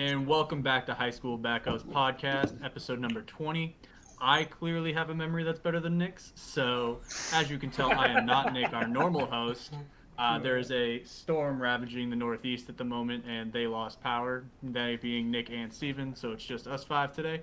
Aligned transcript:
and 0.00 0.26
welcome 0.26 0.62
back 0.62 0.86
to 0.86 0.94
High 0.94 1.10
School 1.10 1.38
Backups 1.38 1.84
Podcast, 1.84 2.64
episode 2.64 3.00
number 3.00 3.20
20. 3.20 3.76
I 4.18 4.44
clearly 4.44 4.94
have 4.94 5.10
a 5.10 5.14
memory 5.14 5.44
that's 5.44 5.58
better 5.58 5.78
than 5.78 5.98
Nick's, 5.98 6.32
so 6.36 7.00
as 7.34 7.50
you 7.50 7.58
can 7.58 7.68
tell, 7.70 7.92
I 7.92 8.06
am 8.06 8.24
not 8.24 8.50
Nick, 8.54 8.72
our 8.72 8.88
normal 8.88 9.26
host. 9.26 9.74
Uh, 10.18 10.38
there 10.38 10.56
is 10.56 10.70
a 10.70 11.02
storm 11.04 11.60
ravaging 11.60 12.08
the 12.08 12.16
Northeast 12.16 12.70
at 12.70 12.78
the 12.78 12.84
moment, 12.84 13.26
and 13.28 13.52
they 13.52 13.66
lost 13.66 14.00
power, 14.00 14.46
they 14.62 14.96
being 14.96 15.30
Nick 15.30 15.50
and 15.50 15.70
Steven, 15.70 16.16
so 16.16 16.32
it's 16.32 16.46
just 16.46 16.66
us 16.66 16.82
five 16.82 17.12
today. 17.14 17.42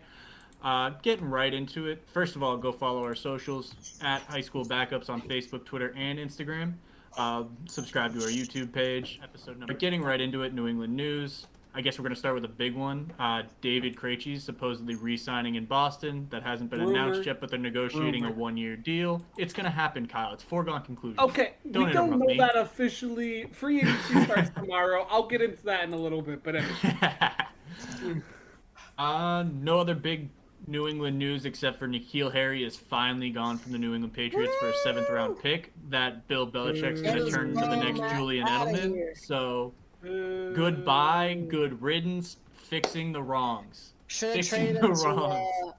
Uh, 0.64 0.90
getting 1.04 1.30
right 1.30 1.54
into 1.54 1.86
it. 1.86 2.02
First 2.08 2.36
of 2.36 2.42
all, 2.42 2.58
go 2.58 2.72
follow 2.72 3.04
our 3.04 3.14
socials 3.14 3.76
at 4.02 4.24
High 4.24 4.42
School 4.42 4.66
Backups 4.66 5.12
on 5.12 5.22
Facebook, 5.22 5.64
Twitter, 5.64 5.94
and 5.96 6.18
Instagram. 6.18 6.74
Uh, 7.16 7.44
subscribe 7.68 8.16
to 8.16 8.24
our 8.24 8.30
YouTube 8.30 8.74
page. 8.74 9.20
Episode 9.24 9.60
number. 9.60 9.68
But 9.68 9.80
Getting 9.80 10.02
right 10.02 10.20
into 10.20 10.42
it. 10.42 10.56
New 10.56 10.68
England 10.68 10.96
news. 10.96 11.46
I 11.78 11.82
guess 11.82 12.00
we're 12.00 12.04
going 12.04 12.16
to 12.16 12.20
start 12.20 12.34
with 12.34 12.44
a 12.44 12.48
big 12.48 12.76
one. 12.76 13.14
Uh, 13.20 13.44
David 13.62 13.96
Krejci 13.96 14.42
supposedly 14.42 14.96
re-signing 14.96 15.56
in 15.56 15.66
Boston. 15.66 16.26
That 16.32 16.42
hasn't 16.42 16.72
been 16.72 16.80
Rumor. 16.80 16.92
announced 16.92 17.28
yet, 17.28 17.40
but 17.40 17.52
they're 17.52 17.60
negotiating 17.60 18.24
Rumor. 18.24 18.36
a 18.36 18.40
one-year 18.40 18.78
deal. 18.78 19.24
It's 19.38 19.54
going 19.54 19.66
to 19.66 19.70
happen, 19.70 20.08
Kyle. 20.08 20.34
It's 20.34 20.42
foregone 20.42 20.82
conclusion. 20.82 21.20
Okay, 21.20 21.54
Don't 21.70 21.86
we 21.86 21.94
don't 21.94 22.10
know 22.10 22.18
me. 22.18 22.36
that 22.40 22.58
officially. 22.58 23.46
Free 23.52 23.82
agency 23.82 24.24
starts 24.24 24.50
tomorrow. 24.50 25.06
I'll 25.08 25.28
get 25.28 25.44
into 25.44 25.64
that 25.66 25.84
in 25.84 25.94
a 25.94 25.98
little 25.98 26.24
bit, 26.24 26.44
but 26.44 26.56
anyway. 26.56 28.22
uh, 28.98 29.46
no 29.54 29.80
other 29.80 29.94
big 29.94 30.30
New 30.66 30.88
England 30.88 31.20
news 31.20 31.46
except 31.46 31.78
for 31.78 31.88
N'Keal 31.88 32.34
Harry 32.34 32.64
is 32.64 32.76
finally 32.76 33.30
gone 33.30 33.60
from 33.60 33.72
the 33.72 33.78
New 33.78 33.94
England 33.94 34.16
Patriots 34.16 34.56
for 34.60 34.70
a 34.70 34.74
seventh 34.84 35.12
round 35.12 35.40
pick. 35.40 35.74
That 35.90 36.28
Bill 36.28 36.50
Belichick's 36.50 37.04
going 37.04 37.24
to 37.24 37.30
turn 37.30 37.50
into 37.50 37.68
the 37.68 37.76
next 37.76 38.00
Julian 38.16 38.48
outta 38.48 38.72
Edelman. 38.72 39.16
So 39.16 39.76
Uh, 40.08 40.54
goodbye, 40.54 41.44
good 41.48 41.82
riddance, 41.82 42.38
fixing 42.54 43.12
the 43.12 43.22
wrongs. 43.22 43.94
Should 44.08 44.28
have 44.30 44.36
Fixing 44.38 44.60
traded 44.76 44.82
the 44.82 44.88
to, 44.88 44.94
wrongs. 45.10 45.48
uh, 45.68 45.72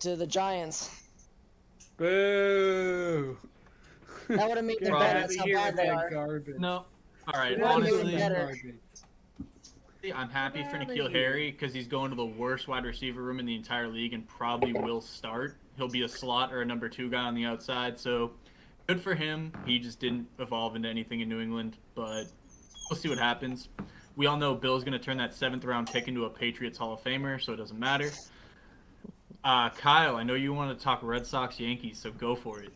to 0.00 0.16
the 0.16 0.26
Giants. 0.26 1.02
Boo. 1.96 3.36
That 4.28 4.48
would 4.48 4.56
have 4.56 4.64
made 4.66 4.80
them 4.80 4.92
better. 4.98 5.20
That's 5.20 5.36
how 5.36 5.44
bad 5.46 5.76
they 5.76 5.88
are. 5.88 6.10
garbage. 6.10 6.56
No. 6.58 6.84
All 7.32 7.40
right, 7.40 7.56
Get 7.56 7.64
out 7.66 7.80
of 7.80 7.84
here 7.86 7.92
with 7.94 8.00
honestly, 8.02 8.16
Better. 8.18 8.34
that 8.34 8.46
garbage. 8.46 8.74
I'm 10.14 10.30
happy 10.30 10.62
for 10.70 10.76
outta 10.76 10.86
N'Keal. 10.86 11.10
Harry 11.12 11.50
because 11.50 11.74
he's 11.74 11.88
going 11.88 12.10
to 12.10 12.16
the 12.16 12.24
worst 12.24 12.68
wide 12.68 12.84
receiver 12.84 13.22
room 13.22 13.40
in 13.40 13.46
the 13.46 13.54
entire 13.56 13.88
league 13.88 14.12
and 14.14 14.26
probably 14.28 14.72
will 14.72 15.00
start. 15.00 15.56
He'll 15.76 15.88
be 15.88 16.02
a 16.02 16.08
slot 16.08 16.52
or 16.52 16.62
a 16.62 16.64
number 16.64 16.88
two 16.88 17.10
guy 17.10 17.22
on 17.22 17.34
the 17.34 17.44
outside. 17.44 17.98
So 17.98 18.30
good 18.86 19.00
for 19.00 19.14
him. 19.16 19.52
He 19.66 19.78
just 19.80 19.98
didn't 19.98 20.28
evolve 20.38 20.76
into 20.76 20.88
anything 20.88 21.20
in 21.20 21.28
New 21.28 21.40
England, 21.40 21.76
but 21.96 22.24
we'll 22.90 22.98
see 22.98 23.08
what 23.08 23.18
happens. 23.18 23.68
We 24.16 24.26
all 24.26 24.36
know 24.36 24.54
Bill's 24.54 24.82
going 24.82 24.98
to 24.98 25.04
turn 25.04 25.18
that 25.18 25.34
seventh 25.34 25.64
round 25.64 25.90
pick 25.92 26.08
into 26.08 26.24
a 26.24 26.30
Patriots 26.30 26.78
Hall 26.78 26.94
of 26.94 27.02
Famer, 27.02 27.42
so 27.42 27.52
it 27.52 27.56
doesn't 27.56 27.78
matter. 27.78 28.10
Uh, 29.44 29.70
Kyle, 29.70 30.16
I 30.16 30.22
know 30.22 30.34
you 30.34 30.52
want 30.52 30.76
to 30.76 30.82
talk 30.82 31.00
Red 31.02 31.26
Sox 31.26 31.60
Yankees, 31.60 31.98
so 31.98 32.10
go 32.10 32.34
for 32.34 32.60
it. 32.60 32.72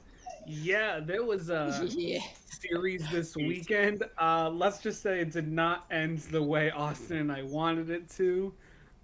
Yeah, 0.46 1.00
there 1.00 1.24
was 1.24 1.50
a 1.50 1.86
yeah. 1.96 2.20
series 2.48 3.08
this 3.10 3.36
weekend. 3.36 4.04
Uh, 4.18 4.50
let's 4.50 4.78
just 4.78 5.02
say 5.02 5.20
it 5.20 5.32
did 5.32 5.50
not 5.50 5.86
end 5.90 6.18
the 6.18 6.42
way 6.42 6.70
Austin 6.70 7.18
and 7.18 7.32
I 7.32 7.42
wanted 7.42 7.90
it 7.90 8.08
to. 8.16 8.52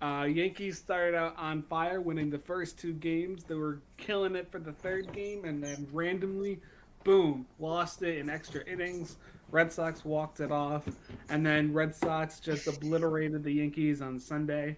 Uh, 0.02 0.28
Yankees 0.30 0.78
started 0.78 1.16
out 1.16 1.34
on 1.38 1.62
fire, 1.62 2.00
winning 2.00 2.28
the 2.28 2.38
first 2.38 2.78
two 2.78 2.92
games. 2.92 3.44
They 3.44 3.54
were 3.54 3.80
killing 3.96 4.36
it 4.36 4.50
for 4.50 4.58
the 4.58 4.72
third 4.72 5.12
game, 5.12 5.46
and 5.46 5.62
then 5.62 5.86
randomly, 5.90 6.60
boom, 7.02 7.46
lost 7.58 8.02
it 8.02 8.18
in 8.18 8.28
extra 8.28 8.62
innings. 8.66 9.16
Red 9.50 9.72
Sox 9.72 10.04
walked 10.04 10.40
it 10.40 10.50
off, 10.50 10.88
and 11.28 11.44
then 11.46 11.72
Red 11.72 11.94
Sox 11.94 12.40
just 12.40 12.66
obliterated 12.66 13.42
the 13.42 13.52
Yankees 13.52 14.02
on 14.02 14.18
Sunday. 14.18 14.76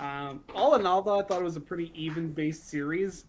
Um, 0.00 0.42
all 0.54 0.74
in 0.74 0.86
all, 0.86 1.02
though, 1.02 1.20
I 1.20 1.22
thought 1.22 1.40
it 1.40 1.44
was 1.44 1.56
a 1.56 1.60
pretty 1.60 1.92
even-based 1.94 2.68
series. 2.68 3.26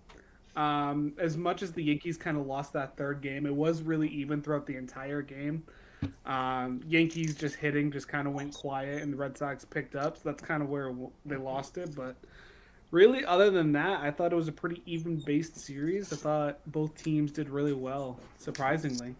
Um, 0.56 1.14
as 1.18 1.36
much 1.38 1.64
as 1.64 1.72
the 1.72 1.84
Yankees 1.84 2.18
kind 2.18 2.38
of 2.38 2.46
lost 2.46 2.74
that 2.74 2.96
third 2.96 3.22
game, 3.22 3.46
it 3.46 3.56
was 3.56 3.82
really 3.82 4.08
even 4.10 4.42
throughout 4.42 4.66
the 4.66 4.76
entire 4.76 5.22
game. 5.22 5.64
Um, 6.26 6.82
Yankees 6.88 7.36
just 7.36 7.56
hitting 7.56 7.92
just 7.92 8.08
kind 8.08 8.28
of 8.28 8.34
went 8.34 8.54
quiet, 8.54 9.02
and 9.02 9.14
the 9.14 9.18
Red 9.18 9.38
Sox 9.38 9.66
picked 9.66 9.96
up. 9.96 10.18
So 10.18 10.24
that's 10.26 10.44
kind 10.44 10.62
of 10.62 10.70
where 10.70 10.94
they 11.26 11.38
lost 11.38 11.78
it. 11.78 11.96
But 11.96 12.16
really, 12.92 13.26
other 13.26 13.50
than 13.50 13.72
that, 13.74 14.02
I 14.02 14.12
thought 14.12 14.32
it 14.32 14.36
was 14.36 14.48
a 14.48 14.52
pretty 14.52 14.82
even-based 14.86 15.58
series. 15.58 16.12
I 16.14 16.18
thought 16.18 16.60
both 16.68 16.96
teams 17.02 17.32
did 17.32 17.50
really 17.50 17.74
well, 17.74 18.20
surprisingly. 18.38 19.16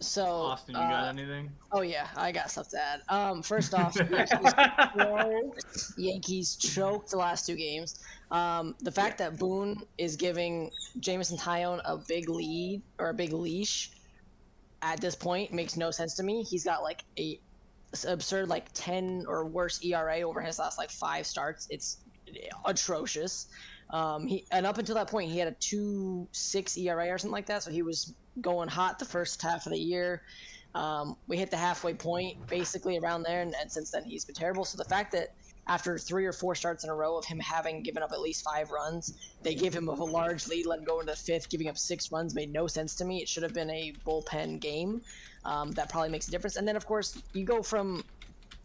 So. 0.00 0.24
Austin, 0.24 0.74
you 0.74 0.80
got 0.80 1.04
uh, 1.04 1.08
anything? 1.08 1.50
Oh 1.72 1.80
yeah, 1.80 2.06
I 2.16 2.30
got 2.30 2.50
stuff 2.50 2.68
to 2.70 2.80
add. 2.80 3.02
Um, 3.08 3.42
first 3.42 3.74
off, 3.74 3.96
Yankees 4.10 4.54
choked. 4.96 5.98
Yankees 5.98 6.56
choked 6.56 7.10
the 7.10 7.16
last 7.16 7.46
two 7.46 7.56
games. 7.56 8.00
Um, 8.30 8.76
the 8.80 8.92
fact 8.92 9.18
that 9.18 9.38
Boone 9.38 9.82
is 9.96 10.14
giving 10.14 10.70
Jameson 11.00 11.36
Taillon 11.36 11.80
a 11.84 11.96
big 11.96 12.28
lead 12.28 12.82
or 12.98 13.10
a 13.10 13.14
big 13.14 13.32
leash 13.32 13.90
at 14.82 15.00
this 15.00 15.14
point 15.14 15.52
makes 15.52 15.76
no 15.76 15.90
sense 15.90 16.14
to 16.16 16.22
me. 16.22 16.42
He's 16.42 16.64
got 16.64 16.82
like 16.82 17.02
a 17.18 17.40
absurd 18.06 18.48
like 18.48 18.66
ten 18.74 19.24
or 19.26 19.46
worse 19.46 19.82
ERA 19.84 20.20
over 20.20 20.40
his 20.40 20.58
last 20.58 20.78
like 20.78 20.90
five 20.90 21.26
starts. 21.26 21.66
It's 21.70 21.98
atrocious. 22.64 23.48
Um, 23.90 24.26
he 24.26 24.44
and 24.52 24.66
up 24.66 24.78
until 24.78 24.94
that 24.96 25.08
point, 25.08 25.30
he 25.30 25.38
had 25.38 25.48
a 25.48 25.52
two 25.52 26.28
six 26.32 26.76
ERA 26.76 27.08
or 27.08 27.18
something 27.18 27.32
like 27.32 27.46
that. 27.46 27.62
So 27.62 27.70
he 27.70 27.82
was 27.82 28.14
going 28.40 28.68
hot 28.68 28.98
the 28.98 29.04
first 29.04 29.40
half 29.42 29.66
of 29.66 29.72
the 29.72 29.78
year. 29.78 30.22
Um, 30.74 31.16
we 31.26 31.36
hit 31.36 31.50
the 31.50 31.56
halfway 31.56 31.94
point 31.94 32.46
basically 32.46 32.98
around 32.98 33.22
there, 33.22 33.42
and, 33.42 33.54
and 33.60 33.70
since 33.70 33.90
then 33.90 34.04
he's 34.04 34.24
been 34.24 34.34
terrible. 34.34 34.64
So 34.64 34.76
the 34.76 34.88
fact 34.88 35.12
that 35.12 35.34
after 35.66 35.98
three 35.98 36.24
or 36.24 36.32
four 36.32 36.54
starts 36.54 36.84
in 36.84 36.90
a 36.90 36.94
row 36.94 37.16
of 37.16 37.24
him 37.24 37.38
having 37.38 37.82
given 37.82 38.02
up 38.02 38.12
at 38.12 38.20
least 38.20 38.42
five 38.42 38.70
runs, 38.70 39.18
they 39.42 39.54
give 39.54 39.74
him 39.74 39.88
a 39.88 39.92
large 39.92 40.48
lead, 40.48 40.66
let 40.66 40.78
him 40.78 40.84
go 40.84 41.00
into 41.00 41.12
the 41.12 41.18
fifth, 41.18 41.50
giving 41.50 41.68
up 41.68 41.76
six 41.76 42.10
runs 42.10 42.34
made 42.34 42.52
no 42.52 42.66
sense 42.66 42.94
to 42.96 43.04
me. 43.04 43.20
It 43.20 43.28
should 43.28 43.42
have 43.42 43.52
been 43.52 43.70
a 43.70 43.92
bullpen 44.06 44.60
game. 44.60 45.02
Um, 45.44 45.70
that 45.72 45.90
probably 45.90 46.08
makes 46.08 46.28
a 46.28 46.30
difference. 46.30 46.56
And 46.56 46.66
then 46.66 46.76
of 46.76 46.86
course 46.86 47.22
you 47.34 47.44
go 47.44 47.62
from 47.62 48.02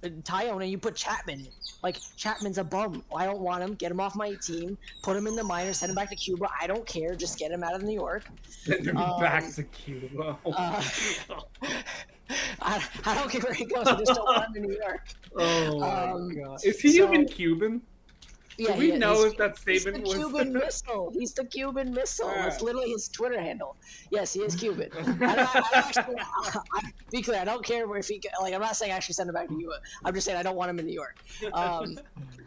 Taillon 0.09 0.69
you 0.69 0.77
put 0.77 0.95
Chapman. 0.95 1.39
in. 1.41 1.47
Like 1.81 1.97
Chapman's 2.17 2.57
a 2.57 2.63
bum. 2.63 3.03
I 3.15 3.25
don't 3.25 3.39
want 3.39 3.63
him. 3.63 3.73
Get 3.75 3.91
him 3.91 3.99
off 3.99 4.15
my 4.15 4.35
team. 4.35 4.77
Put 5.03 5.15
him 5.17 5.27
in 5.27 5.35
the 5.35 5.43
minors. 5.43 5.77
Send 5.77 5.89
him 5.89 5.95
back 5.95 6.09
to 6.09 6.15
Cuba. 6.15 6.47
I 6.61 6.67
don't 6.67 6.85
care. 6.85 7.15
Just 7.15 7.37
get 7.39 7.51
him 7.51 7.63
out 7.63 7.73
of 7.75 7.83
New 7.83 7.93
York. 7.95 8.23
Send 8.47 8.85
him 8.87 8.97
Um, 8.97 9.19
back 9.19 9.51
to 9.55 9.63
Cuba. 9.63 10.37
Oh, 10.45 10.51
Uh, 10.55 10.83
I, 12.61 12.81
I 13.05 13.15
don't 13.15 13.29
care 13.29 13.41
where 13.41 13.53
he 13.53 13.65
goes. 13.65 13.85
I 13.85 13.95
just 13.97 14.13
don't 14.13 14.23
want 14.25 14.55
him 14.55 14.63
in 14.63 14.69
New 14.69 14.77
York. 14.81 15.07
oh 15.37 15.79
my 15.79 16.11
um, 16.11 16.29
god! 16.35 16.59
Is 16.63 16.79
he 16.79 16.97
so- 16.97 17.03
even 17.11 17.25
Cuban? 17.27 17.81
Yeah, 18.57 18.73
Do 18.73 18.79
we 18.79 18.91
know 18.97 19.25
if 19.25 19.37
that 19.37 19.51
He's 19.65 19.81
statement 19.81 20.03
the 20.05 20.09
was? 20.09 20.17
Cuban 20.17 20.53
missile. 20.65 21.11
He's 21.17 21.33
the 21.33 21.45
Cuban 21.45 21.93
missile. 21.93 22.27
Alright. 22.27 22.61
literally 22.61 22.91
his 22.91 23.07
Twitter 23.09 23.39
handle. 23.41 23.75
Yes, 24.11 24.33
he 24.33 24.41
is 24.41 24.55
Cuban. 24.55 24.89
I 24.95 25.01
don't, 25.03 25.21
I 25.21 25.35
don't 25.35 25.75
actually, 25.75 26.15
I, 26.19 26.81
be 27.11 27.21
clear, 27.21 27.39
I 27.39 27.45
don't 27.45 27.63
care 27.65 27.95
if 27.97 28.07
he 28.07 28.21
like. 28.41 28.53
I'm 28.53 28.61
not 28.61 28.75
saying 28.75 28.91
I 28.91 28.95
actually 28.95 29.13
send 29.13 29.29
him 29.29 29.33
back 29.35 29.47
to 29.49 29.55
Cuba. 29.57 29.75
I'm 30.05 30.13
just 30.13 30.25
saying 30.25 30.37
I 30.37 30.43
don't 30.43 30.55
want 30.55 30.69
him 30.69 30.79
in 30.79 30.85
New 30.85 30.93
York. 30.93 31.17
Um, 31.53 31.97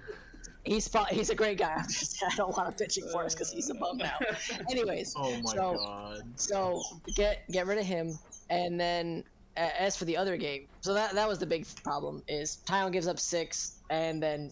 he's 0.64 0.90
he's 1.10 1.30
a 1.30 1.34
great 1.34 1.58
guy. 1.58 1.74
I'm 1.76 1.88
just 1.88 2.22
I 2.24 2.34
don't 2.36 2.56
want 2.56 2.68
him 2.68 2.74
pitching 2.74 3.08
for 3.10 3.24
us 3.24 3.34
because 3.34 3.50
he's 3.50 3.70
a 3.70 3.74
bum 3.74 3.98
now. 3.98 4.18
Anyways, 4.70 5.14
Oh 5.16 5.30
my 5.42 5.52
so- 5.54 5.74
god. 5.78 6.22
so 6.36 6.82
get 7.16 7.48
get 7.50 7.66
rid 7.66 7.78
of 7.78 7.84
him, 7.86 8.18
and 8.50 8.78
then 8.78 9.24
as 9.56 9.96
for 9.96 10.04
the 10.04 10.16
other 10.16 10.36
game, 10.36 10.66
so 10.82 10.92
that 10.94 11.14
that 11.14 11.26
was 11.28 11.38
the 11.38 11.46
big 11.46 11.66
problem 11.82 12.22
is 12.28 12.58
Taillon 12.66 12.92
gives 12.92 13.06
up 13.08 13.18
six, 13.18 13.78
and 13.90 14.22
then 14.22 14.50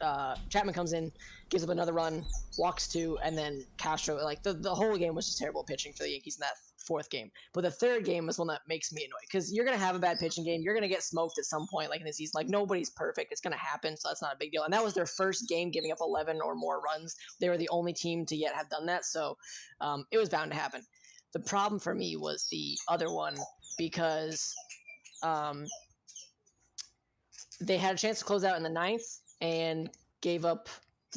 uh, 0.00 0.36
Chapman 0.48 0.74
comes 0.74 0.92
in, 0.92 1.12
gives 1.48 1.64
up 1.64 1.70
another 1.70 1.92
run, 1.92 2.24
walks 2.58 2.88
two, 2.88 3.18
and 3.22 3.36
then 3.36 3.64
Castro 3.78 4.16
like 4.16 4.42
the 4.42 4.52
the 4.52 4.74
whole 4.74 4.96
game 4.96 5.14
was 5.14 5.26
just 5.26 5.38
terrible 5.38 5.64
pitching 5.64 5.92
for 5.92 6.04
the 6.04 6.10
Yankees 6.10 6.36
in 6.36 6.40
that 6.40 6.54
fourth 6.86 7.10
game. 7.10 7.30
But 7.52 7.62
the 7.62 7.70
third 7.70 8.04
game 8.04 8.28
is 8.28 8.38
one 8.38 8.48
that 8.48 8.62
makes 8.68 8.92
me 8.92 9.04
annoyed 9.04 9.20
because 9.22 9.52
you're 9.52 9.64
gonna 9.64 9.78
have 9.78 9.96
a 9.96 10.00
bad 10.00 10.18
pitching 10.18 10.44
game, 10.44 10.62
you're 10.62 10.74
gonna 10.74 10.88
get 10.88 11.02
smoked 11.02 11.38
at 11.38 11.44
some 11.44 11.66
point, 11.70 11.90
like 11.90 12.00
in 12.00 12.06
the 12.06 12.12
season. 12.12 12.32
Like 12.34 12.48
nobody's 12.48 12.90
perfect, 12.90 13.32
it's 13.32 13.40
gonna 13.40 13.56
happen, 13.56 13.96
so 13.96 14.08
that's 14.08 14.22
not 14.22 14.34
a 14.34 14.38
big 14.38 14.52
deal. 14.52 14.64
And 14.64 14.72
that 14.72 14.84
was 14.84 14.94
their 14.94 15.06
first 15.06 15.48
game 15.48 15.70
giving 15.70 15.92
up 15.92 15.98
11 16.00 16.40
or 16.44 16.54
more 16.54 16.80
runs. 16.80 17.16
They 17.40 17.48
were 17.48 17.58
the 17.58 17.68
only 17.70 17.92
team 17.92 18.26
to 18.26 18.36
yet 18.36 18.54
have 18.54 18.68
done 18.68 18.86
that, 18.86 19.04
so 19.04 19.36
um, 19.80 20.04
it 20.10 20.18
was 20.18 20.28
bound 20.28 20.50
to 20.50 20.56
happen. 20.56 20.82
The 21.32 21.40
problem 21.40 21.78
for 21.78 21.94
me 21.94 22.16
was 22.16 22.48
the 22.50 22.76
other 22.88 23.12
one 23.12 23.36
because 23.78 24.52
um, 25.22 25.66
they 27.60 27.76
had 27.76 27.94
a 27.94 27.98
chance 27.98 28.18
to 28.18 28.24
close 28.24 28.42
out 28.42 28.56
in 28.56 28.62
the 28.62 28.68
ninth 28.68 29.20
and 29.40 29.90
gave 30.20 30.44
up 30.44 30.68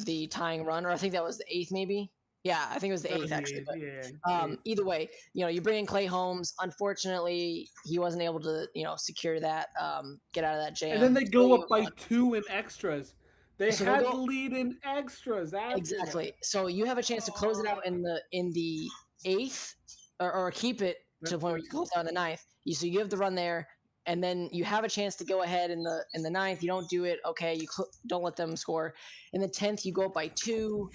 the 0.04 0.26
tying 0.28 0.64
run, 0.64 0.84
or 0.86 0.90
I 0.90 0.96
think 0.96 1.12
that 1.12 1.22
was 1.22 1.38
the 1.38 1.44
eighth, 1.48 1.70
maybe. 1.72 2.10
Yeah, 2.42 2.66
I 2.70 2.78
think 2.78 2.90
it 2.90 2.92
was 2.92 3.02
the 3.02 3.08
That 3.08 3.14
eighth 3.14 3.20
was 3.22 3.30
the 3.30 3.36
actually. 3.36 3.58
eighth, 3.58 3.66
But 3.66 3.80
yeah, 3.80 4.40
um, 4.40 4.58
either 4.64 4.84
way, 4.84 5.08
you 5.32 5.42
know, 5.42 5.48
you 5.48 5.62
bring 5.62 5.78
in 5.78 5.86
Clay 5.86 6.04
Holmes. 6.04 6.52
Unfortunately, 6.60 7.68
he 7.86 7.98
wasn't 7.98 8.22
able 8.22 8.40
to, 8.40 8.66
you 8.74 8.84
know, 8.84 8.96
secure 8.96 9.40
that, 9.40 9.68
um, 9.80 10.20
get 10.32 10.44
out 10.44 10.56
of 10.56 10.62
that 10.62 10.74
jam. 10.76 10.92
and 10.94 11.02
then 11.02 11.14
they 11.14 11.24
go 11.24 11.54
up 11.54 11.68
by 11.68 11.80
won. 11.80 11.92
two 11.96 12.34
in 12.34 12.42
extras. 12.50 13.14
They 13.56 13.70
So 13.70 13.84
had 13.84 14.04
the 14.04 14.10
lead 14.10 14.52
in 14.52 14.76
extras. 14.84 15.54
Exactly. 15.54 16.34
So 16.42 16.66
you 16.66 16.84
have 16.86 16.98
a 16.98 17.02
chance 17.02 17.24
to 17.26 17.30
close 17.30 17.58
it 17.60 17.66
out 17.66 17.86
in 17.86 18.02
the 18.02 18.20
in 18.32 18.52
the 18.52 18.88
eighth, 19.24 19.76
or, 20.20 20.32
or 20.32 20.50
keep 20.50 20.82
it 20.82 20.98
to 21.24 21.32
the 21.32 21.38
point 21.38 21.52
where 21.52 21.58
you 21.62 21.68
close 21.70 21.88
out 21.96 22.00
in 22.00 22.06
the 22.06 22.12
ninth. 22.12 22.44
You 22.64 22.74
so 22.74 22.86
you 22.86 22.98
have 22.98 23.10
the 23.10 23.16
run 23.16 23.34
there. 23.34 23.68
And 24.06 24.22
then 24.22 24.48
you 24.52 24.64
have 24.64 24.84
a 24.84 24.88
chance 24.88 25.16
to 25.16 25.24
go 25.24 25.42
ahead 25.42 25.70
in 25.70 25.82
the 25.82 26.04
in 26.14 26.22
the 26.22 26.30
ninth. 26.30 26.62
You 26.62 26.68
don't 26.68 26.88
do 26.88 27.04
it. 27.04 27.18
Okay, 27.26 27.54
you 27.54 27.66
cl- 27.70 27.88
don't 28.06 28.22
let 28.22 28.36
them 28.36 28.56
score. 28.56 28.94
In 29.32 29.40
the 29.40 29.48
tenth, 29.48 29.84
you 29.86 29.92
go 29.92 30.06
up 30.06 30.14
by 30.14 30.28
two, 30.28 30.90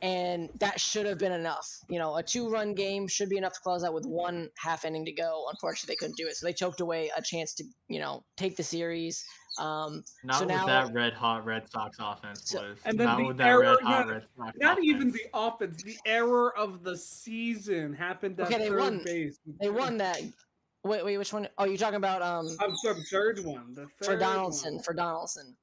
and 0.00 0.48
that 0.58 0.80
should 0.80 1.06
have 1.06 1.18
been 1.18 1.32
enough. 1.32 1.68
You 1.88 1.98
know, 1.98 2.16
a 2.16 2.22
two-run 2.22 2.74
game 2.74 3.06
should 3.06 3.28
be 3.28 3.36
enough 3.36 3.52
to 3.52 3.60
close 3.60 3.84
out 3.84 3.94
with 3.94 4.04
one 4.06 4.48
half 4.58 4.84
inning 4.84 5.04
to 5.04 5.12
go. 5.12 5.46
Unfortunately, 5.50 5.92
they 5.92 5.96
couldn't 5.96 6.16
do 6.16 6.26
it, 6.26 6.36
so 6.36 6.46
they 6.46 6.52
choked 6.52 6.80
away 6.80 7.10
a 7.16 7.22
chance 7.22 7.54
to 7.54 7.64
you 7.88 8.00
know 8.00 8.24
take 8.36 8.56
the 8.56 8.62
series. 8.64 9.24
Um, 9.58 10.02
Not 10.24 10.36
so 10.36 10.46
with 10.46 10.48
now, 10.56 10.64
that 10.66 10.94
red 10.94 11.12
hot 11.12 11.44
Red 11.44 11.68
Sox 11.70 11.98
offense 12.00 12.40
So- 12.46 12.62
was. 12.70 12.78
And 12.86 12.98
then 12.98 13.06
Not 13.06 13.18
the 13.18 13.24
with 13.26 13.36
that 13.36 13.48
error- 13.48 13.60
red 13.60 13.80
hot 13.82 14.06
not- 14.06 14.08
Red 14.14 14.22
Sox 14.34 14.56
Not 14.58 14.82
even 14.82 15.12
the 15.12 15.20
offense. 15.34 15.82
The 15.82 15.96
error 16.06 16.56
of 16.56 16.82
the 16.82 16.96
season 16.96 17.92
happened 17.92 18.40
at 18.40 18.46
Okay, 18.46 18.56
they 18.58 18.68
third 18.70 18.78
won. 18.80 19.02
base. 19.04 19.38
they 19.60 19.68
won 19.68 19.98
that. 19.98 20.22
Wait, 20.84 21.04
wait, 21.04 21.16
which 21.18 21.32
one? 21.32 21.48
Oh, 21.58 21.64
you're 21.64 21.76
talking 21.76 21.96
about 21.96 22.22
um 22.22 22.48
I'm 22.60 22.74
sorry, 22.76 22.96
the 22.96 23.02
third 23.10 23.44
one. 23.44 23.74
The 23.74 23.86
for 23.98 24.04
third 24.04 24.20
Donaldson. 24.20 24.74
one. 24.74 24.82
For 24.82 24.94
Donaldson. 24.94 25.56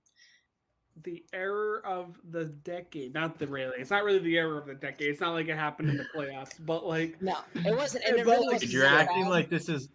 the 1.04 1.24
error 1.34 1.82
of 1.86 2.18
the 2.32 2.46
decade. 2.46 3.14
Not 3.14 3.38
the 3.40 3.48
really. 3.48 3.74
It's 3.78 3.92
not 3.92 4.04
really 4.04 4.20
the 4.20 4.38
error 4.38 4.58
of 4.58 4.68
the 4.68 4.76
decade. 4.76 5.10
It's 5.10 5.22
not 5.22 5.32
like 5.34 5.48
it 5.48 5.56
happened 5.56 5.90
in 5.90 5.98
the 5.98 6.06
playoffs, 6.16 6.54
but 6.66 6.86
like 6.86 7.22
No, 7.22 7.38
it 7.56 7.76
wasn't. 7.76 8.06
And 8.06 8.16
Hey, 8.16 8.22
it 8.22 8.26
really 8.26 8.46
like, 8.48 8.54
wasn't 8.54 8.72
you're 8.72 8.86
acting 8.86 9.24
bad. 9.24 9.30
like 9.30 9.50
this 9.50 9.68
is. 9.70 9.90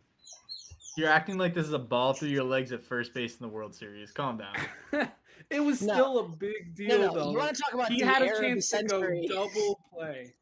You're 0.96 1.08
acting 1.10 1.38
like 1.38 1.54
this 1.54 1.66
is 1.66 1.72
a 1.72 1.78
ball 1.78 2.12
through 2.12 2.28
your 2.28 2.44
legs 2.44 2.70
at 2.70 2.84
first 2.84 3.14
base 3.14 3.32
in 3.32 3.38
the 3.40 3.48
World 3.48 3.74
Series. 3.74 4.12
Calm 4.12 4.38
down. 4.38 4.54
it 5.50 5.58
was 5.58 5.82
No. 5.82 5.92
still 5.92 6.18
a 6.20 6.28
big 6.28 6.76
deal 6.76 6.88
No, 7.00 7.06
no. 7.08 7.14
though. 7.14 7.30
You 7.32 7.38
want 7.38 7.56
to 7.56 7.60
talk 7.62 7.74
about 7.74 7.90
he 7.90 8.00
the 8.00 8.06
had 8.06 8.22
a 8.22 8.26
era 8.26 8.36
of 8.36 8.40
the 8.42 8.48
chance 8.48 8.68
to 8.70 8.84
go 8.84 9.00
double 9.26 9.80
play. 9.92 10.34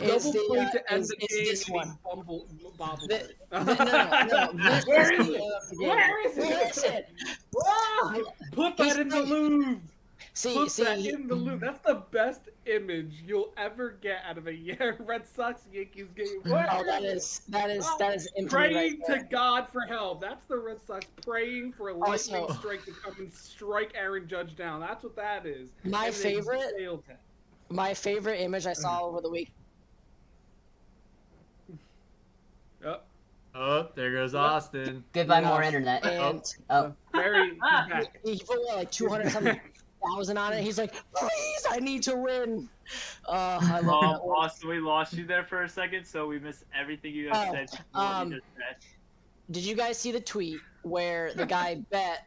It's 0.00 0.24
double 0.24 0.32
the, 0.32 0.44
play 0.48 0.58
uh, 0.60 0.70
to 0.70 0.92
end 0.92 1.04
it's- 1.04 1.08
the 1.08 1.16
it's 1.20 1.34
game. 1.34 1.44
this 1.46 1.68
one. 1.68 1.98
Bumble, 2.04 2.46
bobbled 2.78 3.10
The- 3.10 3.30
The- 3.50 3.64
no, 4.24 4.24
no, 4.24 4.52
no. 4.52 4.70
This 4.70 4.86
Where 4.86 5.18
was 5.18 5.28
is 5.28 5.28
the 5.28 5.34
it? 5.34 5.40
era 5.40 5.56
of 5.56 5.68
the 5.68 5.76
game. 5.76 5.88
Where 5.88 6.26
is 6.26 6.36
it? 6.38 6.44
Where 6.46 6.68
is 6.70 6.84
it? 6.84 8.26
Put 8.52 8.74
He's 8.78 8.94
that 8.94 9.00
in 9.00 9.08
the 9.08 9.16
right. 9.16 9.28
loop. 9.28 9.80
See, 10.32 10.54
Put 10.54 10.70
see, 10.70 10.84
that 10.84 10.98
in 11.00 11.26
the 11.28 11.34
loop. 11.34 11.60
That's 11.60 11.80
the 11.86 12.02
best 12.10 12.42
image 12.66 13.22
you'll 13.26 13.52
ever 13.56 13.98
get 14.02 14.22
out 14.26 14.38
of 14.38 14.46
a 14.46 14.54
year 14.54 14.96
Red 15.00 15.26
Sox 15.26 15.62
Yankees 15.72 16.08
game. 16.16 16.26
Where 16.44 16.66
oh, 16.72 16.84
that 16.84 17.02
is 17.04 17.22
is 17.22 17.40
that 17.48 17.70
is 17.70 17.86
that 17.98 18.14
is 18.14 18.28
praying 18.48 18.76
right 18.76 18.98
there. 19.06 19.18
to 19.18 19.24
God 19.24 19.68
for 19.70 19.82
help. 19.82 20.20
That's 20.22 20.46
the 20.46 20.58
Red 20.58 20.80
Sox 20.86 21.06
praying 21.22 21.72
for 21.72 21.88
a 21.90 21.94
lightning 21.94 22.36
Also- 22.40 22.54
strike 22.54 22.84
to 22.86 22.92
come 22.92 23.14
and 23.18 23.32
strike 23.32 23.92
Aaron 23.94 24.26
Judge 24.28 24.56
down. 24.56 24.80
That's 24.80 25.04
what 25.04 25.16
that 25.16 25.44
is. 25.46 25.70
My 25.84 26.06
And 26.06 26.14
favorite, 26.14 26.72
my 27.68 27.92
favorite 27.94 28.40
image 28.40 28.66
I 28.66 28.72
saw 28.74 29.02
over 29.04 29.20
the 29.20 29.30
week. 29.30 29.50
Oh, 32.84 33.00
Oh, 33.58 33.88
there 33.94 34.12
goes 34.12 34.34
Austin. 34.34 35.02
Goodbye, 35.12 35.40
No. 35.40 35.48
more 35.48 35.62
internet. 35.62 36.04
And 36.04 36.42
Oh, 36.68 36.92
very 37.12 37.58
he's 38.24 38.38
he 38.38 38.44
put 38.44 38.58
what, 38.60 38.76
like 38.76 38.90
two 38.90 39.08
hundred 39.08 39.30
something 39.32 39.58
thousand 40.06 40.36
on 40.36 40.52
it. 40.52 40.62
He's 40.62 40.76
like, 40.78 40.92
please, 41.14 41.66
I 41.70 41.78
need 41.80 42.02
to 42.02 42.16
win. 42.16 42.68
Oh, 43.26 43.32
I 43.34 43.80
love 43.80 44.02
Um, 44.02 44.10
that. 44.12 44.18
Austin, 44.20 44.68
we 44.68 44.78
lost 44.78 45.14
you 45.14 45.24
there 45.26 45.44
for 45.44 45.62
a 45.62 45.68
second, 45.68 46.04
so 46.04 46.26
we 46.26 46.38
missed 46.38 46.64
everything 46.78 47.14
you 47.14 47.30
guys 47.30 47.48
Oh, 47.48 47.52
said. 47.54 47.70
before 47.70 47.82
you 47.94 48.00
um, 48.00 48.30
said. 48.30 48.76
Did 49.50 49.64
you 49.64 49.74
guys 49.74 49.98
see 49.98 50.12
the 50.12 50.20
tweet 50.20 50.60
where 50.82 51.32
the 51.34 51.46
guy 51.46 51.76
bet 51.90 52.26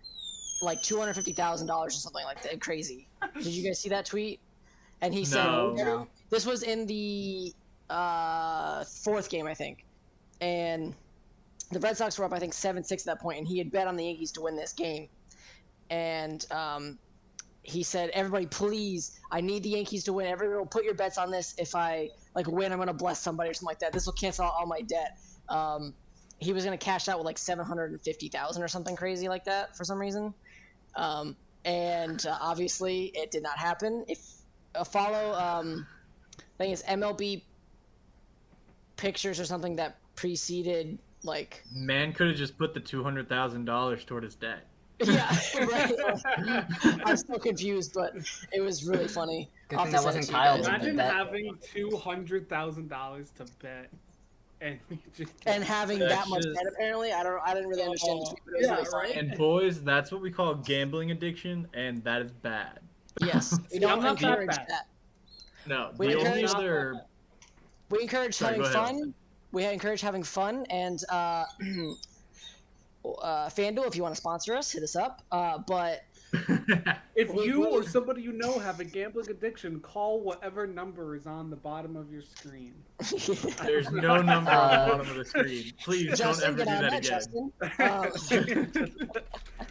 like 0.63 0.81
two 0.81 0.97
hundred 0.97 1.13
fifty 1.13 1.33
thousand 1.33 1.67
dollars 1.67 1.95
or 1.95 1.99
something 1.99 2.23
like 2.25 2.41
that? 2.41 2.59
Crazy. 2.59 3.07
Did 3.35 3.45
you 3.45 3.63
guys 3.67 3.79
see 3.79 3.89
that 3.89 4.05
tweet? 4.05 4.39
And 5.01 5.13
he 5.13 5.23
said, 5.25 5.43
No. 5.45 5.73
no. 5.75 6.07
this 6.31 6.45
was 6.45 6.63
in 6.63 6.85
the 6.87 7.53
uh, 7.89 8.83
fourth 8.83 9.29
game, 9.29 9.45
I 9.47 9.53
think, 9.53 9.85
and 10.41 10.93
the 11.71 11.79
Red 11.79 11.97
Sox 11.97 12.17
were 12.17 12.25
up, 12.25 12.33
I 12.33 12.39
think, 12.39 12.53
seven 12.53 12.83
six 12.83 13.07
at 13.07 13.17
that 13.17 13.21
point, 13.21 13.39
and 13.39 13.47
he 13.47 13.57
had 13.57 13.71
bet 13.71 13.87
on 13.87 13.95
the 13.95 14.05
Yankees 14.05 14.31
to 14.33 14.41
win 14.41 14.55
this 14.55 14.73
game, 14.73 15.07
and 15.89 16.45
um, 16.51 16.97
he 17.63 17.83
said, 17.83 18.09
"Everybody, 18.11 18.47
please, 18.47 19.19
I 19.31 19.41
need 19.41 19.63
the 19.63 19.69
Yankees 19.69 20.03
to 20.05 20.13
win. 20.13 20.27
Everyone, 20.27 20.67
put 20.67 20.83
your 20.83 20.95
bets 20.95 21.17
on 21.17 21.29
this. 21.29 21.53
If 21.57 21.75
I 21.75 22.09
like 22.35 22.47
win, 22.47 22.71
I'm 22.71 22.79
gonna 22.79 22.93
bless 22.93 23.19
somebody 23.19 23.49
or 23.49 23.53
something 23.53 23.67
like 23.67 23.79
that. 23.79 23.93
This 23.93 24.05
will 24.05 24.13
cancel 24.13 24.45
out 24.45 24.53
all 24.57 24.65
my 24.65 24.81
debt." 24.81 25.19
Um, 25.47 25.93
he 26.39 26.53
was 26.53 26.63
gonna 26.63 26.77
cash 26.77 27.07
out 27.07 27.17
with 27.17 27.25
like 27.25 27.37
seven 27.37 27.65
hundred 27.65 27.91
and 27.91 28.01
fifty 28.01 28.29
thousand 28.29 28.63
or 28.63 28.67
something 28.67 28.95
crazy 28.95 29.27
like 29.27 29.43
that 29.45 29.75
for 29.75 29.83
some 29.83 29.99
reason, 29.99 30.33
um, 30.95 31.35
and 31.65 32.25
uh, 32.25 32.37
obviously 32.41 33.11
it 33.13 33.29
did 33.29 33.43
not 33.43 33.59
happen. 33.59 34.05
If 34.07 34.19
uh, 34.73 34.83
follow, 34.83 35.33
um, 35.33 35.85
I 36.37 36.63
think 36.63 36.73
it's 36.73 36.83
MLB 36.83 37.43
pictures 38.95 39.39
or 39.39 39.45
something 39.45 39.75
that 39.75 39.97
preceded 40.15 40.97
like 41.23 41.63
Man 41.73 42.13
could 42.13 42.27
have 42.27 42.35
just 42.37 42.57
put 42.57 42.73
the 42.73 42.79
two 42.79 43.03
hundred 43.03 43.27
thousand 43.29 43.65
dollars 43.65 44.05
toward 44.05 44.23
his 44.23 44.35
debt. 44.35 44.65
yeah 45.05 45.33
right. 45.61 46.65
I'm 47.05 47.15
still 47.15 47.39
confused, 47.39 47.93
but 47.93 48.13
it 48.51 48.59
was 48.59 48.85
really 48.85 49.07
funny. 49.07 49.49
Good 49.69 49.79
thing 49.79 49.91
that 49.91 50.03
wasn't 50.03 50.25
send 50.25 50.35
it 50.35 50.39
to 50.39 50.57
you 50.57 50.63
Kyle. 50.63 50.75
Imagine 50.75 50.97
having 50.97 51.57
two 51.61 51.95
hundred 51.97 52.49
thousand 52.49 52.89
dollars 52.89 53.31
to 53.37 53.45
bet, 53.61 53.89
and 54.59 54.77
just 55.15 55.31
And 55.45 55.63
having 55.63 55.99
that 55.99 56.27
much 56.27 56.43
just- 56.43 56.53
debt, 56.55 56.65
apparently, 56.73 57.13
I 57.13 57.23
don't, 57.23 57.39
I 57.45 57.53
didn't 57.53 57.69
really 57.69 57.83
understand. 57.83 58.19
the 58.19 58.25
oh, 58.25 58.29
tweet, 58.31 58.41
but 58.45 58.53
it 58.55 58.57
was 58.59 58.67
Yeah, 58.67 58.75
really 58.99 59.13
right? 59.13 59.15
And 59.23 59.37
boys, 59.37 59.81
that's 59.81 60.11
what 60.11 60.21
we 60.21 60.31
call 60.31 60.55
gambling 60.55 61.11
addiction, 61.11 61.65
and 61.73 62.03
that 62.03 62.21
is 62.21 62.31
bad. 62.31 62.79
Yes, 63.21 63.57
we 63.71 63.79
don't 63.79 63.91
I'm 63.91 64.03
not 64.03 64.19
that 64.19 64.27
encourage 64.27 64.49
bad. 64.49 64.65
that. 64.67 64.87
No, 65.65 65.91
We 65.97 66.07
the 66.07 66.15
only 66.15 66.41
encourage- 66.41 66.53
other 66.55 67.01
We 67.89 68.01
encourage 68.01 68.35
Sorry, 68.35 68.57
having 68.57 68.71
fun. 68.73 69.13
Austin. 69.53 69.67
We 69.69 69.73
encourage 69.73 70.01
having 70.01 70.23
fun, 70.23 70.65
and 70.69 71.03
uh, 71.09 71.45
uh, 73.05 73.49
FanDuel, 73.49 73.87
if 73.87 73.95
you 73.95 74.03
want 74.03 74.13
to 74.15 74.21
sponsor 74.21 74.55
us, 74.55 74.71
hit 74.71 74.83
us 74.83 74.95
up. 74.95 75.21
Uh, 75.31 75.59
but 75.67 76.03
If 77.15 77.33
you 77.33 77.65
or 77.65 77.83
somebody 77.83 78.21
you 78.21 78.31
know 78.31 78.59
have 78.59 78.79
a 78.79 78.83
gambling 78.83 79.29
addiction, 79.29 79.79
call 79.79 80.21
whatever 80.21 80.67
number 80.67 81.15
is 81.15 81.25
on 81.25 81.49
the 81.49 81.55
bottom 81.55 81.95
of 81.95 82.11
your 82.11 82.21
screen. 82.21 82.75
there's 83.63 83.91
no 83.91 84.21
number 84.21 84.51
on 84.51 84.69
the 84.85 84.91
bottom 84.91 85.09
of 85.09 85.15
the 85.15 85.25
screen. 85.25 85.73
Please 85.83 86.17
Justin, 86.17 86.55
don't 86.55 86.67
ever 86.67 86.79
do 86.79 86.87
that 86.87 86.91
that, 86.91 86.99
again. 86.99 87.01
Justin. 87.01 87.51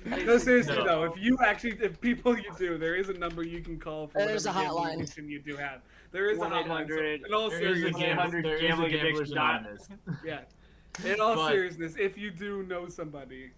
Um, 0.06 0.24
no, 0.26 0.38
seriously 0.38 0.76
No. 0.76 0.84
though, 0.84 1.04
if 1.04 1.16
you 1.16 1.38
actually, 1.44 1.78
if 1.80 2.00
people 2.00 2.36
you 2.36 2.52
do, 2.58 2.76
there 2.76 2.96
is 2.96 3.08
a 3.08 3.14
number 3.14 3.42
you 3.44 3.60
can 3.60 3.78
call 3.78 4.08
for 4.08 4.18
There's 4.18 4.46
whatever 4.46 4.60
a 4.60 4.64
gambling 4.64 4.84
hotline. 4.84 4.94
addiction 4.96 5.28
you 5.28 5.40
do 5.40 5.56
have. 5.56 5.80
There 6.10 6.30
is 6.30 6.38
a 6.38 6.42
hotline. 6.42 6.88
So 6.88 6.94
1-800. 6.94 7.26
in 7.26 7.34
all 7.34 7.50
There 7.50 7.58
is 7.60 7.68
a 7.70 7.74
seriousness, 7.76 8.16
100 8.16 8.44
there 8.44 8.54
is 8.56 8.62
a 8.62 8.66
gambling 8.68 8.90
Gamblers 8.92 9.18
addiction 9.18 9.34
dot- 9.36 9.60
Anonymous. 9.60 9.88
yeah. 10.24 10.40
In 11.04 11.20
all 11.20 11.34
But- 11.34 11.50
seriousness, 11.50 11.94
if 11.98 12.16
you 12.18 12.30
do 12.30 12.62
know 12.64 12.88
somebody, 12.88 13.50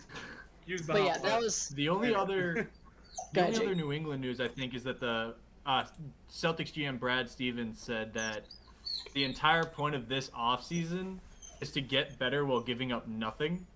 use 0.66 0.82
the 0.86 0.92
but 0.94 1.04
yeah, 1.04 1.18
that 1.18 1.40
was 1.40 1.68
The 1.70 1.88
only 1.88 2.14
other, 2.14 2.68
the 3.32 3.46
only 3.46 3.56
other 3.56 3.74
New 3.74 3.92
England 3.92 4.20
news 4.20 4.40
I 4.40 4.48
think 4.48 4.74
is 4.74 4.82
that 4.84 5.00
the 5.00 5.34
uh, 5.66 5.84
Celtics 6.30 6.72
GM 6.72 6.98
Brad 6.98 7.28
Stevens 7.30 7.80
said 7.80 8.12
that 8.14 8.44
the 9.14 9.24
entire 9.24 9.64
point 9.64 9.94
of 9.94 10.08
this 10.08 10.30
offseason 10.30 11.18
is 11.60 11.70
to 11.72 11.80
get 11.80 12.18
better 12.18 12.44
while 12.44 12.60
giving 12.60 12.92
up 12.92 13.06
nothing. 13.06 13.66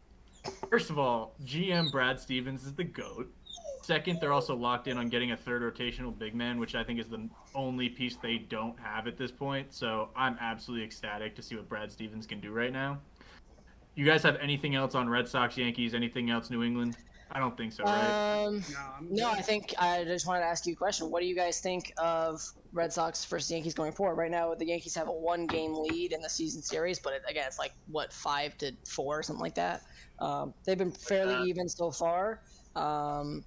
First 0.69 0.91
of 0.91 0.99
all, 0.99 1.35
GM 1.45 1.91
Brad 1.91 2.21
Stevens 2.21 2.65
is 2.65 2.75
the 2.75 2.85
goat. 2.85 3.31
Second, 3.85 4.19
they're 4.19 4.33
also 4.33 4.57
locked 4.57 4.89
in 4.89 4.97
on 4.97 5.11
getting 5.11 5.33
a 5.33 5.37
third 5.37 5.61
rotational 5.61 6.19
big 6.19 6.35
man, 6.35 6.59
which 6.59 6.75
I 6.75 6.83
think 6.83 6.99
is 6.99 7.11
the 7.11 7.29
only 7.55 7.91
piece 7.91 8.17
they 8.17 8.39
don't 8.39 8.81
have 8.81 9.07
at 9.07 9.19
this 9.19 9.31
point. 9.31 9.75
So 9.75 10.09
I'm 10.17 10.39
absolutely 10.41 10.87
ecstatic 10.87 11.37
to 11.37 11.43
see 11.43 11.55
what 11.55 11.69
Brad 11.69 11.93
Stevens 11.93 12.27
can 12.27 12.41
do 12.41 12.51
right 12.51 12.73
now. 12.73 12.99
You 13.95 14.07
guys 14.07 14.23
have 14.23 14.37
anything 14.37 14.75
else 14.75 14.95
on 14.95 15.07
Red 15.07 15.29
Sox, 15.29 15.59
Yankees, 15.59 15.93
anything 15.93 16.31
else 16.31 16.49
New 16.49 16.63
England? 16.63 16.97
I 17.31 17.39
don't 17.39 17.59
think 17.59 17.75
so, 17.75 17.85
right? 17.85 18.45
um, 18.47 18.65
no, 18.73 18.79
I'm 18.97 19.09
no. 19.15 19.31
I 19.31 19.43
think 19.43 19.75
I 19.79 20.03
just 20.05 20.27
wanted 20.27 20.41
to 20.41 20.47
ask 20.47 20.67
you 20.67 20.73
a 20.73 20.77
question. 20.77 21.11
What 21.11 21.21
do 21.21 21.27
you 21.27 21.35
guys 21.35 21.61
think 21.61 21.93
of 21.99 22.43
Red 22.73 22.91
Sox 22.91 23.23
versus 23.27 23.51
Yankees 23.51 23.75
going 23.75 23.93
forward? 23.93 24.15
Right 24.15 24.31
now, 24.31 24.55
the 24.55 24.65
Yankees 24.65 24.95
have 24.95 25.09
a 25.09 25.13
one-game 25.13 25.75
lead 25.75 26.13
in 26.13 26.23
the 26.23 26.31
season 26.31 26.63
series, 26.63 26.99
but 26.99 27.13
it, 27.13 27.23
again, 27.29 27.45
it's 27.47 27.59
like 27.59 27.73
what 27.89 28.15
five 28.15 28.57
to 28.59 28.73
four, 28.87 29.19
or 29.19 29.23
something 29.23 29.43
like 29.43 29.57
that. 29.57 29.83
Um, 30.21 30.55
they've 30.65 30.79
been 30.79 30.93
fairly 30.93 31.35
that. 31.35 31.47
even 31.47 31.69
so 31.69 31.91
far. 31.91 32.41
Um, 32.77 33.45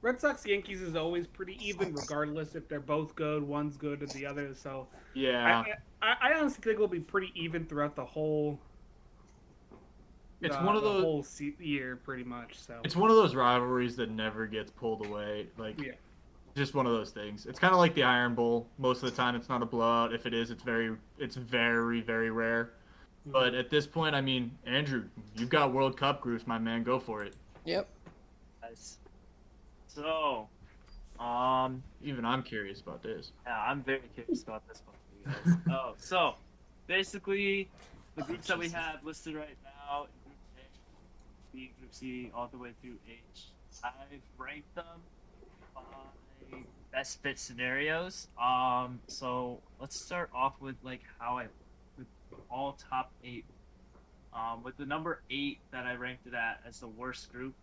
Red 0.00 0.20
Sox 0.20 0.46
Yankees 0.46 0.80
is 0.80 0.94
always 0.94 1.26
pretty 1.26 1.58
even, 1.60 1.92
regardless 1.92 2.54
if 2.54 2.68
they're 2.68 2.78
both 2.80 3.14
good, 3.16 3.42
one's 3.42 3.76
good, 3.76 4.00
and 4.00 4.10
the 4.12 4.24
other. 4.26 4.54
So 4.54 4.86
Yeah. 5.14 5.64
I, 6.02 6.06
I, 6.06 6.16
I 6.30 6.38
honestly 6.38 6.62
think 6.62 6.74
it'll 6.74 6.86
be 6.88 7.00
pretty 7.00 7.32
even 7.34 7.66
throughout 7.66 7.96
the 7.96 8.04
whole. 8.04 8.60
It's 10.40 10.54
uh, 10.54 10.60
one 10.62 10.76
of 10.76 10.82
the 10.82 10.88
those- 10.92 11.02
whole 11.02 11.22
se- 11.24 11.56
year, 11.58 11.96
pretty 11.96 12.22
much. 12.22 12.58
So 12.60 12.80
It's 12.84 12.94
one 12.94 13.10
of 13.10 13.16
those 13.16 13.34
rivalries 13.34 13.96
that 13.96 14.10
never 14.10 14.46
gets 14.46 14.70
pulled 14.70 15.04
away. 15.04 15.48
Like, 15.58 15.80
Yeah. 15.80 15.92
just 16.54 16.74
one 16.74 16.86
of 16.86 16.92
those 16.92 17.10
things. 17.10 17.46
It's 17.46 17.58
kind 17.58 17.72
of 17.72 17.78
like 17.80 17.94
the 17.94 18.04
Iron 18.04 18.36
Bowl. 18.36 18.68
Most 18.78 19.02
of 19.02 19.10
the 19.10 19.16
time, 19.16 19.34
it's 19.34 19.48
not 19.48 19.62
a 19.62 19.66
blowout. 19.66 20.14
If 20.14 20.26
it 20.26 20.34
is, 20.34 20.52
it's 20.52 20.62
very, 20.62 20.94
it's 21.18 21.34
very, 21.34 22.00
very 22.02 22.30
rare. 22.30 22.70
But 23.26 23.54
at 23.54 23.68
this 23.68 23.84
point, 23.86 24.14
I 24.14 24.20
mean, 24.20 24.52
Andrew, 24.64 25.04
you've 25.36 25.50
got 25.50 25.72
World 25.72 25.96
Cup 25.98 26.20
groups, 26.20 26.46
my 26.46 26.56
man. 26.58 26.84
Go 26.84 27.00
for 27.00 27.24
it. 27.24 27.34
yep. 27.64 27.88
So, 29.98 30.48
um, 31.18 31.82
Even 32.04 32.24
I'm 32.24 32.44
curious 32.44 32.80
about 32.80 33.02
this. 33.02 33.32
yeah, 33.44 33.58
I'm 33.58 33.82
very 33.82 34.02
curious 34.14 34.44
about 34.44 34.62
this 34.68 34.80
one. 34.86 35.34
for 35.34 35.48
you 35.48 35.54
guys. 35.56 35.62
oh, 35.72 35.94
so 35.98 36.34
basically, 36.86 37.68
the 38.14 38.22
groups 38.22 38.46
that 38.46 38.58
we 38.58 38.68
have 38.68 39.04
listed 39.04 39.34
right 39.34 39.56
now, 39.64 40.04
in 40.04 40.10
Group 40.22 40.36
A, 40.56 41.56
B, 41.56 41.72
Group 41.80 41.92
C, 41.92 42.30
all 42.32 42.46
the 42.46 42.58
way 42.58 42.70
through 42.80 42.94
H. 43.08 43.46
I've 43.82 44.20
ranked 44.38 44.72
them 44.76 44.84
by 45.74 45.80
best 46.92 47.20
fit 47.20 47.36
scenarios. 47.36 48.28
Um, 48.40 49.00
so 49.08 49.58
let's 49.80 50.00
start 50.00 50.30
off 50.32 50.54
with 50.60 50.76
like 50.84 51.02
how 51.18 51.38
I 51.38 51.46
with 51.96 52.06
all 52.48 52.78
top 52.88 53.10
eight. 53.24 53.44
Um, 54.32 54.62
with 54.62 54.76
the 54.76 54.86
number 54.86 55.22
eight 55.28 55.58
that 55.72 55.86
I 55.86 55.94
ranked 55.94 56.28
it 56.28 56.34
at 56.34 56.60
as 56.64 56.78
the 56.78 56.86
worst 56.86 57.32
group, 57.32 57.54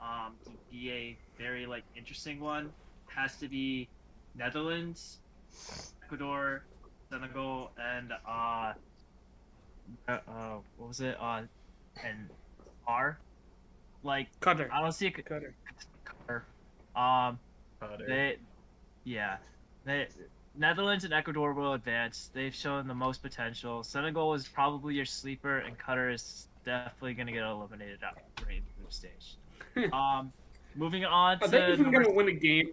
um, 0.00 0.34
to 0.44 0.50
be 0.70 0.90
a 0.90 1.18
very 1.38 1.66
like 1.66 1.84
interesting 1.96 2.40
one, 2.40 2.70
has 3.06 3.36
to 3.36 3.48
be 3.48 3.88
Netherlands, 4.34 5.18
Ecuador, 6.04 6.64
Senegal, 7.10 7.70
and 7.80 8.12
uh, 8.28 8.72
uh, 10.08 10.18
uh 10.28 10.56
what 10.76 10.88
was 10.88 11.00
it? 11.00 11.16
Uh, 11.20 11.42
and 12.04 12.28
R. 12.86 13.18
Like 14.02 14.28
Qatar. 14.40 14.70
I 14.70 14.80
don't 14.80 14.92
see 14.92 15.06
it. 15.06 15.14
Qatar. 15.14 16.42
Um, 16.94 17.38
Qatar. 17.80 18.06
they, 18.06 18.36
yeah, 19.04 19.36
they, 19.84 20.06
Netherlands 20.56 21.04
and 21.04 21.12
Ecuador 21.12 21.52
will 21.52 21.74
advance. 21.74 22.30
They've 22.32 22.54
shown 22.54 22.86
the 22.86 22.94
most 22.94 23.22
potential. 23.22 23.82
Senegal 23.82 24.34
is 24.34 24.46
probably 24.48 24.94
your 24.94 25.04
sleeper, 25.04 25.58
and 25.58 25.78
Qatar 25.78 26.12
is 26.12 26.48
definitely 26.64 27.14
going 27.14 27.26
to 27.26 27.32
get 27.32 27.42
eliminated 27.42 28.00
out 28.04 28.18
right 28.46 28.56
in 28.56 28.62
the 28.64 28.80
group 28.80 28.92
stage. 28.92 29.36
Um, 29.92 30.32
moving 30.74 31.04
on 31.04 31.36
Are 31.36 31.40
to 31.40 31.48
they 31.48 31.72
even 31.72 31.90
gonna 31.92 32.10
win 32.10 32.28
a 32.28 32.32
game? 32.32 32.70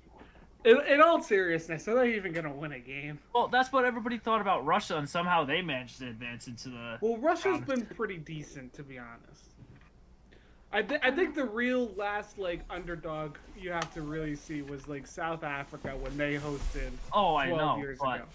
In, 0.65 0.79
in 0.87 1.01
all 1.01 1.21
seriousness, 1.21 1.87
are 1.89 1.95
they 1.95 2.15
even 2.15 2.31
gonna 2.31 2.53
win 2.53 2.71
a 2.71 2.79
game? 2.79 3.19
well, 3.33 3.47
that's 3.47 3.71
what 3.71 3.83
everybody 3.85 4.17
thought 4.17 4.39
about 4.41 4.65
Russia, 4.65 4.97
and 4.97 5.09
somehow 5.09 5.43
they 5.43 5.61
managed 5.61 5.99
to 5.99 6.07
advance 6.07 6.47
into 6.47 6.69
the. 6.69 6.97
Well, 7.01 7.17
Russia's 7.17 7.57
Um, 7.57 7.63
been 7.65 7.85
pretty 7.85 8.17
decent, 8.17 8.73
to 8.75 8.83
be 8.83 8.97
honest. 8.97 9.43
I, 10.71 10.81
th- 10.81 11.01
I 11.03 11.11
think 11.11 11.35
the 11.35 11.45
real 11.45 11.93
last 11.95 12.39
like 12.39 12.61
underdog 12.69 13.37
you 13.59 13.71
have 13.71 13.93
to 13.93 14.01
really 14.01 14.35
see 14.35 14.63
was 14.63 14.87
like 14.87 15.05
South 15.05 15.43
Africa 15.43 15.89
when 15.99 16.17
they 16.17 16.33
hosted 16.35 16.89
Oh, 17.11 17.35
I 17.35 17.49
know, 17.49 17.77
years 17.77 17.99
but, 18.01 18.15
ago. 18.15 18.25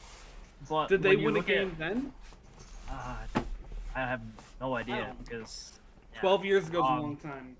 but 0.69 0.89
Did 0.89 1.03
they 1.03 1.17
win 1.17 1.37
a 1.37 1.41
game 1.43 1.71
At, 1.71 1.79
then? 1.79 2.13
uh, 2.89 3.17
I 3.97 4.01
have 4.01 4.21
no 4.61 4.77
idea 4.77 5.17
because. 5.25 5.73
yeah. 6.15 6.21
12 6.21 6.45
years 6.45 6.69
ago 6.69 6.79
is 6.79 6.85
Um, 6.91 6.99
a 6.99 7.03
long 7.03 7.17
time. 7.17 7.57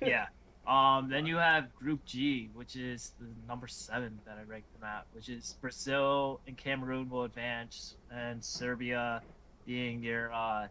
yeah. 0.00 0.26
Um, 0.66 1.10
then 1.10 1.26
you 1.26 1.36
have 1.36 1.74
Group 1.74 2.04
G, 2.06 2.48
which 2.54 2.74
is 2.76 3.12
the 3.20 3.26
number 3.46 3.66
seven 3.66 4.18
that 4.24 4.38
I 4.38 4.44
ranked 4.50 4.72
them 4.72 4.88
at, 4.88 5.04
which 5.12 5.28
is 5.28 5.56
Brazil 5.60 6.40
and 6.46 6.56
Cameroon 6.56 7.10
will 7.10 7.24
advance, 7.24 7.96
and 8.10 8.42
Serbia 8.42 9.20
being 9.66 10.02
your 10.02 10.32
uh, 10.32 10.68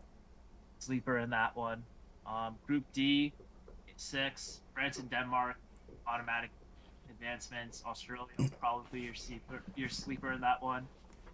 sleeper 0.79 1.19
in 1.19 1.29
that 1.29 1.55
one. 1.55 1.83
Um, 2.25 2.55
Group 2.65 2.85
D, 2.93 3.33
six, 3.95 4.61
France 4.73 4.97
and 4.97 5.09
Denmark, 5.11 5.57
automatic 6.07 6.49
advancements. 7.09 7.83
Australia 7.85 8.25
probably 8.59 9.01
your 9.01 9.13
sleeper, 9.13 9.61
your 9.75 9.89
sleeper 9.89 10.31
in 10.31 10.41
that 10.41 10.61
one. 10.61 10.87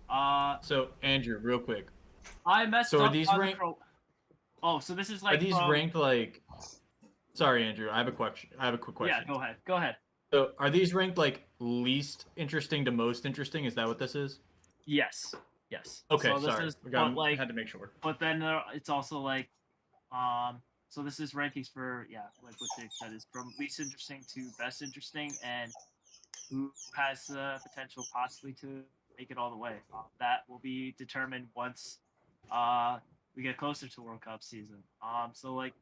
Uh, 0.09 0.57
So 0.61 0.89
Andrew, 1.01 1.39
real 1.41 1.59
quick, 1.59 1.87
I 2.45 2.65
messed 2.65 2.91
So 2.91 3.01
are 3.01 3.05
up 3.07 3.13
these 3.13 3.29
on 3.29 3.35
the 3.35 3.41
rank- 3.41 3.57
Cro- 3.57 3.77
Oh, 4.61 4.79
so 4.79 4.93
this 4.93 5.09
is 5.09 5.23
like 5.23 5.37
are 5.37 5.41
these 5.41 5.55
from- 5.55 5.71
ranked 5.71 5.95
like? 5.95 6.41
Sorry, 7.39 7.63
Andrew. 7.63 7.89
I 7.89 7.97
have 7.97 8.09
a 8.09 8.11
question. 8.11 8.49
I 8.59 8.65
have 8.65 8.73
a 8.73 8.77
quick 8.77 8.97
question. 8.97 9.23
Yeah, 9.25 9.33
go 9.33 9.39
ahead. 9.39 9.55
Go 9.65 9.75
ahead. 9.77 9.95
So 10.29 10.51
are 10.59 10.69
these 10.69 10.93
ranked 10.93 11.17
like 11.17 11.47
least 11.59 12.25
interesting 12.35 12.83
to 12.83 12.91
most 12.91 13.25
interesting? 13.25 13.63
Is 13.63 13.75
that 13.75 13.87
what 13.87 13.97
this 13.97 14.13
is? 14.13 14.41
Yes. 14.85 15.33
Yes. 15.69 16.03
Okay, 16.11 16.27
so 16.27 16.39
this 16.39 16.53
sorry. 16.53 16.67
Is, 16.67 16.75
I 16.85 16.89
got- 16.89 17.13
like, 17.13 17.37
had 17.37 17.47
to 17.47 17.53
make 17.53 17.69
sure. 17.69 17.91
but 18.03 18.19
then 18.19 18.43
it's 18.73 18.89
also 18.89 19.19
like, 19.19 19.47
um, 20.11 20.61
so 20.89 21.01
this 21.01 21.21
is 21.21 21.31
rankings 21.31 21.71
for 21.71 22.07
yeah, 22.11 22.23
like 22.43 22.59
what 22.59 22.69
Jake 22.77 22.89
said 22.91 23.13
is 23.13 23.25
from 23.31 23.53
least 23.57 23.79
interesting 23.79 24.21
to 24.33 24.49
best 24.59 24.81
interesting, 24.81 25.31
and 25.41 25.71
who 26.51 26.73
has 26.93 27.25
the 27.27 27.57
potential 27.63 28.03
possibly 28.11 28.51
to 28.59 28.81
make 29.17 29.31
it 29.31 29.37
all 29.37 29.49
the 29.49 29.55
way. 29.57 29.77
Uh, 29.93 30.01
that 30.19 30.39
will 30.49 30.59
be 30.59 30.93
determined 30.97 31.47
once 31.55 31.99
uh 32.51 32.97
we 33.37 33.43
get 33.43 33.55
closer 33.57 33.87
to 33.87 34.01
World 34.01 34.19
Cup 34.19 34.43
season. 34.43 34.83
Um, 35.01 35.31
so 35.33 35.53
like, 35.53 35.73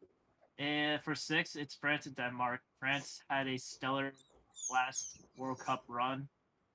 and 0.59 1.01
for 1.03 1.15
six, 1.15 1.55
it's 1.55 1.75
France 1.75 2.05
and 2.05 2.15
Denmark. 2.15 2.61
France 2.79 3.21
had 3.29 3.47
a 3.47 3.57
stellar 3.57 4.13
last 4.71 5.19
World 5.37 5.59
Cup 5.59 5.83
run. 5.87 6.27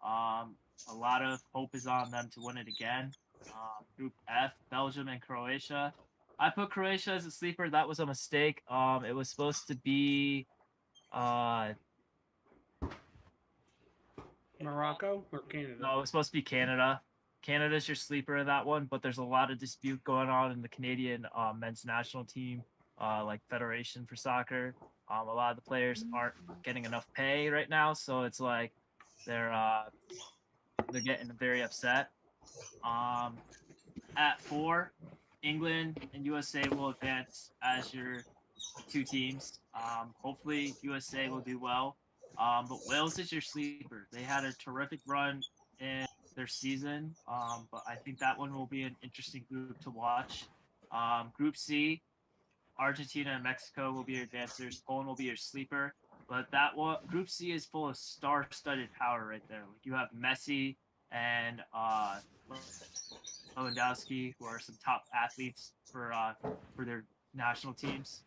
Um, 0.05 0.57
a 0.91 0.95
lot 0.95 1.23
of 1.23 1.41
hope 1.53 1.75
is 1.75 1.87
on 1.87 2.11
them 2.11 2.29
to 2.35 2.41
win 2.41 2.57
it 2.57 2.69
again. 2.69 3.13
Um, 3.49 3.85
group 3.97 4.13
F, 4.29 4.53
Belgium 4.71 5.09
and 5.09 5.21
Croatia. 5.21 5.93
I 6.39 6.51
put 6.51 6.71
Croatia 6.71 7.13
as 7.13 7.27
a 7.27 7.31
sleeper. 7.31 7.69
That 7.69 7.87
was 7.89 8.01
a 8.01 8.07
mistake. 8.07 8.63
Um, 8.69 9.05
it 9.05 9.15
was 9.15 9.29
supposed 9.29 9.67
to 9.69 9.75
be, 9.77 10.47
uh, 11.13 11.73
Morocco 14.61 15.25
or 15.33 15.41
Canada? 15.41 15.75
no, 15.81 15.99
it 15.99 16.01
was 16.01 16.11
supposed 16.11 16.31
to 16.31 16.33
be 16.33 16.43
Canada. 16.43 17.01
Canada's 17.43 17.89
your 17.89 17.97
sleeper 17.97 18.37
in 18.37 18.47
that 18.47 18.65
one, 18.65 18.85
but 18.85 19.03
there's 19.03 19.19
a 19.19 19.25
lot 19.25 19.51
of 19.51 19.59
dispute 19.59 20.03
going 20.05 20.29
on 20.29 20.53
in 20.53 20.63
the 20.63 20.69
Canadian 20.69 21.27
uh, 21.35 21.53
men's 21.57 21.85
national 21.85 22.25
team, 22.25 22.63
uh, 23.01 23.25
like 23.25 23.41
Federation 23.49 24.07
for 24.07 24.17
Soccer. 24.17 24.75
Um, 25.11 25.29
a 25.29 25.35
lot 25.35 25.51
of 25.51 25.57
the 25.57 25.63
players 25.63 26.05
aren't 26.15 26.35
getting 26.63 26.85
enough 26.85 27.07
pay 27.15 27.49
right 27.49 27.69
now, 27.69 27.93
so 27.93 28.23
it's 28.23 28.41
like 28.41 28.73
they're 29.27 29.53
uh, 29.53 29.85
they're 30.91 31.01
getting 31.01 31.31
very 31.39 31.63
upset. 31.63 32.11
Um, 32.85 33.37
at 34.17 34.41
four, 34.41 34.93
England 35.43 36.09
and 36.15 36.25
USA 36.25 36.63
will 36.71 36.91
advance 36.91 37.51
as 37.63 37.93
your 37.93 38.19
two 38.89 39.05
teams. 39.05 39.61
Um, 39.75 40.15
hopefully, 40.23 40.75
USA 40.83 41.29
will 41.29 41.41
do 41.41 41.59
well. 41.59 41.97
Um, 42.39 42.67
but 42.69 42.79
Wales 42.87 43.19
is 43.19 43.31
your 43.31 43.41
sleeper. 43.41 44.07
They 44.13 44.23
had 44.23 44.45
a 44.45 44.53
terrific 44.53 45.01
run 45.07 45.43
in 45.81 46.07
their 46.35 46.47
season, 46.47 47.15
um, 47.29 47.69
but 47.71 47.83
I 47.87 47.95
think 47.95 48.19
that 48.21 48.39
one 48.39 48.55
will 48.55 48.67
be 48.67 48.83
an 48.83 48.97
interesting 49.03 49.45
group 49.51 49.79
to 49.83 49.91
watch. 49.91 50.47
Um, 50.91 51.33
group 51.35 51.57
C, 51.57 52.03
Argentina 52.79 53.31
and 53.31 53.43
Mexico 53.43 53.93
will 53.93 54.05
be 54.05 54.15
your 54.15 54.27
advancers. 54.27 54.83
Poland 54.87 55.09
will 55.09 55.17
be 55.17 55.25
your 55.25 55.37
sleeper. 55.37 55.95
But 56.29 56.51
that 56.53 56.77
one, 56.77 56.97
Group 57.09 57.29
C 57.29 57.53
is 57.53 57.67
full 57.67 57.89
of 57.89 57.97
star-studded 57.97 58.89
power 58.99 59.27
right 59.29 59.43
there. 59.49 59.65
Like 59.69 59.85
you 59.85 59.93
have 59.95 60.09
Messi 60.19 60.77
and 61.11 61.63
uh, 61.75 62.19
Lewandowski, 63.57 64.35
who 64.39 64.47
are 64.47 64.59
some 64.59 64.77
top 64.85 65.05
athletes 65.15 65.73
for 65.85 66.13
uh, 66.13 66.33
for 66.75 66.85
their 66.85 67.05
national 67.35 67.75
teams. 67.75 68.23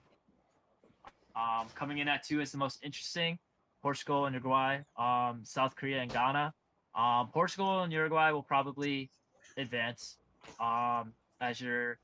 Um, 1.35 1.67
coming 1.75 1.97
in 1.97 2.07
at 2.07 2.23
two 2.23 2.41
is 2.41 2.51
the 2.51 2.57
most 2.57 2.79
interesting. 2.83 3.39
Portugal 3.81 4.25
and 4.25 4.33
Uruguay, 4.33 4.79
um, 4.97 5.41
South 5.43 5.75
Korea 5.75 6.01
and 6.01 6.11
Ghana. 6.11 6.53
Um, 6.95 7.29
Portugal 7.33 7.81
and 7.81 7.91
Uruguay 7.91 8.31
will 8.31 8.43
probably 8.43 9.09
advance. 9.57 10.17
Um, 10.59 11.13
as 11.41 11.59
you're 11.59 11.97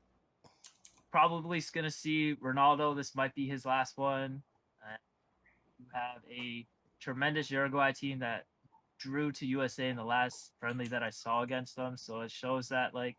probably 1.12 1.62
going 1.72 1.84
to 1.84 1.90
see 1.90 2.34
Ronaldo, 2.42 2.96
this 2.96 3.14
might 3.14 3.34
be 3.34 3.46
his 3.46 3.64
last 3.64 3.96
one. 3.96 4.42
Uh, 4.82 4.96
you 5.78 5.86
have 5.92 6.22
a 6.28 6.66
tremendous 7.00 7.50
Uruguay 7.50 7.92
team 7.92 8.20
that 8.20 8.46
drew 8.98 9.30
to 9.32 9.46
USA 9.46 9.88
in 9.88 9.96
the 9.96 10.04
last 10.04 10.52
friendly 10.58 10.88
that 10.88 11.02
I 11.02 11.10
saw 11.10 11.42
against 11.42 11.76
them. 11.76 11.96
So 11.96 12.20
it 12.20 12.30
shows 12.30 12.68
that 12.68 12.94
like 12.94 13.16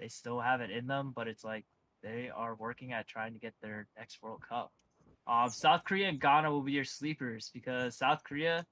they 0.00 0.08
still 0.08 0.40
have 0.40 0.60
it 0.60 0.70
in 0.70 0.86
them, 0.86 1.12
but 1.14 1.28
it's 1.28 1.44
like 1.44 1.64
they 2.02 2.30
are 2.34 2.54
working 2.54 2.92
at 2.92 3.06
trying 3.06 3.34
to 3.34 3.38
get 3.38 3.54
their 3.60 3.86
next 3.96 4.22
World 4.22 4.42
Cup. 4.48 4.72
Um, 5.26 5.50
South 5.50 5.84
Korea 5.84 6.08
and 6.08 6.20
Ghana 6.20 6.50
will 6.50 6.62
be 6.62 6.72
your 6.72 6.84
sleepers 6.84 7.50
because 7.52 7.96
South 7.96 8.22
Korea, 8.24 8.66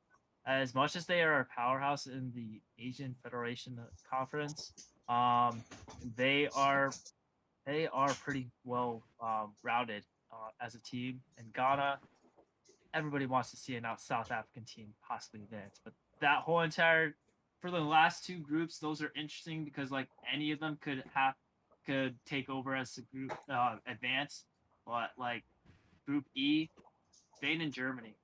as 0.47 0.75
much 0.75 0.97
as 0.97 1.07
they 1.07 1.23
are 1.23 1.41
a 1.41 1.47
powerhouse 1.47 2.07
in 2.07 2.33
the 2.35 2.61
Asian 2.79 3.15
Federation 3.23 3.79
Conference, 4.09 4.73
um, 5.09 5.63
they 6.17 6.49
are 6.55 6.93
they 7.67 7.89
are 7.89 8.11
pretty 8.25 8.51
well 8.65 9.03
um, 9.23 9.53
rounded 9.63 10.05
uh, 10.33 10.51
as 10.61 10.75
a 10.75 10.81
team. 10.81 11.21
And 11.39 11.53
Ghana, 11.53 11.99
everybody 12.95 13.27
wants 13.27 13.51
to 13.51 13.57
see 13.57 13.79
out 13.85 14.01
South 14.01 14.31
African 14.31 14.65
team 14.65 14.89
possibly 15.07 15.43
advance, 15.43 15.81
but 15.85 15.95
that 16.21 16.41
whole 16.41 16.61
entire 16.61 17.15
for 17.61 17.71
the 17.71 17.81
last 17.81 18.25
two 18.25 18.39
groups, 18.39 18.79
those 18.79 19.01
are 19.01 19.13
interesting 19.17 19.65
because 19.65 19.91
like 19.91 20.09
any 20.33 20.51
of 20.51 20.59
them 20.59 20.77
could 20.83 21.05
have 21.15 21.35
could 21.87 22.17
take 22.27 22.51
over 22.51 22.75
as 22.75 22.99
a 22.99 23.03
group 23.17 23.33
uh, 23.49 23.77
advance, 23.87 24.45
but 24.87 25.11
like 25.17 25.45
Group 26.07 26.25
E, 26.35 26.69
Spain 27.37 27.61
and 27.61 27.73
Germany. 27.73 28.17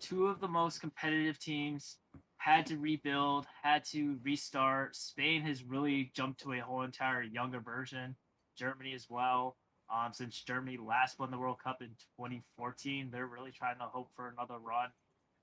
Two 0.00 0.26
of 0.26 0.40
the 0.40 0.48
most 0.48 0.80
competitive 0.80 1.38
teams 1.38 1.98
had 2.36 2.66
to 2.66 2.78
rebuild, 2.78 3.46
had 3.62 3.84
to 3.86 4.18
restart. 4.22 4.96
Spain 4.96 5.42
has 5.42 5.64
really 5.64 6.10
jumped 6.14 6.40
to 6.42 6.52
a 6.52 6.60
whole 6.60 6.82
entire 6.82 7.22
younger 7.22 7.60
version. 7.60 8.14
Germany 8.56 8.94
as 8.94 9.06
well. 9.08 9.56
Um, 9.94 10.12
since 10.12 10.42
Germany 10.42 10.78
last 10.78 11.18
won 11.18 11.30
the 11.30 11.38
World 11.38 11.58
Cup 11.62 11.80
in 11.80 11.88
2014, 12.18 13.10
they're 13.12 13.26
really 13.26 13.52
trying 13.52 13.78
to 13.78 13.84
hope 13.84 14.10
for 14.16 14.28
another 14.28 14.58
run. 14.58 14.88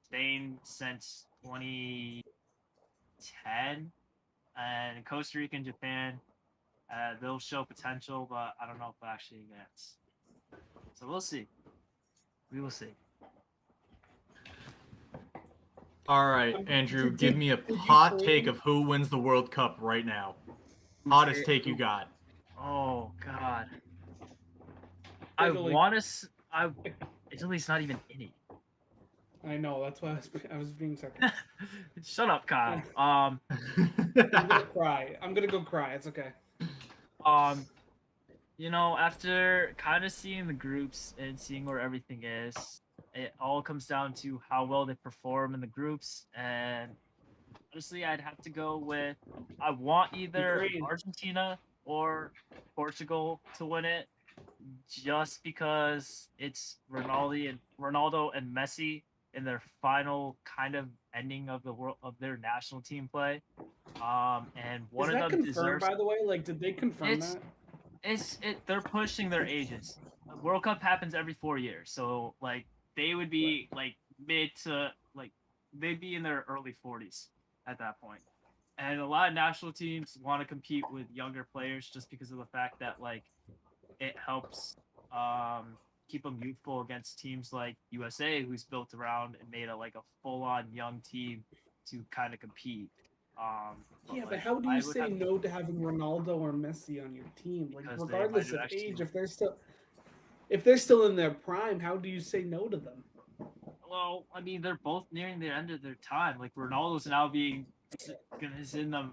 Spain 0.06 0.58
since 0.64 1.26
2010, 1.44 3.92
and 4.58 5.06
Costa 5.06 5.40
Rica 5.40 5.56
and 5.56 5.66
Japan, 5.66 6.20
uh, 6.94 7.14
they'll 7.22 7.40
show 7.40 7.64
potential, 7.64 8.28
but 8.30 8.54
I 8.62 8.68
don't 8.68 8.80
know 8.80 8.90
if 8.90 8.96
they'll 9.02 9.10
actually 9.10 9.40
advance. 9.40 9.96
So 10.94 11.08
we'll 11.08 11.22
see. 11.22 11.48
we 12.52 12.60
will 12.60 12.70
see. 12.70 12.94
All 16.08 16.28
right, 16.28 16.54
Um, 16.56 16.66
Andrew, 16.68 17.12
give 17.12 17.36
me 17.38 17.52
a 17.52 17.58
did 17.58 17.78
hot 17.78 18.20
take 18.20 18.48
of 18.48 18.60
who 18.60 18.82
wins 18.82 19.10
the 19.10 19.18
World 19.18 19.52
Cup 19.52 19.78
right 19.80 20.06
now. 20.06 20.36
Hottest 21.08 21.46
take 21.46 21.66
you 21.66 21.76
got. 21.78 22.10
Oh 22.60 23.12
God. 23.24 23.68
I 25.38 25.48
Italy. 25.50 25.74
want 25.74 26.02
to. 26.02 26.28
I 26.52 26.70
Italy's 27.32 27.68
not 27.68 27.82
even 27.82 28.00
in 28.10 28.22
it. 28.22 28.32
I 29.46 29.58
know 29.58 29.82
that's 29.84 30.02
why 30.02 30.12
I 30.12 30.14
was, 30.16 30.30
I 30.54 30.58
was 30.58 30.72
being 30.72 30.96
sarcastic. 30.96 31.38
Shut 32.04 32.30
up, 32.30 32.48
Kyle. 32.48 32.82
Um, 32.96 33.40
I'm 33.78 34.30
gonna 34.30 34.62
cry. 34.74 35.18
I'm 35.22 35.34
gonna 35.34 35.48
go 35.48 35.62
cry. 35.62 35.94
It's 35.96 36.08
okay. 36.08 36.30
um, 37.26 37.66
you 38.58 38.70
know, 38.70 38.98
after 38.98 39.74
kind 39.78 40.06
of 40.06 40.12
seeing 40.14 40.48
the 40.48 40.54
groups 40.54 41.14
and 41.18 41.38
seeing 41.38 41.66
where 41.66 41.80
everything 41.80 42.24
is, 42.24 42.82
it 43.14 43.34
all 43.40 43.62
comes 43.62 43.86
down 43.86 44.14
to 44.14 44.42
how 44.50 44.66
well 44.66 44.86
they 44.86 44.96
perform 44.96 45.54
in 45.54 45.62
the 45.62 45.68
groups. 45.68 46.26
And 46.36 46.92
honestly, 47.74 48.06
I'd 48.06 48.22
have 48.22 48.42
to 48.44 48.50
go 48.50 48.78
with 48.78 49.18
I 49.62 49.72
want 49.72 50.14
either 50.14 50.68
Argentina 50.84 51.58
or 51.86 52.32
Portugal 52.76 53.40
to 53.58 53.66
win 53.66 53.86
it, 53.86 54.08
just 54.90 55.44
because 55.44 56.30
it's 56.40 56.78
Ronaldo 56.92 57.50
and 57.50 57.60
Ronaldo 57.80 58.30
and 58.36 58.56
Messi 58.56 59.04
in 59.36 59.44
their 59.44 59.62
final 59.82 60.36
kind 60.46 60.76
of 60.76 60.88
ending 61.14 61.50
of 61.50 61.64
the 61.64 61.74
world 61.74 61.98
of 62.04 62.16
their 62.20 62.38
national 62.38 62.82
team 62.82 63.10
play. 63.12 63.42
Um, 64.02 64.48
and 64.56 64.86
one 64.92 65.10
Is 65.16 65.22
of 65.24 65.32
them 65.32 65.44
deserves 65.44 65.86
by 65.86 65.96
the 65.96 66.06
way? 66.06 66.18
Like, 66.26 66.44
did 66.46 66.60
they 66.60 66.72
confirm 66.72 67.08
It's- 67.10 67.34
that? 67.34 67.44
it's 68.04 68.38
it 68.42 68.66
they're 68.66 68.82
pushing 68.82 69.30
their 69.30 69.46
ages. 69.46 69.98
World 70.42 70.64
Cup 70.64 70.82
happens 70.82 71.14
every 71.14 71.34
four 71.34 71.58
years, 71.58 71.90
so 71.92 72.34
like 72.42 72.66
they 72.96 73.16
would 73.16 73.30
be 73.30 73.70
like 73.74 73.96
mid 74.26 74.52
to 74.64 74.92
like 75.16 75.32
they'd 75.78 76.00
be 76.00 76.16
in 76.16 76.24
their 76.24 76.46
early 76.48 76.76
forties 76.82 77.30
at 77.68 77.78
that 77.80 78.00
point. 78.00 78.22
And 78.78 79.00
a 79.00 79.06
lot 79.06 79.28
of 79.28 79.36
national 79.36 79.72
teams 79.72 80.18
want 80.22 80.42
to 80.42 80.48
compete 80.48 80.84
with 80.92 81.06
younger 81.14 81.46
players 81.52 81.90
just 81.90 82.10
because 82.10 82.32
of 82.32 82.38
the 82.38 82.46
fact 82.46 82.80
that 82.80 83.02
like 83.02 83.24
it 84.00 84.16
helps 84.26 84.76
um 85.12 85.78
keep 86.10 86.24
them 86.24 86.40
youthful 86.44 86.82
against 86.82 87.20
teams 87.20 87.54
like 87.54 87.76
USA 87.92 88.44
who's 88.44 88.64
built 88.64 88.94
around 88.94 89.36
and 89.40 89.50
made 89.52 89.70
a 89.70 89.76
like 89.76 89.96
a 89.96 90.02
full 90.22 90.44
on 90.44 90.66
young 90.74 91.02
team 91.10 91.44
to 91.90 92.04
kind 92.12 92.34
of 92.34 92.40
compete. 92.40 92.90
Um 93.38 93.78
Yeah, 94.14 94.24
but 94.24 94.34
like, 94.34 94.42
how 94.42 94.60
do 94.60 94.72
you 94.72 94.82
say 94.82 95.10
no 95.10 95.38
to 95.38 95.50
having 95.50 95.76
Ronaldo 95.76 96.40
or 96.40 96.52
Messi 96.54 97.04
on 97.04 97.16
your 97.16 97.26
team? 97.42 97.72
Like, 97.76 97.86
regardless 97.98 98.52
of 98.52 98.60
age, 98.72 99.00
if 99.00 99.14
they're 99.14 99.28
still 99.28 99.56
if 100.54 100.64
they're 100.64 100.78
still 100.78 101.08
in 101.08 101.16
their 101.16 101.32
prime, 101.32 101.80
how 101.80 101.98
do 101.98 102.08
you 102.08 102.20
say 102.20 102.44
no 102.44 102.68
to 102.68 102.78
them? 102.78 103.04
Well, 103.90 104.26
I 104.34 104.40
mean, 104.40 104.62
they're 104.62 104.80
both 104.84 105.08
nearing 105.12 105.40
the 105.40 105.48
end 105.50 105.72
of 105.72 105.82
their 105.82 105.96
time. 105.96 106.38
Like 106.40 106.54
Ronaldo's 106.54 107.08
now 107.08 107.28
being 107.28 107.66
is 108.60 108.76
in 108.76 108.92
the 108.92 109.10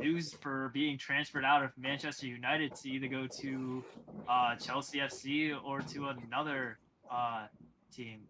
news 0.00 0.32
for 0.32 0.70
being 0.72 0.96
transferred 0.96 1.44
out 1.44 1.62
of 1.62 1.72
Manchester 1.76 2.26
United 2.26 2.74
to 2.76 2.88
either 2.88 3.06
go 3.06 3.26
to 3.26 3.84
uh, 4.26 4.56
Chelsea 4.56 4.98
FC 4.98 5.54
or 5.62 5.82
to 5.82 6.08
another 6.08 6.78
uh, 7.10 7.46
team. 7.94 8.20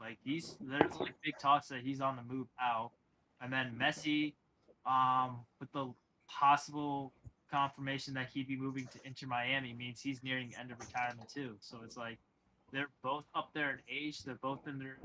Like 0.00 0.18
he's 0.24 0.56
there's 0.60 0.96
like 0.98 1.14
big 1.24 1.38
talks 1.40 1.68
that 1.68 1.80
he's 1.80 2.00
on 2.00 2.16
the 2.16 2.34
move 2.34 2.48
out, 2.60 2.90
and 3.40 3.52
then 3.52 3.72
Messi, 3.80 4.34
um, 4.84 5.38
with 5.60 5.70
the 5.72 5.92
possible 6.28 7.12
confirmation 7.54 8.14
that 8.14 8.28
he'd 8.34 8.48
be 8.48 8.56
moving 8.56 8.88
to 8.92 8.98
Inter 9.04 9.28
Miami 9.28 9.72
means 9.72 10.00
he's 10.00 10.24
nearing 10.24 10.50
the 10.50 10.58
end 10.58 10.72
of 10.72 10.80
retirement 10.80 11.28
too. 11.32 11.54
So 11.60 11.78
it's 11.84 11.96
like 11.96 12.18
they're 12.72 12.90
both 13.02 13.24
up 13.34 13.50
there 13.54 13.70
in 13.70 13.78
age. 13.88 14.24
They're 14.24 14.42
both 14.42 14.66
in 14.66 14.76
their 14.78 14.98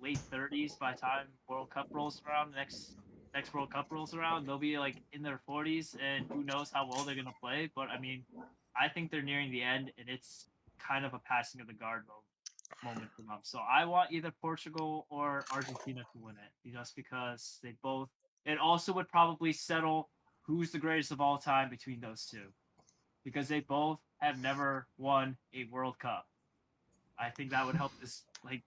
late 0.00 0.20
30s 0.32 0.78
by 0.78 0.92
time 0.92 1.26
World 1.48 1.70
Cup 1.70 1.88
rolls 1.90 2.22
around. 2.24 2.54
Next 2.54 2.94
next 3.34 3.52
World 3.52 3.72
Cup 3.72 3.86
rolls 3.90 4.14
around, 4.14 4.46
they'll 4.46 4.58
be 4.58 4.78
like 4.78 4.96
in 5.12 5.22
their 5.22 5.40
40s, 5.48 5.96
and 6.00 6.24
who 6.30 6.44
knows 6.44 6.70
how 6.70 6.88
well 6.88 7.04
they're 7.04 7.16
gonna 7.16 7.34
play. 7.40 7.70
But 7.74 7.88
I 7.88 7.98
mean, 7.98 8.24
I 8.80 8.88
think 8.88 9.10
they're 9.10 9.22
nearing 9.22 9.50
the 9.50 9.62
end, 9.62 9.90
and 9.98 10.08
it's 10.08 10.46
kind 10.78 11.04
of 11.04 11.12
a 11.12 11.18
passing 11.18 11.60
of 11.60 11.66
the 11.66 11.72
guard 11.72 12.04
moment 12.06 12.24
moment 12.84 13.10
for 13.16 13.22
them. 13.22 13.38
So 13.42 13.58
I 13.58 13.84
want 13.84 14.12
either 14.12 14.30
Portugal 14.40 15.06
or 15.10 15.44
Argentina 15.52 16.02
to 16.12 16.18
win 16.18 16.36
it, 16.36 16.72
just 16.72 16.94
because 16.94 17.58
they 17.62 17.74
both. 17.82 18.08
It 18.44 18.58
also 18.58 18.92
would 18.92 19.08
probably 19.08 19.52
settle 19.52 20.08
who's 20.48 20.72
the 20.72 20.78
greatest 20.78 21.12
of 21.12 21.20
all 21.20 21.36
time 21.36 21.68
between 21.68 22.00
those 22.00 22.24
two, 22.24 22.46
because 23.22 23.48
they 23.48 23.60
both 23.60 24.00
have 24.16 24.40
never 24.40 24.86
won 24.96 25.36
a 25.54 25.64
World 25.70 25.98
Cup. 25.98 26.26
I 27.18 27.28
think 27.28 27.50
that 27.50 27.66
would 27.66 27.76
help 27.76 27.92
this 28.00 28.24
like 28.42 28.62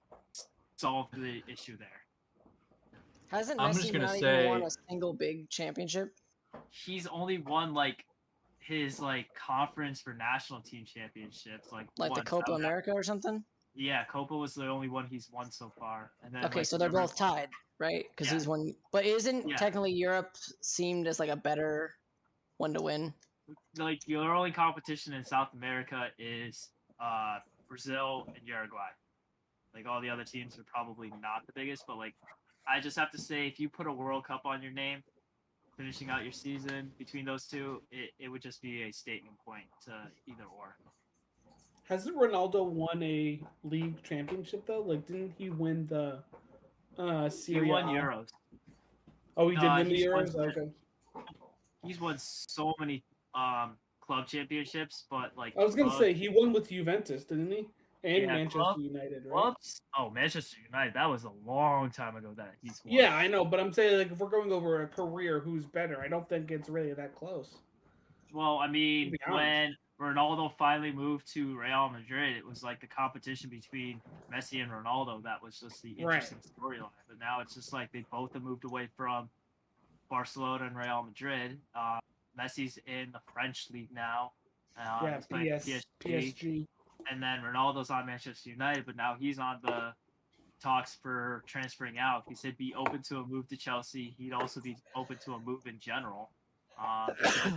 solve 0.77 1.07
the 1.11 1.41
issue 1.51 1.75
there. 1.77 1.87
Hasn't 3.27 3.59
I'm 3.59 3.71
Messi 3.71 3.81
just 3.81 3.93
gonna 3.93 4.05
not 4.05 4.15
say- 4.17 4.39
even 4.45 4.49
won 4.61 4.63
a 4.63 4.71
single 4.89 5.13
big 5.13 5.49
championship? 5.49 6.13
He's 6.69 7.07
only 7.07 7.39
won 7.39 7.73
like 7.73 8.05
his 8.59 8.99
like 8.99 9.33
conference 9.33 9.99
for 9.99 10.13
national 10.13 10.61
team 10.61 10.85
championships, 10.85 11.71
like 11.71 11.87
Like 11.97 12.09
the 12.09 12.11
once. 12.11 12.15
That 12.19 12.25
Copa 12.27 12.51
America 12.53 12.91
or 12.91 13.01
something? 13.01 13.43
Yeah, 13.73 14.03
Copa 14.03 14.35
was 14.35 14.53
the 14.53 14.67
only 14.67 14.89
one 14.89 15.07
he's 15.07 15.29
won 15.31 15.49
so 15.49 15.71
far, 15.79 16.11
and 16.23 16.33
then 16.35 16.45
Okay, 16.45 16.59
like, 16.59 16.65
so 16.65 16.77
they're 16.77 16.89
both 16.89 17.15
tied, 17.15 17.47
right? 17.81 18.05
Because 18.11 18.27
Yeah. 18.27 18.33
he's 18.33 18.47
one. 18.47 18.75
But 18.91 19.05
isn't 19.05 19.49
Yeah. 19.49 19.55
technically 19.57 19.91
Europe 19.91 20.37
seemed 20.61 21.07
as 21.07 21.19
like 21.19 21.29
a 21.29 21.35
better 21.35 21.97
one 22.57 22.73
to 22.75 22.81
win? 22.81 23.13
like 23.77 24.07
your 24.07 24.33
only 24.33 24.51
competition 24.51 25.11
in 25.13 25.25
South 25.25 25.51
America 25.53 26.09
is 26.17 26.69
uh 26.99 27.39
Brazil 27.67 28.25
and 28.35 28.47
Uruguay. 28.47 28.91
Like 29.73 29.85
all 29.87 29.99
the 29.99 30.09
other 30.09 30.23
teams 30.23 30.57
are 30.57 30.63
probably 30.63 31.09
not 31.09 31.45
the 31.47 31.51
biggest, 31.53 31.85
but 31.85 31.97
like 31.97 32.15
I 32.65 32.79
just 32.79 32.97
have 32.97 33.11
to 33.11 33.17
say 33.17 33.47
if 33.47 33.59
you 33.59 33.67
put 33.67 33.87
a 33.87 33.91
World 33.91 34.23
Cup 34.25 34.45
on 34.45 34.61
your 34.61 34.71
name, 34.71 35.03
finishing 35.75 36.09
out 36.09 36.23
your 36.23 36.31
season 36.31 36.93
between 36.97 37.25
those 37.25 37.45
two, 37.47 37.81
it, 37.91 38.11
it 38.19 38.29
would 38.29 38.41
just 38.41 38.61
be 38.61 38.83
a 38.83 38.91
statement 38.91 39.37
point 39.43 39.65
to 39.85 40.09
either 40.27 40.45
or. 40.57 40.77
Hasn't 41.89 42.15
Ronaldo 42.15 42.63
won 42.63 43.01
a 43.03 43.41
league 43.63 44.01
championship 44.03 44.65
though? 44.65 44.81
Like, 44.81 45.05
didn't 45.07 45.33
he 45.37 45.49
win 45.49 45.87
the 45.87 46.23
uh 46.97 47.29
He 47.29 47.61
won 47.61 47.85
Euros. 47.85 48.29
Oh, 49.37 49.49
he 49.49 49.55
did 49.55 49.65
Uh, 49.65 49.75
win 49.77 49.87
the 49.89 49.95
he's 49.95 50.09
won- 50.09 50.25
Euros. 50.27 50.35
Okay. 50.57 50.71
He's 51.83 51.99
won 51.99 52.17
so 52.17 52.73
many 52.79 53.03
um 53.33 53.77
club 54.01 54.27
championships, 54.27 55.05
but 55.09 55.35
like 55.37 55.55
I 55.57 55.63
was 55.63 55.75
gonna 55.75 55.89
club- 55.89 56.01
say 56.01 56.13
he 56.13 56.29
won 56.29 56.51
with 56.53 56.69
Juventus, 56.69 57.23
didn't 57.25 57.51
he? 57.51 57.67
And 58.03 58.17
Yeah, 58.23 58.25
Manchester 58.27 58.59
club- 58.59 58.79
United, 58.79 59.25
right? 59.25 59.31
clubs. 59.31 59.81
Oh, 59.97 60.09
Manchester 60.09 60.57
United. 60.65 60.95
That 60.95 61.05
was 61.05 61.23
a 61.23 61.29
long 61.45 61.91
time 61.91 62.15
ago 62.15 62.33
that 62.35 62.55
he's 62.61 62.81
won. 62.83 62.93
Yeah, 62.95 63.15
I 63.15 63.27
know, 63.27 63.45
but 63.45 63.59
I'm 63.59 63.71
saying 63.71 63.97
like 63.97 64.11
if 64.11 64.17
we're 64.17 64.29
going 64.29 64.51
over 64.51 64.81
a 64.81 64.87
career, 64.87 65.39
who's 65.39 65.65
better? 65.65 66.01
I 66.01 66.07
don't 66.07 66.27
think 66.27 66.49
it's 66.51 66.67
really 66.67 66.93
that 66.93 67.15
close. 67.15 67.57
Well, 68.33 68.57
I 68.57 68.67
mean, 68.67 69.15
when 69.27 69.75
Ronaldo 70.01 70.51
finally 70.57 70.91
moved 70.91 71.31
to 71.33 71.57
Real 71.57 71.89
Madrid, 71.89 72.35
it 72.35 72.45
was 72.45 72.63
like 72.63 72.81
the 72.81 72.87
competition 72.87 73.49
between 73.49 74.01
Messi 74.33 74.61
and 74.61 74.71
Ronaldo. 74.71 75.21
That 75.23 75.41
was 75.43 75.59
just 75.59 75.81
the 75.83 75.89
Right. 76.03 76.15
interesting 76.15 76.39
storyline. 76.39 76.89
But 77.07 77.19
now 77.19 77.39
it's 77.39 77.53
just 77.53 77.71
like 77.71 77.91
they 77.91 78.03
both 78.11 78.33
have 78.33 78.41
moved 78.41 78.65
away 78.65 78.87
from 78.97 79.29
Barcelona 80.09 80.65
and 80.65 80.75
Real 80.75 81.03
Madrid. 81.03 81.61
Uh, 81.75 81.99
Messi's 82.37 82.77
in 82.87 83.11
the 83.11 83.19
French 83.31 83.69
league 83.69 83.91
now. 83.91 84.33
Uh, 84.75 84.99
yeah, 85.03 85.17
PS, 85.19 85.65
PSG. 85.65 85.85
PSG. 86.03 86.67
And 87.09 87.21
then 87.21 87.41
Ronaldo's 87.41 87.89
on 87.91 88.05
Manchester 88.05 88.49
United, 88.49 88.85
but 88.85 88.95
now 88.95 89.15
he's 89.19 89.37
on 89.37 89.59
the 89.61 89.93
talks 90.61 90.95
for 90.95 91.43
transferring 91.45 91.97
out. 91.99 92.23
He 92.27 92.35
said 92.35 92.57
be 92.57 92.73
open 92.75 93.01
to 93.03 93.19
a 93.19 93.25
move 93.25 93.47
to 93.49 93.57
Chelsea. 93.57 94.15
He'd 94.17 94.33
also 94.33 94.61
be 94.61 94.77
open 94.95 95.17
to 95.25 95.33
a 95.33 95.39
move 95.39 95.67
in 95.67 95.79
general. 95.79 96.31
Uh, 96.79 97.07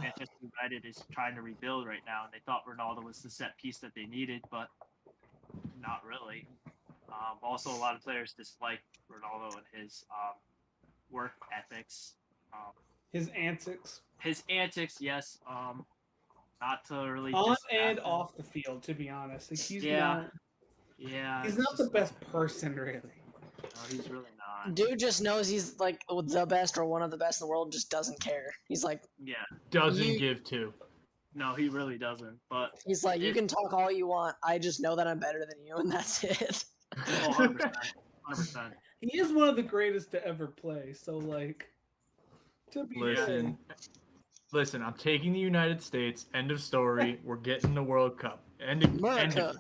Manchester 0.01 0.37
United 0.43 0.87
is 0.89 1.03
trying 1.13 1.35
to 1.35 1.43
rebuild 1.43 1.87
right 1.87 2.03
now, 2.07 2.25
and 2.25 2.33
they 2.33 2.41
thought 2.45 2.63
Ronaldo 2.67 3.05
was 3.05 3.21
the 3.23 3.31
set 3.31 3.57
piece 3.59 3.79
that 3.79 3.93
they 3.95 4.05
needed, 4.05 4.43
but 4.51 4.69
not 5.81 6.03
really. 6.07 6.47
Um, 7.09 7.39
also, 7.43 7.71
a 7.71 7.77
lot 7.79 7.95
of 7.95 8.03
players 8.03 8.33
dislike 8.33 8.81
Ronaldo 9.11 9.55
and 9.57 9.83
his 9.83 10.05
um, 10.11 10.35
work 11.11 11.33
ethics. 11.57 12.15
Um, 12.53 12.73
His 13.13 13.31
antics 13.37 14.01
his 14.25 14.43
antics, 14.49 14.97
yes. 15.01 15.39
Um, 15.49 15.85
not 16.61 16.85
to 16.87 16.95
really 16.95 17.33
on 17.33 17.57
and 17.71 17.99
that. 17.99 18.05
off 18.05 18.35
the 18.37 18.43
field. 18.43 18.83
To 18.85 18.95
be 18.95 19.11
honest, 19.11 19.53
like, 19.53 19.61
he's 19.61 19.85
Yeah, 19.85 19.99
not. 19.99 20.31
Yeah, 20.97 21.45
He's 21.45 21.59
not 21.59 21.77
the 21.77 21.91
best 21.91 22.19
person, 22.33 22.75
really. 22.75 23.01
No, 23.75 23.81
he's 23.97 24.09
really 24.11 24.25
not. 24.39 24.75
Dude 24.75 24.99
just 24.99 25.23
knows 25.23 25.49
he's 25.49 25.79
like 25.79 26.03
the 26.09 26.47
best 26.47 26.79
or 26.79 26.85
one 26.85 27.03
of 27.03 27.11
the 27.11 27.17
best 27.19 27.41
in 27.41 27.47
the 27.47 27.51
world. 27.51 27.71
Just 27.73 27.91
doesn't 27.91 28.19
care. 28.21 28.47
He's 28.69 28.85
like, 28.85 29.03
Yeah, 29.23 29.37
Doesn't 29.71 30.05
You- 30.05 30.19
give 30.19 30.43
two. 30.45 30.73
no, 31.35 31.55
he 31.55 31.69
really 31.69 31.99
doesn't. 31.99 32.39
But 32.49 32.71
he's 32.87 33.05
like, 33.05 33.21
you 33.21 33.33
can 33.33 33.47
talk 33.49 33.73
all 33.73 33.91
you 33.91 34.07
want. 34.07 34.37
I 34.43 34.59
just 34.59 34.81
know 34.81 34.95
that 34.97 35.07
I'm 35.07 35.19
better 35.19 35.41
than 35.49 35.65
you, 35.65 35.77
and 35.77 35.91
that's 35.91 36.23
it. 36.25 36.65
oh, 36.97 37.29
100 37.29 37.55
percent, 37.59 37.77
hundred 38.23 38.37
percent. 38.39 38.75
He 39.01 39.19
is 39.19 39.33
one 39.33 39.49
of 39.49 39.57
the 39.57 39.63
greatest 39.63 40.11
to 40.13 40.27
ever 40.27 40.47
play. 40.47 40.95
So 40.95 41.19
like, 41.19 41.69
to 42.73 42.85
be 42.85 42.99
Listen, 42.99 43.59
listen. 44.53 44.83
I'm 44.83 44.95
taking 44.95 45.33
the 45.33 45.39
United 45.41 45.83
States. 45.83 46.27
End 46.35 46.51
of 46.51 46.61
story. 46.63 47.21
We're 47.25 47.37
getting 47.37 47.75
the 47.75 47.83
World 47.83 48.19
Cup. 48.19 48.43
End 48.67 48.83
of, 48.83 48.91
end 48.91 49.01
America. 49.01 49.49
of 49.51 49.57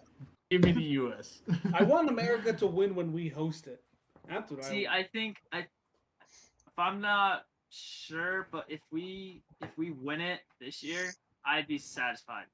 Give 0.50 0.62
me 0.62 0.72
the 0.72 0.82
U.S. 0.82 1.42
I 1.74 1.82
want 1.82 2.08
America 2.08 2.52
to 2.52 2.66
win 2.66 2.94
when 2.94 3.12
we 3.12 3.28
host 3.28 3.66
it. 3.66 3.82
That's 4.28 4.50
what 4.50 4.64
See, 4.64 4.86
I. 4.86 4.98
I 4.98 5.02
think 5.12 5.38
I, 5.52 5.58
if 5.60 6.78
I'm 6.78 7.00
not 7.00 7.44
sure, 7.70 8.48
but 8.50 8.64
if 8.68 8.80
we 8.90 9.42
if 9.62 9.70
we 9.76 9.90
win 9.92 10.20
it 10.20 10.40
this 10.60 10.82
year, 10.82 11.12
I'd 11.46 11.66
be 11.66 11.78
satisfied. 11.78 12.44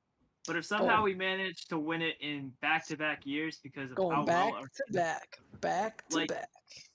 But 0.47 0.57
if 0.57 0.65
somehow 0.65 1.01
Oh. 1.01 1.05
we 1.05 1.15
manage 1.15 1.67
to 1.67 1.79
win 1.79 2.01
it 2.03 2.17
in 2.21 2.51
back-to-back 2.63 3.27
years 3.27 3.59
because 3.63 3.91
of 3.91 3.99
how 3.99 4.03
Going 4.05 4.25
back 4.27 4.47
well 4.53 4.61
our 4.63 4.69
to 4.69 4.85
back, 4.93 5.39
back 5.61 6.09
to 6.09 6.17
Like- 6.17 6.29
back. 6.29 6.49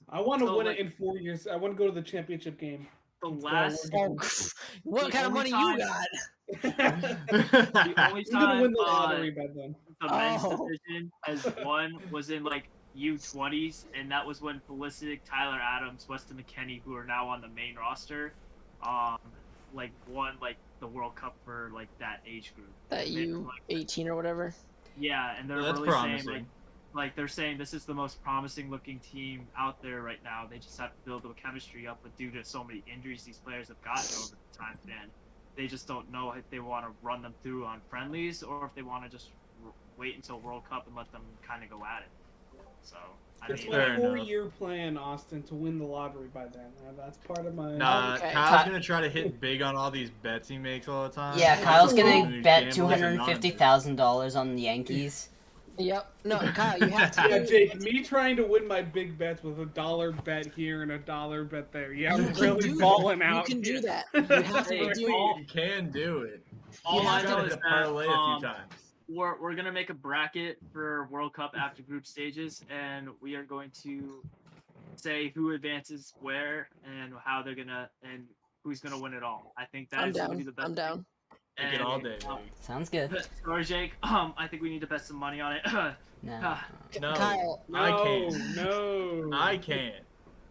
I 0.09 0.19
want 0.21 0.41
to 0.41 0.47
so, 0.47 0.57
win 0.57 0.65
like- 0.67 0.77
it 0.77 0.81
in 0.81 0.89
four 0.91 1.17
years. 1.17 1.47
I 1.47 1.55
want 1.55 1.73
to 1.73 1.77
go 1.77 1.85
to 1.85 1.91
the 1.93 2.01
championship 2.01 2.59
game. 2.59 2.87
the 3.21 3.29
Let's 3.29 3.43
last 3.43 3.89
we're 3.93 4.07
Oh, 4.09 4.17
what 4.83 5.05
The 5.05 5.11
kind 5.11 5.25
of 5.27 5.35
only 5.35 5.51
money 5.51 5.71
you 5.73 5.77
got? 5.77 6.07
the 6.61 8.09
only 8.09 8.23
We're 8.25 8.39
gonna 8.39 8.45
time 8.45 8.61
win 8.61 8.71
the 8.73 8.79
uh, 8.81 8.83
lottery 8.91 9.31
by 9.31 9.47
then. 9.55 9.75
the 10.01 10.07
men's 10.09 10.41
Oh. 10.43 10.67
division 10.67 11.11
has 11.23 11.45
won 11.63 11.93
was 12.11 12.29
in 12.29 12.43
like 12.43 12.69
U20s, 12.97 13.85
and 13.93 14.09
that 14.11 14.25
was 14.25 14.41
when 14.41 14.61
Pulisic, 14.69 15.19
Tyler 15.29 15.59
Adams, 15.61 16.07
Weston 16.09 16.37
McKennie, 16.37 16.81
who 16.83 16.95
are 16.95 17.05
now 17.05 17.27
on 17.27 17.41
the 17.41 17.47
main 17.49 17.75
roster, 17.75 18.33
um, 18.83 19.17
like 19.73 19.91
won 20.07 20.35
like 20.41 20.57
the 20.79 20.87
World 20.87 21.15
Cup 21.15 21.35
for 21.43 21.69
like 21.73 21.89
that 21.99 22.21
age 22.27 22.53
group. 22.55 22.69
That 22.89 23.07
Mid- 23.07 23.27
you 23.27 23.37
like, 23.39 23.61
18 23.69 24.07
or 24.07 24.15
whatever. 24.15 24.53
yeah, 24.97 25.35
and 25.37 25.49
they're 25.49 25.61
That's 25.61 25.79
really 25.79 25.91
saying 25.91 26.25
like, 26.25 26.43
like 26.93 27.15
they're 27.15 27.27
saying 27.27 27.57
this 27.57 27.73
is 27.73 27.85
the 27.85 27.93
most 27.93 28.23
promising 28.23 28.69
looking 28.69 28.99
team 28.99 29.47
out 29.57 29.81
there 29.81 30.01
right 30.01 30.23
now. 30.23 30.47
They 30.49 30.57
just 30.57 30.77
have 30.79 30.91
to 30.91 30.97
build 31.05 31.23
the 31.23 31.29
chemistry 31.29 31.87
up, 31.87 31.99
but 32.01 32.15
due 32.17 32.31
to 32.31 32.43
so 32.43 32.63
many 32.63 32.83
injuries 32.91 33.23
these 33.23 33.37
players 33.37 33.67
have 33.67 33.81
gotten 33.81 34.15
over 34.17 34.35
the 34.51 34.57
time 34.57 34.77
span, 34.81 35.09
they 35.57 35.67
just 35.67 35.87
don't 35.87 36.09
know 36.11 36.31
if 36.31 36.49
they 36.49 36.59
want 36.59 36.85
to 36.85 36.91
run 37.01 37.21
them 37.21 37.33
through 37.43 37.65
on 37.65 37.81
friendlies 37.89 38.43
or 38.43 38.65
if 38.65 38.75
they 38.75 38.81
want 38.81 39.03
to 39.03 39.09
just 39.09 39.31
r- 39.65 39.71
wait 39.97 40.15
until 40.15 40.39
World 40.39 40.63
Cup 40.69 40.87
and 40.87 40.95
let 40.95 41.11
them 41.11 41.21
kind 41.45 41.63
of 41.63 41.69
go 41.69 41.83
at 41.83 42.01
it. 42.03 42.09
So 42.85 42.97
I 43.41 43.51
It's 43.51 43.63
mean, 43.63 43.71
Fair 43.73 43.89
my 43.93 43.99
four-year 43.99 44.45
plan, 44.45 44.97
Austin, 44.97 45.43
to 45.43 45.55
win 45.55 45.77
the 45.77 45.85
lottery 45.85 46.27
by 46.33 46.45
then. 46.45 46.67
Uh, 46.87 46.91
That's 46.97 47.17
part 47.17 47.45
of 47.45 47.53
my. 47.55 47.73
Nah, 47.75 48.15
Okay. 48.15 48.31
Kyle's 48.31 48.63
Ky- 48.63 48.69
gonna 48.69 48.81
try 48.81 49.01
to 49.01 49.09
hit 49.09 49.39
big 49.41 49.61
on 49.61 49.75
all 49.75 49.91
these 49.91 50.09
bets 50.09 50.47
he 50.47 50.57
makes 50.57 50.87
all 50.87 51.03
the 51.03 51.13
time. 51.13 51.37
Yeah, 51.37 51.57
Yeah, 51.59 51.63
Kyle's 51.63 51.93
gonna 51.93 52.41
bet 52.41 52.71
two 52.71 52.81
gambling 52.81 52.89
hundred 53.01 53.19
and 53.19 53.25
fifty 53.25 53.49
thousand 53.51 53.95
dollars 53.97 54.35
on 54.35 54.55
the 54.55 54.61
Yankees. 54.63 55.29
Yep. 55.77 56.09
No, 56.23 56.37
Kyle, 56.39 56.79
you 56.79 56.87
have 56.87 57.11
to. 57.11 57.21
Yeah, 57.29 57.39
Jake, 57.43 57.81
me 57.81 58.01
trying 58.01 58.37
to 58.37 58.43
win 58.45 58.65
my 58.65 58.81
big 58.81 59.17
bets 59.17 59.43
with 59.43 59.59
a 59.59 59.65
dollar 59.65 60.13
bet 60.13 60.47
here 60.55 60.83
and 60.83 60.91
a 60.93 60.99
dollar 60.99 61.43
bet 61.43 61.71
there. 61.73 61.91
Yeah, 61.91 62.13
I'm 62.13 62.31
really 62.35 62.61
do 62.61 62.75
that. 62.75 62.79
balling 62.79 63.21
out. 63.21 63.49
You 63.49 63.55
can 63.55 63.63
here. 63.63 63.75
do 63.75 63.81
that. 63.81 64.05
You 64.13 64.21
have 64.43 64.67
to 64.69 64.93
do 64.95 65.13
all- 65.13 65.37
You 65.37 65.45
can 65.45 65.91
do 65.91 66.21
it. 66.21 66.41
all 66.85 67.01
You 67.01 67.07
I 67.09 67.19
have 67.19 67.23
You 67.23 67.35
know 67.35 67.43
is 67.43 67.51
that 67.51 67.61
parlay 67.61 68.05
a 68.07 68.09
um, 68.09 68.39
few 68.39 68.47
times. 68.49 68.73
We're, 69.07 69.39
we're 69.39 69.55
gonna 69.55 69.71
make 69.71 69.89
a 69.89 69.93
bracket 69.93 70.57
for 70.73 71.07
World 71.11 71.33
Cup 71.33 71.53
after 71.57 71.81
group 71.83 72.05
stages, 72.05 72.63
and 72.69 73.09
we 73.21 73.35
are 73.35 73.43
going 73.43 73.71
to 73.83 74.23
say 74.95 75.29
who 75.35 75.51
advances 75.51 76.13
where 76.21 76.69
and 76.85 77.13
how 77.23 77.41
they're 77.43 77.55
gonna 77.55 77.89
and 78.03 78.25
who's 78.63 78.79
gonna 78.79 78.97
win 78.99 79.13
it 79.13 79.23
all. 79.23 79.53
I 79.57 79.65
think 79.65 79.89
I'm 79.93 80.11
that's 80.11 80.27
gonna 80.27 80.37
be 80.37 80.43
down. 80.43 80.45
the 80.45 80.51
best. 80.53 80.65
I'm 80.67 80.73
down. 80.73 81.05
Take 81.57 81.73
it 81.75 81.81
all 81.81 81.99
day, 81.99 82.17
uh, 82.27 82.35
baby. 82.35 82.49
Sounds 82.59 82.89
good. 82.89 83.25
Sorry, 83.45 83.63
Jake. 83.63 83.93
Um, 84.03 84.33
I 84.37 84.47
think 84.47 84.61
we 84.61 84.69
need 84.69 84.81
to 84.81 84.87
bet 84.87 85.01
some 85.05 85.17
money 85.17 85.39
on 85.41 85.53
it. 85.53 85.61
No. 86.23 86.39
Ah, 86.41 86.67
No, 86.99 87.13
Kyle, 87.13 87.63
No, 87.69 87.79
I 87.79 87.91
can't. 88.03 88.55
no. 88.55 89.29
I 89.31 89.57
can't. 89.57 90.03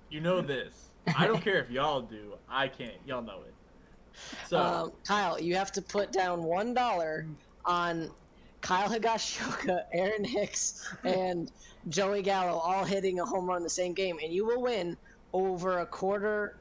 You 0.09 0.21
know 0.21 0.41
this. 0.41 0.91
I 1.19 1.27
don't 1.27 1.43
care 1.43 1.59
if 1.59 1.69
y'all 1.69 2.01
do. 2.01 2.35
I 2.49 2.69
can't. 2.69 2.95
Y'all 3.05 3.23
know 3.23 3.41
it. 3.45 3.55
So 4.47 4.59
um, 4.61 4.93
Kyle, 5.05 5.41
you 5.41 5.57
have 5.57 5.73
to 5.73 5.83
put 5.83 6.13
down 6.13 6.45
one 6.45 6.75
dollar 6.75 7.27
on 7.65 8.09
Kyle 8.65 8.89
Higashioka, 8.89 9.85
Aaron 9.93 10.25
Hicks, 10.25 10.91
and 11.05 11.53
Joey 11.91 12.23
Gallo 12.23 12.59
all 12.59 12.83
hitting 12.83 13.21
a 13.21 13.25
home 13.25 13.47
run 13.47 13.59
in 13.59 13.63
the 13.63 13.69
same 13.69 13.93
game, 13.93 14.19
and 14.25 14.33
you 14.33 14.47
will 14.47 14.63
win 14.63 14.97
over 15.35 15.81
a 15.81 15.87
quarter 15.87 16.57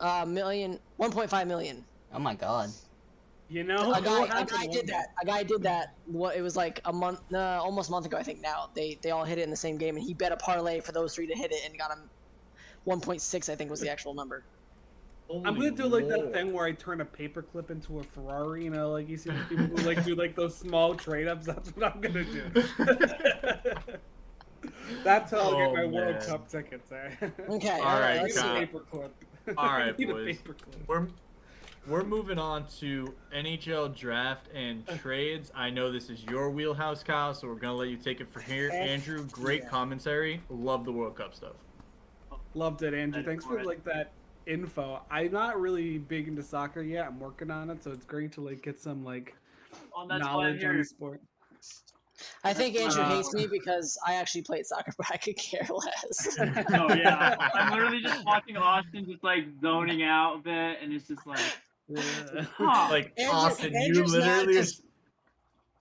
uh, 0.00 0.24
million, 0.26 0.78
1.5 0.98 1.46
million. 1.46 1.84
Oh 2.14 2.18
my 2.18 2.34
god. 2.34 2.70
You 3.50 3.62
know, 3.62 3.92
a 3.92 4.00
guy, 4.00 4.24
a 4.24 4.44
guy 4.46 4.66
did 4.66 4.86
that. 4.86 5.08
A 5.22 5.26
guy 5.26 5.42
did 5.42 5.62
that. 5.64 5.94
What 6.06 6.34
it 6.34 6.40
was 6.40 6.56
like 6.56 6.80
a 6.86 6.92
month, 6.92 7.20
uh, 7.34 7.60
almost 7.62 7.90
a 7.90 7.92
month 7.92 8.06
ago, 8.06 8.16
I 8.16 8.22
think. 8.22 8.40
Now 8.40 8.70
they 8.74 8.98
they 9.02 9.10
all 9.10 9.24
hit 9.24 9.36
it 9.36 9.42
in 9.42 9.50
the 9.50 9.56
same 9.56 9.76
game, 9.76 9.96
and 9.96 10.04
he 10.04 10.14
bet 10.14 10.32
a 10.32 10.36
parlay 10.38 10.80
for 10.80 10.92
those 10.92 11.14
three 11.14 11.26
to 11.26 11.34
hit 11.34 11.52
it, 11.52 11.60
and 11.66 11.76
got 11.76 11.90
him 11.90 12.08
1.6. 12.86 13.52
I 13.52 13.54
think 13.54 13.70
was 13.70 13.80
the 13.80 13.90
actual 13.90 14.14
number. 14.14 14.44
I'm 15.30 15.54
gonna 15.54 15.70
do 15.70 15.86
like 15.86 16.08
that 16.08 16.32
thing 16.32 16.52
where 16.52 16.66
I 16.66 16.72
turn 16.72 17.00
a 17.00 17.04
paperclip 17.04 17.70
into 17.70 17.98
a 18.00 18.02
Ferrari. 18.02 18.64
You 18.64 18.70
know, 18.70 18.90
like 18.90 19.08
you 19.08 19.16
see 19.16 19.30
those 19.30 19.46
people 19.48 19.66
who 19.66 19.76
like 19.76 20.04
do 20.04 20.14
like 20.14 20.36
those 20.36 20.56
small 20.56 20.94
trade 20.94 21.28
ups. 21.28 21.46
That's 21.54 21.70
what 21.70 21.94
I'm 21.94 22.00
gonna 22.00 22.24
do. 22.24 22.50
That's 25.02 25.30
how 25.30 25.38
I'll 25.38 25.56
get 25.56 25.68
Oh, 25.68 25.74
my 25.74 25.84
World. 25.86 26.20
Cup 26.20 26.48
tickets. 26.48 26.92
Eh? 26.92 27.10
Okay, 27.48 27.70
All 27.70 27.80
all 27.82 28.00
right. 28.00 28.16
right, 28.16 28.22
let's 28.22 28.36
a 28.36 28.40
see. 28.40 28.44
paperclip. 28.46 29.10
All 29.56 29.66
right, 29.66 29.94
I 29.94 29.96
need 29.96 30.10
a 30.10 30.12
boys. 30.12 30.38
paperclip. 30.38 30.86
We're 30.86 31.08
we're 31.86 32.04
moving 32.04 32.38
on 32.38 32.66
to 32.80 33.14
NHL 33.34 33.94
draft 33.96 34.48
and 34.54 34.86
trades. 34.98 35.50
I 35.54 35.70
know 35.70 35.90
this 35.90 36.08
is 36.10 36.22
your 36.24 36.50
wheelhouse, 36.50 37.02
Kyle, 37.02 37.34
so 37.34 37.48
we're 37.48 37.54
gonna 37.56 37.74
let 37.76 37.88
you 37.88 37.96
take 37.96 38.20
it 38.20 38.30
from 38.30 38.42
here. 38.42 38.70
Andrew, 38.72 39.26
great 39.26 39.62
yeah. 39.62 39.68
commentary. 39.68 40.40
Love 40.48 40.84
the 40.84 40.92
World 40.92 41.16
Cup 41.16 41.34
stuff. 41.34 41.56
Loved 42.54 42.82
it, 42.82 42.94
Andrew. 42.94 43.22
Thanks 43.22 43.44
for 43.44 43.52
for 43.54 43.58
it. 43.60 43.66
like 43.66 43.84
that 43.84 44.12
info. 44.46 45.00
I'm 45.10 45.32
not 45.32 45.60
really 45.60 45.98
big 45.98 46.28
into 46.28 46.42
soccer 46.42 46.82
yet. 46.82 47.06
I'm 47.06 47.18
working 47.20 47.50
on 47.50 47.70
it, 47.70 47.82
so 47.82 47.90
it's 47.90 48.04
great 48.04 48.32
to 48.32 48.40
like 48.40 48.62
get 48.62 48.78
some 48.80 49.04
like 49.04 49.34
well, 49.96 50.06
that's 50.06 50.22
why 50.22 50.28
I'm 50.28 50.32
knowledge 50.58 50.64
on 50.64 50.78
the 50.78 50.84
sport. 50.84 51.20
I 52.44 52.52
think 52.52 52.76
Andrew 52.80 53.02
Uh, 53.02 53.16
hates 53.16 53.32
me 53.34 53.46
because 53.46 53.98
I 54.06 54.14
actually 54.14 54.42
played 54.42 54.66
soccer, 54.66 54.92
but 54.98 55.06
I 55.10 55.16
could 55.16 55.36
care 55.36 55.66
less. 55.68 56.38
Oh 56.74 56.94
yeah, 56.94 57.36
I'm 57.54 57.72
literally 57.72 58.00
just 58.00 58.24
watching 58.24 58.56
Austin 58.56 59.06
just 59.06 59.22
like 59.24 59.44
zoning 59.60 60.02
out 60.02 60.36
a 60.36 60.38
bit, 60.38 60.78
and 60.82 60.92
it's 60.92 61.08
just 61.08 61.26
like, 61.26 61.40
huh. 61.96 62.88
Like 62.90 63.12
Andrew- 63.18 63.34
Austin, 63.34 63.72
you 63.72 63.80
Andrew's 63.80 64.12
mad 64.16 64.36
literally. 64.46 64.56
'cause- 64.56 64.82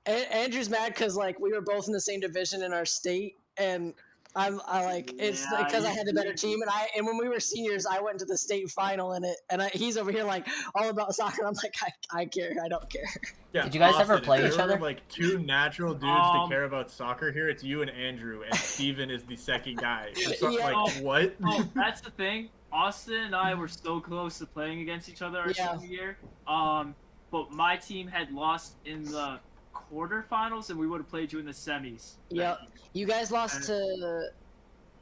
A- 0.05 0.33
Andrew's 0.35 0.69
mad 0.69 0.93
because 0.93 1.15
like 1.15 1.39
we 1.39 1.51
were 1.53 1.61
both 1.61 1.87
in 1.87 1.93
the 1.93 2.01
same 2.01 2.19
division 2.19 2.63
in 2.63 2.73
our 2.73 2.85
state, 2.85 3.37
and 3.57 3.93
I'm 4.35 4.59
I 4.67 4.83
like 4.85 5.13
it's 5.19 5.45
Yeah, 5.51 5.63
because 5.63 5.85
I 5.85 5.89
had 5.91 6.07
the 6.07 6.13
better 6.13 6.33
team, 6.33 6.61
and 6.61 6.69
I 6.71 6.87
and 6.95 7.05
when 7.05 7.17
we 7.17 7.27
were 7.29 7.39
seniors, 7.39 7.85
I 7.85 7.99
went 8.01 8.19
to 8.19 8.25
the 8.25 8.37
state 8.37 8.69
final 8.71 9.13
in 9.13 9.23
it, 9.23 9.37
and 9.51 9.61
I, 9.61 9.69
he's 9.69 9.95
over 9.97 10.11
here 10.11 10.23
like 10.23 10.47
all 10.75 10.89
about 10.89 11.13
soccer. 11.13 11.45
I'm 11.45 11.53
like 11.55 11.75
I, 12.11 12.21
I 12.21 12.25
care, 12.25 12.51
I 12.63 12.67
don't 12.67 12.89
care. 12.89 13.07
Yeah, 13.53 13.65
Did 13.65 13.75
you 13.75 13.79
guys 13.79 13.99
ever 13.99 14.19
play 14.19 14.41
if 14.43 14.53
each 14.53 14.59
other? 14.59 14.79
Like 14.79 15.07
two 15.09 15.37
natural 15.37 15.93
dudes 15.93 16.05
Um, 16.05 16.49
to 16.49 16.53
care 16.55 16.63
about 16.63 16.89
soccer 16.89 17.31
here. 17.31 17.49
It's 17.49 17.63
you 17.63 17.83
and 17.83 17.91
Andrew, 17.91 18.41
and 18.41 18.55
Steven 18.55 19.11
is 19.11 19.23
the 19.25 19.35
second 19.35 19.77
guy. 19.77 20.11
So- 20.39 20.49
Yeah. 20.49 20.71
Like 20.71 21.03
what? 21.03 21.35
oh, 21.45 21.69
that's 21.75 22.01
the 22.01 22.09
thing. 22.11 22.49
Austin 22.71 23.25
and 23.25 23.35
I 23.35 23.53
were 23.53 23.67
so 23.67 23.99
close 23.99 24.39
to 24.39 24.47
playing 24.47 24.81
against 24.81 25.07
each 25.07 25.21
other 25.21 25.37
our 25.39 25.51
Yeah. 25.51 25.77
senior 25.77 25.87
year. 25.95 26.17
Um, 26.47 26.95
but 27.29 27.51
my 27.51 27.77
team 27.77 28.07
had 28.07 28.31
lost 28.31 28.77
in 28.85 29.03
the 29.03 29.39
quarterfinals, 29.73 30.69
and 30.69 30.79
we 30.79 30.87
would 30.87 30.99
have 30.99 31.09
played 31.09 31.31
you 31.33 31.39
in 31.39 31.45
the 31.45 31.51
semis. 31.51 32.15
Yep. 32.29 32.59
You 32.93 33.05
guys 33.05 33.31
lost 33.31 33.63
to 33.67 34.29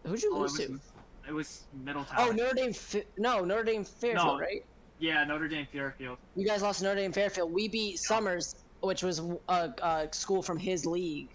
who'd 0.06 0.22
you 0.24 0.32
Oh, 0.34 0.38
it 0.38 0.40
lose 0.42 0.52
was, 0.58 0.68
to? 0.68 0.80
it 1.28 1.34
was 1.34 1.64
Middletown. 1.84 2.18
Oh, 2.20 2.32
Notre 2.32 2.54
Dame. 2.56 2.74
Fi- 2.74 3.04
no, 3.18 3.44
Notre 3.44 3.64
Dame 3.64 3.84
Fairfield, 3.84 4.26
No. 4.26 4.40
right? 4.40 4.66
Yeah, 5.00 5.24
Notre 5.24 5.48
Dame 5.48 5.68
Fairfield. 5.72 6.18
You 6.36 6.46
guys 6.48 6.62
lost 6.62 6.80
to 6.80 6.86
Notre 6.86 7.00
Dame 7.02 7.12
Fairfield. 7.12 7.52
We 7.52 7.68
beat 7.68 7.98
Somers, 8.00 8.56
which 8.82 9.04
was 9.04 9.20
a, 9.50 9.74
a 9.84 10.08
school 10.12 10.42
from 10.42 10.58
his 10.58 10.86
league, 10.86 11.30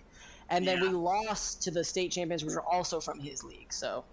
and 0.51 0.67
then 0.67 0.81
we 0.81 0.89
lost 0.89 1.63
to 1.63 1.71
the 1.71 1.83
state 1.85 2.13
champions, 2.13 2.45
which 2.45 2.55
were 2.55 2.63
also 2.63 3.01
from 3.01 3.19
his 3.19 3.43
league. 3.45 3.73
So 3.73 4.05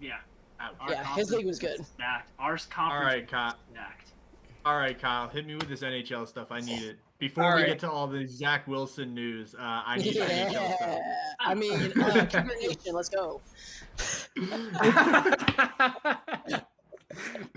Yeah. 0.00 0.18
Our 0.60 0.90
yeah, 0.90 1.04
his 1.14 1.30
league 1.30 1.46
was 1.46 1.58
good. 1.60 1.78
is 1.80 1.86
Stacked. 1.86 2.32
Our 2.38 2.52
All 2.52 2.58
conference 2.68 3.04
right, 3.14 3.28
Kyle. 3.28 3.50
is 3.50 3.54
stacked. 3.72 4.08
All 4.64 4.76
right, 4.76 4.98
Kyle. 5.00 5.28
Hit 5.28 5.46
me 5.46 5.54
with 5.54 5.68
this 5.68 5.82
NHL 5.82 6.26
stuff. 6.26 6.50
I 6.50 6.58
need 6.60 6.82
it. 6.82 6.98
Before 7.18 7.44
All 7.44 7.56
we 7.56 7.62
right. 7.62 7.66
get 7.68 7.80
to 7.80 7.90
all 7.90 8.06
the 8.06 8.26
Zach 8.26 8.68
Wilson 8.68 9.12
news, 9.12 9.54
uh, 9.54 9.82
I 9.84 9.96
need 9.98 10.14
NHL 10.14 10.76
stuff. 10.76 10.80
Yeah, 10.80 11.02
I 11.40 11.54
mean, 11.54 11.92
uh, 12.00 12.26
Cougar 12.26 12.54
Nation, 12.60 12.94
let's 12.94 13.08
go. 13.08 13.40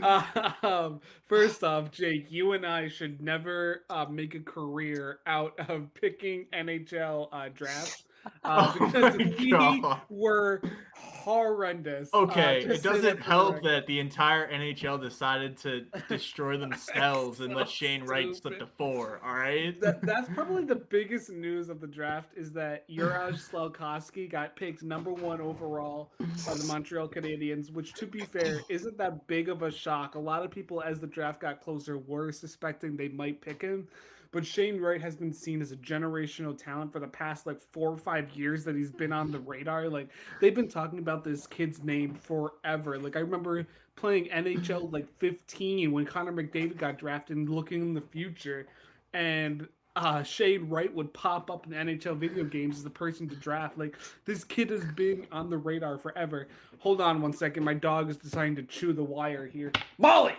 um, 0.63 1.00
first 1.28 1.63
off, 1.63 1.91
Jake, 1.91 2.32
you 2.32 2.54
and 2.54 2.65
I 2.65 2.88
should 2.88 3.21
never 3.21 3.84
uh, 3.91 4.06
make 4.10 4.34
a 4.34 4.39
career 4.39 5.19
out 5.28 5.54
of 5.69 5.93
picking 5.93 6.47
NHL 6.54 7.28
uh, 7.32 7.50
drafts 7.54 8.04
uh, 8.44 8.74
Oh 8.80 8.86
because 8.86 9.18
we 9.18 9.52
God. 9.52 10.02
were 10.10 10.62
horrendous. 10.96 12.10
uh, 12.14 12.18
Okay, 12.20 12.62
to 12.64 12.74
it 12.74 12.84
doesn't 12.84 13.02
that 13.04 13.12
for 13.18 13.18
the 13.18 13.24
help 13.24 13.64
that 13.64 13.88
the 13.88 14.00
entire 14.00 14.52
NHL 14.52 15.02
decided 15.02 15.58
to 15.58 15.86
destroy 16.10 16.58
themselves 16.60 17.40
and 17.42 17.56
let 17.56 17.68
So 17.68 17.74
Shane 17.74 18.04
Wright 18.04 18.36
slip 18.36 18.60
to 18.60 18.68
four. 18.78 19.22
All 19.24 19.34
right. 19.36 19.80
That, 19.82 20.02
that's 20.02 20.30
probably 20.30 20.66
the 20.66 20.76
biggest 20.76 21.30
news 21.30 21.70
of 21.70 21.80
the 21.82 21.88
draft 21.88 22.30
is 22.36 22.52
that 22.54 22.90
Juraj 22.90 23.34
Slafkovsky 23.50 24.30
got 24.30 24.56
picked 24.56 24.84
number 24.84 25.14
one 25.14 25.42
overall 25.42 26.12
by 26.20 26.54
the 26.56 26.66
Montreal 26.68 27.08
Canadiens, 27.08 27.72
which, 27.72 27.94
to 27.94 28.06
be 28.06 28.22
fair, 28.22 28.62
isn't 28.70 28.98
that 28.98 29.28
big 29.28 29.50
of 29.50 29.62
a 29.62 29.72
shock. 29.72 30.16
A 30.16 30.20
lot 30.20 30.44
of 30.44 30.52
people, 30.52 30.82
as 30.82 31.00
the 31.00 31.08
draft 31.08 31.40
got 31.42 31.62
closer, 31.62 31.98
were 32.00 32.32
suspecting 32.32 32.96
they 32.96 33.10
might 33.10 33.42
pick 33.42 33.62
him. 33.62 33.88
But 34.32 34.46
Shane 34.46 34.80
Wright 34.80 35.02
has 35.02 35.15
been 35.15 35.34
seen 35.34 35.62
as 35.62 35.72
a 35.72 35.76
generational 35.76 36.58
talent 36.58 36.91
for 36.91 37.00
the 37.00 37.08
past 37.08 37.46
like 37.46 37.60
four 37.60 37.91
or 37.91 37.98
five 37.98 38.32
years 38.32 38.63
that 38.63 38.76
he's 38.76 38.91
been 38.91 39.12
on 39.12 39.32
the 39.32 39.39
radar. 39.39 39.89
Like 39.89 40.10
they've 40.39 40.56
been 40.56 40.70
talking 40.70 41.00
about 41.00 41.24
this 41.24 41.46
kid's 41.46 41.84
name 41.84 42.13
forever. 42.13 42.98
Like 42.98 43.15
I 43.15 43.20
remember 43.20 43.65
playing 43.96 44.26
NHL 44.30 44.91
like 44.91 45.08
15 45.20 45.91
when 45.91 46.06
Connor 46.06 46.32
McDavid 46.32 46.78
got 46.78 46.98
drafted 46.98 47.38
and 47.38 47.50
looking 47.50 47.82
in 47.82 47.94
the 47.94 48.02
future, 48.02 48.67
and 49.13 49.67
uh, 49.98 50.24
Shane 50.24 50.70
Wright 50.70 50.94
would 50.94 51.13
pop 51.13 51.52
up 51.52 51.67
in 51.67 51.74
NHL 51.74 52.17
video 52.17 52.46
games 52.46 52.78
as 52.78 52.84
the 52.84 52.89
person 52.89 53.28
to 53.30 53.36
draft. 53.36 53.78
Like 53.78 53.98
this 54.26 54.46
kid 54.46 54.70
has 54.70 54.86
been 54.86 55.28
on 55.32 55.50
the 55.50 55.58
radar 55.58 55.98
forever. 55.98 56.48
Hold 56.80 57.02
on 57.02 57.22
one 57.22 57.34
second. 57.34 57.63
My 57.63 57.74
dog 57.74 58.10
is 58.10 58.17
deciding 58.17 58.56
to 58.56 58.63
chew 58.63 58.94
the 58.94 59.04
wire 59.04 59.46
here. 59.46 59.74
Molly, 59.98 60.36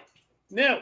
no. 0.50 0.81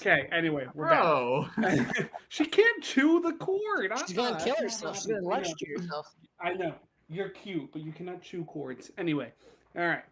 Okay. 0.00 0.28
Anyway, 0.32 0.66
we're 0.74 0.88
Bro. 0.88 1.48
back. 1.58 1.96
Oh. 2.00 2.04
she 2.28 2.44
can't 2.46 2.82
chew 2.82 3.20
the 3.20 3.32
cord. 3.34 3.92
She's 4.06 4.16
Uh-uh, 4.18 4.22
gonna 4.24 4.32
that's 4.32 4.44
kill 4.44 4.56
herself. 4.56 4.96
She's 4.96 5.06
gonna 5.06 5.28
I 5.28 5.40
know. 5.42 5.54
herself. 5.76 6.14
I 6.40 6.52
know 6.54 6.74
you're 7.08 7.28
cute, 7.30 7.70
but 7.72 7.82
you 7.82 7.92
cannot 7.92 8.22
chew 8.22 8.44
cords. 8.44 8.90
Anyway, 8.98 9.32
all 9.76 9.86
right. 9.86 10.04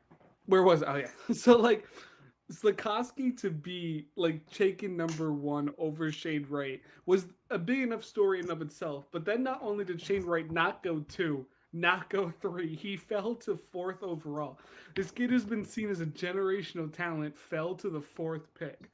Where 0.46 0.62
was 0.62 0.82
I? 0.82 0.92
Oh 0.92 0.96
yeah. 0.96 1.08
So 1.34 1.56
like, 1.56 1.86
Slafkovsky 2.52 3.36
to 3.38 3.50
be 3.50 4.06
like 4.16 4.48
taken 4.50 4.96
number 4.96 5.32
one 5.32 5.70
over 5.78 6.10
Shane 6.10 6.46
Wright 6.48 6.80
was 7.06 7.26
a 7.50 7.58
big 7.58 7.80
enough 7.80 8.04
story 8.04 8.38
in 8.38 8.44
and 8.46 8.52
of 8.52 8.62
itself. 8.62 9.06
But 9.12 9.24
then 9.24 9.42
not 9.42 9.60
only 9.62 9.84
did 9.84 10.00
Shane 10.00 10.24
Wright 10.24 10.50
not 10.50 10.82
go 10.82 11.00
two, 11.08 11.46
not 11.74 12.08
go 12.08 12.32
three, 12.40 12.74
he 12.74 12.96
fell 12.96 13.34
to 13.36 13.54
fourth 13.56 14.02
overall. 14.02 14.58
This 14.94 15.10
kid 15.10 15.28
who's 15.30 15.44
been 15.44 15.64
seen 15.64 15.90
as 15.90 16.00
a 16.00 16.06
generational 16.06 16.90
talent 16.92 17.36
fell 17.36 17.74
to 17.74 17.90
the 17.90 18.00
fourth 18.00 18.52
pick. 18.58 18.90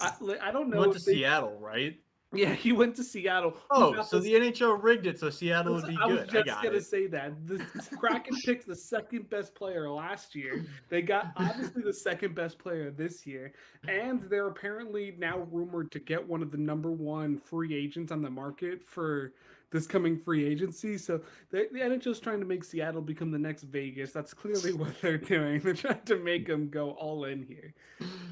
I, 0.00 0.12
I 0.42 0.50
don't 0.50 0.68
know. 0.70 0.80
Went 0.80 0.92
to 0.94 0.98
they- 0.98 1.14
Seattle, 1.14 1.56
right? 1.60 1.98
Yeah, 2.32 2.52
he 2.52 2.72
went 2.72 2.96
to 2.96 3.04
Seattle. 3.04 3.56
Oh, 3.70 4.02
so 4.02 4.18
this- 4.18 4.24
the 4.24 4.34
NHL 4.34 4.82
rigged 4.82 5.06
it 5.06 5.20
so 5.20 5.30
Seattle 5.30 5.74
would 5.74 5.86
be 5.86 5.96
I 6.02 6.06
was 6.06 6.18
good. 6.22 6.28
I 6.30 6.32
just 6.32 6.46
got 6.46 6.62
gonna 6.64 6.76
it. 6.78 6.84
say 6.84 7.06
that 7.06 7.46
the 7.46 7.64
Kraken 7.96 8.34
picked 8.44 8.66
the 8.66 8.74
second 8.74 9.30
best 9.30 9.54
player 9.54 9.88
last 9.88 10.34
year. 10.34 10.66
They 10.88 11.00
got 11.00 11.28
obviously 11.36 11.82
the 11.82 11.92
second 11.92 12.34
best 12.34 12.58
player 12.58 12.90
this 12.90 13.24
year, 13.24 13.52
and 13.86 14.20
they're 14.22 14.48
apparently 14.48 15.14
now 15.16 15.46
rumored 15.52 15.92
to 15.92 16.00
get 16.00 16.26
one 16.26 16.42
of 16.42 16.50
the 16.50 16.58
number 16.58 16.90
one 16.90 17.38
free 17.38 17.72
agents 17.72 18.10
on 18.10 18.20
the 18.20 18.30
market 18.30 18.84
for 18.84 19.32
this 19.74 19.86
coming 19.88 20.16
free 20.16 20.46
agency. 20.46 20.96
So 20.96 21.20
the, 21.50 21.68
the 21.72 21.80
NHL's 21.80 22.20
trying 22.20 22.38
to 22.40 22.46
make 22.46 22.62
Seattle 22.64 23.02
become 23.02 23.30
the 23.32 23.38
next 23.38 23.64
Vegas. 23.64 24.12
That's 24.12 24.32
clearly 24.32 24.72
what 24.72 24.98
they're 25.02 25.18
doing. 25.34 25.58
They're 25.60 25.74
trying 25.74 26.00
to 26.06 26.16
make 26.16 26.46
them 26.46 26.70
go 26.70 26.92
all 26.92 27.24
in 27.24 27.42
here. 27.42 27.74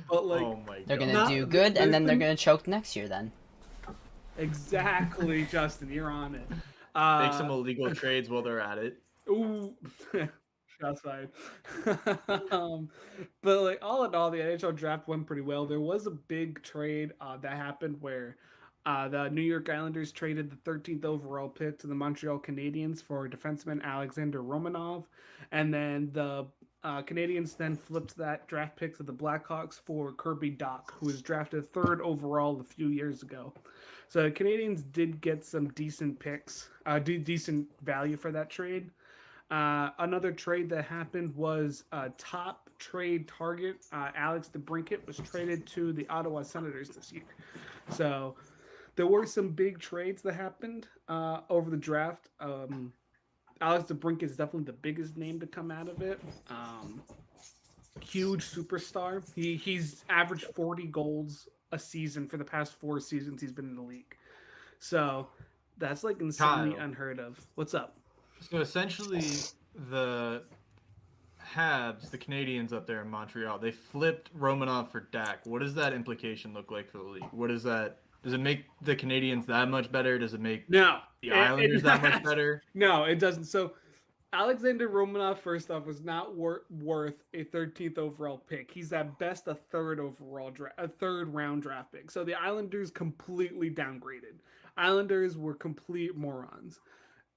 But 0.09 0.25
like 0.25 0.41
oh 0.43 0.63
my 0.67 0.83
They're 0.87 0.97
gonna 0.97 1.13
Not- 1.13 1.29
do 1.29 1.45
good, 1.45 1.77
and 1.77 1.93
then 1.93 2.05
they're 2.07 2.15
been- 2.17 2.29
gonna 2.29 2.37
choke 2.37 2.67
next 2.69 2.95
year. 2.97 3.09
Then 3.09 3.33
exactly, 4.39 5.45
Justin, 5.51 5.91
you're 5.91 6.11
on 6.11 6.35
it. 6.37 6.47
Uh, 6.95 7.25
Make 7.25 7.33
some 7.35 7.51
illegal 7.51 7.95
trades 7.95 8.29
while 8.29 8.43
they're 8.43 8.61
at 8.61 8.79
it. 8.79 8.99
Ooh, 9.29 9.75
shots 10.81 11.01
fired. 11.01 11.31
um, 12.51 12.89
but 13.43 13.63
like 13.63 13.79
all 13.83 14.05
in 14.05 14.15
all, 14.15 14.31
the 14.31 14.39
NHL 14.39 14.77
draft 14.77 15.09
went 15.09 15.27
pretty 15.27 15.43
well. 15.43 15.67
There 15.67 15.81
was 15.81 16.07
a 16.07 16.11
big 16.11 16.63
trade 16.63 17.13
uh, 17.21 17.37
that 17.39 17.57
happened 17.57 17.97
where 18.01 18.37
uh, 18.85 19.09
the 19.09 19.29
New 19.31 19.43
York 19.43 19.69
Islanders 19.69 20.13
traded 20.13 20.51
the 20.51 20.71
13th 20.71 21.05
overall 21.05 21.49
pick 21.49 21.79
to 21.81 21.87
the 21.87 21.95
Montreal 21.95 22.39
Canadiens 22.39 23.03
for 23.03 23.29
defenseman 23.29 23.83
Alexander 23.83 24.43
Romanov, 24.43 25.05
and 25.53 25.73
then 25.73 26.11
the 26.13 26.47
uh, 26.85 27.03
Canadians 27.03 27.55
then 27.55 27.77
flipped 27.77 28.17
that 28.17 28.49
draft 28.49 28.77
pick 28.77 28.97
to 28.97 29.03
the 29.03 29.13
Blackhawks 29.13 29.75
for 29.75 30.13
Kirby 30.13 30.51
Dach, 30.51 30.91
who 30.95 31.07
was 31.07 31.23
drafted 31.23 31.73
third 31.73 32.01
overall 32.01 32.61
a 32.61 32.65
few 32.65 32.89
years 32.89 33.23
ago. 33.23 33.53
So 34.09 34.25
the 34.25 34.31
Canadians 34.31 34.83
did 34.83 35.21
get 35.21 35.45
some 35.45 35.69
decent 35.69 36.19
picks, 36.19 36.69
uh, 36.85 36.99
de- 36.99 37.19
decent 37.19 37.67
value 37.83 38.17
for 38.17 38.33
that 38.33 38.51
trade. 38.51 38.91
Uh, 39.51 39.91
another 40.01 40.33
trade 40.33 40.69
that 40.71 40.85
happened 40.85 41.35
was 41.37 41.85
uh, 41.93 42.09
top 42.19 42.69
trade 42.79 43.29
target 43.29 43.77
uh, 43.93 44.09
Alex 44.17 44.51
DeBrincat 44.53 45.07
was 45.07 45.19
traded 45.19 45.67
to 45.69 45.93
the 45.93 46.09
Ottawa 46.09 46.43
Senators 46.43 46.89
this 46.89 47.13
year. 47.13 47.23
So 47.91 48.35
there 48.97 49.07
were 49.07 49.27
some 49.27 49.51
big 49.51 49.79
trades 49.79 50.23
that 50.23 50.35
happened 50.35 50.87
uh, 51.09 51.41
over 51.49 51.71
the 51.71 51.77
draft. 51.77 52.29
Um, 52.41 52.93
Alex 53.61 53.91
DeBrincat 53.91 54.25
is 54.25 54.37
definitely 54.37 54.65
the 54.65 54.73
biggest 54.73 55.17
name 55.17 55.41
to 55.41 55.47
come 55.47 55.71
out 55.71 55.89
of 55.89 56.03
it. 56.03 56.21
Um, 56.51 57.03
huge 58.01 58.45
superstar. 58.45 59.23
He 59.35 59.57
he's 59.57 60.05
averaged 60.09 60.47
40 60.55 60.87
goals 60.87 61.49
a 61.71 61.79
season 61.79 62.27
for 62.29 62.37
the 62.37 62.45
past 62.45 62.75
four 62.75 63.01
seasons 63.01 63.41
he's 63.41 63.53
been 63.53 63.67
in 63.67 63.77
the 63.77 63.83
league. 63.83 64.17
So 64.79 65.29
that's 65.79 66.05
like 66.05 66.21
insanely 66.21 66.75
Kyle. 66.75 66.85
unheard 66.85 67.19
of. 67.19 67.41
What's 67.55 67.75
up? 67.75 67.97
So 68.41 68.59
essentially, 68.59 69.25
the 69.91 70.43
Habs, 71.55 72.11
the 72.11 72.19
Canadians 72.19 72.73
up 72.73 72.87
there 72.87 73.01
in 73.01 73.09
Montreal, 73.09 73.59
they 73.59 73.71
flipped 73.71 74.37
Romanov 74.37 74.91
for 74.91 75.09
Dach. 75.13 75.45
What 75.45 75.61
does 75.61 75.75
that 75.75 75.93
implication 75.93 76.53
look 76.53 76.71
like 76.71 76.91
for 76.91 76.99
the 76.99 77.05
league? 77.05 77.29
What 77.31 77.51
is 77.51 77.63
that? 77.63 77.99
Does 78.23 78.33
it 78.35 78.41
make 78.41 78.67
the 78.83 78.95
Canadians 78.95 79.47
that 79.47 79.69
much 79.69 79.91
better? 79.91 80.19
Does 80.19 80.35
it 80.35 80.41
make 80.41 80.69
No, 80.71 80.99
the 81.23 81.29
it- 81.29 81.33
it 81.33 81.37
Islanders 81.37 81.83
that 81.83 82.03
much 82.03 82.23
better? 82.25 82.63
No, 82.75 83.05
it 83.05 83.19
doesn't. 83.19 83.45
So 83.45 83.73
Alexander 84.33 84.89
Romanov, 84.89 85.39
first 85.39 85.71
off, 85.71 85.85
was 85.85 86.01
not 86.03 86.35
wor- 86.35 86.63
worth 86.71 87.23
a 87.35 87.45
13th 87.45 87.99
overall 87.99 88.39
pick. 88.39 88.71
He's 88.71 88.93
at 88.93 89.19
best 89.19 89.47
a 89.49 89.55
third 89.55 90.01
overall 90.01 90.51
draft, 90.51 90.77
a 90.79 90.89
third 90.89 91.35
round 91.35 91.63
draft 91.63 91.93
pick. 91.93 92.11
So 92.11 92.25
the 92.25 92.35
Islanders 92.35 92.91
completely 92.91 93.71
downgraded. 93.71 94.39
Islanders 94.77 95.37
were 95.37 95.55
complete 95.55 96.17
morons. 96.17 96.81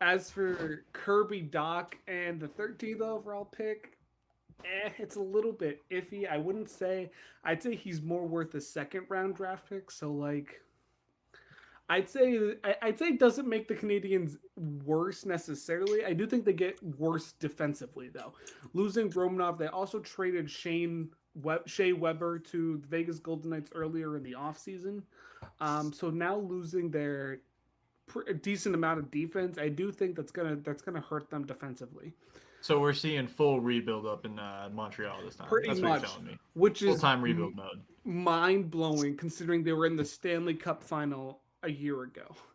As 0.01 0.29
for 0.29 0.85
Kirby 0.93 1.49
Dach 1.51 1.93
and 2.07 2.39
the 2.39 2.47
13th 2.47 3.01
overall 3.01 3.45
pick, 3.45 3.97
eh, 4.63 4.89
it's 4.97 5.15
a 5.15 5.21
little 5.21 5.51
bit 5.53 5.83
iffy. 5.89 6.29
I 6.29 6.37
wouldn't 6.37 6.69
say. 6.69 7.11
I'd 7.43 7.61
say 7.63 7.75
he's 7.75 8.01
more 8.01 8.25
worth 8.27 8.53
a 8.55 8.61
second 8.61 9.05
round 9.09 9.35
draft 9.35 9.67
pick. 9.67 9.89
So 9.91 10.11
like. 10.11 10.61
I'd 11.87 12.09
say 12.09 12.55
I'd 12.81 12.97
say 12.97 13.07
it 13.09 13.19
doesn't 13.19 13.47
make 13.47 13.67
the 13.67 13.75
Canadians 13.75 14.37
worse 14.85 15.25
necessarily. 15.25 16.03
I 16.03 16.13
do 16.13 16.25
think 16.25 16.43
they 16.45 16.53
get 16.53 16.81
worse 16.97 17.33
defensively 17.33 18.09
though. 18.09 18.33
Losing 18.73 19.09
Romanov, 19.11 19.57
they 19.59 19.67
also 19.67 19.99
traded 19.99 20.49
Shane 20.49 21.09
Web, 21.43 21.67
Shea 21.67 21.93
Weber 21.93 22.39
to 22.39 22.77
the 22.77 22.87
Vegas 22.87 23.19
Golden 23.19 23.51
Knights 23.51 23.71
earlier 23.75 24.17
in 24.17 24.23
the 24.23 24.31
offseason. 24.33 25.03
Um, 25.59 25.93
so 25.93 26.09
now 26.09 26.37
losing 26.37 26.89
their 26.89 27.39
pr- 28.07 28.31
decent 28.41 28.73
amount 28.73 28.99
of 28.99 29.11
defense, 29.11 29.57
I 29.59 29.69
do 29.69 29.91
think 29.91 30.15
that's 30.15 30.31
gonna 30.31 30.55
that's 30.55 30.81
gonna 30.81 31.01
hurt 31.01 31.29
them 31.29 31.45
defensively, 31.45 32.13
So 32.61 32.79
we're 32.79 32.93
seeing 32.93 33.27
full 33.27 33.59
rebuild 33.59 34.07
up 34.07 34.25
in 34.25 34.39
uh, 34.39 34.69
Montreal 34.73 35.21
this 35.23 35.35
time. 35.35 35.47
Pretty 35.49 35.67
That's 35.67 35.81
much. 35.81 35.89
what 35.91 36.01
you're 36.01 36.09
telling 36.09 36.25
me. 36.25 36.37
which 36.55 36.79
Full 36.79 36.95
is 36.95 37.01
time 37.01 37.21
rebuild 37.21 37.55
mode. 37.55 37.81
mind 38.05 38.71
blowing 38.71 39.15
considering 39.17 39.63
they 39.63 39.73
were 39.73 39.85
in 39.85 39.95
the 39.95 40.05
Stanley 40.05 40.55
Cup 40.55 40.81
final 40.81 41.41
a 41.65 41.71
year 41.71 42.03
ago. 42.03 42.35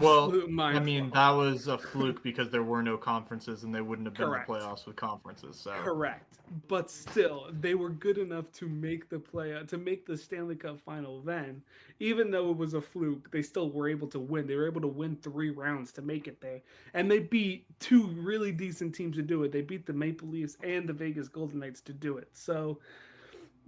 Well, 0.00 0.24
Absolute 0.24 0.50
mind. 0.50 0.76
I 0.76 0.80
mean, 0.80 1.10
that 1.10 1.30
was 1.30 1.68
a 1.68 1.78
fluke 1.78 2.20
because 2.24 2.50
there 2.50 2.64
were 2.64 2.82
no 2.82 2.96
conferences 2.96 3.62
and 3.62 3.72
they 3.72 3.80
wouldn't 3.80 4.08
have 4.08 4.16
been 4.16 4.26
Correct. 4.26 4.48
in 4.48 4.54
the 4.56 4.60
playoffs 4.60 4.86
with 4.86 4.96
conferences. 4.96 5.56
So 5.56 5.70
Correct. 5.84 6.38
But 6.66 6.90
still, 6.90 7.46
they 7.60 7.76
were 7.76 7.90
good 7.90 8.18
enough 8.18 8.50
to 8.54 8.66
make 8.66 9.08
the 9.08 9.20
play 9.20 9.56
to 9.68 9.78
make 9.78 10.04
the 10.04 10.16
Stanley 10.16 10.56
Cup 10.56 10.80
final 10.80 11.20
then. 11.20 11.62
Even 12.00 12.32
though 12.32 12.50
it 12.50 12.56
was 12.56 12.74
a 12.74 12.80
fluke, 12.80 13.30
they 13.30 13.40
still 13.40 13.70
were 13.70 13.88
able 13.88 14.08
to 14.08 14.18
win. 14.18 14.48
They 14.48 14.56
were 14.56 14.66
able 14.66 14.80
to 14.80 14.88
win 14.88 15.14
3 15.14 15.50
rounds 15.50 15.92
to 15.92 16.02
make 16.02 16.26
it 16.26 16.40
there. 16.40 16.60
And 16.94 17.08
they 17.08 17.20
beat 17.20 17.64
two 17.78 18.08
really 18.08 18.50
decent 18.50 18.96
teams 18.96 19.14
to 19.14 19.22
do 19.22 19.44
it. 19.44 19.52
They 19.52 19.62
beat 19.62 19.86
the 19.86 19.92
Maple 19.92 20.26
Leafs 20.26 20.56
and 20.64 20.88
the 20.88 20.92
Vegas 20.92 21.28
Golden 21.28 21.60
Knights 21.60 21.82
to 21.82 21.92
do 21.92 22.18
it. 22.18 22.30
So 22.32 22.80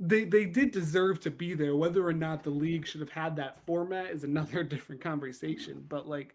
they 0.01 0.25
they 0.25 0.47
did 0.47 0.73
deserve 0.73 1.21
to 1.21 1.31
be 1.31 1.55
there. 1.55 1.77
Whether 1.77 2.07
or 2.07 2.15
not 2.15 2.43
the 2.43 2.51
league 2.51 2.87
should 2.87 3.03
have 3.03 3.11
had 3.11 3.37
that 3.37 3.65
format 3.67 4.07
is 4.07 4.25
another 4.25 4.65
different 4.65 5.03
conversation. 5.03 5.85
But 5.89 6.09
like 6.09 6.35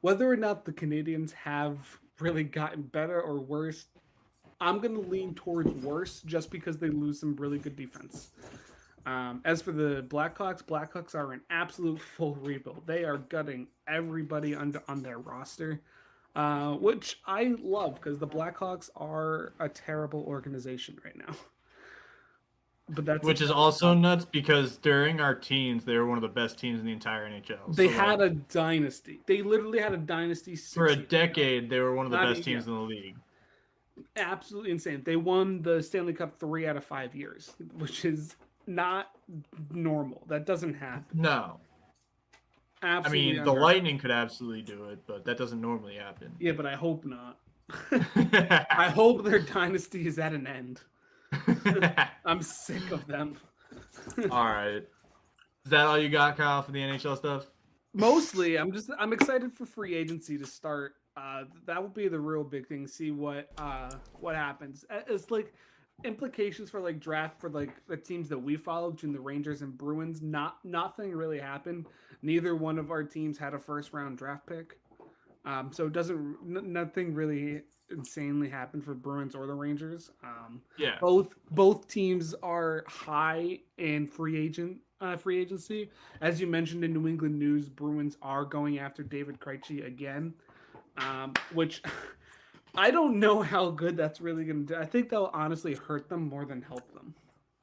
whether 0.00 0.30
or 0.30 0.36
not 0.36 0.64
the 0.64 0.72
Canadians 0.72 1.32
have 1.32 1.78
really 2.20 2.44
gotten 2.44 2.82
better 2.82 3.22
or 3.22 3.40
worse, 3.40 3.86
I'm 4.60 4.80
gonna 4.80 4.98
lean 4.98 5.34
towards 5.34 5.70
worse 5.84 6.20
just 6.22 6.50
because 6.50 6.78
they 6.78 6.90
lose 6.90 7.20
some 7.20 7.36
really 7.36 7.58
good 7.58 7.76
defense. 7.76 8.28
Um, 9.06 9.42
as 9.44 9.62
for 9.62 9.72
the 9.72 10.04
Blackhawks, 10.08 10.62
Blackhawks 10.62 11.14
are 11.14 11.32
an 11.32 11.42
absolute 11.50 12.00
full 12.16 12.34
rebuild. 12.36 12.86
They 12.86 13.04
are 13.04 13.18
gutting 13.18 13.68
everybody 13.86 14.54
under 14.54 14.82
on 14.88 15.02
their 15.02 15.18
roster, 15.18 15.80
uh, 16.34 16.72
which 16.72 17.20
I 17.26 17.54
love 17.62 17.96
because 17.96 18.18
the 18.18 18.26
Blackhawks 18.26 18.90
are 18.96 19.52
a 19.60 19.68
terrible 19.68 20.24
organization 20.24 20.98
right 21.04 21.16
now. 21.16 21.34
But 22.90 23.06
that's 23.06 23.24
which 23.24 23.40
is 23.40 23.50
also 23.50 23.94
nuts 23.94 24.26
because 24.26 24.76
during 24.76 25.18
our 25.20 25.34
teens, 25.34 25.84
they 25.84 25.96
were 25.96 26.06
one 26.06 26.18
of 26.18 26.22
the 26.22 26.28
best 26.28 26.58
teams 26.58 26.80
in 26.80 26.86
the 26.86 26.92
entire 26.92 27.28
NHL. 27.28 27.74
they 27.74 27.88
So, 27.88 27.94
had 27.94 28.18
like, 28.20 28.32
a 28.32 28.34
dynasty. 28.34 29.20
They 29.26 29.40
literally 29.42 29.78
had 29.78 29.94
a 29.94 29.96
dynasty 29.96 30.54
for 30.56 30.86
a 30.86 30.96
decade, 30.96 31.70
they 31.70 31.80
were 31.80 31.94
one 31.94 32.04
of 32.04 32.12
the 32.12 32.18
I 32.18 32.26
best 32.26 32.38
mean, 32.46 32.56
teams 32.56 32.66
in 32.66 32.74
the 32.74 32.80
league. 32.80 33.16
absolutely 34.16 34.70
insane. 34.70 35.02
They 35.04 35.16
won 35.16 35.62
the 35.62 35.82
Stanley 35.82 36.12
Cup 36.12 36.38
three 36.38 36.66
out 36.66 36.76
of 36.76 36.84
five 36.84 37.14
years, 37.14 37.54
which 37.78 38.04
is 38.04 38.36
not 38.66 39.12
normal. 39.70 40.22
That 40.28 40.44
doesn't 40.44 40.74
happen. 40.74 41.06
No, 41.20 41.60
Absolutely 42.82 43.30
I 43.30 43.34
mean, 43.36 43.44
the. 43.44 43.52
Lightning 43.52 43.98
could 43.98 44.10
absolutely 44.10 44.60
do 44.60 44.84
it, 44.90 44.98
but 45.06 45.24
that 45.24 45.38
doesn't 45.38 45.60
normally 45.60 45.94
happen. 45.94 46.32
Yeah, 46.38 46.52
but 46.52 46.66
I 46.66 46.74
hope 46.74 47.06
not. 47.06 47.38
I 47.90 48.90
hope 48.94 49.24
their 49.24 49.38
dynasty 49.38 50.06
is 50.06 50.18
at 50.18 50.34
an 50.34 50.46
end. 50.46 50.82
I'm 52.24 52.42
sick 52.42 52.90
of 52.90 53.06
them. 53.06 53.36
all 54.30 54.44
right. 54.44 54.82
Is 55.64 55.70
that 55.70 55.86
all 55.86 55.98
you 55.98 56.08
got, 56.08 56.36
Kyle, 56.36 56.62
for 56.62 56.72
the 56.72 56.80
NHL 56.80 57.16
stuff? 57.16 57.46
Mostly, 57.94 58.56
I'm 58.56 58.72
just 58.72 58.90
I'm 58.98 59.12
excited 59.12 59.52
for 59.52 59.66
free 59.66 59.94
agency 59.94 60.36
to 60.38 60.46
start. 60.46 60.94
Uh, 61.16 61.44
that 61.64 61.80
will 61.80 61.88
be 61.88 62.08
the 62.08 62.18
real 62.18 62.42
big 62.42 62.66
thing. 62.66 62.86
See 62.88 63.10
what 63.12 63.50
uh 63.58 63.90
what 64.20 64.34
happens. 64.34 64.84
Uh, 64.90 65.00
It's 65.08 65.30
like 65.30 65.54
implications 66.04 66.70
for 66.70 66.80
like 66.80 66.98
draft 66.98 67.40
for 67.40 67.48
like 67.48 67.86
the 67.86 67.96
teams 67.96 68.28
that 68.28 68.38
we 68.38 68.56
follow 68.56 68.90
between 68.90 69.12
the 69.12 69.20
Rangers 69.20 69.62
and 69.62 69.78
Bruins. 69.78 70.20
Not 70.20 70.58
nothing 70.64 71.12
really 71.12 71.38
happened. 71.38 71.86
Neither 72.22 72.56
one 72.56 72.78
of 72.78 72.90
our 72.90 73.04
teams 73.04 73.38
had 73.38 73.54
a 73.54 73.58
first 73.58 73.92
round 73.92 74.18
draft 74.18 74.46
pick. 74.46 74.78
Um, 75.44 75.70
so 75.72 75.86
it 75.86 75.92
doesn't 75.92 76.36
n- 76.44 76.72
nothing 76.72 77.14
really 77.14 77.62
insanely 77.90 78.48
happen 78.48 78.80
for 78.80 78.94
Bruins 78.94 79.34
or 79.34 79.46
the 79.46 79.54
Rangers. 79.54 80.10
Um, 80.22 80.62
Yeah. 80.76 80.98
both 81.00 81.34
both 81.50 81.86
teams 81.88 82.34
are 82.42 82.84
high 82.88 83.60
in 83.78 84.06
free 84.06 84.36
agent 84.38 84.78
uh, 85.00 85.16
free 85.16 85.38
agency. 85.40 85.90
As 86.20 86.40
you 86.40 86.46
mentioned 86.46 86.82
in 86.84 86.92
New 86.92 87.06
England 87.08 87.38
news, 87.38 87.68
Bruins 87.68 88.16
are 88.22 88.44
going 88.44 88.78
after 88.78 89.02
David 89.02 89.38
Krejci 89.38 89.86
again, 89.86 90.32
um, 90.96 91.34
which 91.52 91.82
I 92.76 92.90
don't 92.90 93.20
know 93.20 93.42
how 93.42 93.70
good 93.70 93.96
that's 93.96 94.20
really 94.20 94.44
going 94.44 94.66
to 94.66 94.74
do. 94.74 94.80
I 94.80 94.86
think 94.86 95.10
that'll 95.10 95.30
honestly 95.34 95.74
hurt 95.74 96.08
them 96.08 96.28
more 96.28 96.44
than 96.44 96.62
help 96.62 96.92
them. 96.94 97.14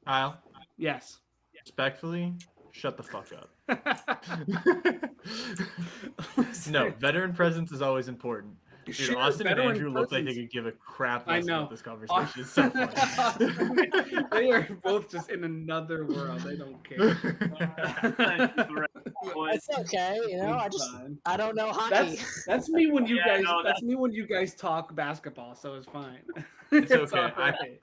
Kyle, 0.06 0.38
Yes. 0.78 1.20
respectfully, 1.66 2.34
shut 2.72 2.96
the 2.98 3.04
fuck 3.04 3.28
up. 3.34 3.50
no, 6.70 6.92
veteran 6.92 7.34
presence 7.34 7.72
is 7.72 7.82
always 7.82 8.08
important. 8.08 8.56
Dude, 8.86 8.96
Sure, 8.96 9.18
Austin 9.20 9.48
and 9.48 9.60
Andrew 9.60 9.90
look 9.92 10.12
like 10.12 10.26
they 10.26 10.34
could 10.34 10.50
give 10.52 10.66
a 10.66 10.72
crap 10.72 11.26
I 11.28 11.40
know. 11.42 11.60
about 11.60 11.70
this 11.70 11.82
conversation. 11.82 12.28
It's 12.38 12.50
so 12.52 12.70
funny. 12.70 13.90
they 14.32 14.52
are 14.52 14.68
both 14.84 15.10
just 15.12 15.30
in 15.30 15.44
another 15.44 16.06
world. 16.06 16.40
They 16.42 16.56
don't 16.56 16.84
care. 16.84 17.16
It's 19.54 19.70
okay, 19.80 20.20
you 20.28 20.38
know. 20.38 20.54
I 20.58 20.68
just. 20.70 20.90
I 21.26 21.38
don't 21.38 21.56
know 21.56 21.72
hockey. 21.72 21.90
That's 22.16 22.46
that's 22.46 22.70
me 22.70 22.88
when 22.92 23.06
you 23.06 23.18
Yeah, 23.18 23.36
guys. 23.38 23.44
no, 23.44 23.64
that's 23.64 23.82
me 23.82 23.96
when 23.96 24.12
you 24.14 24.26
guys 24.26 24.56
talk 24.56 24.96
basketball. 24.96 25.56
So 25.56 25.76
it's 25.76 25.88
fine. 25.88 26.20
It's 26.72 26.92
okay. 26.92 27.18
I- 27.20 27.30
alright. 27.32 27.56
I 27.60 27.78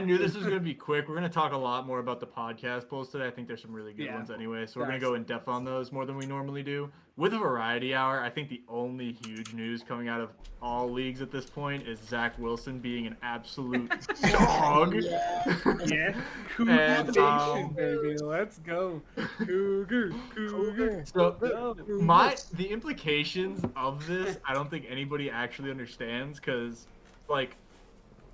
knew 0.00 0.18
this 0.18 0.34
was 0.34 0.44
going 0.44 0.58
to 0.58 0.64
be 0.64 0.74
quick. 0.74 1.08
We're 1.08 1.14
going 1.14 1.28
to 1.28 1.32
talk 1.34 1.52
a 1.52 1.56
lot 1.56 1.86
more 1.86 1.98
about 2.00 2.20
the 2.20 2.26
podcast 2.26 2.88
polls 2.88 3.08
today. 3.08 3.26
I 3.26 3.30
think 3.30 3.46
there's 3.48 3.62
some 3.62 3.72
really 3.72 3.92
good 3.92 4.06
Yeah. 4.06 4.14
ones 4.16 4.30
anyway. 4.30 4.66
So 4.66 4.80
we're 4.80 4.86
going 4.86 5.00
to 5.00 5.04
go 5.06 5.14
in 5.14 5.24
depth 5.24 5.48
on 5.48 5.64
those 5.64 5.92
more 5.92 6.04
than 6.06 6.16
we 6.16 6.26
normally 6.26 6.62
do. 6.62 6.90
With 7.16 7.32
a 7.32 7.38
variety 7.38 7.94
hour, 7.94 8.20
I 8.20 8.28
think 8.28 8.50
the 8.50 8.60
only 8.68 9.16
huge 9.24 9.54
news 9.54 9.82
coming 9.82 10.08
out 10.08 10.20
of 10.20 10.30
all 10.60 10.90
leagues 10.90 11.22
at 11.22 11.30
this 11.30 11.46
point 11.48 11.86
is 11.88 11.98
Zach 12.00 12.38
Wilson 12.38 12.78
being 12.78 13.06
an 13.06 13.16
absolute 13.22 13.90
dog. 14.32 14.94
Yeah. 14.94 15.42
Yeah. 15.86 16.14
Cougar 16.56 16.72
And, 16.72 17.06
Nation, 17.08 17.22
um, 17.24 17.72
baby. 17.74 18.16
Let's 18.18 18.58
go. 18.58 19.00
Cougar. 19.38 20.12
Cougar. 20.34 21.04
So 21.06 21.30
Go. 21.32 21.76
my 22.00 22.36
the 22.54 22.66
implications 22.70 23.64
of 23.76 24.06
this, 24.06 24.38
I 24.44 24.52
don't 24.54 24.68
think 24.68 24.86
anybody 24.88 25.30
actually 25.30 25.70
understands 25.70 26.38
because, 26.40 26.86
like, 27.28 27.56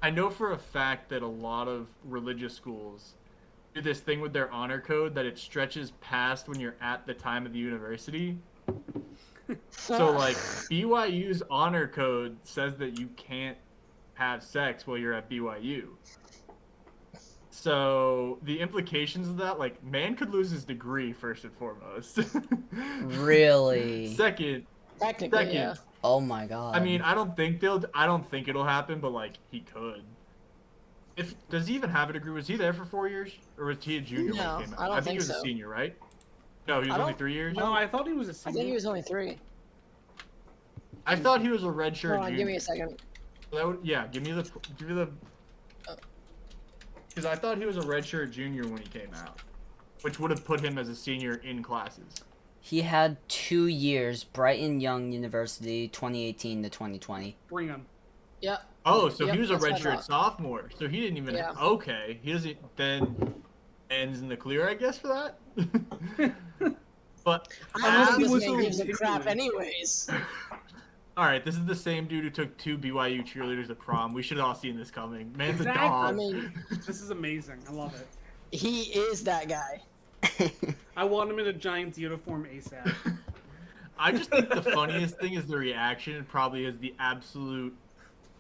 I 0.03 0.11
know 0.11 0.29
for 0.31 0.53
a 0.53 0.59
fact 0.59 1.09
that 1.11 1.23
a 1.23 1.27
lot 1.27 1.69
of 1.69 1.87
religious 2.05 2.53
schools 2.55 3.15
do 3.73 3.81
this 3.81 4.01
thing 4.01 4.21
with 4.21 4.33
their 4.33 4.51
honor 4.51 4.81
code 4.81 5.15
that 5.15 5.25
it 5.25 5.39
stretches 5.39 5.93
past 6.01 6.49
when 6.49 6.59
you're 6.59 6.75
at 6.81 7.07
the 7.07 7.15
time 7.15 7.47
of 7.47 7.53
the 7.53 7.59
university. 7.59 8.37
So 9.71 10.11
like 10.11 10.37
BYU's 10.37 11.43
honor 11.51 11.87
code 11.87 12.37
says 12.43 12.77
that 12.79 12.99
you 12.99 13.07
can't 13.17 13.57
have 14.15 14.43
sex 14.43 14.87
while 14.87 14.99
you're 14.99 15.15
at 15.15 15.31
BYU. 15.31 15.89
So 17.51 18.39
the 18.43 18.59
implications 18.59 19.29
of 19.29 19.37
that, 19.37 19.59
like, 19.59 19.85
man 19.85 20.17
could 20.17 20.31
lose 20.31 20.51
his 20.51 20.65
degree 20.65 21.13
first 21.13 21.45
and 21.45 21.53
foremost. 21.53 22.19
Really? 23.03 24.15
Second, 24.15 24.65
technically, 24.99 25.39
second. 25.39 25.55
yeah. 25.55 25.75
Oh 26.05 26.21
my 26.21 26.47
god. 26.47 26.77
I 26.77 26.81
mean, 26.81 27.01
I 27.01 27.15
don't 27.15 27.37
think 27.37 27.61
they'll. 27.61 27.83
I 27.95 28.07
don't 28.07 28.29
think 28.29 28.49
it'll 28.49 28.65
happen, 28.65 29.01
but 29.01 29.13
like 29.13 29.35
he 29.51 29.61
could. 29.61 30.03
If 31.17 31.35
does 31.49 31.67
he 31.67 31.75
even 31.75 31.91
have 31.91 32.11
a 32.11 32.13
degree? 32.15 32.33
Was 32.33 32.47
he 32.47 32.57
there 32.57 32.73
for 32.73 32.85
four 32.85 33.09
years, 33.09 33.33
or 33.59 33.67
was 33.67 33.77
he 33.81 33.99
a 33.99 34.01
junior 34.01 34.33
No, 34.33 34.55
when 34.55 34.61
he 34.61 34.65
came 34.67 34.75
out? 34.75 34.81
I 34.81 34.87
don't 34.87 34.95
think, 34.97 35.05
think 35.05 35.13
he 35.13 35.19
was 35.19 35.31
a 35.31 35.41
senior, 35.41 35.69
right? 35.69 35.97
No, 36.67 36.81
he 36.81 36.89
was 36.89 36.99
I 36.99 37.01
only 37.03 37.15
three 37.15 37.33
years. 37.35 37.57
No, 37.57 37.73
I 37.73 37.87
thought 37.87 38.07
he 38.07 38.15
was 38.15 38.29
a 38.29 38.31
I 38.31 38.35
senior. 38.35 38.57
think 38.57 38.69
he 38.69 38.75
was 38.75 38.87
only 38.87 39.03
three. 39.03 39.39
I 41.07 41.17
thought 41.17 41.41
he 41.41 41.49
was 41.49 41.65
a 41.65 41.67
redshirt 41.67 42.11
Hold 42.11 42.21
on, 42.21 42.27
junior. 42.31 42.37
give 42.39 42.47
me 42.47 42.57
a 42.57 42.61
second. 42.61 43.03
That 43.53 43.67
would, 43.67 43.79
yeah, 43.83 44.07
give 44.07 44.25
me 44.25 44.33
the 44.33 44.43
give 44.79 44.89
me 44.89 44.95
the. 44.95 45.09
Because 47.09 47.27
I 47.27 47.35
thought 47.35 47.59
he 47.59 47.67
was 47.67 47.77
a 47.77 47.83
redshirt 47.83 48.31
junior 48.31 48.63
when 48.67 48.79
he 48.79 48.89
came 48.89 49.13
out, 49.15 49.41
which 50.01 50.19
would 50.19 50.31
have 50.31 50.45
put 50.45 50.61
him 50.61 50.79
as 50.79 50.89
a 50.89 50.95
senior 50.95 51.35
in 51.45 51.63
classes. 51.63 52.23
He 52.65 52.83
had 52.83 53.17
two 53.29 53.67
years, 53.67 54.23
Brigham 54.23 54.79
Young 54.79 55.11
University, 55.11 55.89
2018 55.89 56.63
to 56.63 56.71
2020. 56.71 57.37
Bring 57.49 57.67
him. 57.67 57.87
Yeah. 58.41 58.59
Oh, 58.87 59.09
so 59.09 59.27
Yep, 59.27 59.35
he 59.35 59.41
was 59.41 59.51
a 59.51 59.55
that's 59.55 59.65
what 59.65 59.73
I 59.73 59.97
redshirt 59.97 60.03
sophomore. 60.05 60.71
So 60.79 60.87
he 60.87 61.01
didn't 61.01 61.17
even. 61.17 61.35
Yeah. 61.35 61.55
Okay, 61.61 62.21
he 62.23 62.33
doesn't 62.33 62.57
then 62.77 63.35
ends 63.91 64.21
in 64.21 64.29
the 64.29 64.37
clear, 64.37 64.69
I 64.69 64.75
guess, 64.75 64.97
for 64.97 65.09
that. 65.09 65.39
but 67.25 67.49
I 67.75 67.81
don't 67.81 68.09
as- 68.09 68.17
think 68.17 68.31
was 68.31 68.43
this 68.43 68.51
man 68.53 68.59
so 68.59 68.63
gives 68.63 68.81
a 68.81 68.93
crap 68.93 69.27
anyways. 69.27 70.09
all 71.17 71.25
right, 71.25 71.45
this 71.45 71.57
is 71.57 71.65
the 71.65 71.75
same 71.75 72.07
dude 72.07 72.23
who 72.23 72.31
took 72.31 72.57
two 72.59 72.79
BYU 72.79 73.27
cheerleaders 73.27 73.67
to 73.67 73.75
prom. 73.75 74.15
We 74.15 74.23
should 74.23 74.37
have 74.37 74.47
all 74.47 74.55
seen 74.55 74.77
this 74.77 74.91
coming. 74.93 75.35
Man's 75.37 75.61
a 75.61 75.65
dog. 75.65 75.77
I 75.77 76.13
mean, 76.13 76.53
This 76.87 77.01
is 77.01 77.11
amazing. 77.11 77.59
I 77.69 77.73
love 77.73 77.93
it. 78.01 78.07
he 78.57 78.83
is 78.83 79.25
that 79.25 79.49
guy. 79.49 79.83
I 80.97 81.05
want 81.05 81.31
him 81.31 81.39
in 81.39 81.47
a 81.47 81.53
Giants 81.53 81.99
uniform 81.99 82.47
ASAP. 82.53 82.95
I 83.99 84.13
just 84.13 84.31
think 84.31 84.49
the 84.49 84.63
funniest 84.63 85.19
thing 85.19 85.35
is 85.35 85.47
the 85.47 85.57
reaction. 85.57 86.25
Probably 86.29 86.65
is 86.65 86.79
the 86.79 86.95
absolute 86.99 87.77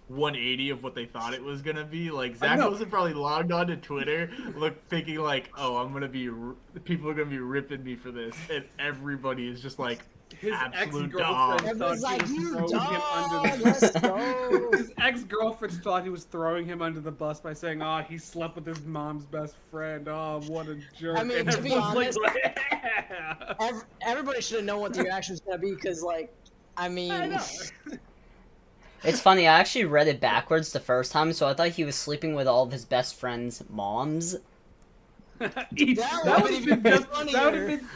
180 0.09 0.71
of 0.71 0.83
what 0.83 0.95
they 0.95 1.07
thought 1.07 1.35
it 1.35 1.42
was 1.42 1.62
gonna 1.62 1.85
be. 1.85 2.11
Like 2.11 2.37
Zach 2.37 2.59
know. 2.59 2.71
Wilson 2.71 2.90
probably 2.90 3.14
logged 3.14 3.53
on 3.53 3.68
to 3.68 3.77
Twitter, 3.77 4.31
look 4.57 4.87
thinking 4.88 5.18
like, 5.18 5.51
"Oh, 5.57 5.77
I'm 5.77 5.92
gonna 5.92 6.09
be, 6.09 6.31
people 6.85 7.09
are 7.09 7.14
gonna 7.14 7.31
be 7.31 7.38
ripping 7.38 7.85
me 7.85 7.97
for 7.97 8.11
this," 8.11 8.35
and 8.51 8.64
everybody 8.79 9.49
is 9.49 9.61
just 9.61 9.79
like, 9.79 10.01
His 10.40 10.53
Absolute 10.53 11.05
ex-girlfriend 11.05 11.79
dog. 11.79 11.79
thought 11.79 11.97
he 11.97 12.01
like, 12.03 12.23
was 12.23 12.31
you 12.31 12.53
throwing 12.68 12.73
him 12.92 13.03
under 13.14 13.59
the 13.59 13.64
let's. 13.64 14.77
His 14.79 14.92
ex-girlfriend 14.99 15.83
thought 15.83 16.05
he 16.05 16.11
was 16.11 16.25
throwing 16.25 16.66
him 16.66 16.83
under 16.83 17.01
the 17.01 17.11
bus 17.11 17.40
by 17.40 17.53
saying, 17.53 17.83
"Oh, 17.83 18.03
he 18.09 18.18
slept 18.18 18.57
with 18.57 18.66
his 18.66 18.81
mom's 18.85 19.25
best 19.27 19.55
friend. 19.71 20.09
Oh, 20.09 20.40
what 20.47 20.68
a 20.68 20.79
jerk!" 20.99 21.18
I 21.18 21.23
mean, 21.23 21.38
And 21.40 21.51
to 21.53 21.61
be 21.61 21.73
everyone's 21.75 22.16
like, 22.16 22.37
honest- 22.37 22.59
"Yeah." 22.73 23.81
Everybody 24.03 24.40
should 24.40 24.57
have 24.59 24.64
known 24.66 24.81
what 24.81 24.95
the 24.95 25.03
reaction 25.05 25.35
was 25.35 25.40
gonna 25.40 25.59
be 25.59 25.75
because, 25.75 26.03
like, 26.03 26.33
I 26.77 26.88
mean, 26.88 27.12
I. 27.12 27.40
It's 29.05 29.21
funny, 29.21 29.49
I 29.49 29.59
actually 29.59 29.87
read 29.87 30.07
it 30.07 30.21
backwards 30.21 30.71
the 30.73 30.79
first 30.79 31.11
time, 31.11 31.33
so 31.33 31.49
I 31.49 31.55
thought 31.55 31.71
he 31.71 31.83
was 31.83 31.97
sleeping 31.97 32.37
with 32.37 32.47
all 32.47 32.62
of 32.62 32.71
his 32.71 32.85
best 32.85 33.16
friends' 33.16 33.61
moms. 33.68 34.37
He- 35.77 35.95
That 35.95 36.21
that 36.25 36.43
would've 36.43 36.65
been 36.65 36.81
been 36.81 36.93
just, 36.93 37.11
that 37.11 37.45
would 37.53 37.55
have 37.55 37.67
been 37.69 37.89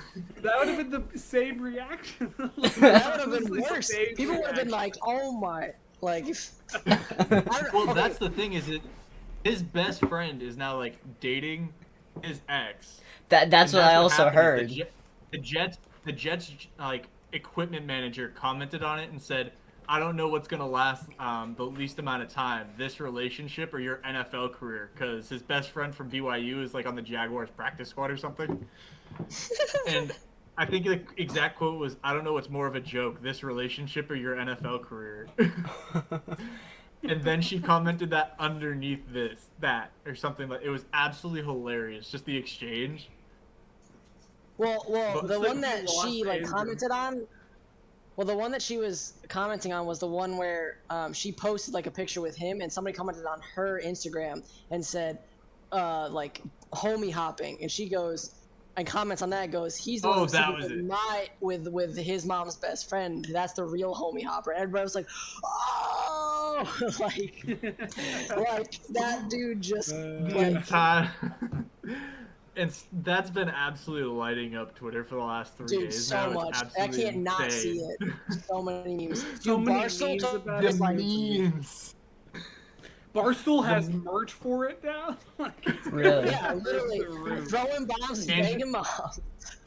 that 0.43 0.59
would 0.59 0.69
have 0.69 0.91
been 0.91 1.09
the 1.13 1.19
same 1.19 1.61
reaction. 1.61 2.33
that 2.39 2.49
would 2.81 3.21
have 3.21 3.31
been 3.31 3.63
worse. 3.63 3.93
People 4.17 4.37
would 4.37 4.47
have 4.47 4.57
been 4.57 4.69
like, 4.71 4.95
"Oh 5.03 5.33
my!" 5.33 5.73
Like, 6.01 6.27
if, 6.29 6.51
I 6.87 6.99
don't, 7.27 7.73
Well, 7.73 7.83
okay, 7.85 7.95
that's 7.95 8.19
the 8.19 8.31
thing 8.31 8.53
is 8.53 8.69
it 8.69 8.83
his 9.45 9.63
best 9.63 10.01
friend 10.07 10.43
is 10.43 10.57
now 10.57 10.77
like 10.77 10.99
dating 11.21 11.73
his 12.23 12.41
ex. 12.49 13.01
That 13.29 13.51
that's 13.51 13.73
And 13.73 13.83
what 13.83 13.91
I 13.93 13.95
also 13.97 14.25
happened 14.25 14.37
heard. 14.37 14.69
The, 14.69 14.75
Jet- 14.75 14.93
the 15.33 15.39
Jets, 15.39 15.79
the 16.05 16.13
Jets, 16.13 16.53
like 16.79 17.07
equipment 17.33 17.87
manager 17.87 18.33
commented 18.35 18.83
on 18.83 18.99
it 18.99 19.11
and 19.11 19.21
said, 19.21 19.53
"I 19.89 19.99
don't 19.99 20.17
know 20.17 20.29
what's 20.29 20.49
gonna 20.49 20.69
last 20.69 21.07
um, 21.19 21.55
the 21.57 21.65
least 21.65 21.99
amount 21.99 22.23
of 22.23 22.29
time, 22.29 22.69
this 22.77 23.01
relationship 23.01 23.73
or 23.73 23.79
your 23.79 23.99
NFL 23.99 24.55
career, 24.55 24.91
because 24.93 25.29
his 25.29 25.43
best 25.43 25.71
friend 25.71 25.95
from 25.95 26.11
BYU 26.11 26.63
is 26.63 26.75
like 26.75 26.87
on 26.87 26.97
the 26.97 27.03
Jaguars 27.03 27.51
practice 27.51 27.89
squad 27.89 28.11
or 28.11 28.17
something." 28.17 28.67
and 29.89 30.13
I 30.59 30.67
think 30.67 30.87
the 30.87 31.03
exact 31.17 31.59
quote 31.59 31.79
was, 31.79 31.97
"I 32.03 32.13
don't 32.13 32.25
know 32.25 32.33
what's 32.33 32.51
more 32.51 32.67
of 32.67 32.75
a 32.75 32.81
joke, 32.81 33.23
this 33.23 33.43
relationship 33.43 34.11
or 34.11 34.15
your 34.15 34.37
NFL 34.37 34.83
career." 34.83 35.29
and 37.03 37.23
then 37.23 37.41
she 37.41 37.61
commented 37.61 38.11
that 38.11 38.35
underneath 38.39 39.03
this, 39.13 39.51
that 39.61 39.91
or 40.05 40.15
something 40.15 40.49
like 40.49 40.63
it 40.63 40.71
was 40.71 40.85
absolutely 40.93 41.43
hilarious, 41.43 42.11
just 42.11 42.25
the 42.25 42.37
exchange. 42.37 43.09
Well, 44.59 44.85
well, 44.89 45.21
But 45.21 45.29
the 45.29 45.41
one 45.41 45.61
that 45.61 45.89
she 45.89 46.25
like 46.25 46.45
commented 46.45 46.91
on. 46.91 47.27
Well, 48.17 48.27
the 48.27 48.37
one 48.37 48.51
that 48.53 48.63
she 48.63 48.79
was 48.79 49.15
commenting 49.29 49.73
on 49.73 49.85
was 49.87 49.99
the 49.99 50.07
one 50.07 50.37
where 50.39 50.79
um, 50.89 51.13
she 51.13 51.31
posted 51.33 51.75
like 51.75 51.87
a 51.87 51.91
picture 51.91 52.21
with 52.23 52.35
him, 52.37 52.61
and 52.63 52.73
somebody 52.73 52.97
commented 52.97 53.27
on 53.27 53.41
her 53.55 53.81
Instagram 53.85 54.43
and 54.71 54.85
said, 54.85 55.19
uh, 55.73 56.09
like 56.11 56.41
homie 56.73 57.13
hopping, 57.13 57.59
and 57.61 57.71
she 57.71 57.89
goes, 57.89 58.37
and 58.79 58.87
comments 58.87 59.23
on 59.23 59.31
that 59.31 59.51
goes, 59.51 59.77
he's 59.77 60.03
the 60.03 60.09
Oh, 60.09 60.11
one 60.13 60.19
who's 60.21 60.33
that 60.33 60.55
was 60.55 60.69
with 60.71 60.85
my 60.85 61.29
with 61.41 61.69
with 61.69 61.97
his 61.97 62.25
mom's 62.25 62.57
best 62.57 62.89
friend. 62.89 63.27
That's 63.31 63.53
the 63.55 63.65
real 63.65 63.95
homie 63.95 64.25
hopper. 64.25 64.53
Everybody 64.53 64.83
was 64.83 64.95
like, 64.95 65.07
oh, 65.45 66.79
like 67.01 67.45
like 68.37 68.87
that 68.89 69.27
dude 69.29 69.61
just 69.61 69.91
The 69.91 70.33
like 70.35 70.47
entire- 70.57 71.11
and 72.57 72.75
that's 73.03 73.31
been 73.31 73.49
absolutely 73.49 74.11
lighting 74.17 74.57
up 74.57 74.75
Twitter 74.75 75.05
for 75.05 75.17
the 75.17 75.23
last 75.23 75.57
three 75.57 75.67
dude 75.67 75.91
days. 75.91 76.07
so 76.07 76.17
now. 76.29 76.33
Much. 76.33 76.57
I 76.57 76.61
absolutely 76.79 77.03
can't 77.05 77.17
not 77.19 77.53
see 77.53 77.79
it. 77.81 78.13
So 78.49 78.63
many 78.63 78.95
memes. 79.09 79.23
So 79.43 79.57
Dude, 79.59 79.67
many 79.67 79.81
Barstool 79.85 80.09
memes 80.23 80.35
about 80.35 80.63
this 80.63 80.75
it. 80.77 80.81
like 80.81 80.97
memes. 80.97 81.95
Barstool 83.15 83.65
has 83.65 83.89
merch 83.89 84.33
for 84.33 84.67
it 84.67 84.83
now. 84.85 85.17
Like, 85.39 85.67
Really? 85.87 86.29
yeah, 86.31 86.53
literally 86.55 87.01
Through 87.01 87.41
the 87.41 87.47
throwing 87.47 87.87
bombs 87.87 88.21
and 88.23 88.31
And- 88.31 88.43
banging 88.43 88.71
moms. 88.73 89.21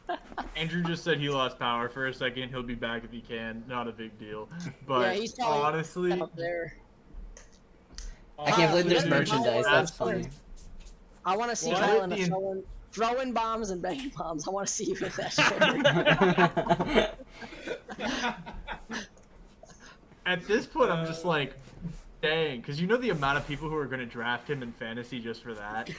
Andrew 0.56 0.82
just 0.84 1.04
said 1.04 1.20
he 1.20 1.30
lost 1.30 1.60
power 1.60 1.88
for 1.90 2.08
a 2.08 2.14
second. 2.14 2.50
He'll 2.50 2.64
be 2.64 2.74
back 2.76 3.04
if 3.04 3.12
he 3.12 3.22
can. 3.22 3.64
Not 3.68 3.88
a 3.88 3.92
big 3.92 4.18
deal. 4.20 4.50
Yeah, 4.66 4.72
But 4.88 5.16
he's 5.16 5.34
probably 5.34 5.62
honestly, 5.64 6.12
out 6.14 6.36
there. 6.36 6.76
I 8.40 8.52
can't 8.52 8.72
believe 8.72 8.90
there's 8.90 9.06
merchandise. 9.06 9.66
That's 9.66 9.92
funny. 9.92 10.28
I 11.26 11.36
want 11.38 11.52
to 11.52 11.56
see 11.56 11.72
Well, 11.72 11.80
Kyle 11.82 12.04
in 12.04 12.10
the- 12.10 12.24
a 12.24 12.64
throwing, 12.92 13.16
throwing 13.16 13.34
bombs 13.34 13.70
and 13.72 13.82
banging 13.82 14.12
bombs. 14.18 14.48
I 14.48 14.52
want 14.52 14.68
to 14.68 14.74
see 14.74 14.86
you 14.86 14.96
in 14.96 15.12
that 15.18 15.34
shit. 17.98 18.20
at 20.26 20.48
this 20.48 20.66
point, 20.66 20.92
I'm 20.92 21.06
just 21.06 21.26
like, 21.26 21.54
dang, 22.22 22.60
because 22.62 22.80
you 22.80 22.88
know 22.88 22.98
the 22.98 23.10
amount 23.10 23.38
of 23.38 23.48
people 23.48 23.70
who 23.70 23.76
are 23.76 23.86
going 23.86 24.00
to 24.00 24.06
draft 24.06 24.50
him 24.50 24.62
in 24.64 24.72
fantasy 24.72 25.20
just 25.20 25.42
for 25.44 25.54
that. 25.56 25.90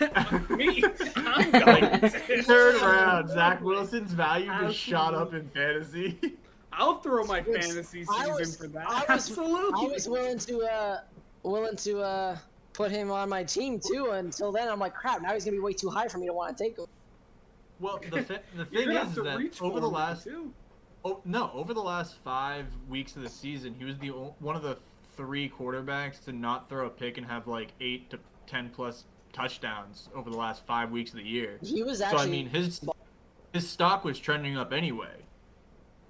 Me, 0.51 0.83
I'm 1.17 1.51
going 1.51 1.65
like 1.65 2.01
to. 2.13 2.43
third 2.43 2.81
round, 2.83 3.29
Zach 3.31 3.61
Wilson's 3.63 4.13
value 4.13 4.51
just 4.61 4.77
shot 4.79 5.15
up 5.15 5.35
in 5.35 5.49
fantasy. 5.49 6.19
I'll 6.73 7.01
throw 7.01 7.25
my 7.25 7.43
fantasy 7.43 8.05
season 8.05 8.33
was- 8.33 8.57
for 8.57 8.69
that. 8.69 8.89
I 8.89 9.01
was- 9.01 9.05
Absolutely. 9.31 9.89
I 9.89 9.93
was 9.93 10.09
willing 10.09 10.39
to, 10.39 10.61
uh, 10.63 11.01
willing 11.43 11.77
to, 11.77 12.01
uh, 12.01 12.37
put 12.81 12.91
him 12.91 13.11
on 13.11 13.29
my 13.29 13.45
team 13.45 13.79
too. 13.79 14.11
Until 14.13 14.53
then, 14.53 14.69
I'm 14.69 14.79
like, 14.79 14.95
crap. 14.95 15.21
Now 15.23 15.35
he's 15.35 15.45
gonna 15.45 15.57
be 15.57 15.61
way 15.61 15.73
too 15.73 15.91
high 15.91 16.09
for 16.09 16.19
me 16.19 16.27
to 16.27 16.33
want 16.33 16.57
to 16.57 16.65
take 16.65 16.79
him. 16.79 16.87
well, 17.79 18.01
the 18.11 18.23
thi- 18.23 18.39
the 18.57 18.65
thing 18.65 18.91
is 18.91 19.15
that 19.17 19.59
over 19.61 19.81
the 19.81 19.89
last 19.89 20.25
too. 20.25 20.53
Oh 21.05 21.21
no! 21.25 21.51
Over 21.55 21.73
the 21.75 21.81
last 21.83 22.17
five 22.25 22.67
weeks 22.89 23.17
of 23.17 23.23
the 23.23 23.29
season, 23.29 23.75
he 23.79 23.85
was 23.85 23.99
the 23.99 24.11
o- 24.11 24.35
one 24.39 24.55
of 24.57 24.63
the 24.63 24.77
three 25.17 25.49
quarterbacks 25.51 26.23
to 26.25 26.33
not 26.33 26.69
throw 26.69 26.87
a 26.87 26.91
pick 26.91 27.17
and 27.19 27.27
have 27.27 27.47
like 27.47 27.73
eight 27.81 28.11
to 28.11 28.19
ten 28.47 28.69
plus 28.71 29.05
touchdowns 29.33 30.09
over 30.15 30.29
the 30.31 30.37
last 30.37 30.67
five 30.67 30.91
weeks 30.91 31.11
of 31.13 31.17
the 31.17 31.23
year. 31.25 31.59
He 31.63 31.83
was 31.83 32.01
actually. 32.01 32.19
So. 32.19 32.25
I 32.25 32.31
mean, 32.31 32.49
his 32.49 32.81
his 33.53 33.69
stock 33.69 34.05
was 34.05 34.19
trending 34.19 34.57
up 34.59 34.73
anyway. 34.73 35.17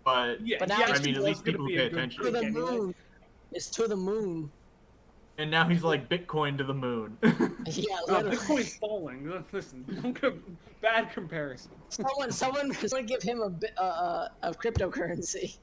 But 0.05 0.41
Yeah, 0.41 0.57
But 0.59 0.69
now 0.69 0.79
yeah, 0.81 0.87
I 0.95 0.99
mean, 1.01 1.15
at 1.15 1.23
least 1.23 1.45
people 1.45 1.67
be 1.67 1.77
pay 1.77 1.87
attention. 1.87 2.25
to 2.25 2.31
the 2.31 2.51
moon. 2.51 2.95
It's 3.53 3.69
to 3.71 3.87
the 3.87 3.97
moon. 3.97 4.51
And 5.41 5.51
now 5.51 5.67
he's 5.69 5.83
like 5.83 6.09
Bitcoin 6.09 6.57
to 6.59 6.65
the 6.65 6.75
moon. 6.75 7.17
Yeah, 7.67 7.97
Uh, 8.09 8.13
literally. 8.15 8.37
Bitcoin's 8.37 8.77
falling. 8.77 9.45
Listen, 9.53 9.85
don't 10.03 10.19
go, 10.21 10.33
bad 10.81 11.13
comparison. 11.13 11.71
someone, 11.89 12.33
someone, 12.33 12.73
someone 12.89 13.07
give 13.07 13.23
him 13.23 13.41
a 13.43 13.49
bit, 13.51 13.73
uh, 13.79 13.83
uh, 13.83 14.29
of 14.43 14.59
cryptocurrency. 14.59 15.57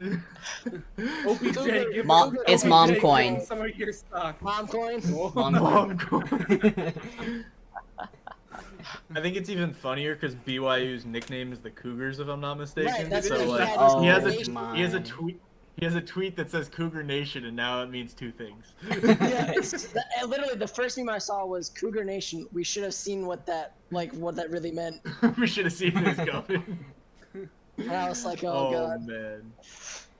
OBJ, 0.00 1.54
give 1.92 2.06
Mom- 2.06 2.30
Cougar- 2.30 2.44
it's 2.46 2.62
OBJ, 2.62 2.68
mom 2.68 2.88
give 2.90 3.00
coin. 3.00 3.40
Some 3.40 3.60
of 3.62 3.76
your 3.76 3.92
stock. 3.92 4.40
Mom 4.40 4.68
coin. 4.68 5.00
Mom 5.34 5.52
Mom 5.54 5.98
coin. 5.98 6.94
I 9.14 9.20
think 9.20 9.36
it's 9.36 9.50
even 9.50 9.72
funnier 9.74 10.14
because 10.14 10.34
BYU's 10.34 11.04
nickname 11.04 11.52
is 11.52 11.60
the 11.60 11.70
Cougars, 11.70 12.20
if 12.20 12.28
I'm 12.28 12.40
not 12.40 12.58
mistaken. 12.58 12.92
Right, 12.92 13.10
that's 13.10 13.28
so 13.28 13.34
what 13.36 13.44
he 13.44 13.50
like, 13.64 13.74
Oh 13.76 14.00
he 14.00 14.06
has 14.06 14.24
a 14.26 14.30
his 14.32 14.46
he 14.74 14.80
has 14.82 14.94
a 14.94 15.00
tweet 15.00 15.40
he 15.78 15.84
has 15.84 15.94
a 15.94 16.00
tweet 16.00 16.36
that 16.36 16.50
says 16.50 16.68
Cougar 16.68 17.04
Nation, 17.04 17.44
and 17.44 17.54
now 17.56 17.82
it 17.82 17.90
means 17.90 18.12
two 18.12 18.32
things. 18.32 18.72
yeah, 18.88 19.52
the, 19.52 20.04
uh, 20.22 20.26
literally 20.26 20.56
the 20.56 20.66
first 20.66 20.98
meme 20.98 21.08
I 21.08 21.18
saw 21.18 21.44
was 21.46 21.68
Cougar 21.68 22.04
Nation. 22.04 22.46
We 22.52 22.64
should 22.64 22.82
have 22.82 22.94
seen 22.94 23.26
what 23.26 23.46
that 23.46 23.74
like 23.92 24.12
what 24.14 24.34
that 24.36 24.50
really 24.50 24.72
meant. 24.72 25.00
we 25.38 25.46
should 25.46 25.64
have 25.66 25.72
seen 25.72 25.94
this 26.02 26.16
coming. 26.16 26.78
And 27.32 27.92
I 27.92 28.08
was 28.08 28.24
like, 28.24 28.42
oh, 28.42 28.48
Oh, 28.48 28.72
god. 28.72 29.06
man. 29.06 29.52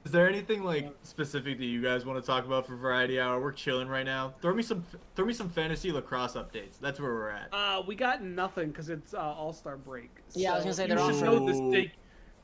Is 0.05 0.13
there 0.13 0.29
anything 0.29 0.63
like 0.63 0.95
specific 1.03 1.59
that 1.59 1.65
you 1.65 1.83
guys 1.83 2.07
want 2.07 2.23
to 2.23 2.27
talk 2.27 2.47
about 2.47 2.65
for 2.67 2.77
Variety 2.77 3.19
Hour? 3.19 3.41
We're 3.41 3.51
chilling 3.53 3.89
right 3.89 4.07
now. 4.07 4.35
Throw 4.41 4.55
me 4.55 4.63
some 4.63 4.85
throw 5.17 5.27
me 5.27 5.33
some 5.33 5.49
fantasy 5.51 5.91
lacrosse 5.91 6.35
updates. 6.35 6.79
That's 6.81 7.01
where 7.01 7.13
we're 7.13 7.31
at. 7.31 7.49
Uh, 7.53 7.83
we 7.85 7.97
got 7.97 8.23
nothing 8.23 8.69
because 8.69 8.91
it's 8.91 9.13
uh, 9.13 9.19
All 9.19 9.53
Star 9.53 9.77
break. 9.77 10.11
Yeah, 10.35 10.53
I 10.53 10.55
was 10.55 10.65
gonna 10.65 10.75
say 10.75 10.87
they're 10.87 10.99
should 10.99 11.25
know 11.25 11.45
this, 11.47 11.59
for- 11.59 11.73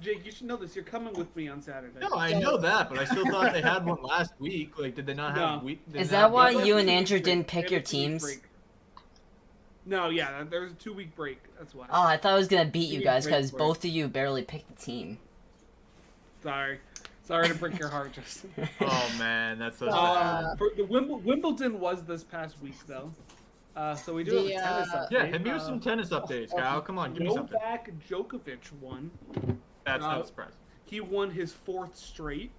Jake. 0.01 0.16
Jake, 0.18 0.26
you 0.26 0.32
should 0.32 0.47
know 0.47 0.57
this. 0.57 0.74
You're 0.74 0.84
coming 0.84 1.14
with 1.14 1.34
me 1.36 1.49
on 1.49 1.61
Saturday. 1.62 1.99
No, 2.01 2.16
I 2.16 2.32
know 2.38 2.57
that, 2.59 2.88
but 2.90 2.99
I 2.99 3.05
still 3.05 3.26
thought 3.26 3.53
they 3.53 3.62
had 3.62 3.84
one 3.86 4.03
last 4.03 4.32
week. 4.38 4.78
Like, 4.78 4.95
did 4.95 5.07
they 5.07 5.14
not 5.14 5.36
have 5.36 5.61
No. 5.61 5.64
week? 5.64 5.80
did 5.92 6.01
Is 6.03 6.09
they 6.11 6.16
that 6.16 6.22
not 6.22 6.32
why 6.32 6.51
you 6.51 6.76
and 6.78 6.90
Andrew 6.90 7.16
break. 7.16 7.24
didn't 7.24 7.47
pick 7.47 7.70
your 7.70 7.80
a 7.80 7.82
two-week 7.82 8.20
teams? 8.20 8.38
No, 9.86 10.09
yeah, 10.09 10.45
there's 10.49 10.72
a 10.72 10.74
two 10.74 10.95
week 10.95 11.14
break. 11.14 11.38
That's 11.59 11.74
why. 11.74 11.86
Oh, 11.90 12.03
I 12.03 12.16
thought 12.16 12.32
I 12.32 12.36
was 12.36 12.49
gonna 12.49 12.70
beat 12.70 12.90
you 12.90 13.03
guys 13.03 13.24
because 13.26 13.51
both 13.51 13.84
of 13.84 13.90
you 13.90 14.09
barely 14.09 14.42
picked 14.42 14.74
the 14.74 14.82
team. 14.82 15.18
Sorry, 16.42 16.78
sorry 17.22 17.49
to 17.49 17.55
break 17.55 17.78
your 17.78 17.88
heart, 17.88 18.12
Justin. 18.12 18.51
Oh 18.80 19.11
man, 19.18 19.59
that's 19.59 19.78
so 19.78 19.86
sad. 19.86 19.95
Uh, 19.95 20.57
for 20.57 20.70
the 20.76 20.84
Wimble- 20.84 21.20
Wimbledon 21.22 21.80
was 21.80 22.03
this 22.05 22.24
past 22.24 22.61
week 22.62 22.76
though, 22.86 23.12
uh, 23.76 23.95
so 23.95 24.14
we 24.14 24.24
do 24.24 24.42
The, 24.42 24.55
have 24.55 24.62
a 24.62 24.84
tennis 24.84 24.88
uh, 24.95 24.97
update. 24.97 25.11
Yeah, 25.11 25.26
hit 25.26 25.42
me 25.42 25.53
with 25.53 25.62
Uh, 25.62 25.66
some 25.66 25.80
tennis 25.80 26.09
updates, 26.11 26.51
Kyle. 26.57 26.80
Come 26.80 26.99
on, 26.99 27.12
give 27.12 27.22
me 27.22 27.34
something. 27.34 27.59
Novak 27.62 27.90
Djokovic 28.09 28.72
won. 28.80 29.11
That's 29.85 30.05
uh, 30.05 30.16
not 30.16 30.26
surprising. 30.26 30.57
He 30.85 31.01
won 31.01 31.30
his 31.30 31.53
fourth 31.53 31.97
straight, 31.97 32.51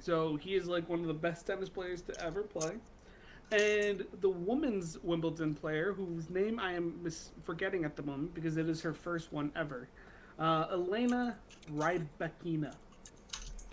so 0.00 0.36
he 0.36 0.54
is 0.54 0.66
like 0.66 0.88
one 0.88 1.00
of 1.00 1.06
the 1.06 1.14
best 1.14 1.46
tennis 1.46 1.68
players 1.68 2.02
to 2.02 2.24
ever 2.24 2.42
play. 2.42 2.72
And 3.52 4.06
the 4.20 4.30
women's 4.30 4.98
Wimbledon 5.02 5.54
player, 5.54 5.92
whose 5.92 6.30
name 6.30 6.58
I 6.58 6.72
am 6.72 7.02
mis- 7.02 7.32
forgetting 7.42 7.84
at 7.84 7.96
the 7.96 8.02
moment 8.02 8.32
because 8.34 8.56
it 8.56 8.68
is 8.68 8.80
her 8.80 8.94
first 8.94 9.30
one 9.32 9.52
ever, 9.54 9.88
uh, 10.38 10.66
Elena 10.72 11.36
Rybakina. 11.74 12.72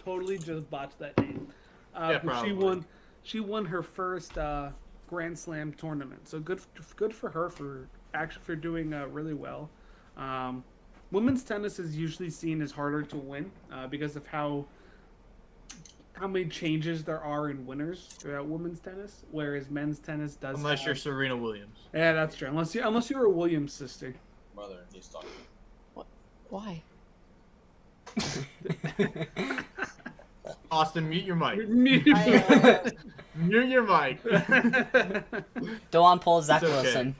Totally 0.03 0.37
just 0.37 0.69
botched 0.69 0.99
that 0.99 1.17
name. 1.17 1.47
Uh, 1.95 2.09
Yeah, 2.11 2.17
probably. 2.19 2.49
She 2.49 2.55
won. 2.55 2.85
She 3.23 3.39
won 3.39 3.65
her 3.65 3.83
first 3.83 4.37
uh, 4.37 4.69
Grand 5.07 5.37
Slam 5.37 5.73
tournament. 5.73 6.27
So 6.27 6.39
good, 6.39 6.59
good 6.95 7.13
for 7.13 7.29
her 7.29 7.49
for 7.49 7.87
actually 8.13 8.43
for 8.43 8.55
doing 8.55 8.93
uh, 8.93 9.07
really 9.07 9.33
well. 9.33 9.69
Um, 10.17 10.63
women's 11.11 11.43
tennis 11.43 11.79
is 11.79 11.95
usually 11.97 12.29
seen 12.29 12.61
as 12.61 12.71
harder 12.71 13.03
to 13.03 13.17
win 13.17 13.51
uh, 13.71 13.87
because 13.87 14.15
of 14.15 14.25
how 14.27 14.65
how 16.13 16.27
many 16.27 16.45
changes 16.45 17.03
there 17.05 17.21
are 17.21 17.49
in 17.49 17.65
winners 17.65 18.07
throughout 18.19 18.45
women's 18.45 18.79
tennis, 18.81 19.23
whereas 19.31 19.69
men's 19.69 19.99
tennis 19.99 20.35
does. 20.35 20.57
Unless 20.57 20.79
have- 20.79 20.87
you're 20.87 20.95
Serena 20.95 21.37
Williams. 21.37 21.77
yeah, 21.93 22.11
that's 22.13 22.35
true. 22.35 22.47
Unless 22.49 22.75
you 22.75 22.81
unless 22.85 23.09
you're 23.09 23.25
a 23.25 23.29
Williams 23.29 23.71
sister. 23.73 24.13
Brother, 24.55 24.79
he's 24.93 25.07
talking. 25.07 25.29
What? 25.93 26.07
Why? 26.49 26.81
Austin, 30.71 31.07
mute 31.09 31.23
your 31.25 31.35
mic. 31.35 31.59
I, 32.15 32.37
uh, 32.37 32.89
Mute 33.35 33.69
your 33.69 33.83
mic. 33.83 34.21
Don't 35.91 36.01
want 36.03 36.19
to 36.19 36.23
pull 36.23 36.41
Zach 36.41 36.61
It's 36.63 36.71
okay. 36.71 36.81
Wilson. 36.83 37.15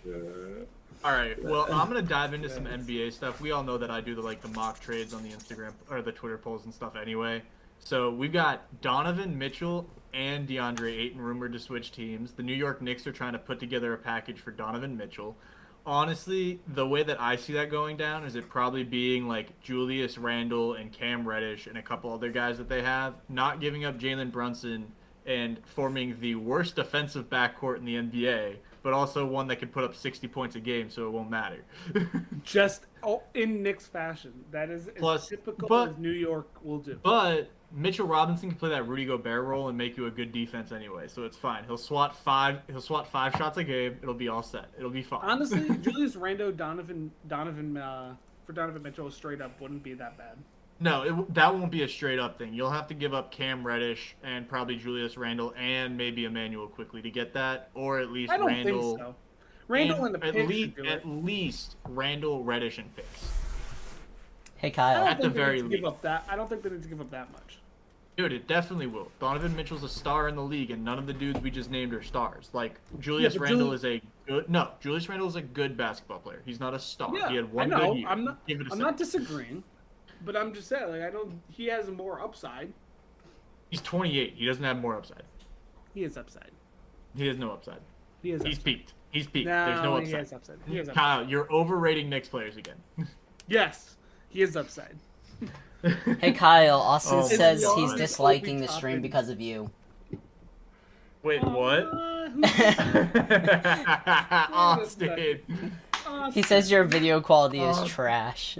All 1.04 1.14
right. 1.14 1.42
Well, 1.42 1.66
I'm 1.72 1.88
gonna 1.88 2.02
dive 2.02 2.34
into 2.34 2.50
some 2.50 2.66
NBA 2.66 3.14
stuff. 3.14 3.40
We 3.40 3.52
all 3.52 3.64
know 3.64 3.78
that 3.78 3.90
I 3.90 4.02
do 4.02 4.16
the 4.16 4.22
like 4.22 4.42
the 4.42 4.50
mock 4.50 4.82
trades 4.82 5.14
on 5.14 5.24
the 5.24 5.30
Instagram 5.30 5.72
or 5.90 6.02
the 6.02 6.12
Twitter 6.12 6.38
polls 6.38 6.66
and 6.66 6.74
stuff 6.74 6.98
anyway. 6.98 7.42
So 7.80 8.10
we've 8.12 8.34
got 8.34 8.82
Donovan 8.82 9.38
Mitchell 9.38 9.90
and 10.14 10.48
DeAndre 10.48 10.98
Ayton 11.00 11.22
rumored 11.22 11.54
to 11.54 11.60
switch 11.60 11.94
teams. 11.94 12.34
The 12.34 12.44
New 12.44 12.54
York 12.54 12.82
Knicks 12.82 13.08
are 13.08 13.14
trying 13.14 13.34
to 13.34 13.40
put 13.40 13.60
together 13.60 13.94
a 13.94 13.98
package 13.98 14.40
for 14.40 14.52
Donovan 14.52 14.98
Mitchell. 14.98 15.38
Honestly, 15.86 16.60
the 16.68 16.86
way 16.86 17.04
that 17.04 17.22
I 17.22 17.38
see 17.38 17.54
that 17.54 17.72
going 17.72 17.96
down 17.96 18.26
is 18.26 18.36
it 18.36 18.50
probably 18.50 18.84
being 18.84 19.28
like 19.28 19.62
Julius 19.62 20.18
Randle 20.18 20.74
and 20.74 20.92
Cam 20.92 21.26
Reddish 21.26 21.68
and 21.68 21.78
a 21.78 21.82
couple 21.82 22.12
other 22.12 22.30
guys 22.30 22.58
that 22.58 22.68
they 22.68 22.82
have, 22.82 23.16
not 23.30 23.62
giving 23.62 23.86
up 23.86 23.98
Jalen 23.98 24.32
Brunson 24.32 24.92
and 25.26 25.60
forming 25.66 26.20
the 26.20 26.36
worst 26.36 26.76
defensive 26.76 27.30
backcourt 27.30 27.78
in 27.78 27.86
the 27.86 27.96
NBA, 27.96 28.58
but 28.84 28.94
also 28.94 29.26
one 29.26 29.48
that 29.48 29.58
can 29.58 29.70
put 29.70 29.84
up 29.84 29.96
60 29.96 30.28
points 30.28 30.56
a 30.56 30.60
game, 30.60 30.90
so 30.90 31.06
it 31.08 31.12
won't 31.12 31.30
matter. 31.30 31.64
Just 32.44 32.86
oh, 33.04 33.24
in 33.34 33.62
Knicks 33.64 33.86
fashion. 33.88 34.34
That 34.52 34.70
is 34.70 34.88
as 34.88 34.94
Plus- 34.98 35.28
typical 35.30 35.68
but- 35.68 35.90
as 35.90 35.98
New 35.98 36.12
York 36.12 36.48
will 36.64 36.80
do. 36.80 37.00
but 37.04 37.50
Mitchell 37.72 38.08
Robinson 38.08 38.50
can 38.50 38.58
play 38.58 38.70
that 38.70 38.88
Rudy 38.88 39.06
Gobert 39.06 39.44
role 39.46 39.70
and 39.70 39.78
make 39.78 39.96
you 39.96 40.08
a 40.08 40.12
good 40.12 40.32
defense 40.32 40.72
anyway, 40.72 41.08
so 41.08 41.24
it's 41.24 41.38
fine. 41.38 41.64
He'll 41.66 41.78
swat 41.78 42.16
five. 42.16 42.62
He'll 42.68 42.82
swat 42.82 43.08
five 43.08 43.34
shots 43.36 43.58
a 43.58 43.64
game. 43.64 43.98
It'll 44.02 44.16
be 44.16 44.28
all 44.28 44.42
set. 44.42 44.66
It'll 44.78 44.90
be 44.90 45.04
fine. 45.04 45.22
Honestly, 45.24 45.78
Julius 45.82 46.16
Rando, 46.16 46.56
Donovan, 46.56 47.12
Donovan, 47.28 47.78
uh, 47.78 48.16
for 48.46 48.54
Donovan 48.54 48.82
Mitchell, 48.82 49.12
straight 49.12 49.40
up 49.42 49.60
wouldn't 49.62 49.84
be 49.84 49.94
that 49.94 50.18
bad. 50.18 50.38
No, 50.82 51.02
it, 51.04 51.34
that 51.34 51.54
won't 51.54 51.72
be 51.72 51.84
a 51.84 51.88
straight 51.90 52.20
up 52.20 52.38
thing. 52.38 52.54
You'll 52.54 52.72
have 52.72 52.88
to 52.88 52.94
give 52.94 53.14
up 53.14 53.32
Cam 53.32 53.66
Reddish 53.68 54.16
and 54.24 54.48
probably 54.48 54.78
Julius 54.78 55.18
Randle 55.18 55.54
and 55.58 55.98
maybe 55.98 56.24
Immanuel 56.26 56.68
Quickley 56.68 57.02
to 57.02 57.12
get 57.12 57.34
that, 57.34 57.70
or 57.74 58.00
at 58.00 58.12
least 58.12 58.32
I 58.32 58.38
don't 58.38 58.48
Randle. 58.48 58.82
think 58.96 59.00
so. 59.00 59.16
Randle 59.68 60.06
and 60.06 60.16
and 60.16 60.24
the 60.36 60.40
at 60.42 60.48
least 60.48 60.76
do 60.78 60.84
it. 60.84 60.88
at 60.88 61.06
least 61.08 61.76
Randle 61.88 62.44
Reddish 62.44 62.78
and 62.78 62.96
picks. 62.96 63.30
Hey 64.56 64.68
I 64.70 64.72
Kyle. 64.72 65.00
don't 65.02 65.08
At 65.12 65.18
the 65.18 65.24
think 65.24 65.34
they 65.34 65.40
very 65.40 65.56
need 65.58 65.62
to 65.64 65.70
give 65.70 65.80
least. 65.84 65.88
up 65.88 66.02
that. 66.04 66.26
I 66.30 66.36
don't 66.36 66.50
think 66.50 66.64
they 66.64 66.70
need 66.70 66.82
to 66.84 66.90
give 66.90 67.02
up 67.02 67.12
that 67.12 67.32
much. 67.34 67.60
Dude, 68.18 68.34
it 68.34 68.48
definitely 68.48 68.88
will. 68.88 69.10
Donovan 69.20 69.56
Mitchell's 69.56 69.84
a 69.84 69.90
star 69.90 70.28
in 70.28 70.36
the 70.36 70.42
league, 70.44 70.72
and 70.72 70.84
none 70.84 70.98
of 71.00 71.08
the 71.08 71.14
dudes 71.14 71.40
we 71.40 71.50
just 71.52 71.72
named 71.72 71.94
are 71.94 72.02
stars. 72.04 72.50
Like 72.52 72.80
Julius 73.00 73.34
but 73.36 73.44
Randle 73.44 73.68
Jul- 73.68 73.74
is 73.74 73.86
a 73.86 74.02
good 74.28 74.50
no. 74.50 74.72
Julius 74.82 75.08
Randle 75.10 75.28
is 75.28 75.36
a 75.36 75.42
good 75.42 75.76
basketball 75.78 76.20
player. 76.20 76.42
He's 76.46 76.60
not 76.60 76.74
a 76.74 76.80
star. 76.80 77.12
Yeah, 77.16 77.30
he 77.30 77.36
had 77.36 77.46
I 77.46 77.48
one 77.50 77.70
know. 77.70 77.80
good 77.94 77.98
year. 78.00 78.08
I'm 78.08 78.24
not. 78.26 78.46
Give 78.48 78.60
it 78.60 78.64
a 78.64 78.66
I'm 78.66 78.70
second. 78.72 78.84
not 78.84 78.98
disagreeing, 78.98 79.64
but 80.24 80.36
I'm 80.36 80.54
just 80.54 80.68
saying, 80.68 80.90
like, 80.90 81.02
I 81.02 81.10
don't. 81.10 81.42
He 81.50 81.68
has 81.68 81.90
more 81.90 82.22
upside. 82.22 82.72
He's 83.70 83.82
28. 83.82 84.34
He 84.36 84.46
doesn't 84.46 84.64
have 84.64 84.78
more 84.78 84.96
upside. 84.96 85.24
He 85.94 86.04
has 86.04 86.18
upside. 86.18 86.52
He 87.16 87.28
has 87.28 87.38
no 87.38 87.52
upside. 87.52 87.80
He 88.22 88.32
has. 88.32 88.42
He's 88.42 88.56
upside. 88.58 88.66
peaked. 88.66 88.94
He's 89.12 89.28
peaked. 89.28 89.48
No, 89.48 89.66
There's 89.66 89.82
no 89.82 89.96
he 89.98 90.04
upside. 90.04 90.20
has 90.20 90.34
upside. 90.34 90.58
He 90.68 90.78
has 90.78 90.90
upside. 90.90 91.04
Kyle, 91.04 91.24
you're 91.28 91.52
overrating 91.52 92.10
Knicks 92.10 92.28
players 92.30 92.58
again. 92.58 92.76
Yes, 93.48 93.96
he 94.30 94.42
has 94.42 94.56
upside. 94.56 94.96
Hey 96.20 96.34
Kyle. 96.34 96.80
Austin 96.80 97.20
Oh, 97.20 97.28
says 97.28 97.62
he's 97.62 97.68
Obi 97.68 97.98
disliking 97.98 98.60
the 98.60 98.68
stream 98.68 98.98
Toppin. 98.98 99.02
because 99.02 99.30
of 99.30 99.42
you. 99.42 99.72
Wait, 101.24 101.44
what? 101.44 101.80
Uh, 101.80 102.30
who- 102.30 102.44
Austin. 104.54 105.74
He 106.34 106.42
says 106.44 106.70
your 106.70 106.84
video 106.84 107.22
quality 107.22 107.62
is 107.62 107.84
trash. 107.86 108.60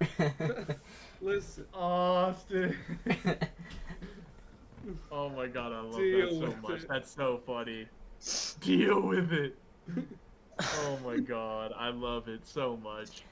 Listen, 1.20 1.66
Austin. 1.74 2.76
Oh 5.12 5.28
my 5.28 5.46
god, 5.46 5.72
I 5.72 5.80
love 5.80 5.96
Deal 5.96 6.40
that 6.40 6.52
so 6.52 6.68
much. 6.68 6.82
it. 6.82 6.88
That's 6.88 7.10
so 7.10 7.40
funny. 7.46 7.86
Deal 8.60 9.00
with 9.00 9.32
it. 9.32 9.56
Oh 10.78 10.98
my 11.04 11.18
god, 11.20 11.72
I 11.76 11.90
love 11.90 12.28
it 12.28 12.46
so 12.46 12.78
much. 12.82 13.22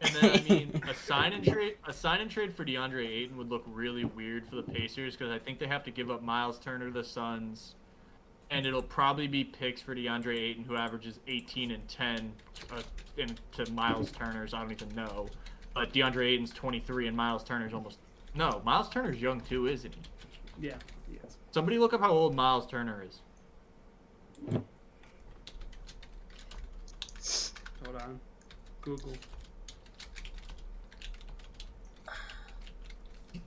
And 0.00 0.14
then 0.16 0.30
I 0.30 0.40
mean, 0.48 0.82
a 0.88 0.94
sign 0.94 1.32
and 1.32 1.44
trade, 1.44 1.76
a 1.86 1.92
sign 1.92 2.20
and 2.20 2.30
trade 2.30 2.54
for 2.54 2.64
DeAndre 2.64 3.06
Ayton 3.08 3.36
would 3.36 3.48
look 3.50 3.64
really 3.66 4.04
weird 4.04 4.46
for 4.46 4.56
the 4.56 4.62
Pacers 4.62 5.16
because 5.16 5.30
I 5.30 5.38
think 5.38 5.58
they 5.58 5.66
have 5.66 5.84
to 5.84 5.90
give 5.90 6.10
up 6.10 6.22
Miles 6.22 6.58
Turner 6.58 6.86
to 6.86 6.92
the 6.92 7.04
Suns, 7.04 7.74
and 8.50 8.66
it'll 8.66 8.82
probably 8.82 9.28
be 9.28 9.44
picks 9.44 9.80
for 9.80 9.94
DeAndre 9.94 10.38
Ayton 10.38 10.64
who 10.64 10.76
averages 10.76 11.20
18 11.26 11.70
and 11.70 11.86
10 11.88 12.32
uh, 12.72 12.82
into 13.16 13.70
Miles 13.72 14.10
Turner's. 14.10 14.52
I 14.52 14.60
don't 14.62 14.72
even 14.72 14.94
know, 14.94 15.26
but 15.74 15.92
DeAndre 15.92 16.26
Ayton's 16.28 16.52
23 16.52 17.08
and 17.08 17.16
Miles 17.16 17.44
Turner's 17.44 17.74
almost 17.74 17.98
no. 18.34 18.62
Miles 18.64 18.88
Turner's 18.88 19.20
young 19.20 19.40
too, 19.40 19.66
isn't 19.66 19.94
he? 19.94 20.66
yeah, 20.68 20.74
yes. 21.12 21.36
Somebody 21.50 21.78
look 21.78 21.92
up 21.92 22.00
how 22.00 22.10
old 22.10 22.34
Miles 22.34 22.66
Turner 22.66 23.04
is. 23.06 23.20
Hold 27.84 27.96
on, 28.00 28.20
Google. 28.80 29.12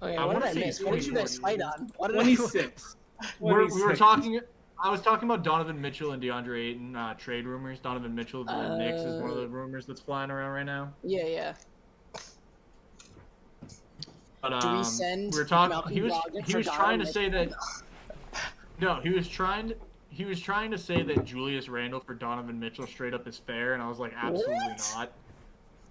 Okay, 0.01 0.15
I 0.15 0.25
what 0.25 0.35
wanna 0.35 0.39
did 0.39 0.49
I 0.49 0.53
say 0.53 0.65
miss? 0.67 0.81
What 0.81 0.93
did 0.95 1.05
you 1.05 1.13
guys 1.13 1.37
fight 1.39 1.61
on? 1.61 1.89
What 1.97 2.09
did 2.09 2.17
I- 2.17 2.23
Twenty 2.23 2.35
six. 2.35 2.95
We're, 3.39 3.65
we 3.65 3.81
were 3.81 3.95
talking. 3.95 4.39
I 4.83 4.91
was 4.91 5.01
talking 5.01 5.27
about 5.27 5.43
Donovan 5.43 5.81
Mitchell 5.81 6.11
and 6.11 6.21
DeAndre 6.21 6.69
Ayton 6.69 6.95
uh, 6.95 7.15
trade 7.15 7.47
rumors. 7.47 7.79
Donovan 7.79 8.13
Mitchell 8.13 8.45
to 8.45 8.53
the 8.53 8.77
Knicks 8.77 9.01
is 9.01 9.19
one 9.19 9.31
of 9.31 9.37
the 9.37 9.47
rumors 9.47 9.87
that's 9.87 10.01
flying 10.01 10.29
around 10.29 10.51
right 10.51 10.65
now. 10.67 10.93
Yeah, 11.03 11.25
yeah. 11.25 11.53
But 14.41 14.61
Do 14.61 14.67
we 14.67 14.77
um, 14.77 14.83
send 14.83 15.33
we 15.33 15.39
were 15.39 15.45
talking. 15.45 15.93
He 15.93 16.01
was 16.01 16.13
he 16.45 16.55
was 16.55 16.67
trying 16.67 16.99
to 16.99 17.05
say 17.05 17.29
that. 17.29 17.51
No, 18.79 18.99
he 19.01 19.09
was 19.09 19.27
trying. 19.27 19.69
To, 19.69 19.75
he 20.09 20.25
was 20.25 20.39
trying 20.39 20.71
to 20.71 20.77
say 20.77 21.03
that 21.03 21.25
Julius 21.25 21.69
Randle 21.69 21.99
for 21.99 22.13
Donovan 22.13 22.59
Mitchell 22.59 22.87
straight 22.87 23.13
up 23.13 23.27
is 23.27 23.37
fair, 23.37 23.73
and 23.73 23.81
I 23.81 23.89
was 23.89 23.99
like, 23.99 24.13
absolutely 24.15 24.55
What? 24.55 24.91
not. 24.95 25.11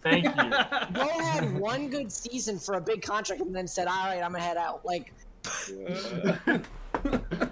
Thank 0.02 0.24
you. 0.24 0.32
Bro 0.92 1.08
had 1.18 1.58
one 1.58 1.88
good 1.88 2.12
season 2.12 2.58
for 2.58 2.74
a 2.74 2.80
big 2.80 3.02
contract 3.02 3.42
and 3.42 3.54
then 3.54 3.66
said, 3.66 3.88
"All 3.88 4.06
right, 4.06 4.22
I'm 4.22 4.32
gonna 4.32 4.44
head 4.44 4.56
out." 4.56 4.84
Like, 4.84 5.12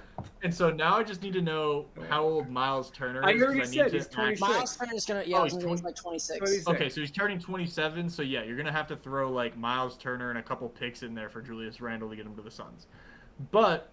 and 0.45 0.55
so 0.55 0.71
now 0.71 0.99
I 0.99 1.03
just 1.03 1.23
need 1.23 1.33
to 1.33 1.41
know 1.41 1.87
how 2.11 2.23
old 2.23 2.51
Miles 2.51 2.91
Turner 2.91 3.21
is. 3.21 3.25
I 3.27 3.33
'cause 3.33 3.43
already 3.43 3.61
need 3.61 3.67
said 3.75 3.91
to 3.91 3.97
he's 3.97 4.07
26. 4.09 4.43
actually- 4.43 4.57
Miles 4.59 4.77
Turner's 4.77 5.07
gonna 5.07 5.23
yeah, 5.27 5.39
Oh, 5.39 5.45
he's 5.45 5.55
was 5.55 5.65
20 5.65 5.83
like 5.83 5.97
26. 5.97 6.39
26. 6.39 6.69
Okay, 6.69 6.89
so 6.91 7.01
he's 7.01 7.11
turning 7.11 7.39
27. 7.39 8.09
So 8.11 8.23
yeah, 8.23 8.43
you're 8.43 8.57
gonna 8.57 8.71
have 8.71 8.87
to 8.89 8.97
throw 8.97 9.33
like 9.33 9.57
Miles 9.57 9.97
Turner 9.97 10.29
and 10.29 10.39
a 10.39 10.43
couple 10.43 10.69
picks 10.69 11.03
in 11.03 11.15
there 11.15 11.31
for 11.31 11.41
Julius 11.41 11.81
Randle 11.81 12.11
to 12.11 12.17
get 12.17 12.27
him 12.27 12.37
to 12.37 12.43
the 12.43 12.51
Suns. 12.51 12.87
But 13.51 13.91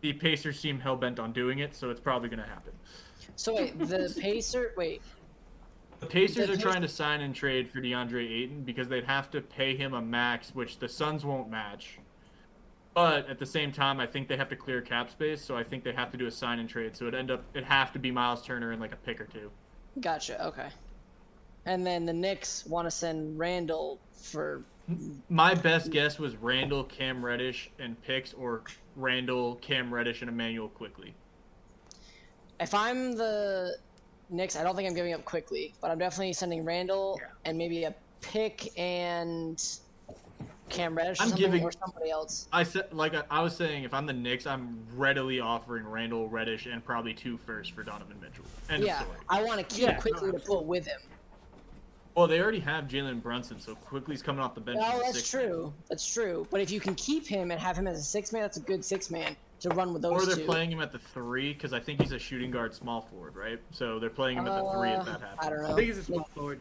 the 0.00 0.12
Pacers 0.12 0.58
seem 0.58 0.80
hell 0.80 0.96
bent 0.96 1.18
on 1.20 1.32
doing 1.32 1.60
it, 1.60 1.74
so 1.74 1.88
it's 1.90 2.00
probably 2.00 2.28
gonna 2.28 2.42
happen. 2.46 2.72
So 3.36 3.54
wait, 3.54 3.78
the 3.78 4.14
Pacer. 4.20 4.72
Wait, 4.76 5.00
The 6.00 6.06
Pacers 6.06 6.48
The 6.48 6.52
are 6.52 6.56
Pac- 6.56 6.62
trying 6.64 6.82
to 6.82 6.88
sign 6.88 7.20
and 7.20 7.34
trade 7.34 7.70
for 7.70 7.80
DeAndre 7.80 8.28
Ayton 8.28 8.64
because 8.64 8.88
they'd 8.88 9.04
have 9.04 9.30
to 9.30 9.40
pay 9.40 9.76
him 9.76 9.94
a 9.94 10.02
max, 10.02 10.52
which 10.54 10.78
the 10.78 10.88
Suns 10.88 11.24
won't 11.24 11.48
match. 11.48 11.98
But 12.96 13.28
at 13.28 13.38
the 13.38 13.44
same 13.44 13.72
time, 13.72 14.00
I 14.00 14.06
think 14.06 14.26
they 14.26 14.38
have 14.38 14.48
to 14.48 14.56
clear 14.56 14.80
cap 14.80 15.10
space, 15.10 15.42
so 15.44 15.54
I 15.54 15.62
think 15.62 15.84
they 15.84 15.92
have 15.92 16.10
to 16.12 16.16
do 16.16 16.26
a 16.28 16.30
sign 16.30 16.60
and 16.60 16.66
trade. 16.68 16.96
So 16.96 17.06
it 17.06 17.14
end 17.14 17.30
up 17.30 17.44
it 17.52 17.62
have 17.62 17.92
to 17.92 17.98
be 17.98 18.10
Miles 18.10 18.40
Turner 18.42 18.72
and 18.72 18.80
like 18.80 18.94
a 18.94 18.96
pick 18.96 19.20
or 19.20 19.26
two. 19.26 19.50
gotcha. 20.00 20.42
Okay. 20.46 20.68
And 21.66 21.86
then 21.86 22.06
the 22.06 22.12
Knicks 22.14 22.64
want 22.64 22.86
to 22.86 22.90
send 22.90 23.38
Randle 23.38 23.98
for. 24.14 24.62
My 25.28 25.52
best 25.52 25.90
guess 25.90 26.18
was 26.18 26.36
Randle, 26.36 26.84
Cam 26.84 27.22
Reddish, 27.22 27.70
and 27.78 28.00
picks, 28.02 28.32
or 28.32 28.62
Randle, 28.94 29.56
Cam 29.56 29.92
Reddish, 29.92 30.22
and 30.22 30.30
Immanuel 30.30 30.68
Quickley. 30.68 31.12
If 32.60 32.72
I'm 32.72 33.14
the 33.14 33.76
Knicks, 34.30 34.56
I 34.56 34.62
don't 34.62 34.74
think 34.74 34.88
I'm 34.88 34.94
giving 34.94 35.12
up 35.12 35.22
Quickley, 35.26 35.74
but 35.82 35.90
I'm 35.90 35.98
definitely 35.98 36.32
sending 36.32 36.64
Randle 36.64 37.18
Yeah. 37.20 37.28
and 37.44 37.58
maybe 37.58 37.84
a 37.84 37.94
pick 38.22 38.70
and 38.78 39.62
Cam 40.68 40.96
Reddish 40.96 41.20
or 41.20 41.24
I'm 41.24 41.30
giving- 41.32 41.62
or 41.62 41.72
somebody 41.72 42.10
else. 42.10 42.48
I 42.52 42.62
said, 42.62 42.92
like 42.92 43.14
I, 43.14 43.22
I 43.30 43.42
was 43.42 43.54
saying, 43.56 43.84
if 43.84 43.94
I'm 43.94 44.06
the 44.06 44.12
Knicks, 44.12 44.46
I'm 44.46 44.78
readily 44.94 45.40
offering 45.40 45.86
Randle, 45.86 46.28
Reddish, 46.28 46.66
and 46.66 46.84
probably 46.84 47.14
two 47.14 47.36
first 47.38 47.72
for 47.72 47.82
Donovan 47.82 48.16
Mitchell. 48.20 48.44
End 48.68 48.82
yeah, 48.84 49.00
story. 49.02 49.18
I 49.28 49.42
want 49.42 49.58
to 49.60 49.64
keep 49.74 49.84
Yeah, 49.86 49.92
no, 49.94 50.00
Quickley 50.00 50.32
to 50.32 50.38
put 50.38 50.64
with 50.64 50.86
him. 50.86 51.00
Well, 52.14 52.26
they 52.26 52.40
already 52.40 52.60
have 52.60 52.84
Jalen 52.84 53.22
Brunson, 53.22 53.60
so 53.60 53.74
Quickley's 53.74 54.22
coming 54.22 54.42
off 54.42 54.54
the 54.54 54.60
bench. 54.60 54.78
No, 54.80 54.98
that's 55.02 55.18
sixth 55.18 55.34
man. 55.34 55.44
true. 55.44 55.74
That's 55.90 56.06
true. 56.12 56.46
But 56.50 56.60
if 56.62 56.70
you 56.70 56.80
can 56.80 56.94
keep 56.94 57.26
him 57.26 57.50
and 57.50 57.60
have 57.60 57.76
him 57.76 57.86
as 57.86 57.98
a 57.98 58.02
six 58.02 58.32
man, 58.32 58.40
that's 58.42 58.56
a 58.56 58.60
good 58.60 58.82
six 58.84 59.10
man 59.10 59.36
to 59.60 59.68
run 59.70 59.92
with 59.92 60.04
Or 60.04 60.18
those 60.18 60.26
they're 60.28 60.36
two. 60.36 60.44
playing 60.46 60.72
him 60.72 60.80
at 60.80 60.92
the 60.92 60.98
three 60.98 61.52
because 61.52 61.74
I 61.74 61.80
think 61.80 62.00
he's 62.00 62.12
a 62.12 62.18
shooting 62.18 62.50
guard, 62.50 62.74
small 62.74 63.02
forward, 63.02 63.36
right? 63.36 63.60
So 63.70 63.98
they're 63.98 64.08
playing 64.10 64.38
him 64.38 64.46
at 64.46 64.62
the 64.64 64.70
three 64.72 64.90
Uh, 64.92 65.00
if 65.00 65.06
that 65.06 65.20
happens. 65.20 65.38
I 65.40 65.50
don't 65.50 65.62
know. 65.62 65.72
I 65.72 65.74
think 65.74 65.88
he's 65.88 65.98
a 65.98 66.04
small 66.04 66.28
forward. 66.34 66.60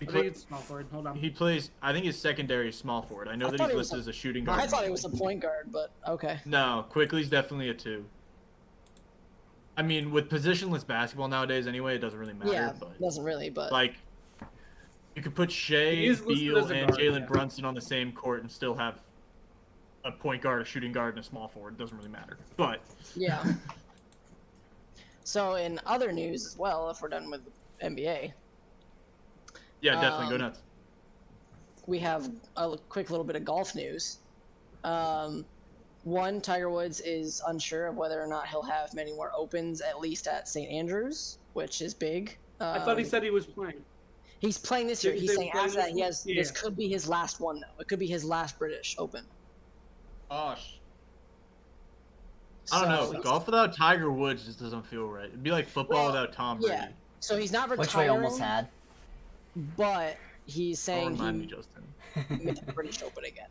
He, 0.00 0.08
I 0.08 0.12
think 0.12 0.26
it's 0.26 0.42
small 0.42 0.60
forward. 0.60 0.86
Hold 0.92 1.06
on. 1.06 1.16
he 1.16 1.30
plays. 1.30 1.70
I 1.80 1.92
think 1.92 2.04
his 2.04 2.18
secondary 2.18 2.68
is 2.68 2.76
small 2.76 3.02
forward. 3.02 3.28
I 3.28 3.36
know 3.36 3.46
I 3.48 3.50
that 3.52 3.60
he's 3.60 3.70
he 3.70 3.76
listed 3.76 3.96
a- 3.96 4.00
as 4.00 4.08
a 4.08 4.12
shooting 4.12 4.44
guard. 4.44 4.60
I 4.60 4.66
thought 4.66 4.84
it 4.84 4.90
was 4.90 5.04
a 5.04 5.08
point 5.08 5.40
guard, 5.40 5.70
but 5.72 5.90
okay. 6.06 6.40
No, 6.44 6.84
Quickley's 6.90 7.30
definitely 7.30 7.70
a 7.70 7.74
two. 7.74 8.04
I 9.76 9.82
mean, 9.82 10.10
with 10.10 10.28
positionless 10.28 10.86
basketball 10.86 11.28
nowadays, 11.28 11.66
anyway, 11.66 11.96
it 11.96 11.98
doesn't 11.98 12.18
really 12.18 12.32
matter. 12.34 12.52
yeah, 12.52 12.72
but 12.78 13.00
doesn't 13.00 13.24
really, 13.24 13.50
but 13.50 13.72
like, 13.72 13.94
you 15.16 15.22
could 15.22 15.34
put 15.34 15.50
Shea, 15.50 15.96
He 16.08 16.14
Beal, 16.14 16.66
and 16.66 16.92
Jalen 16.92 17.20
yeah. 17.20 17.26
Brunson 17.26 17.64
on 17.64 17.74
the 17.74 17.80
same 17.80 18.12
court 18.12 18.42
and 18.42 18.50
still 18.50 18.74
have 18.74 19.00
a 20.04 20.12
point 20.12 20.42
guard, 20.42 20.62
a 20.62 20.64
shooting 20.64 20.92
guard, 20.92 21.16
and 21.16 21.24
a 21.24 21.26
small 21.26 21.48
forward. 21.48 21.74
It 21.74 21.78
doesn't 21.78 21.96
really 21.96 22.10
matter. 22.10 22.36
But 22.56 22.80
yeah. 23.16 23.42
so 25.24 25.54
in 25.54 25.80
other 25.86 26.12
news 26.12 26.46
as 26.46 26.56
well, 26.56 26.90
if 26.90 27.00
we're 27.02 27.08
done 27.08 27.30
with 27.30 27.40
NBA, 27.82 28.32
yeah, 29.84 30.00
definitely 30.00 30.28
go 30.28 30.34
Um, 30.36 30.40
nuts. 30.40 30.62
we 31.86 31.98
have 31.98 32.30
a 32.56 32.78
quick 32.88 33.10
little 33.10 33.24
bit 33.24 33.36
of 33.36 33.44
golf 33.44 33.74
news. 33.74 34.18
Um, 34.82 35.44
one, 36.04 36.40
Tiger 36.40 36.70
Woods 36.70 37.00
is 37.00 37.42
unsure 37.46 37.86
of 37.86 37.96
whether 37.96 38.20
or 38.22 38.26
not 38.26 38.46
he'll 38.48 38.62
have 38.62 38.92
many 38.94 39.12
more 39.12 39.30
opens, 39.34 39.80
at 39.80 40.00
least 40.00 40.26
at 40.26 40.48
St. 40.48 40.70
Andrews, 40.70 41.38
which 41.52 41.80
is 41.82 41.94
big. 41.94 42.36
Um, 42.60 42.68
I 42.80 42.84
thought 42.84 42.98
he 42.98 43.04
said 43.04 43.22
he 43.22 43.30
was 43.30 43.46
playing. 43.46 43.84
he's 44.40 44.58
playing 44.58 44.86
this 44.86 45.02
year. 45.04 45.12
Did- 45.12 45.20
He's 45.22 45.30
did 45.30 45.36
saying 45.38 45.50
he 45.52 45.58
after 45.58 45.70
that 45.74 45.84
this 45.86 45.94
he 45.94 46.00
one? 46.00 46.06
has 46.06 46.24
this 46.24 46.50
could 46.50 46.76
be 46.76 46.88
his 46.88 47.08
last 47.08 47.40
one 47.40 47.60
though. 47.60 47.80
It 47.80 47.88
could 47.88 47.98
be 47.98 48.06
his 48.06 48.24
last 48.24 48.58
British 48.58 48.94
Open. 48.98 49.24
Gosh. 50.30 50.78
I 52.72 52.84
don't 52.84 53.06
So- 53.06 53.12
know. 53.12 53.20
Golf 53.22 53.46
without 53.46 53.74
Tiger 53.74 54.10
Woods 54.10 54.44
just 54.46 54.60
doesn't 54.60 54.84
feel 54.86 55.06
right. 55.06 55.26
It'd 55.28 55.42
be 55.42 55.50
like 55.50 55.66
football 55.68 56.04
Well, 56.04 56.06
without 56.12 56.32
Tom 56.32 56.58
Brady. 56.58 56.74
yeah. 56.74 56.88
So 57.20 57.36
he's 57.38 57.52
not 57.52 57.68
retiring. 57.70 57.78
Which 57.80 57.94
we 57.96 58.08
almost 58.08 58.38
had. 58.40 58.68
But 59.76 60.16
he's 60.46 60.78
saying 60.80 61.12
remind 61.12 61.38
me, 61.38 61.44
he 61.44 61.50
Justin. 61.50 62.44
made 62.44 62.56
the 62.64 62.72
British 62.72 63.02
Open 63.02 63.24
again. 63.24 63.48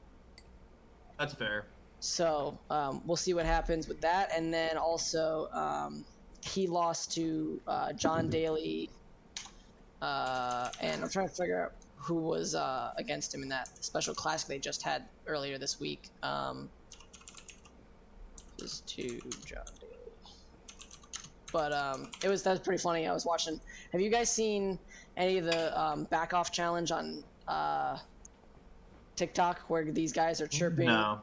That's 1.18 1.34
fair. 1.34 1.66
So 1.99 2.58
um, 2.70 3.01
we'll 3.06 3.16
see 3.16 3.34
what 3.34 3.45
happens 3.45 3.88
with 3.88 4.01
that. 4.01 4.30
And 4.36 4.54
then 4.54 4.78
also, 4.78 5.47
um, 5.54 6.04
he 6.41 6.68
lost 6.68 7.14
to 7.14 7.62
uh, 7.66 7.93
John 7.93 8.30
Daly, 8.30 8.89
uh, 10.01 10.70
and 10.82 11.01
I'm 11.01 11.10
trying 11.10 11.30
to 11.30 11.34
figure 11.34 11.64
out 11.64 11.74
who 11.95 12.16
was 12.16 12.56
uh, 12.56 12.91
against 12.97 13.34
him 13.34 13.41
in 13.41 13.49
that 13.49 13.70
special 13.84 14.14
classic 14.14 14.49
they 14.49 14.60
just 14.60 14.82
had 14.82 15.06
earlier 15.28 15.58
this 15.58 15.80
week. 15.80 16.10
Um, 16.22 16.70
is 18.60 18.82
to 18.88 19.20
John 19.45 19.64
Daly. 19.80 19.93
But 21.54 21.72
um, 21.72 22.10
it 22.24 22.28
was 22.28 22.43
that 22.43 22.51
was 22.51 22.60
pretty 22.60 22.82
funny. 22.82 23.08
I 23.08 23.14
was 23.14 23.26
watching. 23.26 23.62
Have 23.93 24.01
you 24.01 24.10
guys 24.10 24.30
seen 24.30 24.78
any 25.18 25.38
of 25.38 25.45
the 25.45 25.80
um, 25.80 26.05
back 26.05 26.34
off 26.34 26.51
challenge 26.51 26.91
on 26.91 27.24
uh, 27.47 27.97
TikTok 29.16 29.59
where 29.70 29.84
these 29.86 30.11
guys 30.14 30.41
are 30.41 30.47
chirping? 30.47 30.88
No. 30.88 31.22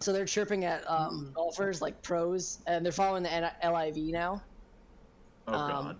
So 0.00 0.12
they're 0.12 0.26
chirping 0.26 0.64
at 0.64 0.88
um, 0.88 1.30
golfers 1.34 1.82
like 1.82 2.00
pros, 2.02 2.58
and 2.66 2.84
they're 2.84 2.92
following 2.92 3.22
the 3.24 3.32
N- 3.32 3.50
LIV 3.64 3.96
now, 4.12 4.42
Oh 5.48 5.54
Um, 5.54 5.96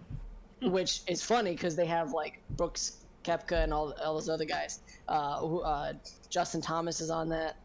god. 0.63 0.73
which 0.73 1.01
is 1.09 1.23
funny 1.23 1.53
because 1.53 1.75
they 1.75 1.87
have 1.87 2.13
like 2.13 2.41
Brooks 2.51 3.05
Koepka 3.25 3.65
and 3.65 3.75
all, 3.75 3.93
all 4.05 4.15
those 4.15 4.29
other 4.29 4.45
guys. 4.45 4.81
Uh, 5.09 5.41
who, 5.41 5.61
uh, 5.63 5.95
Justin 6.31 6.61
Thomas 6.61 7.01
is 7.01 7.11
on 7.11 7.29
that, 7.31 7.57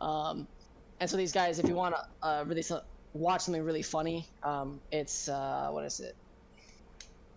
um, 0.00 0.46
and 1.00 1.08
so 1.08 1.16
these 1.16 1.32
guys, 1.32 1.58
if 1.58 1.66
you 1.66 1.74
want 1.74 1.94
to 1.94 2.26
uh, 2.26 2.44
really 2.46 2.60
so- 2.62 2.82
watch 3.14 3.42
something 3.42 3.62
really 3.64 3.82
funny, 3.82 4.26
um, 4.42 4.80
it's 4.92 5.28
uh, 5.30 5.68
what 5.70 5.84
is 5.84 6.00
it? 6.00 6.14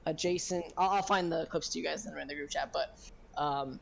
A 0.06 0.14
Jason. 0.14 0.64
I'll, 0.78 0.89
I'll 0.89 1.02
find 1.04 1.32
the 1.32 1.45
clips 1.47 1.70
to 1.70 1.80
you 1.80 1.86
guys 1.86 2.04
that 2.04 2.14
are 2.14 2.20
in 2.20 2.28
the 2.28 2.36
group 2.36 2.49
chat, 2.49 2.72
but. 2.74 2.97
Um, 3.38 3.80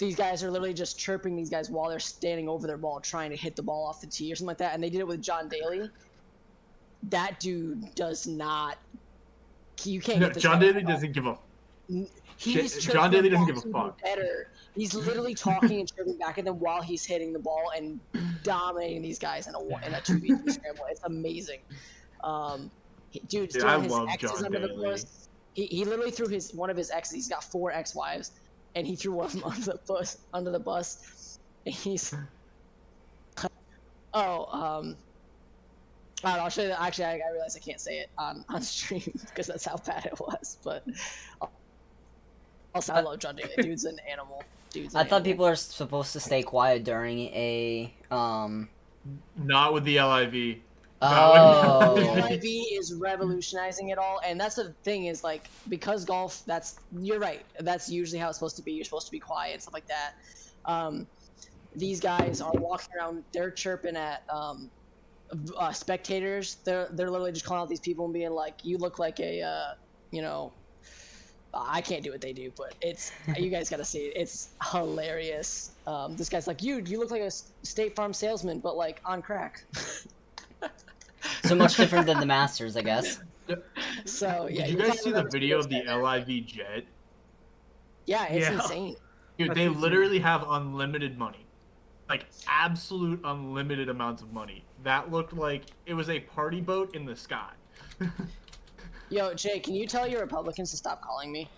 these 0.00 0.16
guys 0.16 0.42
are 0.42 0.50
literally 0.50 0.72
just 0.74 0.98
chirping 0.98 1.36
these 1.36 1.50
guys 1.50 1.70
while 1.70 1.90
they're 1.90 2.00
standing 2.00 2.48
over 2.48 2.66
their 2.66 2.78
ball 2.78 3.00
trying 3.00 3.30
to 3.30 3.36
hit 3.36 3.54
the 3.54 3.62
ball 3.62 3.86
off 3.86 4.00
the 4.00 4.06
tee 4.06 4.32
or 4.32 4.34
something 4.34 4.48
like 4.48 4.58
that. 4.58 4.74
And 4.74 4.82
they 4.82 4.88
did 4.88 5.00
it 5.00 5.06
with 5.06 5.20
John 5.22 5.48
Daly. 5.48 5.90
That 7.10 7.38
dude 7.38 7.94
does 7.94 8.26
not. 8.26 8.78
You 9.84 10.00
can't 10.00 10.20
No, 10.20 10.30
John 10.30 10.58
Daly 10.58 10.82
doesn't 10.82 11.12
give 11.12 11.26
a. 11.26 11.38
He's 12.36 12.78
John 12.84 13.10
Daly 13.10 13.28
doesn't 13.28 13.46
give 13.46 13.58
a 13.58 13.72
fuck. 13.72 14.00
Better. 14.02 14.48
He's 14.74 14.94
literally 14.94 15.34
talking 15.34 15.80
and 15.80 15.94
chirping 15.94 16.16
back 16.16 16.38
at 16.38 16.46
them 16.46 16.58
while 16.58 16.80
he's 16.80 17.04
hitting 17.04 17.32
the 17.32 17.38
ball 17.38 17.70
and 17.76 18.00
dominating 18.42 19.02
these 19.02 19.18
guys 19.18 19.46
in 19.48 19.54
a 19.54 19.60
in 19.86 19.94
a 19.94 20.00
two 20.00 20.18
v 20.18 20.28
scramble. 20.50 20.84
It's 20.88 21.02
amazing. 21.04 21.60
Um, 22.24 22.70
he- 23.10 23.20
dude, 23.20 23.50
Dude, 23.50 23.62
throwing 23.62 23.80
I 23.80 23.82
his 23.84 23.92
love 23.92 24.08
exes 24.08 24.30
John 24.32 24.44
under 24.46 24.66
the 24.68 24.74
bus. 24.74 25.28
He, 25.54 25.66
he 25.66 25.84
literally 25.84 26.10
threw 26.12 26.28
his 26.28 26.54
one 26.54 26.70
of 26.70 26.76
his 26.76 26.90
exes. 26.90 27.14
He's 27.14 27.28
got 27.28 27.42
four 27.44 27.72
ex 27.72 27.94
wives, 27.94 28.32
and 28.74 28.86
he 28.86 28.94
threw 28.96 29.12
one 29.12 29.26
of 29.26 29.32
them 29.34 29.44
under 29.44 29.60
the 29.72 29.80
bus. 29.86 30.18
Under 30.32 30.50
the 30.50 30.60
bus, 30.60 31.38
and 31.66 31.74
he's. 31.74 32.14
Oh, 34.12 34.46
um, 34.46 34.96
all 36.24 36.32
right, 36.32 36.40
I'll 36.40 36.48
show 36.48 36.62
you. 36.62 36.68
The, 36.68 36.82
actually, 36.82 37.04
I, 37.04 37.12
I 37.28 37.30
realize 37.32 37.56
I 37.56 37.60
can't 37.60 37.80
say 37.80 37.98
it 38.00 38.10
on 38.18 38.44
on 38.48 38.60
stream 38.60 39.02
because 39.28 39.46
that's 39.46 39.64
how 39.64 39.76
bad 39.76 40.04
it 40.06 40.18
was. 40.18 40.58
But 40.64 40.84
also, 42.74 42.92
I 42.92 43.00
love 43.00 43.20
John 43.20 43.36
Daly. 43.36 43.50
Dude's 43.62 43.84
an 43.84 43.98
animal. 44.10 44.42
Dude's. 44.70 44.94
An 44.94 45.00
I 45.00 45.04
thought 45.04 45.16
animal. 45.20 45.32
people 45.32 45.46
are 45.46 45.54
supposed 45.54 46.12
to 46.14 46.20
stay 46.20 46.42
quiet 46.42 46.82
during 46.84 47.20
a 47.20 47.94
um. 48.10 48.68
Not 49.36 49.72
with 49.72 49.84
the 49.84 50.00
LIV. 50.00 50.56
Oh. 51.02 51.94
The 51.94 52.02
LIV 52.02 52.44
is 52.78 52.92
revolutionizing 52.94 53.88
it 53.88 53.96
all, 53.96 54.20
and 54.22 54.38
that's 54.38 54.56
the 54.56 54.74
thing 54.82 55.06
is 55.06 55.24
like 55.24 55.48
because 55.70 56.04
golf. 56.04 56.42
That's 56.46 56.78
you're 57.00 57.18
right. 57.18 57.42
That's 57.60 57.88
usually 57.88 58.18
how 58.18 58.28
it's 58.28 58.36
supposed 58.36 58.56
to 58.56 58.62
be. 58.62 58.72
You're 58.72 58.84
supposed 58.84 59.06
to 59.06 59.12
be 59.12 59.18
quiet 59.18 59.54
and 59.54 59.62
stuff 59.62 59.72
like 59.72 59.86
that. 59.86 60.12
Um, 60.66 61.06
these 61.74 62.00
guys 62.00 62.42
are 62.42 62.52
walking 62.52 62.94
around. 62.98 63.24
They're 63.32 63.50
chirping 63.50 63.96
at 63.96 64.24
um, 64.28 64.70
uh, 65.56 65.72
spectators. 65.72 66.56
They're 66.64 66.88
they're 66.92 67.10
literally 67.10 67.32
just 67.32 67.46
calling 67.46 67.62
out 67.62 67.70
these 67.70 67.80
people 67.80 68.04
and 68.04 68.12
being 68.12 68.32
like, 68.32 68.62
"You 68.62 68.76
look 68.76 68.98
like 68.98 69.20
a, 69.20 69.40
uh, 69.40 69.74
you 70.10 70.20
know." 70.20 70.52
I 71.52 71.80
can't 71.80 72.04
do 72.04 72.12
what 72.12 72.20
they 72.20 72.32
do, 72.32 72.52
but 72.56 72.76
it's 72.80 73.10
you 73.36 73.50
guys 73.50 73.68
got 73.68 73.78
to 73.78 73.84
see 73.84 74.06
it. 74.06 74.12
It's 74.14 74.50
hilarious. 74.70 75.72
Um, 75.84 76.14
this 76.14 76.28
guy's 76.28 76.46
like, 76.46 76.62
"You, 76.62 76.78
you 76.86 77.00
look 77.00 77.10
like 77.10 77.22
a 77.22 77.30
State 77.30 77.96
Farm 77.96 78.12
salesman, 78.12 78.60
but 78.60 78.76
like 78.76 79.00
on 79.04 79.22
crack." 79.22 79.64
So 81.44 81.54
much 81.54 81.76
different 81.76 82.06
than 82.06 82.18
the 82.20 82.26
Masters, 82.26 82.76
I 82.76 82.82
guess. 82.82 83.20
So 84.04 84.48
yeah, 84.50 84.62
Did 84.66 84.72
you 84.72 84.78
you're 84.78 84.86
guys 84.88 85.02
see 85.02 85.10
the 85.12 85.24
video 85.24 85.58
of 85.58 85.68
the. 85.68 85.82
LIV 85.82 86.46
jet? 86.46 86.84
Yeah, 88.06 88.24
it's 88.26 88.46
Yeah. 88.48 88.54
insane. 88.54 88.96
Dude, 89.38 89.48
That's 89.50 89.58
they 89.58 89.64
insane. 89.66 89.80
literally 89.80 90.18
have 90.20 90.44
unlimited 90.48 91.18
money. 91.18 91.46
Like 92.08 92.26
absolute 92.48 93.20
unlimited 93.24 93.88
amounts 93.88 94.22
of 94.22 94.32
money. 94.32 94.64
That 94.82 95.10
looked 95.10 95.32
like 95.32 95.64
it 95.86 95.94
was 95.94 96.08
a 96.10 96.20
party 96.20 96.60
boat 96.60 96.94
in 96.94 97.04
the 97.04 97.14
sky. 97.16 97.50
Yo, 99.10 99.34
Jay, 99.34 99.58
can 99.60 99.74
you 99.74 99.86
tell 99.86 100.06
your 100.06 100.20
Republicans 100.20 100.70
to 100.70 100.76
stop 100.76 101.02
calling 101.02 101.32
me? 101.32 101.48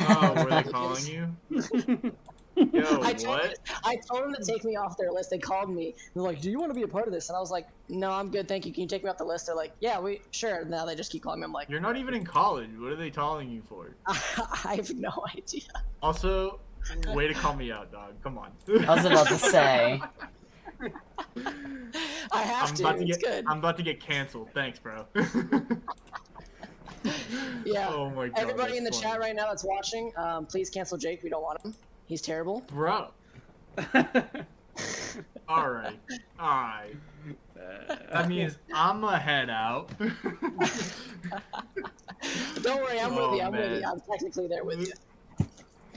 oh, 0.00 0.34
were 0.44 0.50
they 0.50 0.62
calling 0.70 1.06
you? 1.06 1.36
Yo, 2.72 3.00
I 3.02 3.14
told, 3.14 3.38
what? 3.38 3.58
I 3.84 3.96
told 3.96 4.24
them 4.24 4.34
to 4.34 4.44
take 4.44 4.64
me 4.64 4.76
off 4.76 4.96
their 4.98 5.10
list. 5.10 5.30
They 5.30 5.38
called 5.38 5.70
me. 5.70 5.94
They're 6.12 6.22
like, 6.22 6.40
"Do 6.42 6.50
you 6.50 6.58
want 6.58 6.70
to 6.70 6.74
be 6.74 6.82
a 6.82 6.88
part 6.88 7.06
of 7.06 7.12
this?" 7.12 7.30
And 7.30 7.36
I 7.36 7.40
was 7.40 7.50
like, 7.50 7.66
"No, 7.88 8.10
I'm 8.10 8.30
good, 8.30 8.46
thank 8.46 8.66
you. 8.66 8.72
Can 8.72 8.82
you 8.82 8.88
take 8.88 9.02
me 9.02 9.08
off 9.08 9.16
the 9.16 9.24
list?" 9.24 9.46
They're 9.46 9.54
like, 9.54 9.72
"Yeah, 9.80 9.98
we 10.00 10.20
sure." 10.32 10.56
And 10.56 10.70
now 10.70 10.84
they 10.84 10.94
just 10.94 11.10
keep 11.10 11.22
calling 11.22 11.40
me. 11.40 11.44
I'm 11.46 11.52
like, 11.52 11.70
You're 11.70 11.80
not 11.80 11.96
even 11.96 12.12
in 12.12 12.24
college. 12.24 12.68
What 12.76 12.92
are 12.92 12.96
they 12.96 13.10
calling 13.10 13.50
you 13.50 13.62
for? 13.62 13.94
I 14.06 14.74
have 14.76 14.94
no 14.94 15.10
idea. 15.34 15.62
Also, 16.02 16.60
way 17.08 17.26
to 17.26 17.34
call 17.34 17.54
me 17.54 17.72
out, 17.72 17.90
dog. 17.90 18.12
Come 18.22 18.36
on. 18.36 18.50
I 18.68 18.94
was 18.94 19.04
about 19.06 19.28
to 19.28 19.38
say. 19.38 20.02
I 22.32 22.42
have 22.42 22.68
I'm 22.70 22.74
to. 22.76 22.82
about 22.82 22.98
to 22.98 23.06
it's 23.06 23.16
get 23.18 23.30
good. 23.30 23.44
I'm 23.48 23.58
about 23.58 23.76
to 23.78 23.82
get 23.82 24.00
canceled. 24.00 24.50
Thanks, 24.52 24.78
bro. 24.78 25.06
yeah. 27.64 27.88
Oh 27.90 28.10
my 28.10 28.28
god. 28.28 28.38
Everybody 28.38 28.76
in 28.76 28.84
the 28.84 28.90
that's 28.90 29.00
chat 29.00 29.20
right 29.20 29.34
now 29.34 29.48
that's 29.48 29.64
watching, 29.64 30.12
um, 30.16 30.44
please 30.46 30.68
cancel 30.70 30.98
Jake. 30.98 31.22
We 31.22 31.30
don't 31.30 31.42
want 31.42 31.64
him. 31.64 31.74
He's 32.06 32.20
terrible. 32.22 32.60
Bro. 32.68 33.08
All 35.48 35.68
right. 35.70 35.98
All 36.38 36.48
right. 36.48 36.94
That 38.10 38.28
means 38.28 38.58
I'm 38.74 39.04
a 39.04 39.18
head 39.18 39.48
out. 39.50 39.90
Don't 42.62 42.80
worry, 42.82 43.00
I'm 43.00 43.12
Oh, 43.12 43.30
with 43.30 43.38
you. 43.38 43.42
Oh, 43.42 43.46
I'm 43.46 43.52
with 43.52 43.80
you. 43.80 43.86
I'm 43.86 44.00
technically 44.00 44.46
there 44.48 44.64
with 44.64 44.80
you. 44.80 44.92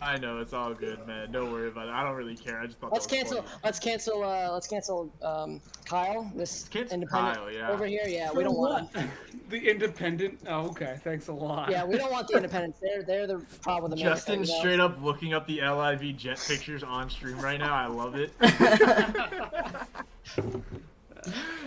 I 0.02 0.18
know 0.18 0.40
it's 0.40 0.54
all 0.54 0.74
good, 0.74 1.06
man. 1.08 1.32
Don't 1.32 1.52
worry 1.52 1.70
about 1.70 1.88
it. 1.88 1.92
I 1.92 2.04
don't 2.04 2.16
really 2.16 2.36
care. 2.36 2.60
I 2.60 2.68
just 2.68 2.80
thought 2.80 2.92
Let's 2.92 3.08
that 3.08 3.14
was 3.14 3.24
cancel. 3.24 3.44
funny. 3.44 3.60
Let's 3.64 3.80
cancel. 3.80 4.24
Uh, 4.24 4.52
let's 4.52 4.68
cancel. 4.68 5.10
Um, 5.22 5.62
Kyle, 5.86 6.30
this 6.36 6.68
cancel 6.70 6.96
independent 6.96 7.38
Kyle, 7.38 7.52
yeah. 7.52 7.70
over 7.70 7.86
here. 7.86 8.04
Yeah, 8.06 8.32
we 8.32 8.44
don't 8.44 8.58
want. 8.58 8.90
The 9.48 9.70
independent. 9.70 10.40
Oh, 10.48 10.70
okay. 10.70 10.98
Thanks 11.04 11.28
a 11.28 11.32
lot. 11.32 11.70
Yeah, 11.70 11.86
we 11.86 11.98
don't 11.98 12.12
want 12.12 12.28
the 12.28 12.34
independents. 12.38 12.80
They're 12.82 13.04
they're 13.04 13.28
the 13.28 13.46
problem 13.62 13.92
the 13.92 13.98
Justin 13.98 14.40
you 14.40 14.46
straight 14.48 14.80
up 14.80 15.00
looking 15.04 15.36
up 15.36 15.46
the 15.46 15.62
LIV 15.62 16.18
jet 16.18 16.44
pictures 16.48 16.82
on 16.82 17.12
stream 17.12 17.38
right 17.38 17.60
now. 17.60 17.76
I 17.76 17.86
love 17.86 18.16
it. 18.16 18.32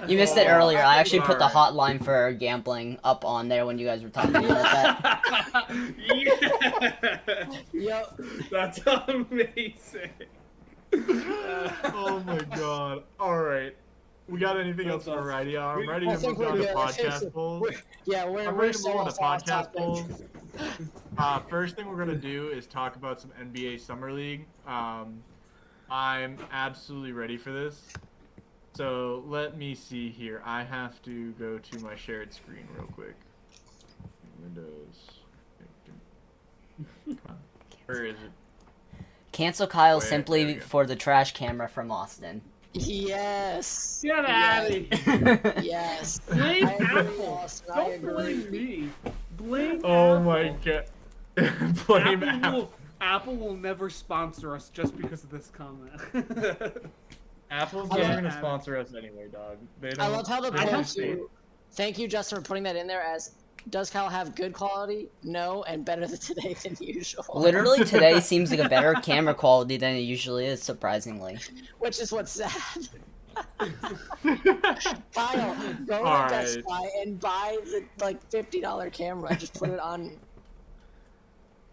You 0.06 0.16
missed 0.16 0.36
it 0.36 0.46
earlier. 0.48 0.78
I 0.78 0.96
actually 0.98 1.20
put 1.20 1.38
the 1.38 1.46
hotline 1.46 2.02
for 2.02 2.32
gambling 2.32 2.98
up 3.04 3.24
on 3.24 3.48
there 3.48 3.66
when 3.66 3.78
you 3.78 3.86
guys 3.86 4.02
were 4.02 4.08
talking 4.10 4.36
about 4.36 4.48
that. 4.48 5.68
yeah. 5.98 7.18
Yep. 7.72 8.20
That's 8.50 8.78
amazing. 9.08 10.10
oh 10.94 12.22
my 12.26 12.38
god. 12.56 13.02
All 13.20 13.38
right. 13.38 13.74
We 14.28 14.38
got 14.38 14.58
anything 14.60 14.88
else 14.88 15.04
That's 15.06 15.14
for 15.14 15.20
awesome. 15.20 15.28
Righty? 15.28 15.56
I'm 15.56 15.88
ready 15.88 16.06
to 16.06 16.12
move 16.12 16.40
on 16.42 16.56
to 16.56 16.62
good. 16.62 16.74
podcast 16.76 17.32
polls. 17.34 17.62
We're- 17.62 17.76
Yeah, 18.04 18.28
we're 18.28 18.46
I'm 18.46 18.56
ready 18.56 18.72
to 18.72 18.78
so 18.78 18.88
move 18.90 18.98
on 18.98 19.06
to 19.12 19.20
off 19.22 19.42
off 19.42 19.46
podcast 19.46 19.72
polls. 19.74 20.22
Uh, 21.16 21.38
first 21.40 21.76
thing 21.76 21.88
we're 21.88 21.96
gonna 21.96 22.14
do 22.14 22.48
is 22.48 22.66
talk 22.66 22.96
about 22.96 23.20
some 23.20 23.30
NBA 23.40 23.80
Summer 23.80 24.12
League. 24.12 24.46
Um, 24.66 25.22
I'm 25.90 26.36
absolutely 26.52 27.12
ready 27.12 27.36
for 27.38 27.52
this. 27.52 27.88
So 28.78 29.24
let 29.26 29.58
me 29.58 29.74
see 29.74 30.08
here. 30.08 30.40
I 30.44 30.62
have 30.62 31.02
to 31.02 31.32
go 31.32 31.58
to 31.58 31.78
my 31.80 31.96
shared 31.96 32.32
screen 32.32 32.64
real 32.76 32.86
quick. 32.86 33.16
Windows. 34.40 35.18
Where 37.86 38.04
is 38.04 38.14
it? 38.14 38.30
Cancel 39.32 39.66
Kyle 39.66 39.96
Wait, 39.96 40.02
there 40.02 40.08
simply 40.10 40.60
for 40.60 40.86
the 40.86 40.94
trash 40.94 41.32
camera 41.34 41.68
from 41.68 41.90
Austin. 41.90 42.40
Yes. 42.72 43.98
Get 44.04 44.22
Yes. 44.28 44.30
out 44.30 44.70
of 44.70 45.42
here. 45.42 45.54
Yes. 45.64 46.20
Blame 46.30 46.68
Apple. 46.68 47.26
Austin, 47.26 47.74
Don't 47.74 48.02
blame 48.02 48.48
me. 48.48 48.90
Blame 49.38 49.80
Oh 49.82 50.18
Apple. 50.18 50.22
my 50.22 50.54
god. 50.64 50.84
Blame 51.88 52.22
Apple, 52.22 52.28
Apple. 52.28 52.52
Will, 52.52 52.72
Apple 53.00 53.36
will 53.36 53.56
never 53.56 53.90
sponsor 53.90 54.54
us 54.54 54.68
just 54.68 54.96
because 54.96 55.24
of 55.24 55.30
this 55.30 55.50
comment. 55.50 56.00
Apple's 57.50 57.88
I 57.90 57.98
never 57.98 58.16
gonna 58.16 58.30
sponsor 58.30 58.76
us 58.76 58.94
anyway, 58.94 59.28
dog. 59.32 59.56
They 59.80 59.90
don't, 59.90 60.00
I 60.00 60.08
love 60.08 60.26
how 60.26 60.40
the 60.40 60.50
they 60.50 60.64
don't 60.64 60.72
poll 60.72 60.84
too. 60.84 61.30
Thank 61.72 61.98
you, 61.98 62.08
Justin, 62.08 62.38
for 62.38 62.44
putting 62.44 62.62
that 62.64 62.76
in 62.76 62.86
there. 62.86 63.02
As 63.02 63.32
does 63.70 63.90
Kyle 63.90 64.08
have 64.08 64.34
good 64.34 64.52
quality? 64.52 65.08
No, 65.22 65.62
and 65.64 65.84
better 65.84 66.06
than 66.06 66.18
today 66.18 66.54
than 66.62 66.76
usual. 66.80 67.24
Literally 67.34 67.84
today 67.84 68.20
seems 68.28 68.50
like 68.50 68.60
a 68.60 68.68
better 68.68 68.94
camera 68.94 69.34
quality 69.34 69.76
than 69.76 69.96
it 69.96 70.00
usually 70.00 70.46
is, 70.46 70.62
surprisingly. 70.62 71.38
Which 71.78 72.00
is 72.00 72.12
what's 72.12 72.32
sad. 72.32 72.88
Kyle, 75.14 75.56
go 75.86 75.98
to 75.98 76.04
All 76.04 76.28
Best 76.28 76.56
right. 76.56 76.64
Buy 76.64 76.90
and 77.02 77.20
buy 77.20 77.58
the 77.64 77.84
like 78.00 78.20
fifty 78.30 78.60
dollar 78.60 78.90
camera. 78.90 79.36
Just 79.36 79.54
put 79.54 79.70
it 79.70 79.78
on. 79.78 80.12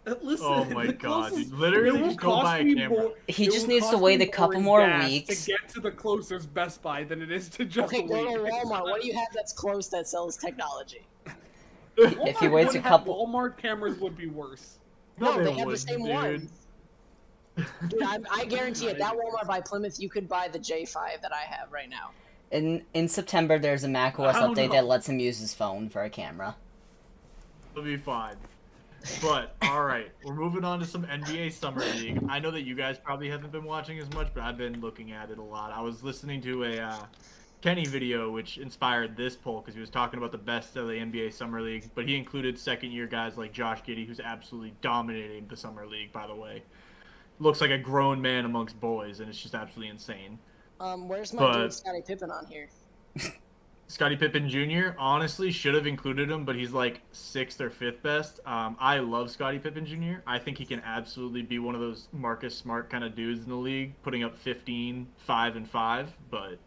Listen, 0.21 0.45
Oh 0.47 0.65
my 0.65 0.87
god, 0.91 1.29
closest- 1.31 1.51
Literally 1.53 1.99
it 1.99 2.05
just 2.05 2.19
go 2.19 2.41
buy 2.41 2.59
a 2.59 2.63
camera. 2.75 2.89
more- 2.89 3.13
He 3.27 3.45
just 3.45 3.67
needs 3.67 3.89
to 3.89 3.97
wait 3.97 4.21
a 4.21 4.27
couple 4.27 4.61
more 4.61 4.85
weeks. 4.99 5.45
to 5.45 5.51
get 5.51 5.69
to 5.69 5.79
the 5.79 5.91
closest 5.91 6.53
Best 6.53 6.81
Buy 6.83 7.03
than 7.03 7.21
it 7.21 7.31
is 7.31 7.49
to 7.49 7.65
just 7.65 7.91
Okay, 7.93 8.03
go 8.07 8.23
to. 8.23 8.39
Walmart. 8.51 8.83
What 8.83 9.01
do 9.01 9.07
you 9.07 9.13
have 9.13 9.27
that's 9.33 9.51
close 9.53 9.87
that 9.89 10.07
sells 10.07 10.37
technology? 10.37 11.05
If 11.97 12.37
he 12.39 12.47
waits 12.49 12.73
a 12.73 12.77
would 12.77 12.83
have- 12.83 12.83
couple- 12.83 13.25
Walmart 13.27 13.57
cameras 13.57 13.97
would 13.99 14.15
be 14.17 14.27
worse. 14.27 14.77
No, 15.17 15.41
they, 15.41 15.49
have 15.51 15.59
the 15.59 15.65
wouldn't, 15.65 15.79
same 15.79 16.03
dude. 16.03 16.09
ones. 16.13 16.51
Dude, 17.87 18.03
I, 18.03 18.19
I 18.31 18.45
guarantee 18.45 18.87
it. 18.87 18.97
that 18.99 19.13
Walmart 19.13 19.47
by 19.47 19.61
Plymouth, 19.61 19.97
you 19.99 20.09
could 20.09 20.27
buy 20.27 20.49
the 20.49 20.59
J5 20.59 21.21
that 21.21 21.31
I 21.33 21.41
have 21.49 21.71
right 21.71 21.89
now. 21.89 22.11
In 22.51 22.83
in 22.93 23.07
September, 23.07 23.57
there's 23.57 23.85
a 23.85 23.87
macOS 23.87 24.35
update 24.35 24.67
know. 24.67 24.73
that 24.73 24.85
lets 24.85 25.07
him 25.09 25.19
use 25.19 25.39
his 25.39 25.53
phone 25.53 25.87
for 25.89 26.03
a 26.03 26.09
camera. 26.09 26.55
It'll 27.71 27.83
be 27.83 27.95
fine. 27.97 28.35
But 29.21 29.55
all 29.61 29.83
right, 29.83 30.11
we're 30.23 30.33
moving 30.35 30.63
on 30.63 30.79
to 30.79 30.85
some 30.85 31.05
NBA 31.05 31.51
Summer 31.53 31.81
League. 31.97 32.19
I 32.29 32.39
know 32.39 32.51
that 32.51 32.61
you 32.63 32.75
guys 32.75 32.97
probably 32.97 33.29
haven't 33.29 33.51
been 33.51 33.63
watching 33.63 33.99
as 33.99 34.11
much, 34.13 34.27
but 34.33 34.43
I've 34.43 34.57
been 34.57 34.81
looking 34.81 35.11
at 35.11 35.29
it 35.29 35.37
a 35.37 35.43
lot. 35.43 35.71
I 35.71 35.81
was 35.81 36.03
listening 36.03 36.41
to 36.41 36.63
a 36.63 36.79
uh, 36.79 37.05
Kenny 37.61 37.85
video, 37.85 38.31
which 38.31 38.57
inspired 38.57 39.15
this 39.15 39.35
poll 39.35 39.61
because 39.61 39.73
he 39.73 39.79
was 39.81 39.89
talking 39.89 40.17
about 40.17 40.31
the 40.31 40.37
best 40.37 40.75
of 40.75 40.87
the 40.87 40.93
NBA 40.93 41.33
Summer 41.33 41.61
League, 41.61 41.89
but 41.95 42.07
he 42.07 42.15
included 42.15 42.57
second-year 42.57 43.07
guys 43.07 43.37
like 43.37 43.51
Josh 43.51 43.81
Giddey, 43.83 44.05
who's 44.07 44.19
absolutely 44.19 44.73
dominating 44.81 45.47
the 45.47 45.57
Summer 45.57 45.85
League. 45.85 46.11
By 46.11 46.27
the 46.27 46.35
way, 46.35 46.63
looks 47.39 47.61
like 47.61 47.71
a 47.71 47.77
grown 47.77 48.21
man 48.21 48.45
amongst 48.45 48.79
boys, 48.79 49.19
and 49.19 49.29
it's 49.29 49.39
just 49.41 49.55
absolutely 49.55 49.89
insane. 49.91 50.39
Um, 50.79 51.07
where's 51.07 51.33
my 51.33 51.41
But- 51.41 51.57
dude 51.61 51.73
Scottie 51.73 52.01
Pippen 52.05 52.31
on 52.31 52.45
here? 52.47 52.69
Scottie 53.87 54.15
Pippen 54.15 54.49
Jr. 54.49 54.95
honestly 54.97 55.51
should 55.51 55.75
have 55.75 55.85
included 55.85 56.29
him, 56.31 56.43
but 56.43 56.55
he's 56.55 56.71
like 56.71 57.01
sixth 57.11 57.61
or 57.61 57.69
fifth 57.69 58.01
best. 58.01 58.39
Um, 58.45 58.75
I 58.79 58.97
love 58.99 59.29
Scottie 59.29 59.59
Pippen 59.59 59.85
Jr. 59.85 60.21
I 60.25 60.39
think 60.39 60.57
he 60.57 60.65
can 60.65 60.81
absolutely 60.81 61.43
be 61.43 61.59
one 61.59 61.75
of 61.75 61.81
those 61.81 62.07
Marcus 62.11 62.57
Smart 62.57 62.89
kind 62.89 63.03
of 63.03 63.15
dudes 63.15 63.43
in 63.43 63.49
the 63.49 63.55
league, 63.55 63.93
putting 64.01 64.23
up 64.23 64.35
15, 64.35 65.07
5, 65.17 65.55
and 65.55 65.69
5. 65.69 66.17
But 66.31 66.57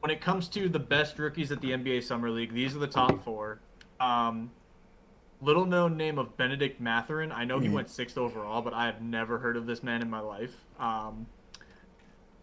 when 0.00 0.10
it 0.10 0.20
comes 0.20 0.46
to 0.50 0.68
the 0.68 0.78
best 0.78 1.18
rookies 1.18 1.50
at 1.50 1.60
the 1.60 1.72
NBA 1.72 2.04
Summer 2.04 2.30
League, 2.30 2.54
these 2.54 2.76
are 2.76 2.78
the 2.80 2.86
top 2.86 3.24
four. 3.24 3.58
Um, 3.98 4.52
little 5.40 5.66
known 5.66 5.96
name 5.96 6.16
of 6.16 6.36
Bennedict 6.36 6.80
Mathurin. 6.80 7.32
I 7.32 7.44
know 7.44 7.58
he 7.58 7.66
Mhm. 7.68 7.72
went 7.72 7.88
sixth 7.90 8.16
overall, 8.16 8.62
but 8.62 8.72
I 8.72 8.86
have 8.86 9.02
never 9.02 9.38
heard 9.38 9.56
of 9.56 9.66
this 9.66 9.82
man 9.82 10.00
in 10.00 10.08
my 10.08 10.20
life. 10.20 10.54
Um, 10.78 11.26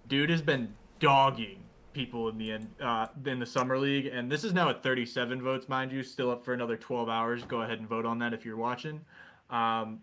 dude 0.09 0.29
has 0.29 0.41
been 0.41 0.73
dogging 0.99 1.63
people 1.99 2.29
in 2.29 2.37
the 2.37 2.53
end 2.53 2.65
uh, 2.81 3.07
in 3.25 3.39
the 3.39 3.45
summer 3.45 3.77
league, 3.77 4.05
and 4.05 4.31
this 4.31 4.45
is 4.45 4.53
now 4.53 4.69
at 4.69 4.81
37 4.81 5.41
votes, 5.41 5.67
mind 5.67 5.91
you, 5.91 6.01
still 6.01 6.31
up 6.31 6.45
for 6.45 6.53
another 6.53 6.77
12 6.77 7.09
hours. 7.09 7.43
Go 7.43 7.61
ahead 7.61 7.79
and 7.79 7.89
vote 7.89 8.05
on 8.05 8.19
that 8.19 8.33
if 8.33 8.45
you're 8.45 8.55
watching. 8.55 9.01
Um, 9.49 9.99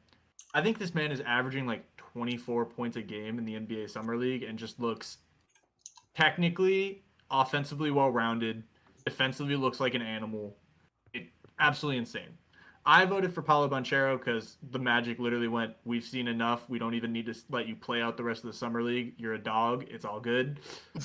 I 0.52 0.60
think 0.62 0.78
this 0.78 0.94
man 0.94 1.10
is 1.10 1.22
averaging 1.22 1.66
like 1.66 1.84
24 1.96 2.66
points 2.66 2.98
a 2.98 3.02
game 3.02 3.38
in 3.38 3.46
the 3.46 3.54
NBA 3.54 3.88
summer 3.88 4.14
league, 4.14 4.42
and 4.42 4.58
just 4.58 4.78
looks 4.78 5.16
technically, 6.14 7.02
offensively 7.30 7.90
well-rounded, 7.90 8.62
defensively 9.06 9.56
looks 9.56 9.80
like 9.80 9.94
an 9.94 10.02
animal. 10.02 10.54
It 11.14 11.28
absolutely 11.58 11.96
insane. 11.96 12.36
I 12.84 13.06
voted 13.06 13.32
for 13.32 13.40
Paolo 13.40 13.70
Banchero 13.70 14.18
because 14.18 14.58
the 14.70 14.78
Magic 14.78 15.18
literally 15.18 15.48
went, 15.48 15.72
We've 15.86 16.04
seen 16.04 16.28
enough. 16.28 16.68
We 16.68 16.78
don't 16.78 16.92
even 16.92 17.14
need 17.14 17.24
to 17.24 17.34
let 17.48 17.66
you 17.66 17.74
play 17.74 18.02
out 18.02 18.18
the 18.18 18.22
rest 18.22 18.44
of 18.44 18.52
the 18.52 18.56
Summer 18.56 18.82
League. 18.82 19.14
You're 19.16 19.32
a 19.32 19.42
dog. 19.42 19.86
It's 19.88 20.04
all 20.04 20.20
good. 20.20 20.60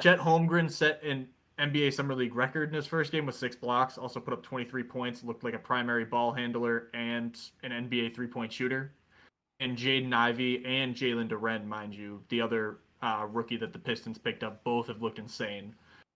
Chet 0.00 0.18
Holmgren 0.18 0.70
set 0.70 1.02
an 1.02 1.28
NBA 1.58 1.92
Summer 1.92 2.14
League 2.14 2.34
record 2.34 2.68
in 2.68 2.74
his 2.74 2.86
first 2.86 3.12
game 3.12 3.26
with 3.26 3.34
six 3.34 3.56
blocks, 3.56 3.96
also 3.96 4.20
put 4.20 4.34
up 4.34 4.42
23 4.42 4.82
points, 4.82 5.24
looked 5.24 5.42
like 5.42 5.54
a 5.54 5.58
primary 5.58 6.04
ball 6.04 6.32
handler 6.32 6.88
and 6.92 7.38
an 7.62 7.70
NBA 7.72 8.14
three 8.14 8.26
point 8.26 8.52
shooter. 8.52 8.92
And 9.60 9.76
Jaden 9.76 10.12
Ivey 10.12 10.62
and 10.66 10.94
Jalen 10.94 11.30
Duren, 11.30 11.66
mind 11.66 11.94
you, 11.94 12.22
the 12.28 12.42
other 12.42 12.78
uh, 13.02 13.26
rookie 13.30 13.56
that 13.56 13.72
the 13.72 13.78
Pistons 13.78 14.18
picked 14.18 14.42
up, 14.42 14.62
both 14.64 14.88
have 14.88 15.00
looked 15.00 15.18
insane. 15.18 15.74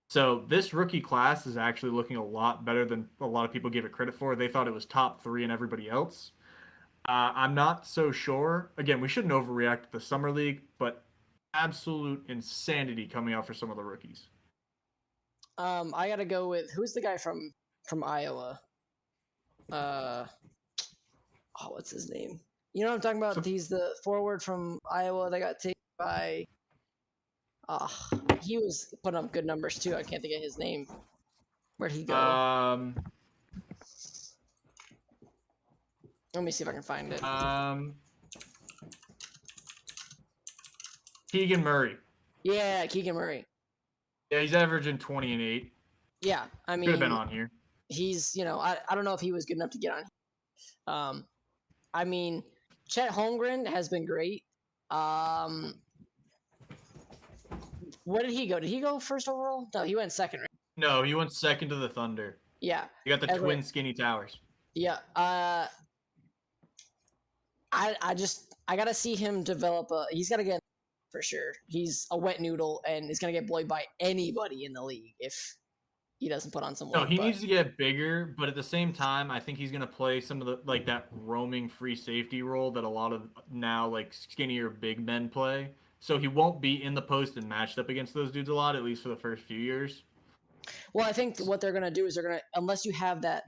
So 0.09 0.45
this 0.49 0.75
rookie 0.75 1.01
class 1.01 1.47
is 1.47 1.57
actually 1.57 1.93
looking 1.93 2.17
a 2.17 2.25
lot 2.25 2.65
better 2.65 2.85
than 2.85 3.09
a 3.21 3.27
lot 3.27 3.45
of 3.45 3.53
people 3.53 3.71
gave 3.71 3.85
it 3.85 3.93
credit 3.93 4.15
for. 4.15 4.37
They 4.37 4.49
thought 4.49 4.67
it 4.67 4.75
was 4.75 4.85
top 4.85 5.23
three 5.23 5.45
and 5.45 5.53
everybody 5.53 5.89
else. 5.89 6.33
Uh, 7.09 7.33
I'm 7.35 7.55
not 7.55 7.87
so 7.87 8.13
sure. 8.13 8.73
Again, 8.77 9.01
we 9.01 9.09
shouldn't 9.09 9.33
overreact 9.33 9.85
to 9.85 9.93
the 9.93 10.01
summer 10.01 10.31
league, 10.31 10.61
but 10.79 11.05
absolute 11.55 12.25
insanity 12.29 13.07
coming 13.07 13.35
out 13.35 13.47
for 13.47 13.55
some 13.55 13.71
of 13.71 13.77
the 13.77 13.83
rookies. 13.85 14.29
Um, 15.59 15.93
I 15.97 16.09
gotta 16.09 16.25
go 16.25 16.49
with 16.49 16.71
who's 16.71 16.93
the 16.93 17.01
guy 17.01 17.17
from 17.17 17.53
from 17.87 18.03
Iowa? 18.05 18.61
Uh, 19.71 20.25
oh, 21.61 21.69
what's 21.71 21.91
his 21.91 22.11
name? 22.11 22.41
You 22.73 22.85
know 22.85 22.91
what 22.91 22.97
I'm 22.97 23.01
talking 23.01 23.19
about? 23.19 23.35
So- 23.35 23.43
He's 23.43 23.69
the 23.69 23.95
forward 24.05 24.43
from 24.43 24.79
Iowa 24.91 25.29
that 25.31 25.39
got 25.41 25.59
taken 25.59 25.75
by. 25.99 26.47
Ah, 27.69 28.09
he 28.43 28.59
was 28.59 28.93
putting 29.03 29.19
up 29.19 29.33
good 29.33 29.45
numbers 29.45 29.79
too. 29.79 29.95
I 29.95 30.03
can't 30.03 30.23
think 30.23 30.35
of 30.35 30.43
his 30.43 30.59
name. 30.59 30.87
Where'd 31.77 31.93
he 31.93 32.05
go? 32.05 32.15
Um, 32.15 32.95
Let 36.35 36.45
me 36.45 36.51
see 36.51 36.63
if 36.65 36.69
I 36.69 36.73
can 36.73 36.83
find 36.83 37.13
it. 37.13 37.23
um, 37.23 37.95
Keegan 41.31 41.63
Murray. 41.63 41.97
yeah, 42.43 42.87
Keegan 42.87 43.15
Murray. 43.15 43.45
Yeah, 44.31 44.41
he's 44.41 44.55
averaging 44.55 44.99
20 44.99 45.33
and 45.33 45.43
8. 45.43 45.73
Yeah, 46.23 46.45
I 46.69 46.77
mean, 46.77 46.85
Could 46.87 46.91
have 46.93 47.01
been 47.01 47.13
on 47.13 47.29
here. 47.29 47.51
he's 47.89 48.33
you 48.37 48.45
know 48.45 48.59
I, 48.59 48.77
I 48.89 48.95
don't 48.95 49.05
know 49.05 49.15
if 49.15 49.21
he 49.21 49.33
was 49.33 49.45
good 49.47 49.57
enough 49.57 49.71
to 49.71 49.79
get 49.79 49.93
on. 49.93 50.05
Um, 50.87 51.25
I 51.95 52.05
mean, 52.05 52.43
Chet 52.89 53.11
Holmgren 53.11 53.67
has 53.67 53.89
been 53.89 54.05
great. 54.07 54.45
Um, 54.91 55.75
where 58.05 58.23
did 58.23 58.33
he 58.33 58.47
go? 58.47 58.61
Did 58.61 58.69
he 58.69 58.81
go 58.81 58.99
first 59.01 59.29
overall? 59.29 59.69
No, 59.75 59.83
he 59.85 59.97
went 59.97 60.13
second. 60.13 60.41
Right? 60.41 60.49
No, 60.77 61.03
he 61.03 61.15
went 61.15 61.33
second 61.33 61.69
to 61.71 61.77
the 61.77 61.89
Thunder. 61.89 62.39
Yeah, 62.61 62.85
You 63.07 63.11
got 63.13 63.21
the 63.21 63.31
Everett. 63.31 63.43
twin 63.45 63.63
skinny 63.63 63.93
towers. 63.95 64.39
yeah. 64.75 64.99
Uh, 65.17 65.67
I 67.73 67.97
I 68.03 68.15
just 68.15 68.55
I 68.69 68.77
gotta 68.77 68.93
see 68.95 69.15
him 69.15 69.43
develop 69.43 69.91
a. 69.91 70.05
He's 70.11 70.29
gotta 70.29 70.45
get 70.45 70.60
for 71.11 71.23
sure. 71.23 71.53
He's 71.67 72.07
a 72.11 72.19
wet 72.19 72.41
noodle 72.41 72.83
and 72.87 73.11
is 73.11 73.19
gonna 73.19 73.33
get 73.33 73.47
bullied 73.47 73.69
by 73.69 73.85
anybody 74.01 74.65
in 74.65 74.73
the 74.73 74.83
league 74.83 75.15
if 75.19 75.57
he 76.21 76.29
doesn't 76.29 76.51
put 76.53 76.63
on 76.63 76.77
some 76.77 76.91
weight. 76.91 77.01
No, 77.01 77.07
he 77.07 77.17
but- 77.17 77.25
needs 77.25 77.41
to 77.41 77.47
get 77.47 77.79
bigger, 77.79 78.35
but 78.39 78.49
at 78.49 78.55
the 78.55 78.63
same 78.63 78.93
time, 78.93 79.31
I 79.31 79.41
think 79.41 79.57
he's 79.57 79.71
going 79.71 79.81
to 79.81 79.87
play 79.87 80.21
some 80.21 80.43
of 80.43 80.47
the 80.47 80.61
like 80.67 80.85
that 80.85 81.09
roaming 81.11 81.67
free 81.67 81.97
safety 81.97 82.43
role 82.43 82.71
that 82.73 82.85
a 82.85 82.89
lot 82.89 83.15
of 83.15 83.23
now 83.51 83.89
like 83.89 84.13
skinnier 84.13 84.69
big 84.69 85.01
men 85.01 85.31
play. 85.31 85.71
So 85.99 86.19
he 86.19 86.29
won't 86.29 86.61
be 86.61 86.83
in 86.83 86.95
the 86.95 87.03
post 87.03 87.37
and 87.37 87.49
matched 87.49 87.79
up 87.79 87.89
against 87.89 88.13
those 88.13 88.31
dudes 88.31 88.51
a 88.51 88.55
lot, 88.55 88.77
at 88.77 88.85
least 88.85 89.03
for 89.03 89.09
the 89.09 89.17
first 89.17 89.43
few 89.45 89.59
years. 89.59 90.03
Well, 90.93 91.07
I 91.07 91.13
think 91.13 91.39
what 91.39 91.61
they're 91.61 91.73
gonna 91.73 91.91
do 91.91 92.05
is 92.05 92.15
they're 92.15 92.23
gonna 92.23 92.43
unless 92.55 92.85
you 92.85 92.93
have 92.93 93.23
that 93.23 93.45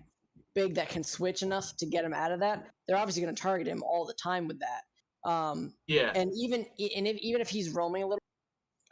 big 0.55 0.75
that 0.75 0.89
can 0.89 1.05
switch 1.05 1.43
enough 1.43 1.77
to 1.77 1.87
get 1.87 2.05
him 2.07 2.15
out 2.15 2.33
of 2.33 2.41
that, 2.41 2.67
they're 2.89 2.97
obviously 2.97 3.23
gonna 3.23 3.35
target 3.35 3.67
him 3.69 3.83
all 3.83 4.07
the 4.07 4.15
time 4.15 4.49
with 4.49 4.59
that. 4.61 4.83
Um, 5.25 5.75
Yeah. 5.87 6.13
and 6.15 6.31
even 6.37 6.61
and 6.97 7.07
if, 7.07 7.17
even 7.19 7.41
if 7.41 7.49
he's 7.49 7.71
roaming 7.71 8.03
a 8.03 8.07
little, 8.07 8.19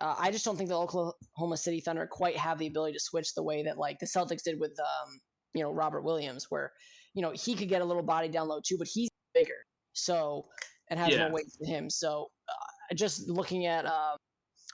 uh, 0.01 0.15
I 0.19 0.31
just 0.31 0.45
don't 0.45 0.57
think 0.57 0.69
the 0.69 0.79
Oklahoma 0.79 1.57
City 1.57 1.81
Thunder 1.81 2.07
quite 2.07 2.37
have 2.37 2.59
the 2.59 2.67
ability 2.67 2.95
to 2.95 3.01
switch 3.01 3.35
the 3.35 3.43
way 3.43 3.63
that 3.65 3.79
like 3.79 3.99
the 3.99 4.07
Celtics 4.07 4.43
did 4.43 4.59
with 4.59 4.77
um, 4.81 5.21
you 5.55 5.63
know 5.63 5.73
Robert 5.73 6.03
Williams, 6.03 6.47
where 6.51 6.73
you 7.15 7.23
know 7.23 7.33
he 7.33 7.55
could 7.55 7.69
get 7.69 7.83
a 7.83 7.85
little 7.85 8.03
body 8.03 8.29
down 8.29 8.49
low 8.49 8.61
too, 8.65 8.79
but 8.79 8.87
he's 8.87 9.09
bigger, 9.35 9.65
so 9.93 10.47
and 10.89 10.99
has 10.99 11.11
Yeah. 11.11 11.25
more 11.25 11.33
weight 11.33 11.47
than 11.59 11.69
him. 11.69 11.91
So 11.91 12.31
uh, 12.49 12.95
just 12.95 13.29
looking 13.29 13.67
at 13.67 13.87
um, 13.87 14.17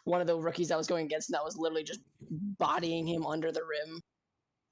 one 0.05 0.21
of 0.21 0.27
the 0.27 0.37
rookies 0.37 0.69
that 0.69 0.79
was 0.79 0.87
going 0.87 1.07
against 1.07 1.31
that 1.33 1.45
was 1.45 1.57
literally 1.57 1.85
just 1.85 2.01
bodying 2.59 3.07
him 3.07 3.27
under 3.27 3.53
the 3.53 3.63
rim. 3.63 4.01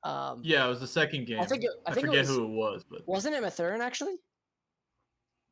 Um, 0.05 0.43
Yeah, 0.45 0.67
it 0.67 0.69
was 0.69 0.81
the 0.81 0.87
second 0.87 1.27
game. 1.27 1.41
I 1.41 1.47
think 1.47 1.65
it, 1.65 1.71
I, 1.87 1.91
I, 1.91 1.95
think 1.95 2.07
forget 2.07 2.25
it 2.25 2.29
was, 2.29 2.37
who 2.37 2.45
it 2.45 2.51
was, 2.51 2.85
but 2.89 3.09
wasn't 3.09 3.35
it 3.35 3.43
Mathurin 3.43 3.81
actually? 3.81 4.17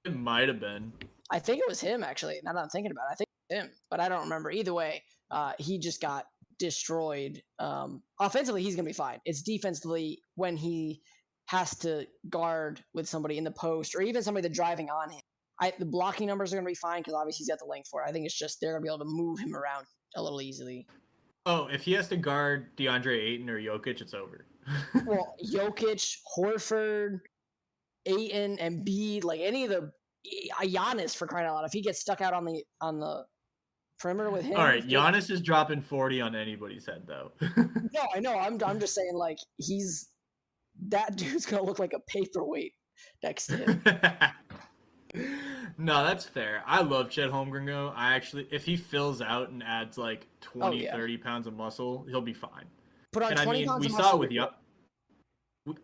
it 0.05 0.17
might 0.17 0.49
have 0.49 0.61
been. 0.61 0.93
I 1.31 1.39
think 1.39 1.59
it 1.61 1.69
was 1.69 1.81
him 1.81 2.03
actually. 2.03 2.41
Now 2.45 2.53
that 2.53 2.61
I'm 2.61 2.69
thinking 2.69 2.93
about 2.93 3.05
it, 3.11 3.13
I 3.13 3.15
think 3.15 3.29
it 3.29 3.55
was 3.55 3.63
him, 3.65 3.71
but 3.91 4.01
I 4.01 4.09
don't 4.09 4.23
remember. 4.23 4.51
Either 4.51 4.75
way, 4.75 5.03
uh, 5.31 5.53
he 5.59 5.79
just 5.79 6.01
got 6.01 6.27
destroyed. 6.59 7.43
Um, 7.59 8.03
offensively, 8.21 8.63
he's 8.63 8.77
gonna 8.77 8.87
be 8.87 8.93
fine. 8.93 9.19
It's 9.25 9.43
defensively 9.43 10.21
when 10.35 10.57
he 10.57 11.01
has 11.47 11.77
to 11.79 12.07
guard 12.31 12.83
with 12.95 13.09
somebody 13.09 13.39
in 13.39 13.45
the 13.45 13.51
post 13.51 13.95
or 13.95 14.03
even 14.03 14.23
somebody 14.23 14.47
that's 14.47 14.57
driving 14.57 14.89
on 14.91 15.11
him. 15.11 15.21
I, 15.61 15.73
the 15.79 15.87
blocking 15.87 16.27
numbers 16.27 16.53
are 16.53 16.57
gonna 16.57 16.67
be 16.67 16.75
fine 16.75 17.01
because 17.01 17.15
obviously 17.15 17.45
he's 17.45 17.49
got 17.49 17.59
the 17.59 17.67
length 17.67 17.89
for 17.91 18.03
it. 18.03 18.09
I 18.09 18.13
think 18.13 18.27
it's 18.27 18.39
just 18.39 18.59
they're 18.61 18.73
gonna 18.73 18.83
be 18.83 18.89
able 18.89 18.99
to 18.99 19.05
move 19.07 19.39
him 19.39 19.55
around 19.55 19.87
a 20.17 20.23
little 20.23 20.41
easily. 20.41 20.87
Oh, 21.45 21.67
if 21.67 21.83
he 21.83 21.93
has 21.95 22.09
to 22.09 22.17
guard 22.17 22.77
DeAndre 22.77 23.19
Ayton 23.19 23.51
or 23.51 23.61
Jokic, 23.61 24.01
it's 24.01 24.15
over. 24.15 24.47
Well, 25.05 25.35
Jokic, 25.45 26.17
Horford, 26.37 27.21
Ayton, 28.07 28.59
and 28.61 28.85
B, 28.85 29.21
like 29.23 29.41
any 29.41 29.65
of 29.65 29.71
the 29.71 29.91
Giannis 30.63 31.17
for 31.17 31.27
crying 31.27 31.47
out 31.47 31.55
loud. 31.55 31.65
If 31.65 31.73
he 31.73 31.81
gets 31.83 32.01
stuck 32.01 32.21
out 32.21 32.33
on 32.35 32.45
the 32.45 32.63
on 32.81 33.01
the 33.01 33.25
perimeter 33.99 34.31
with 34.31 34.45
him, 34.45 34.57
All 34.57 34.65
right, 34.65 34.85
yeah. 34.85 34.99
Giannis 34.99 35.31
is 35.31 35.41
dropping 35.41 35.81
40 35.81 36.21
on 36.21 36.35
anybody's 36.37 36.87
head, 36.87 37.03
though. 37.07 37.33
No, 37.95 38.01
I 38.15 38.21
know. 38.21 38.39
I'm 38.39 38.59
I'm 38.65 38.81
just 38.81 38.95
saying, 38.95 39.15
like 39.15 39.37
he's 39.59 40.09
that 40.89 41.17
dude's 41.19 41.45
gonna 41.45 41.63
look 41.63 41.79
like 41.79 41.93
a 41.93 42.01
paperweight 42.09 42.73
next 43.23 43.49
to 43.49 43.57
him. 43.59 43.83
no, 45.79 46.03
that's 46.05 46.25
fair. 46.25 46.63
I 46.67 46.81
love 46.81 47.11
Chet 47.11 47.31
Holmgren, 47.31 47.67
though. 47.67 47.93
I 47.95 48.15
actually, 48.15 48.49
if 48.51 48.65
he 48.65 48.77
fills 48.77 49.21
out 49.21 49.51
and 49.51 49.63
adds 49.63 49.99
like 49.99 50.27
20, 50.41 50.85
yeah. 50.85 50.97
30 50.97 51.17
pounds 51.19 51.47
of 51.47 51.55
muscle, 51.55 52.07
he'll 52.09 52.23
be 52.23 52.33
fine. 52.33 52.65
Put 53.13 53.25
on 53.25 53.33
And 53.33 53.41
I 53.41 53.45
20 53.45 53.59
mean, 53.59 53.69
pounds 53.69 53.81
we 53.81 53.87
of 53.87 53.93
saw 53.93 53.99
muscle 53.99 54.17
it 54.17 54.21
with 54.21 54.31
Yo- 54.31 54.49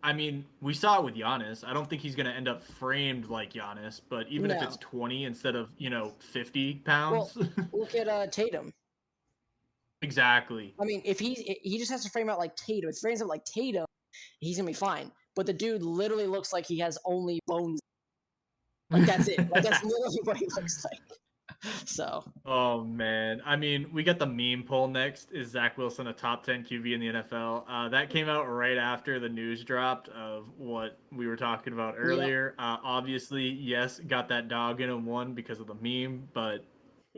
I 0.03 0.11
mean, 0.11 0.45
we 0.61 0.73
saw 0.73 0.99
it 0.99 1.05
with 1.05 1.15
Giannis. 1.15 1.63
I 1.65 1.73
don't 1.73 1.89
think 1.89 2.01
he's 2.01 2.15
going 2.15 2.25
to 2.25 2.33
end 2.33 2.49
up 2.49 2.61
framed 2.61 3.29
like 3.29 3.53
Giannis, 3.53 4.01
but 4.09 4.27
even 4.27 4.51
if 4.51 4.61
it's 4.61 4.75
20 4.77 5.23
instead 5.23 5.55
of, 5.55 5.69
you 5.77 5.89
know, 5.89 6.13
50 6.19 6.75
pounds. 6.85 7.37
Look 7.71 7.95
at 7.95 8.09
uh, 8.09 8.27
Tatum. 8.27 8.73
exactly. 10.01 10.73
I 10.81 10.85
mean, 10.85 11.01
if 11.05 11.17
he 11.17 11.59
he 11.63 11.77
just 11.77 11.91
has 11.91 12.03
to 12.03 12.09
frame 12.09 12.29
out 12.29 12.39
like 12.39 12.55
Tatum, 12.57 12.89
if 12.89 12.95
he 12.95 13.01
frames 13.01 13.21
out 13.21 13.29
like 13.29 13.45
Tatum, 13.45 13.85
he's 14.39 14.57
gonna 14.57 14.67
be 14.67 14.73
fine. 14.73 15.11
But 15.35 15.45
the 15.45 15.53
dude 15.53 15.81
literally 15.81 16.27
looks 16.27 16.51
like 16.51 16.65
he 16.65 16.77
has 16.79 16.97
only 17.05 17.39
bones. 17.47 17.79
Like 18.89 19.05
that's 19.05 19.29
it. 19.29 19.49
Like 19.49 19.63
that's 19.63 19.83
literally 19.83 20.19
what 20.23 20.35
he 20.35 20.47
looks 20.47 20.83
like. 20.83 20.99
So 21.85 22.23
Oh 22.45 22.83
man, 22.83 23.41
I 23.45 23.55
mean, 23.55 23.89
we 23.91 24.03
got 24.03 24.19
the 24.19 24.25
meme 24.25 24.63
poll 24.63 24.87
next. 24.87 25.31
Is 25.31 25.49
Zach 25.49 25.77
Wilson 25.77 26.07
a 26.07 26.13
top 26.13 26.43
ten 26.43 26.63
QB 26.63 26.93
in 26.93 26.99
the 26.99 27.07
NFL? 27.07 27.63
Uh, 27.67 27.89
that 27.89 28.09
came 28.09 28.29
out 28.29 28.45
right 28.45 28.77
after 28.77 29.19
the 29.19 29.29
news 29.29 29.63
dropped 29.63 30.07
of 30.09 30.45
what 30.57 30.97
we 31.11 31.27
were 31.27 31.35
talking 31.35 31.73
about 31.73 31.95
earlier. 31.97 32.55
Uh, 32.57 32.77
obviously, 32.83 33.43
yes, 33.43 33.99
got 33.99 34.29
that 34.29 34.47
dog 34.47 34.81
in 34.81 34.89
him 34.89 35.05
one 35.05 35.33
because 35.33 35.59
of 35.59 35.67
the 35.67 35.75
meme, 35.75 36.27
but 36.33 36.63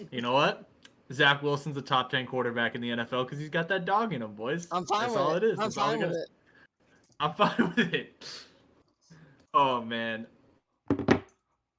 you 0.10 0.22
know 0.22 0.34
what? 0.34 0.68
Zach 1.12 1.44
Wilson's 1.44 1.78
a 1.78 1.82
top 1.82 2.10
ten 2.10 2.26
quarterback 2.26 2.74
in 2.74 2.82
the 2.82 2.90
NFL 2.90 3.26
because 3.26 3.38
he's 3.40 3.50
got 3.50 3.68
that 3.68 3.86
dog 3.86 4.14
in 4.14 4.22
him, 4.22 4.34
boys. 4.34 4.68
I'm 4.72 4.86
fine 4.86 5.02
That's 5.02 5.12
with 5.14 5.22
all 5.22 5.34
it. 5.36 5.44
it 5.44 5.52
is. 5.52 5.60
I'm 5.60 5.66
That's 5.66 5.76
fine 5.76 6.00
with 6.00 6.12
it. 6.14 6.30
I'm 7.20 7.34
fine 7.36 7.74
with 7.76 7.94
it. 7.94 8.26
Oh 9.54 9.82
man. 9.82 10.26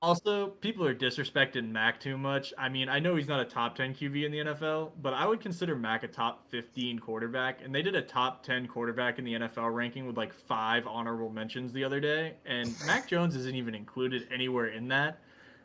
Also, 0.03 0.48
people 0.48 0.84
are 0.84 0.96
disrespecting 0.96 1.70
Mac 1.70 2.00
too 2.00 2.18
much. 2.18 2.53
I 2.59 2.68
mean, 2.68 2.88
I 2.88 2.98
know 2.98 3.14
he's 3.14 3.28
not 3.28 3.38
a 3.38 3.44
top 3.44 3.76
10 3.76 3.94
QB 3.94 4.24
in 4.24 4.32
the 4.32 4.38
NFL, 4.38 4.90
but 5.00 5.14
I 5.14 5.24
would 5.24 5.40
consider 5.40 5.76
Mac 5.76 6.03
a 6.03 6.09
top 6.09 6.50
15 6.50 6.98
quarterback. 6.98 7.61
And 7.64 7.72
they 7.72 7.82
did 7.82 7.94
a 7.94 8.03
top 8.03 8.42
10 8.42 8.66
quarterback 8.66 9.20
in 9.20 9.24
the 9.24 9.34
NFL 9.34 9.72
ranking 9.72 10.05
with 10.09 10.16
like 10.16 10.34
five 10.34 10.88
honorable 10.88 11.30
mentions 11.30 11.72
the 11.72 11.84
other 11.84 12.00
day. 12.00 12.34
And 12.44 12.74
Mac 12.84 13.07
Jones 13.07 13.36
isn't 13.36 13.55
even 13.55 13.76
included 13.76 14.26
anywhere 14.34 14.66
in 14.66 14.88
that. 14.88 15.20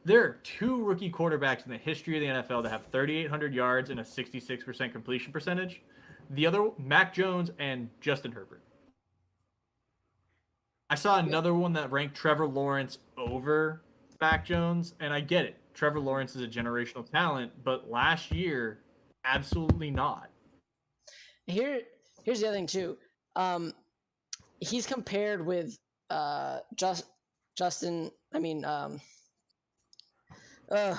There 0.05 0.23
are 0.23 0.37
two 0.43 0.83
rookie 0.83 1.11
quarterbacks 1.11 1.65
in 1.65 1.71
the 1.71 1.79
history 1.79 2.15
of 2.15 2.21
the 2.21 2.43
NFL 2.43 2.61
that 2.61 2.69
have 2.69 2.85
3,800 2.91 3.55
yards 3.55 3.89
and 3.89 3.99
a 3.99 4.03
66% 4.03 4.91
completion 4.91 5.33
percentage. 5.33 5.81
The 6.29 6.45
other, 6.45 6.69
Mac 6.77 7.11
Jones 7.11 7.49
and 7.57 7.89
Justin 8.01 8.33
Herbert. 8.33 8.61
I 10.91 10.95
saw 10.95 11.17
another 11.17 11.55
one 11.55 11.73
that 11.73 11.91
ranked 11.91 12.15
Trevor 12.15 12.47
Lawrence 12.47 12.99
over 13.17 13.81
Mac 14.19 14.45
Jones, 14.45 14.93
and 14.99 15.13
I 15.13 15.21
get 15.21 15.45
it. 15.45 15.55
Trevor 15.73 15.99
Lawrence 15.99 16.35
is 16.35 16.41
a 16.41 16.47
generational 16.47 17.09
talent, 17.09 17.51
but 17.63 17.89
last 17.89 18.31
year, 18.31 18.79
absolutely 19.25 19.91
not. 19.91 20.29
Here, 21.45 21.81
here's 22.23 22.41
the 22.41 22.47
other 22.47 22.57
thing 22.57 22.67
too. 22.67 22.97
Um, 23.35 23.73
he's 24.59 24.87
compared 24.87 25.45
with 25.45 25.77
uh 26.09 26.59
just 26.75 27.05
Justin. 27.55 28.11
I 28.33 28.39
mean, 28.39 28.65
um, 28.65 28.99
uh, 30.71 30.95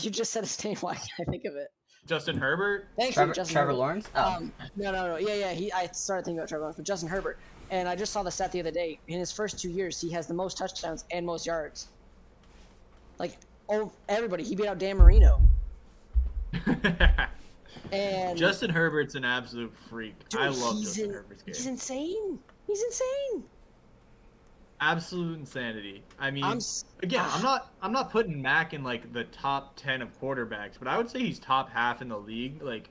you 0.00 0.10
just 0.10 0.32
said 0.32 0.44
his 0.44 0.62
name. 0.64 0.76
Why 0.80 0.94
can't 0.94 1.28
I 1.28 1.30
think 1.30 1.44
of 1.44 1.54
it? 1.56 1.68
Justin 2.06 2.38
Herbert, 2.38 2.88
Thanks, 2.98 3.14
Trevor, 3.14 3.34
Justin 3.34 3.52
Trevor 3.52 3.68
Herbert. 3.68 3.78
Lawrence? 3.78 4.08
Oh. 4.14 4.36
Um, 4.36 4.52
no, 4.76 4.92
no, 4.92 5.06
no. 5.08 5.16
Yeah, 5.18 5.34
yeah. 5.34 5.52
He. 5.52 5.70
I 5.72 5.88
started 5.88 6.24
thinking 6.24 6.38
about 6.38 6.48
Trevor 6.48 6.62
Lawrence, 6.62 6.76
but 6.76 6.86
Justin 6.86 7.08
Herbert. 7.08 7.38
And 7.70 7.86
I 7.86 7.94
just 7.96 8.12
saw 8.14 8.22
the 8.22 8.30
stat 8.30 8.50
the 8.50 8.60
other 8.60 8.70
day. 8.70 8.98
In 9.08 9.18
his 9.18 9.30
first 9.30 9.58
two 9.58 9.68
years, 9.68 10.00
he 10.00 10.10
has 10.12 10.26
the 10.26 10.32
most 10.32 10.56
touchdowns 10.56 11.04
and 11.10 11.26
most 11.26 11.44
yards. 11.44 11.88
Like, 13.18 13.36
oh, 13.68 13.92
everybody. 14.08 14.44
He 14.44 14.54
beat 14.54 14.66
out 14.66 14.78
Dan 14.78 14.96
Marino. 14.96 15.40
And 17.92 18.36
Justin 18.36 18.70
Herbert's 18.70 19.14
an 19.14 19.24
absolute 19.24 19.74
freak. 19.88 20.28
dude, 20.28 20.40
I 20.40 20.48
love 20.48 20.76
he's 20.76 20.86
Justin 20.88 21.04
in- 21.06 21.12
Herbert's 21.12 21.42
game. 21.42 21.54
He's 21.54 21.66
insane. 21.66 22.38
He's 22.66 22.82
insane. 22.82 23.44
Absolute 24.80 25.38
insanity. 25.38 26.02
I 26.18 26.30
mean, 26.30 26.44
I'm. 26.44 26.58
s- 26.58 26.84
again, 27.02 27.20
ah. 27.24 27.36
I'm 27.36 27.42
not 27.42 27.72
I'm 27.82 27.92
not 27.92 28.10
putting 28.10 28.40
Mac 28.42 28.74
in 28.74 28.84
like 28.84 29.12
the 29.12 29.24
top 29.24 29.74
10 29.76 30.02
of 30.02 30.20
quarterbacks, 30.20 30.72
but 30.78 30.86
I 30.86 30.96
would 30.98 31.08
say 31.08 31.20
he's 31.20 31.38
top 31.38 31.70
half 31.70 32.02
in 32.02 32.08
the 32.08 32.18
league. 32.18 32.62
Like 32.62 32.90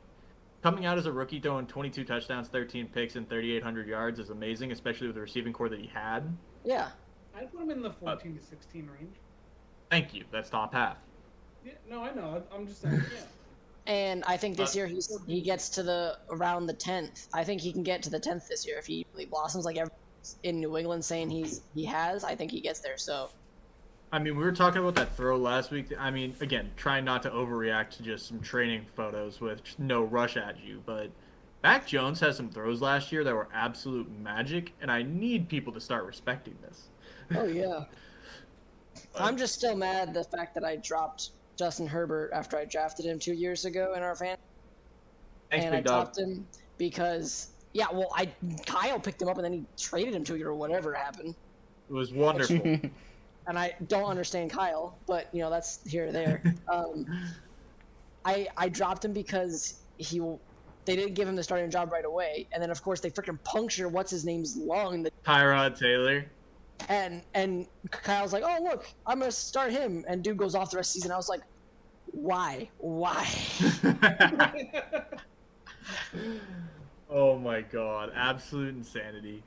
coming 0.63 0.85
out 0.85 0.97
as 0.97 1.05
a 1.05 1.11
rookie 1.11 1.39
throwing 1.39 1.67
22 1.67 2.03
touchdowns, 2.03 2.47
13 2.47 2.87
picks 2.87 3.15
and 3.15 3.29
3800 3.29 3.87
yards 3.87 4.19
is 4.19 4.29
amazing, 4.31 4.71
especially 4.71 5.07
with 5.07 5.15
the 5.15 5.21
receiving 5.21 5.53
core 5.53 5.69
that 5.69 5.79
he 5.79 5.87
had. 5.87 6.35
Yeah. 6.65 6.89
I'd 7.35 7.51
put 7.51 7.61
him 7.61 7.71
in 7.71 7.81
the 7.81 7.89
uh, 7.89 7.93
14 7.99 8.35
to 8.37 8.43
16 8.43 8.89
range. 8.99 9.15
Thank 9.89 10.13
you. 10.13 10.25
That's 10.31 10.49
top 10.49 10.73
half. 10.73 10.97
Yeah, 11.65 11.73
no, 11.89 12.03
I 12.03 12.13
know. 12.13 12.41
I'm 12.53 12.67
just 12.67 12.81
saying. 12.81 13.03
Yeah. 13.13 13.21
And 13.87 14.25
I 14.27 14.35
think 14.35 14.57
this 14.57 14.75
year 14.75 14.85
he's 14.85 15.17
he 15.27 15.39
gets 15.39 15.69
to 15.69 15.81
the 15.81 16.17
around 16.29 16.65
the 16.65 16.73
tenth. 16.73 17.29
I 17.33 17.45
think 17.45 17.61
he 17.61 17.71
can 17.71 17.83
get 17.83 18.03
to 18.03 18.09
the 18.09 18.19
tenth 18.19 18.49
this 18.49 18.67
year 18.67 18.77
if 18.77 18.85
he 18.85 19.05
really 19.13 19.27
blossoms 19.27 19.63
like 19.63 19.77
everyone's 19.77 20.35
in 20.43 20.59
New 20.59 20.77
England 20.77 21.05
saying 21.05 21.29
he's 21.29 21.61
he 21.73 21.85
has. 21.85 22.25
I 22.25 22.35
think 22.35 22.51
he 22.51 22.59
gets 22.59 22.81
there. 22.81 22.97
So 22.97 23.29
I 24.11 24.19
mean, 24.19 24.37
we 24.37 24.43
were 24.43 24.51
talking 24.51 24.81
about 24.81 24.95
that 24.95 25.15
throw 25.15 25.37
last 25.37 25.71
week. 25.71 25.93
I 25.97 26.11
mean, 26.11 26.35
again, 26.41 26.71
trying 26.75 27.05
not 27.05 27.23
to 27.23 27.29
overreact 27.29 27.91
to 27.91 28.03
just 28.03 28.27
some 28.27 28.41
training 28.41 28.85
photos 28.95 29.39
with 29.39 29.61
no 29.79 30.03
rush 30.03 30.35
at 30.35 30.61
you, 30.61 30.81
but 30.85 31.09
Mac 31.63 31.85
Jones 31.87 32.19
has 32.21 32.37
some 32.37 32.49
throws 32.49 32.81
last 32.81 33.11
year 33.11 33.23
that 33.23 33.33
were 33.33 33.49
absolute 33.53 34.09
magic, 34.19 34.73
and 34.81 34.89
I 34.89 35.03
need 35.03 35.49
people 35.49 35.73
to 35.73 35.81
start 35.81 36.05
respecting 36.05 36.55
this. 36.61 36.89
Oh 37.35 37.45
yeah. 37.45 37.85
I'm 39.19 39.37
just 39.37 39.53
still 39.55 39.75
mad 39.75 40.13
the 40.13 40.23
fact 40.23 40.53
that 40.55 40.63
I 40.63 40.77
dropped 40.77 41.31
Justin 41.57 41.87
Herbert 41.87 42.31
after 42.33 42.57
I 42.57 42.65
drafted 42.65 43.05
him 43.05 43.19
two 43.19 43.33
years 43.33 43.65
ago 43.65 43.93
in 43.95 44.03
our 44.03 44.15
fan, 44.15 44.37
Thanks, 45.49 45.65
and 45.65 45.75
I 45.75 45.81
dog. 45.81 46.05
dropped 46.05 46.17
him 46.19 46.47
because 46.77 47.49
yeah, 47.73 47.87
well, 47.91 48.09
I 48.15 48.31
Kyle 48.65 48.99
picked 48.99 49.21
him 49.21 49.27
up 49.27 49.37
and 49.37 49.45
then 49.45 49.53
he 49.53 49.65
traded 49.77 50.13
him 50.13 50.23
to 50.25 50.35
you 50.35 50.47
or 50.47 50.55
whatever 50.55 50.93
happened, 50.93 51.35
It 51.89 51.93
was 51.93 52.13
wonderful. 52.13 52.57
and 53.47 53.57
I 53.59 53.75
don't 53.87 54.09
understand 54.09 54.51
Kyle, 54.51 54.97
but 55.07 55.27
you 55.33 55.41
know 55.41 55.49
that's 55.49 55.79
here 55.87 56.07
or 56.07 56.11
there. 56.11 56.43
Um, 56.71 57.05
I 58.25 58.47
I 58.57 58.69
dropped 58.69 59.05
him 59.05 59.13
because 59.13 59.81
he 59.97 60.19
they 60.85 60.95
didn't 60.95 61.15
give 61.15 61.27
him 61.27 61.35
the 61.35 61.43
starting 61.43 61.69
job 61.71 61.91
right 61.91 62.05
away, 62.05 62.47
and 62.51 62.61
then 62.61 62.69
of 62.69 62.81
course 62.83 62.99
they 62.99 63.09
freaking 63.09 63.41
puncture 63.43 63.87
what's 63.87 64.11
his 64.11 64.25
name's 64.25 64.57
lung, 64.57 65.03
the 65.03 65.11
Tyrod 65.25 65.77
Taylor. 65.77 66.25
And 66.89 67.21
and 67.33 67.67
Kyle's 67.91 68.33
like, 68.33 68.43
"Oh 68.45 68.57
look, 68.63 68.87
I'm 69.05 69.19
gonna 69.19 69.31
start 69.31 69.71
him," 69.71 70.05
and 70.07 70.23
dude 70.23 70.37
goes 70.37 70.55
off 70.55 70.71
the 70.71 70.77
rest 70.77 70.91
of 70.91 70.93
the 70.95 71.01
season. 71.01 71.11
I 71.11 71.17
was 71.17 71.29
like, 71.29 71.41
"Why? 72.11 72.69
Why?" 72.77 73.27
oh 77.09 77.37
my 77.37 77.61
god, 77.61 78.11
absolute 78.15 78.75
insanity. 78.75 79.43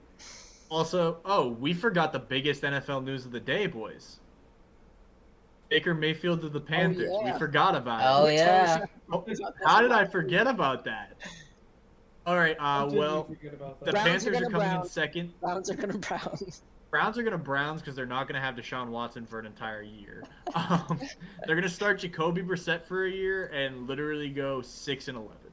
Also, 0.71 1.19
oh, 1.25 1.49
we 1.49 1.73
forgot 1.75 2.13
the 2.13 2.19
biggest 2.19 2.63
NFL 2.63 3.05
news 3.05 3.27
of 3.27 3.33
the 3.33 3.41
day, 3.41 3.67
boys. 3.67 4.21
Baker 5.69 5.95
Mayfield 5.95 6.41
to 6.43 6.49
the 6.49 6.61
Panthers. 6.61 7.11
yeah. 7.23 7.33
We 7.33 7.39
forgot 7.39 7.75
about 7.77 8.01
Oh, 8.05 8.27
it. 8.27 8.35
yeah. 8.35 8.85
Oh, 9.13 9.25
how 9.65 9.81
did 9.81 9.93
I 9.93 10.05
forget 10.05 10.47
about 10.47 10.85
that? 10.85 11.17
All 12.27 12.37
right, 12.37 12.57
uh, 12.59 12.63
How 12.63 12.85
did 12.87 12.93
you 12.95 12.99
well, 12.99 13.25
forget 13.25 13.53
the? 13.59 13.91
Browns 13.93 14.09
Panthers 14.09 14.27
are 14.27 14.31
gonna 14.33 14.51
coming 14.51 14.69
in 14.69 14.75
Brown. 14.77 14.89
second. 14.89 15.41
Browns 15.41 15.71
are 15.71 15.75
gonna 15.75 15.99
Brown. 15.99 16.21
Browns 16.25 16.63
are 16.93 17.23
going 17.23 17.31
to 17.33 17.39
Browns 17.39 17.81
because 17.81 17.95
they're 17.95 18.07
not 18.07 18.27
going 18.27 18.35
to 18.35 18.41
have 18.41 18.57
Deshaun 18.57 18.89
Watson 18.89 19.27
for 19.27 19.39
an 19.39 19.47
entire 19.47 19.83
year. 19.83 20.25
Um, 20.53 21.01
they're 21.47 21.55
going 21.55 21.63
to 21.63 21.73
start 21.73 22.01
Jacoby 22.01 22.43
Brissett 22.43 22.83
for 22.83 23.05
a 23.05 23.11
year 23.11 23.47
and 23.47 23.87
literally 23.87 24.31
go 24.31 24.63
six 24.63 25.07
and 25.07 25.17
eleven. 25.17 25.51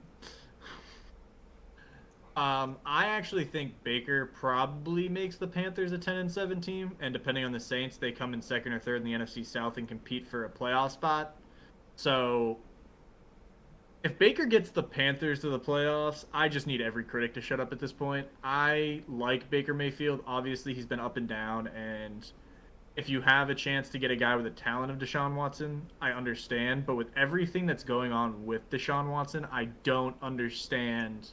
Um, 2.35 2.77
I 2.83 3.05
actually 3.05 3.45
think 3.45 3.73
Baker 3.83 4.25
probably 4.25 5.07
makes 5.07 5.37
the 5.37 5.45
Panthers 5.45 5.91
a 5.91 5.99
ten 5.99 6.15
and 6.15 6.31
seven 6.31 6.59
team, 6.61 6.95
and 6.99 7.13
depending 7.13 7.45
on 7.45 7.51
the 7.51 7.59
Saints, 7.59 7.97
they 7.97 8.11
come 8.11 8.33
in 8.33 8.41
second 8.41 8.73
or 8.73 8.79
third 8.79 8.97
in 8.97 9.03
the 9.03 9.13
NFC 9.13 9.45
South 9.45 9.77
and 9.77 9.87
compete 9.87 10.27
for 10.27 10.45
a 10.45 10.49
playoff 10.49 10.91
spot. 10.91 11.35
So, 11.95 12.57
if 14.07 14.17
Baker 14.17 14.45
gets 14.45 14.69
the 14.69 14.83
Panthers 14.83 15.41
to 15.41 15.49
the 15.49 15.59
playoffs, 15.59 16.23
I 16.33 16.47
just 16.47 16.65
need 16.65 16.79
every 16.79 17.03
critic 17.03 17.33
to 17.33 17.41
shut 17.41 17.59
up 17.59 17.73
at 17.73 17.79
this 17.79 17.91
point. 17.91 18.25
I 18.41 19.01
like 19.09 19.49
Baker 19.49 19.73
Mayfield. 19.73 20.23
Obviously, 20.25 20.73
he's 20.73 20.85
been 20.85 21.01
up 21.01 21.17
and 21.17 21.27
down, 21.27 21.67
and 21.67 22.25
if 22.95 23.09
you 23.09 23.19
have 23.19 23.49
a 23.49 23.55
chance 23.55 23.89
to 23.89 23.99
get 23.99 24.09
a 24.09 24.15
guy 24.15 24.37
with 24.37 24.45
the 24.45 24.51
talent 24.51 24.93
of 24.93 24.97
Deshaun 24.97 25.35
Watson, 25.35 25.81
I 26.01 26.11
understand. 26.11 26.85
But 26.85 26.95
with 26.95 27.07
everything 27.17 27.65
that's 27.65 27.83
going 27.83 28.13
on 28.13 28.45
with 28.45 28.69
Deshaun 28.69 29.11
Watson, 29.11 29.45
I 29.51 29.65
don't 29.83 30.15
understand 30.21 31.31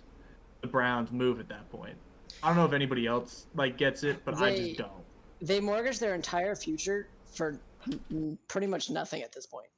the 0.61 0.66
Browns' 0.66 1.12
move 1.12 1.39
at 1.39 1.49
that 1.51 1.70
point. 1.70 1.95
I 2.43 2.49
don't 2.49 2.57
know 2.57 2.64
if 2.64 2.72
anybody 2.72 3.07
else 3.07 3.47
like 3.55 3.79
gets 3.79 4.03
it, 4.03 4.25
but 4.25 4.35
I 4.35 4.57
just 4.57 4.79
don't. 4.79 4.91
They 5.41 5.61
mortgage 5.61 6.01
their 6.01 6.16
entire 6.16 6.57
future 6.57 7.07
for 7.33 7.61
pretty 8.49 8.66
much 8.66 8.91
nothing 8.91 9.22
at 9.22 9.31
this 9.31 9.47
point. 9.47 9.68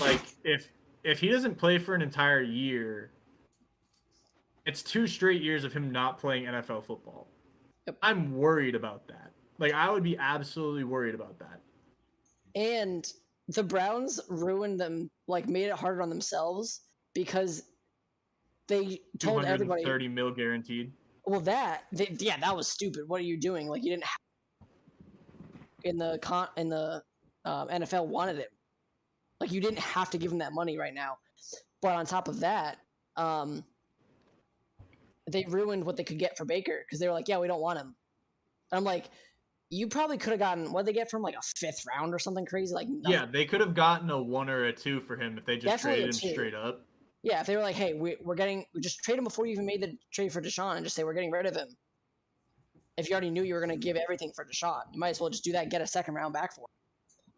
Like 0.00 0.20
if 0.42 0.68
if 1.04 1.20
he 1.20 1.28
doesn't 1.28 1.56
play 1.56 1.78
for 1.78 1.94
an 1.94 2.02
entire 2.02 2.42
year, 2.42 3.10
it's 4.66 4.82
two 4.82 5.06
straight 5.06 5.42
years 5.42 5.64
of 5.64 5.72
him 5.72 5.90
not 5.90 6.18
playing 6.18 6.44
NFL 6.44 6.84
football. 6.84 7.28
Yep. 7.86 7.96
I'm 8.02 8.36
worried 8.36 8.74
about 8.74 9.06
that. 9.08 9.32
Like 9.58 9.72
I 9.72 9.90
would 9.90 10.02
be 10.02 10.16
absolutely 10.18 10.84
worried 10.84 11.14
about 11.14 11.38
that. 11.38 11.60
And 12.54 13.10
the 13.48 13.62
Browns 13.62 14.20
ruined 14.28 14.78
them, 14.78 15.10
like 15.26 15.48
made 15.48 15.66
it 15.66 15.72
harder 15.72 16.02
on 16.02 16.08
themselves 16.08 16.82
because 17.14 17.62
they 18.68 19.00
told 19.18 19.44
everybody. 19.44 19.84
thirty 19.84 20.08
mil 20.08 20.30
guaranteed. 20.30 20.92
Well, 21.24 21.40
that 21.40 21.84
they, 21.92 22.14
yeah, 22.18 22.38
that 22.38 22.54
was 22.54 22.68
stupid. 22.68 23.02
What 23.06 23.20
are 23.20 23.24
you 23.24 23.38
doing? 23.38 23.68
Like 23.68 23.82
you 23.82 23.90
didn't 23.90 24.04
have 24.04 24.68
in 25.84 25.96
the 25.96 26.18
con 26.20 26.48
in 26.56 26.68
the 26.68 27.02
um, 27.44 27.68
NFL 27.68 28.06
wanted 28.06 28.38
it. 28.38 28.52
Like 29.40 29.52
you 29.52 29.60
didn't 29.60 29.78
have 29.78 30.10
to 30.10 30.18
give 30.18 30.32
him 30.32 30.38
that 30.38 30.52
money 30.52 30.78
right 30.78 30.94
now. 30.94 31.18
But 31.80 31.94
on 31.94 32.06
top 32.06 32.28
of 32.28 32.40
that, 32.40 32.78
um, 33.16 33.64
they 35.30 35.44
ruined 35.48 35.84
what 35.84 35.96
they 35.96 36.04
could 36.04 36.18
get 36.18 36.36
for 36.36 36.44
Baker 36.44 36.84
because 36.86 36.98
they 36.98 37.06
were 37.06 37.14
like, 37.14 37.28
"Yeah, 37.28 37.38
we 37.38 37.46
don't 37.46 37.60
want 37.60 37.78
him." 37.78 37.94
And 38.70 38.78
I'm 38.78 38.84
like, 38.84 39.06
you 39.70 39.86
probably 39.88 40.18
could 40.18 40.30
have 40.30 40.38
gotten 40.38 40.72
what 40.72 40.86
they 40.86 40.92
get 40.92 41.10
from 41.10 41.22
like 41.22 41.34
a 41.34 41.42
fifth 41.42 41.84
round 41.86 42.14
or 42.14 42.18
something 42.18 42.46
crazy. 42.46 42.74
Like 42.74 42.88
nothing. 42.88 43.12
Yeah, 43.12 43.26
they 43.30 43.44
could 43.44 43.60
have 43.60 43.74
gotten 43.74 44.10
a 44.10 44.20
one 44.20 44.48
or 44.48 44.64
a 44.64 44.72
two 44.72 45.00
for 45.00 45.16
him 45.16 45.36
if 45.38 45.44
they 45.44 45.56
just 45.56 45.66
Definitely 45.66 46.04
traded 46.04 46.22
him 46.22 46.30
straight 46.30 46.54
up. 46.54 46.86
Yeah, 47.22 47.40
if 47.40 47.46
they 47.46 47.56
were 47.56 47.62
like, 47.62 47.76
"Hey, 47.76 47.94
we, 47.94 48.16
we're 48.22 48.34
getting 48.34 48.64
we 48.74 48.80
just 48.80 49.02
trade 49.02 49.18
him 49.18 49.24
before 49.24 49.46
you 49.46 49.52
even 49.52 49.66
made 49.66 49.82
the 49.82 49.96
trade 50.12 50.32
for 50.32 50.40
Deshaun, 50.40 50.76
and 50.76 50.84
just 50.84 50.96
say 50.96 51.04
we're 51.04 51.14
getting 51.14 51.30
rid 51.30 51.46
of 51.46 51.54
him." 51.54 51.68
If 52.96 53.08
you 53.08 53.14
already 53.14 53.30
knew 53.30 53.44
you 53.44 53.54
were 53.54 53.60
going 53.60 53.70
to 53.70 53.76
give 53.76 53.96
everything 53.96 54.32
for 54.34 54.44
Deshaun, 54.44 54.82
you 54.92 54.98
might 54.98 55.10
as 55.10 55.20
well 55.20 55.30
just 55.30 55.44
do 55.44 55.52
that 55.52 55.68
get 55.68 55.80
a 55.80 55.86
second 55.86 56.14
round 56.14 56.34
back 56.34 56.54
for 56.54 56.62
him. 56.62 56.66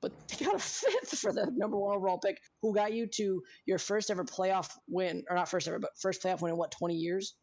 But 0.03 0.13
they 0.29 0.45
got 0.45 0.55
a 0.55 0.59
fifth 0.59 1.19
for 1.19 1.33
the 1.33 1.51
number 1.55 1.77
one 1.77 1.97
overall 1.97 2.19
pick, 2.19 2.39
who 2.63 2.75
got 2.75 2.93
you 2.93 3.07
to 3.07 3.43
your 3.67 3.79
first 3.79 4.11
ever 4.11 4.25
playoff 4.25 4.71
win, 4.89 5.23
or 5.29 5.37
not 5.37 5.49
first 5.49 5.69
ever, 5.69 5.79
but 5.79 5.91
first 6.01 6.23
playoff 6.23 6.41
win 6.41 6.53
in 6.53 6.59
what 6.59 6.71
twenty 6.71 6.97
years? 6.97 7.35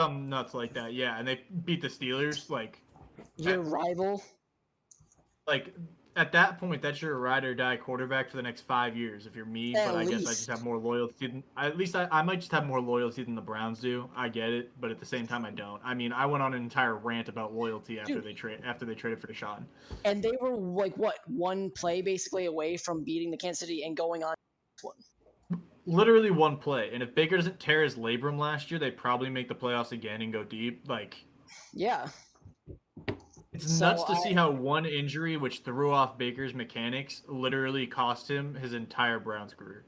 Some 0.00 0.28
nuts 0.28 0.54
like 0.54 0.74
that, 0.74 0.94
yeah. 0.94 1.18
And 1.18 1.26
they 1.26 1.40
beat 1.64 1.82
the 1.82 1.88
Steelers. 1.88 2.48
Like, 2.48 2.80
Your 3.36 3.62
rival. 3.62 4.22
like 5.48 5.74
at 6.18 6.32
that 6.32 6.58
point, 6.58 6.82
that's 6.82 7.00
your 7.00 7.16
ride 7.18 7.44
or 7.44 7.54
die 7.54 7.76
quarterback 7.76 8.28
for 8.28 8.36
the 8.36 8.42
next 8.42 8.62
five 8.62 8.96
years. 8.96 9.24
If 9.24 9.36
you're 9.36 9.46
me, 9.46 9.76
At 9.76 9.86
but 9.86 9.96
I 9.96 10.04
guess 10.04 10.26
I 10.26 10.30
just 10.30 10.48
have 10.48 10.64
more 10.64 10.76
loyalty. 10.76 11.28
Than, 11.28 11.44
at 11.56 11.78
least 11.78 11.94
I, 11.94 12.08
I 12.10 12.22
might 12.22 12.40
just 12.40 12.50
have 12.50 12.66
more 12.66 12.80
loyalty 12.80 13.22
than 13.22 13.36
the 13.36 13.40
Browns 13.40 13.78
do. 13.78 14.10
I 14.16 14.28
get 14.28 14.50
it, 14.50 14.72
but 14.80 14.90
at 14.90 14.98
the 14.98 15.06
same 15.06 15.26
time, 15.28 15.44
I 15.44 15.52
don't. 15.52 15.80
I 15.84 15.94
mean, 15.94 16.12
I 16.12 16.26
went 16.26 16.42
on 16.42 16.54
an 16.54 16.62
entire 16.62 16.96
rant 16.96 17.28
about 17.28 17.54
loyalty 17.54 18.00
after 18.00 18.14
Dude. 18.14 18.24
they 18.24 18.32
trade 18.32 18.60
after 18.66 18.84
they 18.84 18.94
traded 18.94 19.20
for 19.20 19.28
Deshaun. 19.28 19.64
and 20.04 20.22
they 20.22 20.32
were 20.40 20.56
like 20.56 20.96
what 20.96 21.18
one 21.26 21.70
play 21.70 22.02
basically 22.02 22.46
away 22.46 22.76
from 22.76 23.04
beating 23.04 23.30
the 23.30 23.36
Kansas 23.36 23.60
City 23.60 23.84
and 23.84 23.96
going 23.96 24.24
on 24.24 24.34
one. 24.82 24.96
Literally 25.86 26.30
one 26.30 26.56
play, 26.58 26.90
and 26.92 27.02
if 27.02 27.14
Baker 27.14 27.36
doesn't 27.36 27.60
tear 27.60 27.82
his 27.82 27.94
labrum 27.94 28.38
last 28.38 28.70
year, 28.70 28.78
they 28.78 28.90
probably 28.90 29.30
make 29.30 29.48
the 29.48 29.54
playoffs 29.54 29.92
again 29.92 30.20
and 30.20 30.32
go 30.32 30.44
deep. 30.44 30.86
Like, 30.86 31.16
Yeah, 31.72 32.08
It's 33.62 33.72
So 33.78 33.88
nuts 33.88 34.04
to 34.04 34.14
see 34.16 34.32
how 34.32 34.50
one 34.50 34.86
injury, 34.86 35.36
which 35.36 35.60
threw 35.60 35.90
off 35.92 36.16
Baker's 36.16 36.54
mechanics, 36.54 37.22
literally 37.26 37.86
cost 37.88 38.30
him 38.30 38.54
his 38.54 38.72
entire 38.72 39.18
Browns 39.18 39.52
career. 39.52 39.84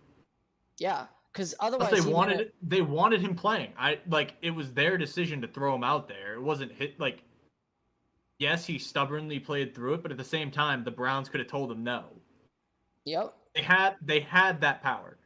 yeah, 0.79 1.07
because 1.33 1.55
Plus, 1.55 1.73
otherwise 1.75 1.91
they 2.05 2.11
wanted 2.11 2.39
would've- 2.39 2.53
they 2.63 2.83
wanted 2.83 3.21
him 3.21 3.37
playing. 3.37 3.73
I 3.79 4.01
like 4.09 4.35
it 4.43 4.51
was 4.51 4.73
their 4.75 4.99
decision 4.99 5.41
to 5.43 5.47
throw 5.49 5.73
him 5.75 5.85
out 5.85 6.09
there. 6.09 6.35
It 6.35 6.43
wasn't 6.43 6.73
hit 6.73 6.99
like. 6.99 7.23
Yes, 8.41 8.65
he 8.67 8.79
stubbornly 8.79 9.39
played 9.39 9.75
through 9.75 9.95
it, 9.95 10.03
but 10.03 10.11
at 10.11 10.17
the 10.19 10.25
same 10.25 10.51
time, 10.51 10.83
the 10.83 10.91
Browns 10.91 11.29
could 11.29 11.41
have 11.41 11.49
told 11.49 11.71
him 11.71 11.85
no. 11.85 12.07
Yep, 13.05 13.37
They 13.55 13.63
had 13.63 13.97
they 14.03 14.21
had 14.21 14.61
that 14.63 14.83
power. 14.83 15.17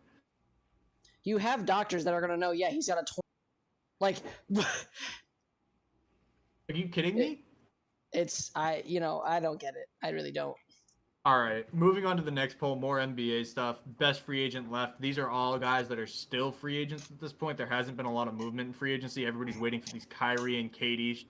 you 1.22 1.38
have 1.38 1.64
doctors 1.64 2.04
that 2.04 2.12
are 2.12 2.20
gonna 2.20 2.36
know. 2.36 2.50
Yeah, 2.50 2.68
he's 2.70 2.88
got 2.88 2.98
a 3.00 3.04
tw- 3.04 3.20
like. 4.00 4.16
Are 6.68 6.74
you 6.74 6.88
kidding 6.88 7.14
me? 7.16 7.43
It's 8.14 8.50
I 8.54 8.82
you 8.86 9.00
know 9.00 9.20
I 9.24 9.40
don't 9.40 9.60
get 9.60 9.74
it. 9.74 9.86
I 10.02 10.10
really 10.10 10.32
don't. 10.32 10.56
All 11.26 11.40
right, 11.40 11.64
moving 11.72 12.04
on 12.04 12.18
to 12.18 12.22
the 12.22 12.30
next 12.30 12.58
poll, 12.58 12.76
more 12.76 12.98
NBA 12.98 13.46
stuff. 13.46 13.78
Best 13.98 14.20
free 14.22 14.42
agent 14.42 14.70
left. 14.70 15.00
These 15.00 15.18
are 15.18 15.30
all 15.30 15.58
guys 15.58 15.88
that 15.88 15.98
are 15.98 16.06
still 16.06 16.52
free 16.52 16.76
agents 16.76 17.10
at 17.10 17.18
this 17.18 17.32
point. 17.32 17.56
There 17.56 17.66
hasn't 17.66 17.96
been 17.96 18.04
a 18.04 18.12
lot 18.12 18.28
of 18.28 18.34
movement 18.34 18.68
in 18.68 18.72
free 18.74 18.92
agency. 18.92 19.24
Everybody's 19.24 19.58
waiting 19.58 19.80
for 19.80 19.88
these 19.90 20.04
Kyrie 20.10 20.60
and 20.60 20.70
KD 20.70 21.24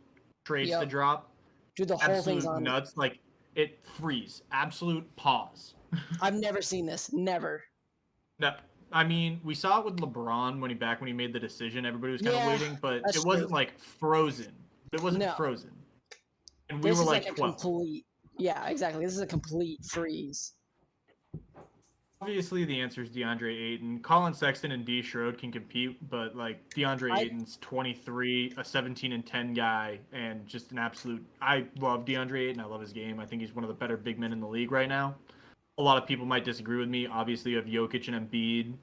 trades 0.45 0.72
to 0.72 0.85
drop. 0.85 1.30
Dude, 1.76 1.89
the 1.89 1.97
whole 1.97 2.22
thing's 2.22 2.45
on. 2.45 2.64
nuts. 2.64 2.97
Like 2.97 3.20
it 3.55 3.78
freeze. 3.85 4.43
Absolute 4.51 5.05
pause. 5.14 5.74
I've 6.20 6.35
never 6.35 6.61
seen 6.61 6.87
this. 6.87 7.12
Never. 7.12 7.62
No, 8.41 8.53
I 8.91 9.05
mean 9.05 9.41
we 9.45 9.55
saw 9.55 9.78
it 9.78 9.85
with 9.85 9.99
LeBron 9.99 10.59
when 10.61 10.70
he 10.70 10.74
back 10.74 11.01
when 11.01 11.07
he 11.07 11.12
made 11.14 11.32
the 11.32 11.39
decision. 11.39 11.87
Everybody 11.87 12.12
was 12.12 12.20
kind 12.22 12.35
of 12.35 12.43
Yeah, 12.43 12.49
waiting, 12.49 12.78
but 12.82 12.95
it 13.14 13.24
wasn't 13.24 13.49
true. 13.49 13.55
like 13.57 13.78
frozen. 13.78 14.53
It 14.93 15.01
wasn't 15.01 15.24
No. 15.24 15.32
frozen. 15.37 15.70
And 16.70 16.82
we 16.82 16.90
This 16.90 16.98
were 16.98 17.02
is 17.02 17.08
like 17.08 17.24
like 17.24 17.32
a 17.32 17.36
twelve. 17.36 17.60
complete. 17.60 18.06
Yeah, 18.38 18.66
exactly. 18.66 19.04
This 19.04 19.14
is 19.14 19.20
a 19.20 19.26
complete 19.26 19.84
freeze. 19.84 20.52
Obviously, 22.20 22.64
the 22.64 22.80
answer 22.80 23.02
is 23.02 23.10
DeAndre 23.10 23.54
Ayton. 23.74 23.98
Collin 24.00 24.32
Sexton 24.32 24.72
and 24.72 24.84
D. 24.84 25.02
Schroed 25.02 25.36
can 25.36 25.52
compete, 25.52 26.08
but 26.08 26.34
like 26.34 26.66
DeAndre 26.70 27.12
I- 27.12 27.20
Ayton's 27.22 27.58
23, 27.60 28.54
a 28.56 28.64
17 28.64 29.12
and 29.12 29.26
10 29.26 29.52
guy, 29.52 29.98
and 30.12 30.46
just 30.46 30.72
an 30.72 30.78
absolute. 30.78 31.24
I 31.42 31.66
love 31.78 32.06
DeAndre 32.06 32.48
Ayton. 32.48 32.60
I 32.60 32.64
love 32.64 32.80
his 32.80 32.92
game. 32.94 33.20
I 33.20 33.26
think 33.26 33.42
he's 33.42 33.54
one 33.54 33.62
of 33.62 33.68
the 33.68 33.74
better 33.74 33.96
big 33.98 34.18
men 34.18 34.32
in 34.32 34.40
the 34.40 34.46
league 34.48 34.72
right 34.72 34.88
now. 34.88 35.16
A 35.76 35.82
lot 35.82 36.00
of 36.00 36.08
people 36.08 36.24
might 36.24 36.44
disagree 36.44 36.78
with 36.78 36.88
me. 36.88 37.06
Obviously, 37.06 37.50
you 37.50 37.56
have 37.58 37.66
Jokic 37.66 38.08
and 38.08 38.30
Embiid. 38.30 38.74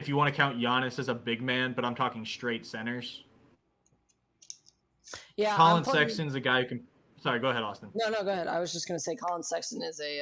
If 0.00 0.08
you 0.08 0.16
want 0.16 0.28
to 0.28 0.36
count 0.36 0.58
Giannis 0.58 0.98
as 0.98 1.08
a 1.08 1.14
big 1.14 1.40
man, 1.40 1.72
but 1.72 1.84
I'm 1.84 1.94
talking 1.94 2.26
straight 2.26 2.66
centers. 2.66 3.22
Yeah, 5.36 5.56
Collin 5.56 5.82
putting- 5.84 6.00
Sexton's 6.00 6.34
a 6.34 6.40
guy 6.40 6.62
who 6.62 6.68
can. 6.68 6.86
Sorry, 7.26 7.40
go 7.40 7.48
ahead, 7.48 7.64
Austin. 7.64 7.90
No, 7.96 8.08
no, 8.08 8.22
go 8.22 8.30
ahead. 8.30 8.46
I 8.46 8.60
was 8.60 8.72
just 8.72 8.86
gonna 8.86 9.00
say 9.00 9.16
Collin 9.16 9.42
Sexton 9.42 9.82
is 9.82 9.98
a, 10.00 10.20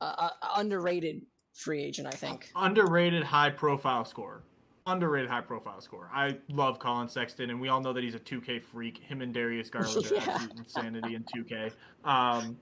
uh, 0.00 0.04
a 0.04 0.30
underrated 0.56 1.22
free 1.54 1.80
agent. 1.80 2.08
I 2.08 2.10
think. 2.10 2.50
underrated 2.56 3.22
high 3.22 3.48
profile 3.50 4.04
scorer. 4.04 4.42
Underrated 4.86 5.30
high 5.30 5.40
profile 5.40 5.80
scorer. 5.80 6.10
I 6.12 6.36
love 6.48 6.80
Collin 6.80 7.06
Sexton, 7.08 7.50
and 7.50 7.60
we 7.60 7.68
all 7.68 7.80
know 7.80 7.92
that 7.92 8.02
he's 8.02 8.16
a 8.16 8.18
2K 8.18 8.60
freak. 8.60 8.98
Him 8.98 9.22
and 9.22 9.32
Darius 9.32 9.70
Garland 9.70 10.04
are 10.04 10.14
Yeah. 10.14 10.22
absolute 10.26 10.58
insanity 10.58 11.14
in 11.14 11.22
2K. 11.32 11.70
Um, 12.04 12.58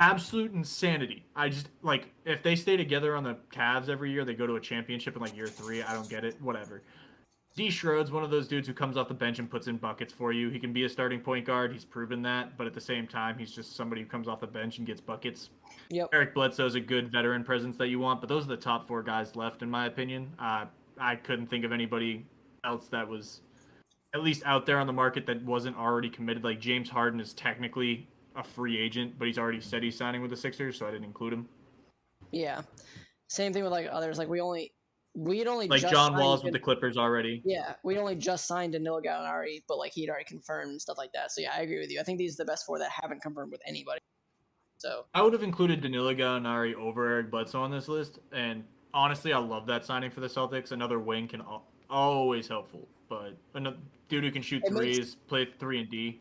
absolute 0.00 0.52
insanity. 0.52 1.24
I 1.36 1.50
just 1.50 1.68
like 1.82 2.12
if 2.24 2.42
they 2.42 2.56
stay 2.56 2.76
together 2.76 3.14
on 3.14 3.22
the 3.22 3.36
Cavs 3.54 3.88
every 3.88 4.10
year, 4.10 4.24
they 4.24 4.34
go 4.34 4.44
to 4.48 4.56
a 4.56 4.60
championship 4.60 5.14
in 5.14 5.22
like 5.22 5.36
year 5.36 5.46
three. 5.46 5.84
I 5.84 5.94
don't 5.94 6.08
get 6.10 6.24
it. 6.24 6.34
Whatever. 6.42 6.82
D 7.58 7.70
Schroed's 7.70 8.12
one 8.12 8.22
of 8.22 8.30
those 8.30 8.46
dudes 8.46 8.68
who 8.68 8.72
comes 8.72 8.96
off 8.96 9.08
the 9.08 9.14
bench 9.14 9.40
and 9.40 9.50
puts 9.50 9.66
in 9.66 9.78
buckets 9.78 10.12
for 10.12 10.30
you. 10.30 10.48
He 10.48 10.60
can 10.60 10.72
be 10.72 10.84
a 10.84 10.88
starting 10.88 11.18
point 11.18 11.44
guard. 11.44 11.72
He's 11.72 11.84
proven 11.84 12.22
that, 12.22 12.56
but 12.56 12.68
at 12.68 12.72
the 12.72 12.80
same 12.80 13.04
time, 13.04 13.36
he's 13.36 13.50
just 13.50 13.74
somebody 13.74 14.00
who 14.00 14.06
comes 14.06 14.28
off 14.28 14.38
the 14.38 14.46
bench 14.46 14.78
and 14.78 14.86
gets 14.86 15.00
buckets. 15.00 15.50
Yep. 15.90 16.10
Eric 16.12 16.34
Bledsoe's 16.34 16.76
a 16.76 16.80
good 16.80 17.10
veteran 17.10 17.42
presence 17.42 17.76
that 17.78 17.88
you 17.88 17.98
want, 17.98 18.20
but 18.20 18.28
those 18.28 18.44
are 18.44 18.48
the 18.48 18.56
top 18.56 18.86
four 18.86 19.02
guys 19.02 19.34
left, 19.34 19.62
in 19.62 19.68
my 19.68 19.86
opinion. 19.86 20.32
Uh, 20.38 20.66
I 21.00 21.16
couldn't 21.16 21.48
think 21.48 21.64
of 21.64 21.72
anybody 21.72 22.24
else 22.62 22.86
that 22.92 23.08
was 23.08 23.40
at 24.14 24.22
least 24.22 24.44
out 24.46 24.64
there 24.64 24.78
on 24.78 24.86
the 24.86 24.92
market 24.92 25.26
that 25.26 25.42
wasn't 25.42 25.76
already 25.76 26.10
committed. 26.10 26.44
Like 26.44 26.60
James 26.60 26.88
Harden 26.88 27.18
is 27.18 27.34
technically 27.34 28.06
a 28.36 28.44
free 28.44 28.78
agent, 28.78 29.18
but 29.18 29.26
he's 29.26 29.36
already 29.36 29.60
said 29.60 29.82
he's 29.82 29.96
signing 29.96 30.22
with 30.22 30.30
the 30.30 30.36
Sixers, 30.36 30.78
so 30.78 30.86
I 30.86 30.92
didn't 30.92 31.06
include 31.06 31.32
him. 31.32 31.48
Yeah. 32.30 32.62
Same 33.26 33.52
thing 33.52 33.64
with 33.64 33.72
like 33.72 33.88
others. 33.90 34.16
Like 34.16 34.28
we 34.28 34.40
only 34.40 34.70
we 35.14 35.38
had 35.38 35.46
only 35.48 35.66
Like 35.68 35.88
John 35.88 36.16
Walls 36.16 36.44
with 36.44 36.52
the 36.52 36.58
Clippers 36.58 36.96
already. 36.96 37.42
Yeah, 37.44 37.74
we 37.82 37.98
only 37.98 38.14
just 38.14 38.46
signed 38.46 38.72
Danilo 38.74 39.00
Gallinari, 39.00 39.62
but 39.66 39.78
like 39.78 39.92
he'd 39.92 40.08
already 40.08 40.24
confirmed 40.24 40.80
stuff 40.80 40.98
like 40.98 41.12
that. 41.12 41.32
So 41.32 41.40
yeah, 41.40 41.52
I 41.54 41.60
agree 41.62 41.78
with 41.80 41.90
you. 41.90 41.98
I 42.00 42.02
think 42.04 42.18
these 42.18 42.34
are 42.38 42.44
the 42.44 42.50
best 42.50 42.66
four 42.66 42.78
that 42.78 42.90
haven't 42.90 43.22
confirmed 43.22 43.50
with 43.52 43.60
anybody. 43.66 44.00
So 44.78 45.06
I 45.14 45.22
would 45.22 45.32
have 45.32 45.42
included 45.42 45.80
Danilo 45.80 46.14
Gallinari 46.14 46.74
over 46.74 47.08
Eric 47.08 47.30
Bledsoe 47.32 47.60
on 47.60 47.70
this 47.70 47.88
list, 47.88 48.20
and 48.32 48.62
honestly, 48.94 49.32
I 49.32 49.38
love 49.38 49.66
that 49.66 49.84
signing 49.84 50.10
for 50.10 50.20
the 50.20 50.28
Celtics. 50.28 50.70
Another 50.70 51.00
wing 51.00 51.26
can 51.26 51.40
al- 51.40 51.66
always 51.90 52.46
helpful, 52.46 52.86
but 53.08 53.36
another 53.54 53.78
dude 54.08 54.22
who 54.22 54.30
can 54.30 54.42
shoot 54.42 54.62
It 54.64 54.72
makes- 54.72 54.96
threes, 54.98 55.14
play 55.26 55.48
three 55.58 55.80
and 55.80 55.90
D. 55.90 56.20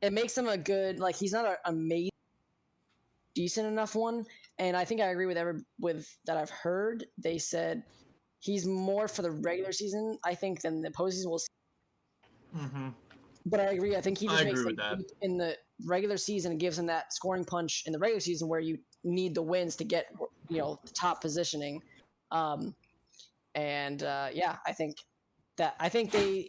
it 0.00 0.12
makes 0.12 0.38
him 0.38 0.48
a 0.48 0.56
good 0.56 1.00
like 1.00 1.16
he's 1.16 1.32
not 1.32 1.44
an 1.44 1.56
amazing 1.66 2.10
decent 3.34 3.66
enough 3.68 3.94
one 3.94 4.24
and 4.58 4.76
i 4.76 4.84
think 4.84 5.00
i 5.00 5.06
agree 5.06 5.26
with 5.26 5.36
every 5.36 5.60
with 5.78 6.08
that 6.24 6.36
i've 6.36 6.50
heard 6.50 7.04
they 7.18 7.38
said 7.38 7.82
he's 8.40 8.66
more 8.66 9.08
for 9.08 9.22
the 9.22 9.30
regular 9.30 9.72
season 9.72 10.18
i 10.24 10.34
think 10.34 10.60
than 10.62 10.82
the 10.82 10.90
postseason. 10.90 11.26
We'll 11.26 11.38
see. 11.38 11.48
Mm-hmm. 12.56 12.88
but 13.46 13.60
i 13.60 13.64
agree. 13.64 13.96
I 13.96 14.00
think 14.00 14.18
he 14.18 14.28
I 14.28 14.30
just 14.30 14.44
makes 14.44 14.60
agree 14.60 14.76
like, 14.76 14.98
in 15.22 15.36
the 15.36 15.56
regular 15.86 16.16
season 16.16 16.52
and 16.52 16.60
gives 16.60 16.78
him 16.78 16.86
that 16.86 17.12
scoring 17.12 17.44
punch 17.44 17.84
in 17.86 17.92
the 17.92 17.98
regular 17.98 18.20
season 18.20 18.48
where 18.48 18.60
you 18.60 18.78
need 19.04 19.34
the 19.34 19.42
wins 19.42 19.76
to 19.76 19.84
get 19.84 20.06
you 20.48 20.58
know 20.58 20.78
the 20.84 20.92
top 20.92 21.20
positioning. 21.20 21.82
Um 22.30 22.74
and 23.54 24.02
uh 24.02 24.28
yeah 24.32 24.56
i 24.66 24.72
think 24.72 24.96
that 25.56 25.74
i 25.80 25.88
think 25.88 26.10
they 26.10 26.48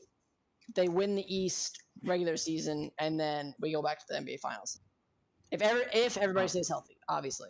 they 0.76 0.88
win 0.88 1.16
the 1.16 1.36
east 1.36 1.82
regular 2.04 2.38
season 2.38 2.92
and 3.00 3.20
then 3.20 3.54
we 3.60 3.72
go 3.72 3.82
back 3.82 4.00
to 4.00 4.06
the 4.10 4.16
nba 4.16 4.40
finals. 4.40 4.80
If 5.52 5.62
ever 5.62 5.82
if 5.94 6.18
everybody 6.18 6.48
stays 6.48 6.70
healthy 6.70 6.98
obviously. 7.08 7.50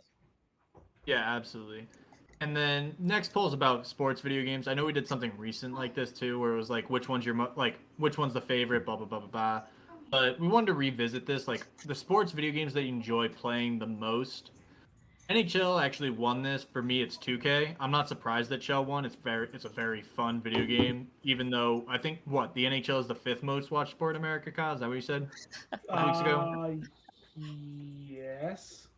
Yeah, 1.05 1.23
absolutely. 1.35 1.87
And 2.41 2.55
then 2.55 2.95
next 2.99 3.33
poll 3.33 3.47
is 3.47 3.53
about 3.53 3.85
sports 3.85 4.21
video 4.21 4.43
games. 4.43 4.67
I 4.67 4.73
know 4.73 4.85
we 4.85 4.93
did 4.93 5.07
something 5.07 5.31
recent 5.37 5.73
like 5.73 5.93
this 5.93 6.11
too, 6.11 6.39
where 6.39 6.53
it 6.53 6.57
was 6.57 6.69
like, 6.69 6.89
which 6.89 7.09
one's 7.09 7.25
your 7.25 7.35
mo- 7.35 7.51
like, 7.55 7.79
which 7.97 8.17
one's 8.17 8.33
the 8.33 8.41
favorite, 8.41 8.85
blah 8.85 8.95
blah 8.95 9.05
blah 9.05 9.19
blah 9.19 9.27
blah. 9.27 9.61
But 10.09 10.39
we 10.39 10.47
wanted 10.47 10.67
to 10.67 10.73
revisit 10.73 11.25
this, 11.25 11.47
like 11.47 11.65
the 11.85 11.93
sports 11.93 12.31
video 12.31 12.51
games 12.51 12.73
that 12.73 12.83
you 12.83 12.89
enjoy 12.89 13.27
playing 13.27 13.77
the 13.77 13.87
most. 13.87 14.51
NHL 15.29 15.79
actually 15.79 16.09
won 16.09 16.41
this. 16.41 16.63
For 16.63 16.81
me, 16.81 17.03
it's 17.03 17.15
2K. 17.17 17.75
I'm 17.79 17.91
not 17.91 18.07
surprised 18.07 18.49
that 18.49 18.63
Chel 18.63 18.83
won. 18.83 19.05
It's 19.05 19.15
very, 19.15 19.47
it's 19.53 19.65
a 19.65 19.69
very 19.69 20.01
fun 20.01 20.41
video 20.41 20.65
game. 20.65 21.07
Even 21.21 21.51
though 21.51 21.85
I 21.87 21.99
think 21.99 22.19
what 22.25 22.55
the 22.55 22.65
NHL 22.65 22.99
is 22.99 23.07
the 23.07 23.13
fifth 23.13 23.43
most 23.43 23.69
watched 23.69 23.91
sport 23.91 24.15
in 24.15 24.21
America. 24.21 24.51
Kyle, 24.51 24.73
is 24.73 24.79
that 24.79 24.87
what 24.87 24.95
you 24.95 25.01
said? 25.01 25.29
Two 25.71 26.05
weeks 26.05 26.19
ago? 26.21 26.79
Uh, 27.37 27.43
yes. 28.07 28.88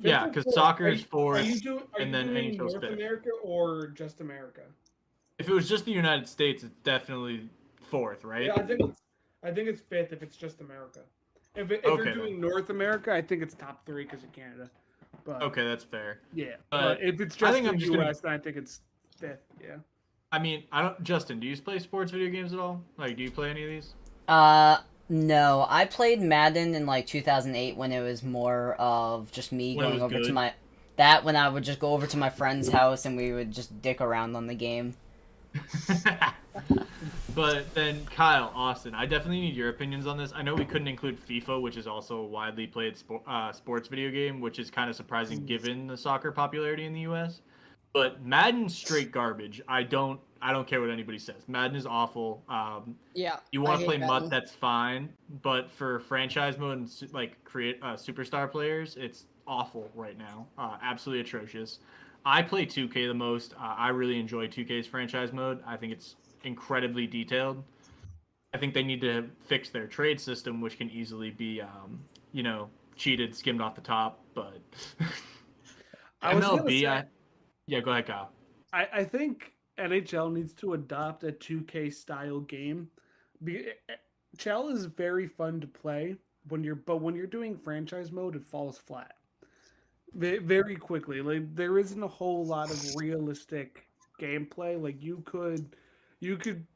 Yeah, 0.00 0.24
Fifth 0.24 0.24
or 0.24 0.28
because 0.42 0.54
soccer 0.54 0.88
is 0.88 1.00
you- 1.00 1.06
fourth. 1.06 1.40
Are 1.40 1.44
you, 1.44 1.60
do, 1.60 1.78
are 1.78 2.00
and 2.00 2.06
you 2.10 2.12
then 2.12 2.26
doing 2.28 2.50
NHL's 2.52 2.58
North 2.72 2.80
fifth. 2.82 2.92
America 2.92 3.28
or 3.42 3.86
just 3.88 4.20
America? 4.20 4.60
If 5.38 5.48
it 5.48 5.52
was 5.52 5.68
just 5.68 5.84
the 5.84 5.92
United 5.92 6.28
States, 6.28 6.62
it's 6.62 6.74
definitely 6.84 7.48
fourth, 7.90 8.24
right? 8.24 8.46
Yeah, 8.46 8.54
I 8.54 8.62
think 8.62 8.80
it's 8.80 8.98
I 9.42 9.50
think 9.50 9.68
it's 9.68 9.80
fifth 9.80 10.12
if 10.12 10.22
it's 10.22 10.36
just 10.36 10.60
America. 10.60 11.00
If, 11.56 11.70
it, 11.70 11.80
if 11.80 11.86
Okay, 11.86 12.04
you're 12.04 12.14
doing 12.14 12.40
North 12.40 12.70
America, 12.70 13.12
I 13.12 13.20
think 13.20 13.42
it's 13.42 13.54
top 13.54 13.84
three 13.84 14.04
because 14.04 14.22
of 14.22 14.32
Canada. 14.32 14.70
But 15.24 15.42
Okay, 15.42 15.64
that's 15.64 15.84
fair. 15.84 16.20
yeah, 16.32 16.56
But 16.70 16.98
but 16.98 17.02
if 17.02 17.20
it's 17.20 17.36
I 17.36 17.38
just 17.40 17.52
think 17.52 17.64
the 17.66 17.72
I'm 17.72 17.78
just 17.78 17.92
gonna- 17.92 18.12
then 18.22 18.32
I 18.32 18.38
think 18.38 18.56
it's 18.56 18.80
fifth. 19.18 19.44
Yeah. 19.62 19.76
I 20.30 20.38
mean, 20.38 20.64
I 20.72 20.82
don't. 20.82 21.02
Justin, 21.02 21.40
do 21.40 21.46
you 21.46 21.56
play 21.60 21.78
sports 21.78 22.10
video 22.10 22.30
games 22.30 22.52
at 22.54 22.58
all? 22.58 22.82
Like, 22.96 23.16
do 23.16 23.22
you 23.22 23.30
play 23.30 23.50
any 23.50 23.64
of 23.64 23.68
these? 23.68 23.94
Uh, 24.28 24.78
no. 25.12 25.66
I 25.68 25.84
played 25.84 26.20
Madden 26.20 26.74
in 26.74 26.86
like 26.86 27.06
2008 27.06 27.76
when 27.76 27.92
it 27.92 28.00
was 28.00 28.22
more 28.22 28.74
of 28.74 29.30
just 29.30 29.52
me 29.52 29.76
When 29.76 29.90
going 29.90 30.02
over 30.02 30.20
to 30.20 30.32
my. 30.32 30.54
That 30.96 31.24
when 31.24 31.36
I 31.36 31.48
would 31.48 31.64
just 31.64 31.78
go 31.78 31.92
over 31.92 32.06
to 32.06 32.16
my 32.16 32.30
friend's 32.30 32.68
house 32.68 33.06
and 33.06 33.16
we 33.16 33.32
would 33.32 33.50
just 33.50 33.80
dick 33.80 34.00
around 34.00 34.36
on 34.36 34.46
the 34.46 34.54
game. 34.54 34.94
but 37.34 37.74
then 37.74 38.04
Kyle, 38.06 38.52
Austin, 38.54 38.94
I 38.94 39.06
definitely 39.06 39.40
need 39.40 39.56
your 39.56 39.68
opinions 39.68 40.06
on 40.06 40.18
this. 40.18 40.32
I 40.34 40.42
know 40.42 40.54
we 40.54 40.64
couldn't 40.64 40.88
include 40.88 41.18
FIFA, 41.26 41.60
which 41.60 41.76
is 41.76 41.86
also 41.86 42.16
a 42.18 42.26
widely 42.26 42.66
played 42.66 42.96
sport, 42.96 43.22
uh, 43.26 43.52
sports 43.52 43.88
video 43.88 44.10
game, 44.10 44.40
which 44.40 44.58
is 44.58 44.70
kind 44.70 44.88
of 44.88 44.96
surprising 44.96 45.44
given 45.44 45.86
the 45.86 45.96
soccer 45.96 46.32
popularity 46.32 46.84
in 46.84 46.92
the 46.92 47.00
U.S. 47.00 47.42
But 47.92 48.24
Madden's 48.24 48.76
straight 48.76 49.12
garbage. 49.12 49.60
I 49.68 49.82
don't. 49.82 50.20
I 50.44 50.52
don't 50.52 50.66
care 50.66 50.80
what 50.80 50.90
anybody 50.90 51.18
says. 51.20 51.46
Madden 51.46 51.76
is 51.76 51.86
awful. 51.86 52.42
Um, 52.48 52.96
Yeah. 53.14 53.36
you 53.52 53.62
want 53.62 53.78
to 53.78 53.86
play 53.86 53.96
Madden. 53.98 54.22
MUT, 54.24 54.30
that's 54.30 54.50
fine. 54.50 55.12
But 55.42 55.70
for 55.70 56.00
franchise 56.00 56.58
mode 56.58 56.78
and 56.78 56.88
su- 56.90 57.06
like 57.12 57.42
create 57.44 57.78
uh, 57.80 57.92
superstar 57.94 58.50
players, 58.50 58.96
it's 58.96 59.26
awful 59.46 59.88
right 59.94 60.18
now. 60.18 60.48
Uh, 60.58 60.78
absolutely 60.82 61.20
atrocious. 61.20 61.78
I 62.24 62.42
play 62.42 62.66
2K 62.66 63.06
the 63.06 63.14
most. 63.14 63.54
Uh, 63.54 63.74
I 63.78 63.90
really 63.90 64.18
enjoy 64.18 64.48
2K's 64.48 64.84
franchise 64.86 65.32
mode. 65.32 65.62
I 65.64 65.76
think 65.76 65.92
it's 65.92 66.16
incredibly 66.42 67.06
detailed. 67.06 67.62
I 68.52 68.58
think 68.58 68.74
they 68.74 68.82
need 68.82 69.00
to 69.02 69.28
fix 69.46 69.70
their 69.70 69.86
trade 69.86 70.20
system, 70.20 70.60
which 70.60 70.76
can 70.76 70.90
easily 70.90 71.30
be, 71.30 71.60
um, 71.60 72.00
you 72.32 72.42
know, 72.42 72.68
cheated, 72.96 73.32
skimmed 73.34 73.60
off 73.60 73.76
the 73.76 73.80
top. 73.80 74.18
But 74.34 74.58
I 76.20 76.34
was 76.34 76.44
gonna 76.44 76.62
MLB, 76.64 76.80
say- 76.80 76.86
I, 76.86 77.04
yeah, 77.66 77.80
go 77.80 77.92
ahead, 77.92 78.06
Kyle. 78.06 78.30
I, 78.72 78.88
I 78.92 79.04
think 79.04 79.52
NHL 79.78 80.32
needs 80.32 80.54
to 80.54 80.74
adopt 80.74 81.24
a 81.24 81.32
2K 81.32 81.92
style 81.92 82.40
game. 82.40 82.88
Be, 83.42 83.58
eh, 83.58 83.72
eh, 83.88 83.94
Chel 84.38 84.68
is 84.68 84.86
very 84.86 85.26
fun 85.26 85.60
to 85.60 85.66
play 85.66 86.16
when 86.48 86.64
you're, 86.64 86.74
but 86.74 87.00
when 87.00 87.14
you're 87.14 87.26
doing 87.26 87.56
franchise 87.56 88.10
mode, 88.10 88.36
it 88.36 88.44
falls 88.44 88.78
flat 88.78 89.14
very 90.14 90.76
quickly. 90.76 91.22
Like 91.22 91.54
there 91.54 91.78
isn't 91.78 92.02
a 92.02 92.08
whole 92.08 92.44
lot 92.44 92.70
of 92.70 92.94
realistic 92.96 93.86
gameplay. 94.20 94.80
Like 94.80 95.02
you 95.02 95.22
could, 95.24 95.74
you 96.20 96.36
could 96.36 96.66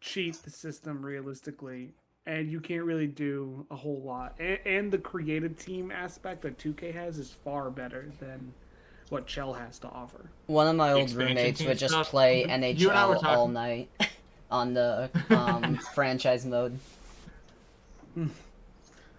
cheat 0.00 0.36
the 0.42 0.50
system 0.50 1.04
realistically, 1.04 1.94
and 2.26 2.50
you 2.50 2.60
can't 2.60 2.84
really 2.84 3.06
do 3.06 3.66
a 3.70 3.76
whole 3.76 4.02
lot. 4.02 4.34
And, 4.38 4.58
and 4.64 4.92
the 4.92 4.98
creative 4.98 5.58
team 5.58 5.90
aspect 5.90 6.42
that 6.42 6.58
2K 6.58 6.94
has 6.94 7.18
is 7.18 7.30
far 7.30 7.70
better 7.70 8.10
than 8.18 8.52
what 9.08 9.26
Chel 9.26 9.52
has 9.52 9.78
to 9.80 9.88
offer. 9.88 10.30
One 10.46 10.66
of 10.66 10.76
my 10.76 10.92
old 10.92 11.02
Expansion 11.04 11.36
roommates 11.36 11.64
would 11.64 11.78
just 11.78 11.92
stuff. 11.94 12.10
play 12.10 12.40
You 12.40 12.46
and 12.48 12.64
I 12.98 13.06
were 13.06 13.16
NHL 13.16 13.24
all 13.24 13.48
night 13.48 13.88
on 14.50 14.74
the 14.74 15.10
um, 15.30 15.76
franchise 15.94 16.44
mode. 16.44 16.78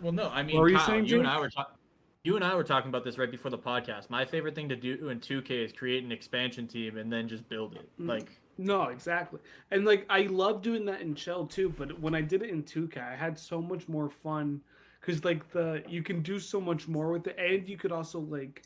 Well, 0.02 0.12
no, 0.12 0.30
I 0.30 0.44
mean, 0.44 0.56
What 0.56 0.62
were 0.62 0.70
you 0.70 0.78
Kyle, 0.78 0.86
saying, 0.88 1.06
you 1.06 1.20
and 1.20 1.28
I 1.28 1.40
were 1.40 1.50
talking. 1.50 1.74
You 2.24 2.36
and 2.36 2.44
I 2.44 2.56
were 2.56 2.64
talking 2.64 2.90
about 2.90 3.06
this 3.06 3.18
right 3.18 3.32
before 3.32 3.52
the 3.52 3.58
podcast. 3.58 4.10
My 4.10 4.26
favorite 4.26 4.54
thing 4.54 4.68
to 4.70 4.76
do 4.76 5.08
in 5.10 5.20
2K 5.22 5.50
is 5.64 5.72
create 5.72 6.04
an 6.04 6.12
expansion 6.12 6.68
team 6.68 6.98
and 6.98 7.12
then 7.12 7.28
just 7.28 7.48
build 7.48 7.76
it. 7.76 7.90
Mm. 8.02 8.10
Like, 8.10 8.30
No, 8.58 8.84
exactly. 8.86 9.40
And 9.72 9.86
like 9.86 10.06
I 10.10 10.24
love 10.24 10.62
doing 10.62 10.84
that 10.86 11.00
in 11.02 11.16
Chel 11.16 11.46
too, 11.46 11.74
but 11.78 11.98
when 12.02 12.14
I 12.14 12.22
did 12.22 12.42
it 12.44 12.50
in 12.50 12.64
2K, 12.64 12.98
I 12.98 13.16
had 13.16 13.40
so 13.40 13.62
much 13.62 13.88
more 13.88 14.10
fun 14.10 14.60
cuz 15.00 15.24
like 15.24 15.50
the 15.52 15.84
you 15.88 16.04
can 16.04 16.22
do 16.22 16.38
so 16.38 16.60
much 16.60 16.88
more 16.90 17.12
with 17.12 17.28
it 17.28 17.38
and 17.40 17.66
you 17.66 17.78
could 17.78 17.94
also 17.94 18.20
like 18.20 18.64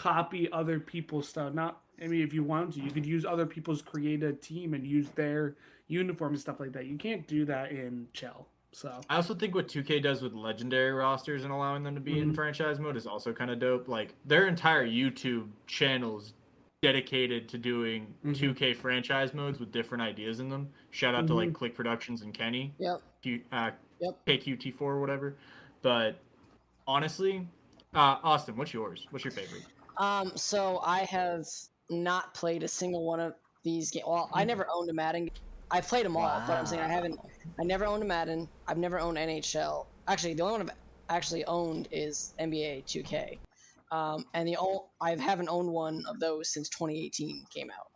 copy 0.00 0.50
other 0.50 0.80
people's 0.80 1.28
stuff. 1.28 1.52
Not 1.52 1.82
I 2.02 2.06
mean 2.06 2.22
if 2.22 2.32
you 2.32 2.42
wanted 2.42 2.72
to, 2.74 2.80
you 2.80 2.90
could 2.90 3.04
use 3.04 3.26
other 3.26 3.44
people's 3.44 3.82
create 3.82 4.22
a 4.22 4.32
team 4.32 4.72
and 4.72 4.86
use 4.86 5.10
their 5.10 5.56
uniform 5.88 6.32
and 6.32 6.40
stuff 6.40 6.58
like 6.58 6.72
that. 6.72 6.86
You 6.86 6.96
can't 6.96 7.26
do 7.26 7.44
that 7.44 7.70
in 7.70 8.08
Chel. 8.14 8.48
So 8.72 8.98
I 9.10 9.16
also 9.16 9.34
think 9.34 9.54
what 9.54 9.68
2K 9.68 10.00
does 10.00 10.22
with 10.22 10.32
legendary 10.32 10.92
rosters 10.92 11.44
and 11.44 11.52
allowing 11.52 11.82
them 11.82 11.94
to 11.96 12.00
be 12.00 12.18
in 12.18 12.30
Mhm. 12.30 12.34
franchise 12.34 12.80
mode 12.80 12.96
is 12.96 13.06
also 13.06 13.32
kind 13.32 13.50
of 13.50 13.58
dope. 13.58 13.88
Like, 13.88 14.14
their 14.24 14.46
entire 14.46 14.86
YouTube 14.86 15.48
channels 15.66 16.34
dedicated 16.80 17.48
to 17.48 17.58
doing 17.58 18.14
Mhm. 18.24 18.34
2K 18.36 18.72
franchise 18.72 19.34
modes 19.34 19.58
with 19.60 19.70
different 19.72 20.02
ideas 20.02 20.38
in 20.40 20.48
them. 20.48 20.70
Shout 20.92 21.14
out 21.16 21.26
to 21.26 21.34
like 21.34 21.50
Mhm. 21.50 21.54
Click 21.54 21.74
Productions 21.74 22.22
and 22.22 22.32
Kenny. 22.32 22.72
Yep. 22.78 23.02
Q, 23.22 23.42
uh, 23.52 23.72
Yep. 24.00 24.24
KQT4 24.24 24.92
or 24.94 25.00
whatever. 25.00 25.34
But 25.82 26.20
honestly, 26.86 27.46
uh, 27.92 28.16
Austin, 28.22 28.56
what's 28.56 28.72
yours? 28.72 29.06
What's 29.10 29.24
your 29.24 29.32
favorite? 29.32 29.64
Um, 30.00 30.32
so 30.34 30.80
I 30.82 31.00
have 31.00 31.46
not 31.90 32.32
played 32.34 32.62
a 32.62 32.68
single 32.68 33.04
one 33.04 33.20
of 33.20 33.34
these 33.62 33.90
games. 33.90 34.06
Well, 34.08 34.30
I 34.32 34.44
never 34.44 34.66
owned 34.72 34.88
a 34.88 34.94
Madden. 34.94 35.24
game. 35.24 35.34
I've 35.70 35.86
played 35.86 36.04
them 36.04 36.16
all, 36.16 36.42
but 36.46 36.58
I'm 36.58 36.66
saying 36.66 36.82
I 36.82 36.88
haven't. 36.88 37.20
I 37.60 37.64
never 37.64 37.84
owned 37.84 38.02
a 38.02 38.06
Madden. 38.06 38.48
I've 38.66 38.78
never 38.78 38.98
owned 38.98 39.18
NHL. 39.18 39.86
Actually, 40.08 40.34
the 40.34 40.42
only 40.42 40.52
one 40.58 40.62
I've 40.70 40.76
actually 41.10 41.44
owned 41.44 41.86
is 41.92 42.34
NBA 42.40 42.84
2K. 42.86 43.38
Um, 43.92 44.24
and 44.34 44.48
the 44.48 44.56
only, 44.56 44.80
I 45.00 45.14
haven't 45.16 45.48
owned 45.48 45.68
one 45.68 46.02
of 46.08 46.18
those 46.18 46.48
since 46.48 46.68
2018 46.70 47.44
came 47.54 47.70
out. 47.70 47.90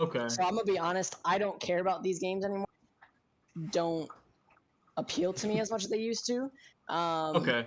Okay. 0.00 0.28
So 0.28 0.42
I'm 0.42 0.54
gonna 0.54 0.64
be 0.64 0.78
honest. 0.78 1.16
I 1.24 1.38
don't 1.38 1.60
care 1.60 1.80
about 1.80 2.02
these 2.02 2.18
games 2.18 2.44
anymore. 2.44 2.66
Don't 3.70 4.08
appeal 4.96 5.32
to 5.34 5.46
me 5.46 5.60
as 5.60 5.70
much 5.70 5.84
as 5.84 5.90
they 5.90 5.98
used 5.98 6.26
to. 6.26 6.50
Um, 6.88 7.36
Okay. 7.36 7.66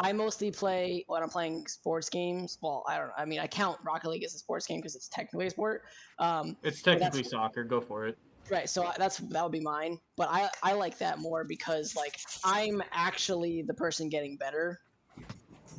I 0.00 0.12
mostly 0.12 0.50
play 0.52 1.04
when 1.08 1.22
I'm 1.24 1.28
playing 1.28 1.66
sports 1.66 2.08
games. 2.08 2.56
Well, 2.62 2.84
I 2.88 2.96
don't 2.98 3.08
know. 3.08 3.14
I 3.18 3.24
mean, 3.24 3.40
I 3.40 3.48
count 3.48 3.78
Rocket 3.84 4.08
League 4.10 4.22
as 4.22 4.32
a 4.34 4.38
sports 4.38 4.64
game 4.66 4.78
because 4.78 4.94
it's 4.94 5.08
technically 5.08 5.48
a 5.48 5.50
sport. 5.50 5.82
Um, 6.20 6.56
It's 6.62 6.82
technically 6.82 7.24
soccer. 7.24 7.64
Go 7.64 7.80
for 7.80 8.06
it. 8.06 8.16
right. 8.48 8.68
So 8.70 8.84
I- 8.84 8.94
that's 8.96 9.18
that 9.18 9.42
would 9.42 9.52
be 9.52 9.60
mine. 9.60 9.98
But 10.16 10.28
I 10.30 10.48
I 10.62 10.72
like 10.74 10.96
that 10.98 11.18
more 11.18 11.44
because 11.44 11.96
like 11.96 12.16
I'm 12.44 12.80
actually 12.92 13.62
the 13.62 13.74
person 13.74 14.08
getting 14.08 14.36
better 14.36 14.80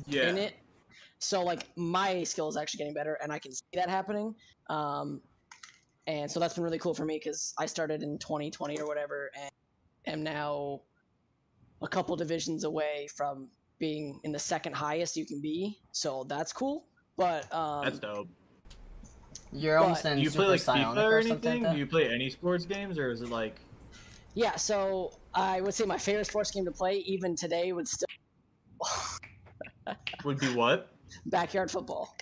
Yeah. 0.06 0.28
in 0.28 0.36
it. 0.38 0.54
So 1.18 1.42
like 1.42 1.66
my 1.76 2.22
skill 2.22 2.48
is 2.48 2.56
actually 2.56 2.78
getting 2.78 2.94
better, 2.94 3.14
and 3.22 3.32
I 3.32 3.38
can 3.38 3.52
see 3.52 3.64
that 3.74 3.88
happening. 3.88 4.34
Um, 4.68 5.20
and 6.06 6.30
so 6.30 6.38
that's 6.40 6.54
been 6.54 6.64
really 6.64 6.78
cool 6.78 6.94
for 6.94 7.04
me 7.04 7.16
because 7.22 7.54
I 7.58 7.66
started 7.66 8.02
in 8.02 8.18
2020 8.18 8.78
or 8.78 8.86
whatever, 8.86 9.30
and 9.34 9.50
am 10.06 10.22
now 10.22 10.80
a 11.82 11.88
couple 11.88 12.14
divisions 12.16 12.64
away 12.64 13.08
from 13.16 13.48
being 13.80 14.20
in 14.22 14.30
the 14.30 14.38
second 14.38 14.74
highest 14.74 15.16
you 15.16 15.26
can 15.26 15.40
be. 15.40 15.78
So 15.90 16.24
that's 16.28 16.52
cool. 16.52 16.84
But 17.16 17.52
um, 17.52 17.84
That's 17.84 17.98
dope. 17.98 18.28
You're 19.52 19.78
almost 19.78 20.04
But- 20.04 20.12
in 20.12 20.18
Do 20.18 20.22
you 20.24 20.30
Super 20.30 20.44
play 20.44 20.50
like 20.52 20.60
Psionic 20.60 20.86
FIFA 20.86 21.02
or 21.02 21.12
or 21.16 21.18
anything? 21.18 21.62
like 21.64 21.72
Do 21.72 21.78
you 21.78 21.86
play 21.86 22.08
any 22.08 22.30
sports 22.30 22.64
games, 22.66 22.98
or 22.98 23.10
is 23.10 23.20
it 23.22 23.30
like? 23.30 23.56
yeah, 24.34 24.54
so 24.54 25.12
I 25.34 25.60
would 25.60 25.74
say 25.74 25.84
my 25.84 25.98
favorite 25.98 26.26
sports 26.26 26.52
game 26.52 26.64
to 26.66 26.70
play 26.70 26.98
even 26.98 27.34
today 27.34 27.72
would 27.72 27.88
still 27.88 28.06
Would 30.24 30.38
be 30.38 30.54
what? 30.54 30.92
backyard 31.26 31.70
football. 31.70 32.14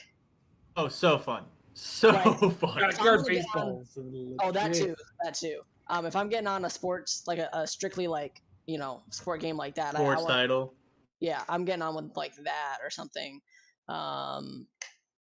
Oh, 0.77 0.89
so 0.89 1.19
fun. 1.19 1.45
So 1.75 2.11
Right. 2.13 2.53
fun. 2.61 2.81
backyard 2.81 3.27
baseball. 3.27 3.83
is 3.83 3.99
Oh, 4.43 4.51
that 4.53 4.73
too. 4.73 4.95
That 5.23 5.35
too. 5.35 5.61
Um, 5.89 6.07
if 6.07 6.17
I'm 6.17 6.29
getting 6.29 6.47
on 6.47 6.65
a 6.65 6.71
sports 6.71 7.25
like 7.27 7.39
a, 7.39 7.49
a 7.53 7.67
strictly 7.67 8.07
like 8.07 8.41
you 8.67 8.79
know 8.79 9.03
sport 9.11 9.41
game 9.41 9.57
like 9.57 9.75
that, 9.75 9.95
I- 9.95 9.99
I, 10.01 10.03
Sports 10.03 10.23
want- 10.23 10.33
title. 10.33 10.75
Yeah, 11.21 11.43
I'm 11.49 11.65
getting 11.65 11.83
on 11.83 11.95
with 11.95 12.17
like 12.17 12.35
that 12.45 12.79
or 12.83 12.91
something. 12.91 13.41
Um, 13.89 14.67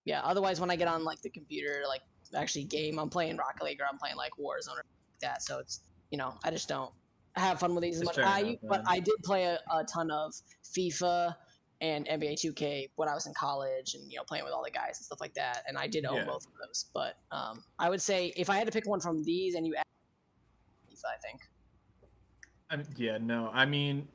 yeah. 0.05 0.21
Otherwise, 0.23 0.61
when 0.61 0.71
I 0.71 0.77
get 0.77 0.89
on 0.89 1.05
like 1.05 1.21
the 1.23 1.31
computer, 1.31 1.83
like 1.87 2.03
actually 2.37 2.65
game, 2.65 2.99
I'm 2.99 3.11
playing 3.11 3.37
Rocket 3.37 3.65
League 3.65 3.81
or 3.81 3.87
I'm 3.91 3.99
playing 3.99 4.17
like 4.17 4.33
Warzone 4.33 4.73
or 4.73 4.77
like 4.77 5.21
that. 5.21 5.43
So 5.43 5.59
it's 5.59 5.81
you 6.11 6.19
know 6.19 6.35
I 6.45 6.51
just 6.51 6.69
don't 6.69 6.91
have 7.37 7.61
fun 7.61 7.75
with 7.75 7.83
these 7.83 7.97
as 8.01 8.05
much. 8.05 8.19
I 8.19 8.41
enough, 8.41 8.57
but. 8.69 8.83
I 8.87 9.01
did 9.01 9.15
play 9.23 9.45
a, 9.45 9.59
a 9.73 9.85
ton 9.85 10.11
of 10.11 10.33
FIFA 10.65 11.35
and 11.81 12.07
NBA 12.09 12.35
2K 12.45 12.91
when 12.97 13.09
I 13.09 13.15
was 13.15 13.27
in 13.27 13.35
college 13.35 13.95
and 13.95 14.11
you 14.11 14.17
know 14.17 14.25
playing 14.25 14.45
with 14.45 14.53
all 14.53 14.65
the 14.65 14.71
guys 14.71 14.99
and 14.99 15.05
stuff 15.07 15.21
like 15.21 15.35
that. 15.35 15.63
And 15.69 15.79
I 15.79 15.87
did 15.87 16.05
own 16.05 16.17
Yeah. 16.17 16.25
both 16.25 16.45
of 16.47 16.53
those. 16.67 16.87
But 16.93 17.17
um, 17.31 17.63
I 17.79 17.89
would 17.89 18.03
say 18.03 18.33
if 18.37 18.51
I 18.51 18.57
had 18.57 18.67
to 18.67 18.73
pick 18.73 18.87
one 18.87 19.01
from 19.01 19.23
these 19.25 19.55
and 19.55 19.67
you 19.67 19.75
add 19.77 19.85
FIFA, 20.91 21.05
I 21.07 21.19
think. 21.27 21.41
I 22.71 22.77
mean, 22.77 22.87
yeah, 22.97 23.19
no. 23.19 23.51
I 23.53 23.65
mean, 23.65 24.09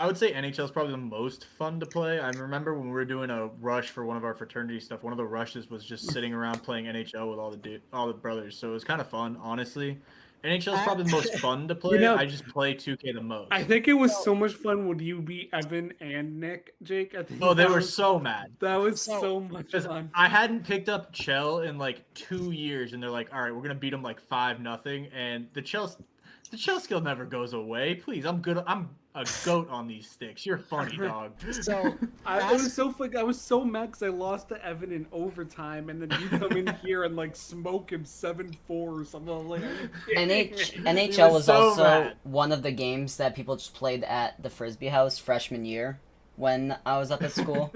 I 0.00 0.06
would 0.06 0.16
say 0.16 0.32
NHL 0.32 0.64
is 0.64 0.70
probably 0.70 0.92
the 0.92 0.98
most 0.98 1.46
fun 1.58 1.80
to 1.80 1.86
play. 1.86 2.20
I 2.20 2.30
remember 2.30 2.74
when 2.74 2.86
we 2.86 2.92
were 2.92 3.04
doing 3.04 3.30
a 3.30 3.48
rush 3.60 3.90
for 3.90 4.04
one 4.04 4.16
of 4.16 4.24
our 4.24 4.32
fraternity 4.32 4.78
stuff. 4.78 5.02
One 5.02 5.12
of 5.12 5.16
the 5.16 5.24
rushes 5.24 5.70
was 5.70 5.84
just 5.84 6.04
hmm. 6.04 6.12
sitting 6.12 6.32
around 6.32 6.62
playing 6.62 6.84
NHL 6.84 7.28
with 7.28 7.40
all 7.40 7.50
the 7.50 7.56
du- 7.56 7.80
all 7.92 8.06
the 8.06 8.12
brothers. 8.12 8.56
So 8.56 8.68
it 8.70 8.72
was 8.72 8.84
kind 8.84 9.00
of 9.00 9.08
fun, 9.08 9.36
honestly. 9.40 9.98
NHL 10.44 10.74
is 10.74 10.80
probably 10.82 11.02
the 11.02 11.10
most 11.10 11.34
fun 11.40 11.66
to 11.66 11.74
play. 11.74 11.98
know- 11.98 12.14
I 12.14 12.26
just 12.26 12.46
play 12.46 12.74
2K 12.74 13.12
the 13.12 13.20
most. 13.20 13.48
I 13.50 13.64
think 13.64 13.88
it 13.88 13.92
was 13.92 14.16
so 14.22 14.36
much 14.36 14.54
fun 14.54 14.86
when 14.86 15.00
you 15.00 15.20
beat 15.20 15.50
Evan 15.52 15.92
and 16.00 16.38
Nick, 16.38 16.74
Jake. 16.84 17.16
I 17.16 17.24
think 17.24 17.42
oh, 17.42 17.52
they 17.52 17.66
were 17.66 17.76
was- 17.76 17.92
so 17.92 18.20
mad. 18.20 18.52
That 18.60 18.76
was 18.76 19.02
So- 19.02 19.20
so 19.20 19.40
much 19.40 19.72
fun. 19.72 20.10
I 20.14 20.28
hadn't 20.28 20.64
picked 20.64 20.88
up 20.88 21.12
Chel 21.12 21.60
in 21.60 21.76
like 21.76 22.04
two 22.14 22.52
years, 22.52 22.92
and 22.92 23.02
they're 23.02 23.10
like, 23.10 23.34
"All 23.34 23.42
right, 23.42 23.52
we're 23.52 23.62
gonna 23.62 23.74
beat 23.74 23.90
them 23.90 24.04
like 24.04 24.20
five 24.20 24.60
nothing." 24.60 25.08
And 25.08 25.48
the 25.54 25.62
Chel, 25.62 25.92
the 26.52 26.56
Chel 26.56 26.78
skill 26.78 27.00
never 27.00 27.24
goes 27.24 27.52
away. 27.52 27.96
Please, 27.96 28.24
I'm 28.24 28.40
good. 28.40 28.62
I'm 28.64 28.90
a 29.14 29.26
goat 29.44 29.68
on 29.70 29.88
these 29.88 30.08
sticks. 30.08 30.44
You're 30.46 30.58
funny, 30.58 30.96
dog. 30.98 31.32
So 31.50 31.94
I, 32.26 32.40
I 32.40 32.52
was 32.52 32.72
so 32.72 32.92
fuck- 32.92 33.16
I 33.16 33.22
was 33.22 33.40
so 33.40 33.64
mad 33.64 33.86
because 33.86 34.02
I 34.02 34.08
lost 34.08 34.48
to 34.50 34.64
Evan 34.64 34.92
in 34.92 35.06
overtime, 35.12 35.90
and 35.90 36.00
then 36.00 36.20
you 36.20 36.28
come 36.38 36.52
in 36.52 36.66
here 36.84 37.04
and 37.04 37.16
like 37.16 37.34
smoke 37.34 37.90
him 37.92 38.04
seven 38.04 38.56
four 38.66 39.00
or 39.00 39.04
something. 39.04 39.48
Like, 39.48 39.62
are 39.62 39.90
NH- 40.14 40.84
NHL 40.84 41.32
was 41.32 41.32
was 41.32 41.44
so 41.46 41.54
also 41.54 41.82
mad. 41.82 42.16
one 42.24 42.52
of 42.52 42.62
the 42.62 42.70
games 42.72 43.16
that 43.16 43.34
people 43.34 43.56
just 43.56 43.74
played 43.74 44.04
at 44.04 44.40
the 44.42 44.50
Frisbee 44.50 44.88
House 44.88 45.18
freshman 45.18 45.64
year 45.64 45.98
when 46.36 46.76
I 46.86 46.98
was 46.98 47.10
up 47.10 47.22
at 47.22 47.32
school. 47.32 47.72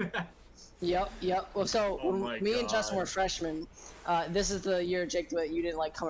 Yep, 0.81 1.11
yep. 1.21 1.49
Well, 1.53 1.65
so 1.67 1.99
Oh 2.03 2.11
when 2.11 2.21
my 2.21 2.39
me 2.39 2.59
and 2.59 2.69
Justin 2.69 2.95
God. 2.95 3.01
were 3.01 3.05
freshmen. 3.05 3.67
Uh, 4.05 4.25
this 4.29 4.51
is 4.51 4.61
the 4.61 4.83
year, 4.83 5.05
Jake, 5.05 5.29
that 5.29 5.49
you 5.51 5.61
didn't 5.61 5.77
like 5.77 5.93
come. 5.93 6.09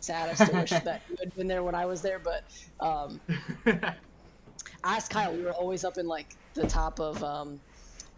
Sad, 0.00 0.28
I 0.30 0.34
still 0.34 0.60
wish 0.60 0.70
that 0.70 1.02
you 1.10 1.16
had 1.18 1.34
been 1.34 1.46
there 1.48 1.62
when 1.64 1.74
I 1.74 1.84
was 1.86 2.00
there, 2.02 2.18
but 2.20 2.44
um, 2.80 3.18
I 4.86 4.94
asked 4.94 5.10
Kyle. 5.10 5.34
We 5.34 5.42
were 5.42 5.52
always 5.52 5.84
up 5.84 5.98
in 5.98 6.06
like 6.06 6.36
the 6.54 6.64
top 6.68 7.00
of 7.00 7.22
um, 7.24 7.60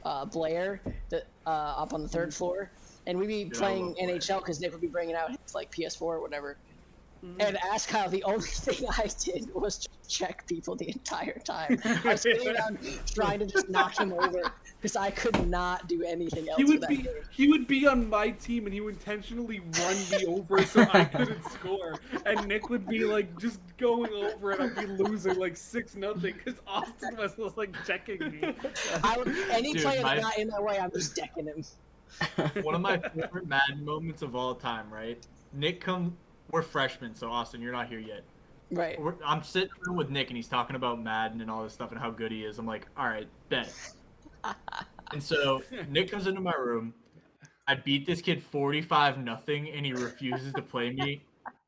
uh, 0.05 0.27
Blair, 0.27 0.83
the, 1.09 1.25
uh, 1.47 1.51
up 1.51 1.95
on 1.95 2.03
the 2.03 2.09
third 2.09 2.35
floor, 2.35 2.71
and 3.07 3.19
we'd 3.19 3.27
be 3.27 3.47
I 3.47 3.59
playing. 3.59 3.95
NHL 3.95 4.41
because 4.41 4.61
Nick 4.61 4.73
would 4.73 4.81
be 4.83 4.87
bringing 4.87 5.15
out 5.15 5.31
his 5.31 5.55
like 5.55 5.75
PS4 5.75 6.03
or 6.03 6.21
whatever. 6.21 6.59
Mm-hmm. 7.25 7.41
And 7.41 7.59
ask 7.73 7.91
how 7.91 8.09
The 8.09 8.23
only 8.25 8.47
thing 8.47 8.87
I 8.89 9.09
did 9.19 9.53
was 9.55 9.79
just 9.79 10.09
check 10.09 10.47
people 10.47 10.77
the 10.77 10.89
entire 10.89 11.39
time. 11.41 11.81
I 11.85 12.01
was 12.05 12.23
sitting 12.23 12.49
around 12.49 12.79
trying 13.15 13.41
to 13.41 13.47
just 13.47 13.69
knock 13.69 13.99
him 13.99 14.13
over 14.13 14.53
because 14.81 14.97
I 14.97 15.11
could 15.11 15.49
not 15.49 15.89
do 15.89 16.03
anything 16.05 16.49
else. 16.49 16.57
He 16.57 16.65
would 16.65 16.87
be 16.89 16.97
game. 16.99 17.09
he 17.31 17.49
would 17.49 17.67
be 17.67 17.87
on 17.87 18.09
my 18.09 18.31
team 18.31 18.67
and 18.67 18.73
he 18.75 18.81
would 18.81 18.95
intentionally 18.95 19.61
run 19.61 19.97
me 20.11 20.27
over 20.27 20.65
so 20.65 20.87
I 20.93 21.05
couldn't 21.05 21.45
score. 21.51 21.97
And 22.25 22.47
Nick 22.47 22.71
would 22.71 22.87
be 22.87 23.01
like 23.05 23.37
just 23.39 23.61
going 23.77 24.13
over 24.13 24.53
and 24.53 24.63
I'd 24.63 24.77
be 24.77 24.87
losing 24.87 25.37
like 25.39 25.57
six 25.57 25.97
nothing 25.97 26.35
because 26.43 26.61
Austin 26.67 27.17
was, 27.17 27.37
was 27.37 27.57
like 27.57 27.75
checking 27.85 28.19
me. 28.21 28.55
I 29.03 29.17
would, 29.19 29.29
any 29.51 29.73
Dude, 29.73 29.83
player 29.83 30.03
my- 30.03 30.15
that's 30.15 30.23
not 30.27 30.39
in 30.39 30.49
my 30.49 30.61
way, 30.61 30.79
I'm 30.79 30.91
just 30.93 31.17
decking 31.17 31.47
him. 31.47 31.65
One 32.63 32.75
of 32.75 32.81
my 32.81 32.99
favorite 32.99 33.47
Madden 33.47 33.85
moments 33.85 34.23
of 34.23 34.35
all 34.35 34.55
time, 34.55 34.91
right? 34.91 35.25
Nick 35.53 35.81
come. 35.81 36.17
We're 36.51 36.63
freshmen, 36.63 37.15
so 37.15 37.31
Austin, 37.31 37.61
you're 37.61 37.73
not 37.73 37.89
here 37.89 37.99
yet. 37.99 38.25
Right. 38.71 39.01
We're, 39.01 39.15
I'm 39.25 39.43
sitting 39.43 39.71
with 39.89 40.11
Nick, 40.11 40.29
and 40.29 40.37
he's 40.37 40.49
talking 40.49 40.77
about 40.77 41.03
Madden 41.03 41.41
and 41.41 41.51
all 41.51 41.63
this 41.63 41.73
stuff 41.73 41.91
and 41.91 42.01
how 42.01 42.11
good 42.11 42.33
he 42.33 42.45
is. 42.45 42.59
I'm 42.59 42.67
like, 42.67 42.87
all 42.97 43.07
right, 43.07 43.29
bet. 43.49 43.73
and 45.13 45.23
so 45.23 45.63
Nick 45.89 46.11
comes 46.11 46.27
into 46.27 46.41
my 46.41 46.55
room. 46.55 46.95
I 47.67 47.75
beat 47.75 48.07
this 48.07 48.23
kid 48.23 48.43
45 48.43 49.19
nothing, 49.19 49.69
and 49.71 49.85
he 49.85 49.93
refuses 49.93 50.53
to 50.55 50.63
play 50.63 50.91
me 50.91 51.23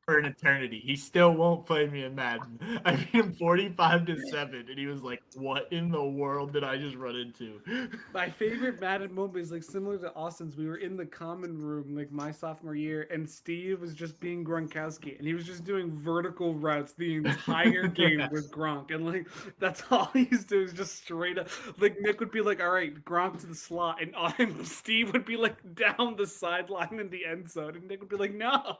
for 0.05 0.17
an 0.17 0.25
eternity. 0.25 0.81
He 0.83 0.95
still 0.95 1.31
won't 1.31 1.65
play 1.65 1.87
me 1.87 2.03
in 2.03 2.15
Madden. 2.15 2.59
I 2.85 2.95
beat 2.95 3.09
him 3.09 3.33
45 3.33 4.05
to 4.07 4.17
seven, 4.31 4.65
and 4.69 4.77
he 4.77 4.87
was 4.87 5.03
like, 5.03 5.21
"What 5.35 5.71
in 5.71 5.91
the 5.91 6.03
world 6.03 6.53
did 6.53 6.63
I 6.63 6.77
just 6.77 6.95
run 6.95 7.15
into?" 7.15 7.61
My 8.13 8.29
favorite 8.29 8.81
Madden 8.81 9.13
moment 9.13 9.37
is 9.37 9.51
like 9.51 9.63
similar 9.63 9.97
to 9.99 10.13
Austin's. 10.15 10.57
We 10.57 10.67
were 10.67 10.77
in 10.77 10.97
the 10.97 11.05
common 11.05 11.57
room 11.57 11.95
like 11.95 12.11
my 12.11 12.31
sophomore 12.31 12.75
year, 12.75 13.07
and 13.11 13.29
Steve 13.29 13.81
was 13.81 13.93
just 13.93 14.19
being 14.19 14.43
Gronkowski, 14.43 15.17
and 15.17 15.27
he 15.27 15.33
was 15.33 15.45
just 15.45 15.63
doing 15.63 15.91
vertical 15.91 16.55
routes 16.55 16.93
the 16.93 17.15
entire 17.15 17.87
game 17.87 18.27
with 18.31 18.51
Gronk, 18.51 18.93
and 18.93 19.05
like 19.05 19.27
that's 19.59 19.83
all 19.91 20.09
he's 20.13 20.45
doing 20.45 20.65
is 20.65 20.73
just 20.73 20.97
straight 20.97 21.37
up. 21.37 21.49
Like 21.79 21.99
Nick 22.01 22.19
would 22.19 22.31
be 22.31 22.41
like, 22.41 22.61
"All 22.61 22.71
right, 22.71 22.93
Gronk 23.05 23.39
to 23.41 23.47
the 23.47 23.55
slot," 23.55 24.01
and, 24.01 24.13
and 24.39 24.67
Steve 24.67 25.13
would 25.13 25.25
be 25.25 25.37
like 25.37 25.57
down 25.75 26.15
the 26.17 26.27
sideline 26.27 26.99
in 26.99 27.09
the 27.09 27.25
end 27.25 27.49
zone, 27.49 27.75
and 27.75 27.87
Nick 27.87 27.99
would 27.99 28.09
be 28.09 28.17
like, 28.17 28.33
"No." 28.33 28.77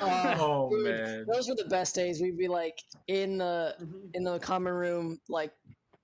Uh, 0.00 0.36
oh 0.38 0.70
dude, 0.72 0.84
man. 0.84 1.26
Those 1.30 1.48
were 1.48 1.54
the 1.54 1.68
best 1.68 1.94
days. 1.94 2.20
We'd 2.20 2.38
be 2.38 2.48
like 2.48 2.78
in 3.06 3.38
the 3.38 3.74
in 4.14 4.24
the 4.24 4.38
common 4.38 4.72
room, 4.72 5.18
like 5.28 5.52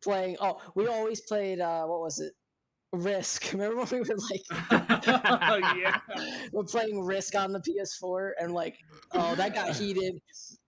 playing. 0.02 0.36
Oh, 0.40 0.60
we 0.74 0.86
always 0.86 1.20
played. 1.20 1.60
uh 1.60 1.84
What 1.84 2.00
was 2.00 2.20
it? 2.20 2.32
Risk. 2.92 3.48
Remember 3.52 3.76
when 3.78 3.88
we 3.90 4.00
were 4.00 4.16
like, 4.30 4.44
yeah. 5.76 5.98
we're 6.52 6.64
playing 6.64 7.02
Risk 7.02 7.34
on 7.34 7.52
the 7.52 7.60
PS4, 7.60 8.32
and 8.40 8.52
like, 8.52 8.76
oh, 9.12 9.34
that 9.34 9.54
got 9.54 9.74
heated 9.76 10.20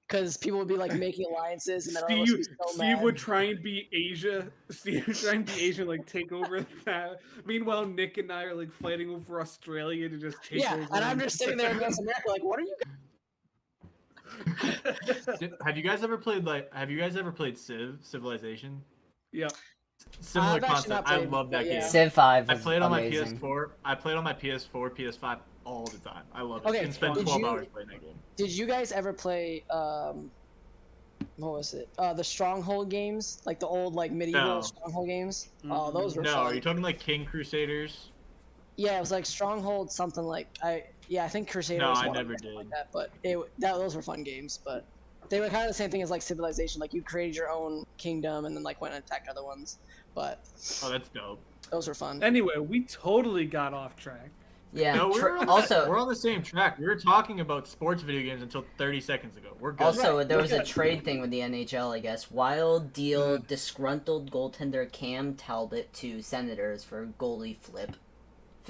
because 0.09 0.37
people 0.37 0.59
would 0.59 0.69
be 0.69 0.77
like 0.77 0.95
making 0.95 1.27
alliances, 1.31 1.87
and 1.89 1.97
then 1.97 2.05
all 2.05 2.19
would 2.19 2.29
Steve, 2.29 2.39
be 2.39 2.45
so 2.45 2.51
Steve 2.69 2.79
mad. 2.97 3.03
would 3.03 3.17
try 3.17 3.43
and 3.45 3.63
be 3.63 3.89
Asia. 3.93 4.47
Steve 4.71 5.07
would 5.07 5.17
try 5.17 5.33
and 5.35 5.45
be 5.47 5.61
Asia, 5.61 5.85
like 5.85 6.07
take 6.07 6.33
over 6.33 6.65
that. 6.85 7.21
Meanwhile, 7.45 7.87
Nick 7.87 8.19
and 8.19 8.31
I 8.31 8.45
are 8.45 8.55
like 8.55 8.73
fighting 8.73 9.11
over 9.11 9.41
Australia 9.41 10.09
to 10.09 10.17
just 10.17 10.43
take 10.43 10.63
yeah, 10.63 10.75
over. 10.75 10.87
and 10.95 11.05
I'm 11.05 11.19
just 11.19 11.39
sitting 11.41 11.57
there 11.57 11.75
against 11.77 12.01
America, 12.01 12.29
like, 12.29 12.45
what 12.45 12.59
are 12.59 12.63
you? 12.63 12.77
Did- 15.39 15.55
have 15.65 15.77
you 15.77 15.83
guys 15.83 16.03
ever 16.03 16.19
played 16.19 16.45
like? 16.45 16.73
Have 16.75 16.91
you 16.91 16.99
guys 16.99 17.17
ever 17.17 17.33
played 17.33 17.57
Civ 17.59 17.99
Civilization? 18.03 18.83
yeah. 19.33 19.49
Similar 20.21 20.53
I've 20.57 20.63
concept. 20.63 20.89
not 20.89 21.09
I 21.09 21.17
love 21.25 21.51
that 21.51 21.67
yeah. 21.67 21.81
game. 21.81 21.83
Civ 21.89 22.13
5 22.13 22.51
I 22.51 22.55
played 22.55 22.83
on 22.83 22.91
my. 22.91 23.03
PS4. 23.03 23.71
I 23.85 23.95
played 23.95 24.17
on 24.17 24.25
my 24.25 24.33
PS4, 24.33 24.91
PS5 24.97 25.39
all 25.65 25.85
the 25.87 25.99
time. 25.99 26.23
I 26.35 26.43
love 26.43 26.63
it. 26.65 26.69
Okay, 26.69 26.81
I 26.81 26.83
can 26.85 26.93
spend 26.93 27.15
did 27.15 27.25
12 27.27 27.41
you- 27.41 27.47
hours 27.47 27.67
playing 27.73 27.89
that 27.89 28.01
game. 28.01 28.15
Did 28.37 28.51
you 28.51 28.67
guys 28.67 28.93
ever 28.93 29.13
play? 29.13 29.65
um 29.71 30.31
What 31.37 31.53
was 31.53 31.75
it? 31.75 31.89
Uh 31.99 32.13
The 32.15 32.25
Stronghold 32.25 32.89
games, 32.91 33.43
like 33.47 33.61
the 33.61 33.67
old 33.67 33.95
like 33.95 34.13
medieval 34.13 34.57
No. 34.57 34.61
Stronghold 34.63 35.09
games. 35.09 35.49
Oh, 35.65 35.69
Mm-mm. 35.69 35.93
those 35.95 36.17
were 36.17 36.23
No, 36.23 36.33
fun. 36.35 36.47
are 36.47 36.55
you 36.55 36.61
talking 36.61 36.83
like 36.83 36.99
King 37.01 37.25
Crusaders? 37.25 38.11
Yeah, 38.77 38.97
it 38.99 39.01
was 39.01 39.11
like 39.11 39.25
Stronghold, 39.27 39.91
something 39.91 40.25
like 40.25 40.49
I. 40.63 40.85
Yeah, 41.09 41.25
I 41.25 41.29
think 41.29 41.49
Crusader. 41.51 41.81
No, 41.83 41.91
was 41.91 41.99
I 42.01 42.09
never 42.09 42.35
them, 42.37 42.55
Like 42.55 42.65
did. 42.67 42.73
that, 42.73 42.89
but 42.93 43.11
it 43.23 43.39
that 43.59 43.75
those 43.75 43.95
were 43.97 44.03
fun 44.03 44.23
games. 44.23 44.59
But 44.65 44.85
they 45.29 45.41
were 45.41 45.49
kind 45.49 45.63
of 45.63 45.69
the 45.69 45.75
same 45.75 45.91
thing 45.91 46.03
as 46.03 46.11
like 46.11 46.23
Civilization. 46.23 46.81
Like 46.81 46.95
you 46.95 47.03
created 47.03 47.37
your 47.37 47.51
own 47.51 47.85
kingdom 47.97 48.45
and 48.45 48.57
then 48.57 48.63
like 48.63 48.81
went 48.81 48.95
and 48.95 49.05
attacked 49.05 49.29
other 49.29 49.45
ones. 49.45 49.79
But 50.15 50.41
Oh, 50.83 50.91
that's 50.91 51.09
dope. 51.09 51.41
those 51.71 51.89
were 51.89 51.95
fun. 51.95 52.23
Anyway, 52.23 52.57
we 52.59 52.85
totally 52.85 53.45
got 53.45 53.75
off 53.75 53.97
track. 53.97 54.31
Yeah. 54.73 54.95
No, 54.95 55.09
we're 55.09 55.39
on 55.39 55.49
also, 55.49 55.89
we're 55.89 55.99
on 55.99 56.09
the 56.09 56.17
same 56.17 56.43
track. 56.43 56.79
We 56.79 56.87
were 56.87 56.97
talking 56.97 57.41
about 57.41 57.67
sports 57.67 58.03
video 58.03 58.23
games 58.23 58.43
until 58.43 58.65
30 58.79 59.01
seconds 59.01 59.37
ago. 59.37 59.49
We're 59.59 59.73
good. 59.73 59.85
Also, 59.85 60.19
Right, 60.19 60.29
there 60.29 60.39
was 60.39 60.53
a 60.53 60.63
trade 60.63 61.05
thing 61.05 61.21
with 61.21 61.31
the 61.31 61.41
NHL, 61.41 61.95
I 61.95 62.01
guess. 62.01 62.31
Wild 62.31 62.93
deal 62.93 63.39
mm. 63.39 63.47
disgruntled 63.47 64.31
goaltender 64.31 64.91
Cam 64.91 65.35
Talbot 65.35 65.93
to 65.95 66.21
Senators 66.21 66.85
for 66.85 67.07
goalie 67.19 67.57
flip. 67.59 67.97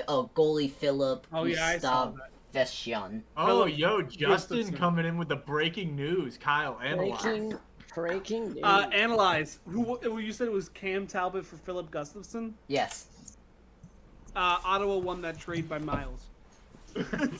Oh, 0.06 0.30
goalie 0.34 0.70
Philip 0.70 1.26
Oh 1.32 1.44
yeah, 1.44 1.66
I 1.66 1.78
saw 1.78 2.06
Gustav 2.06 2.30
that. 2.52 2.66
Vescian. 2.66 3.22
oh, 3.36 3.46
Philip 3.46 3.78
yo, 3.78 4.02
Justin 4.02 4.28
Gustafson. 4.28 4.76
coming 4.76 5.06
in 5.06 5.16
with 5.18 5.28
the 5.28 5.36
breaking 5.36 5.94
news. 5.96 6.36
Kyle, 6.36 6.78
analyze. 6.82 7.22
breaking, 7.22 7.58
breaking 7.94 8.52
news. 8.54 8.60
Uh, 8.62 8.88
analyze. 8.92 9.58
Who 9.68 9.96
who- 9.96 10.18
you 10.18 10.32
said 10.32 10.46
it 10.48 10.52
was 10.52 10.68
Cam 10.68 11.06
Talbot 11.06 11.44
for 11.44 11.56
Filip 11.56 11.90
Gustavsson? 11.90 12.52
Yes. 12.68 13.06
Uh, 14.34 14.58
Ottawa 14.64 14.98
won 14.98 15.22
that 15.22 15.38
trade 15.38 15.68
by 15.68 15.78
miles. 15.78 16.26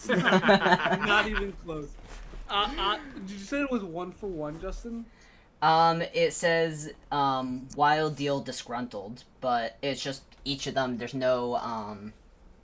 Not 0.09 1.27
even 1.29 1.53
close. 1.65 1.91
Uh, 2.49 2.69
uh, 2.79 2.99
did 3.27 3.31
you 3.31 3.39
say 3.39 3.61
it 3.61 3.71
was 3.71 3.83
one 3.83 4.13
for 4.13 4.29
one, 4.29 4.61
Justin? 4.61 5.05
Um, 5.63 6.03
it 6.13 6.33
says 6.35 6.93
um 7.11 7.67
wild 7.77 8.17
deal 8.17 8.41
disgruntled, 8.41 9.25
but 9.41 9.77
it's 9.83 10.03
just 10.03 10.23
each 10.45 10.67
of 10.67 10.75
them. 10.75 10.99
There's 10.99 11.15
no 11.15 11.57
um 11.57 12.13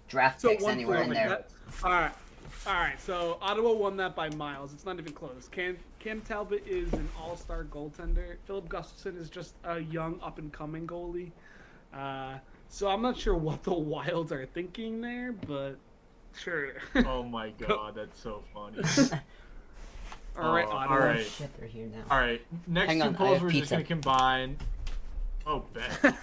draft 0.08 0.42
So 0.42 0.50
picks 0.50 0.64
anywhere 0.64 1.02
in 1.02 1.10
there. 1.10 1.28
That- 1.30 1.50
all 1.82 1.90
right, 1.90 2.12
all 2.66 2.74
right. 2.74 3.00
So 3.00 3.38
Ottawa 3.42 3.72
won 3.72 3.96
that 3.98 4.14
by 4.14 4.30
miles. 4.30 4.72
It's 4.72 4.84
not 4.84 4.98
even 4.98 5.12
close. 5.12 5.48
Cam 5.50 5.76
Cam 5.98 6.20
Talbot 6.22 6.64
is 6.66 6.92
an 6.92 7.08
all-star 7.20 7.64
goaltender. 7.64 8.36
Filip 8.44 8.68
Gustavsson 8.68 9.18
is 9.18 9.28
just 9.30 9.54
a 9.64 9.80
young 9.80 10.18
up-and-coming 10.22 10.86
goalie. 10.86 11.30
Uh, 11.94 12.34
so 12.68 12.88
I'm 12.88 13.02
not 13.02 13.16
sure 13.16 13.34
what 13.34 13.62
the 13.64 13.74
Wilds 13.74 14.32
are 14.32 14.46
thinking 14.46 15.00
there, 15.00 15.32
but 15.32 15.76
sure. 16.36 16.74
Oh 17.06 17.22
my 17.22 17.50
god, 17.50 17.94
that's 17.94 18.20
so 18.20 18.42
funny. 18.54 18.78
all 20.38 20.54
right, 20.54 20.66
Oh, 20.68 20.72
Ottawa. 20.72 20.94
all 20.94 20.98
right. 21.06 21.24
Shit, 21.26 21.50
they're 21.58 21.68
here 21.68 21.86
now. 21.86 22.02
All 22.10 22.18
right, 22.18 22.40
next 22.66 22.88
Hang 22.88 23.00
two 23.00 23.06
on, 23.08 23.14
polls 23.14 23.34
have 23.34 23.42
we're 23.42 23.50
just 23.50 23.70
gonna 23.70 23.84
combine. 23.84 24.56
Oh, 25.46 25.64
bet. 25.74 26.14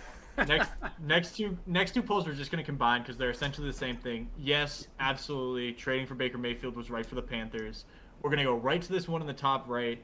Next, 0.48 0.72
next 1.02 1.36
two, 1.36 1.58
next 1.66 1.94
two 1.94 2.02
polls 2.02 2.26
we're 2.26 2.34
just 2.34 2.52
gonna 2.52 2.64
combine 2.64 3.02
because 3.02 3.18
they're 3.18 3.30
essentially 3.30 3.68
the 3.68 3.74
same 3.74 3.98
thing. 3.98 4.30
Yes, 4.38 4.88
absolutely. 5.00 5.74
Trading 5.74 6.06
for 6.06 6.16
Baker 6.16 6.38
Mayfield 6.38 6.76
was 6.76 6.90
right 6.90 7.06
for 7.06 7.16
the 7.16 7.22
Panthers. 7.22 7.86
We're 8.22 8.30
gonna 8.30 8.44
go 8.44 8.56
right 8.56 8.82
to 8.82 8.92
this 8.92 9.08
one 9.08 9.22
in 9.22 9.28
the 9.28 9.34
top 9.34 9.66
right. 9.68 10.02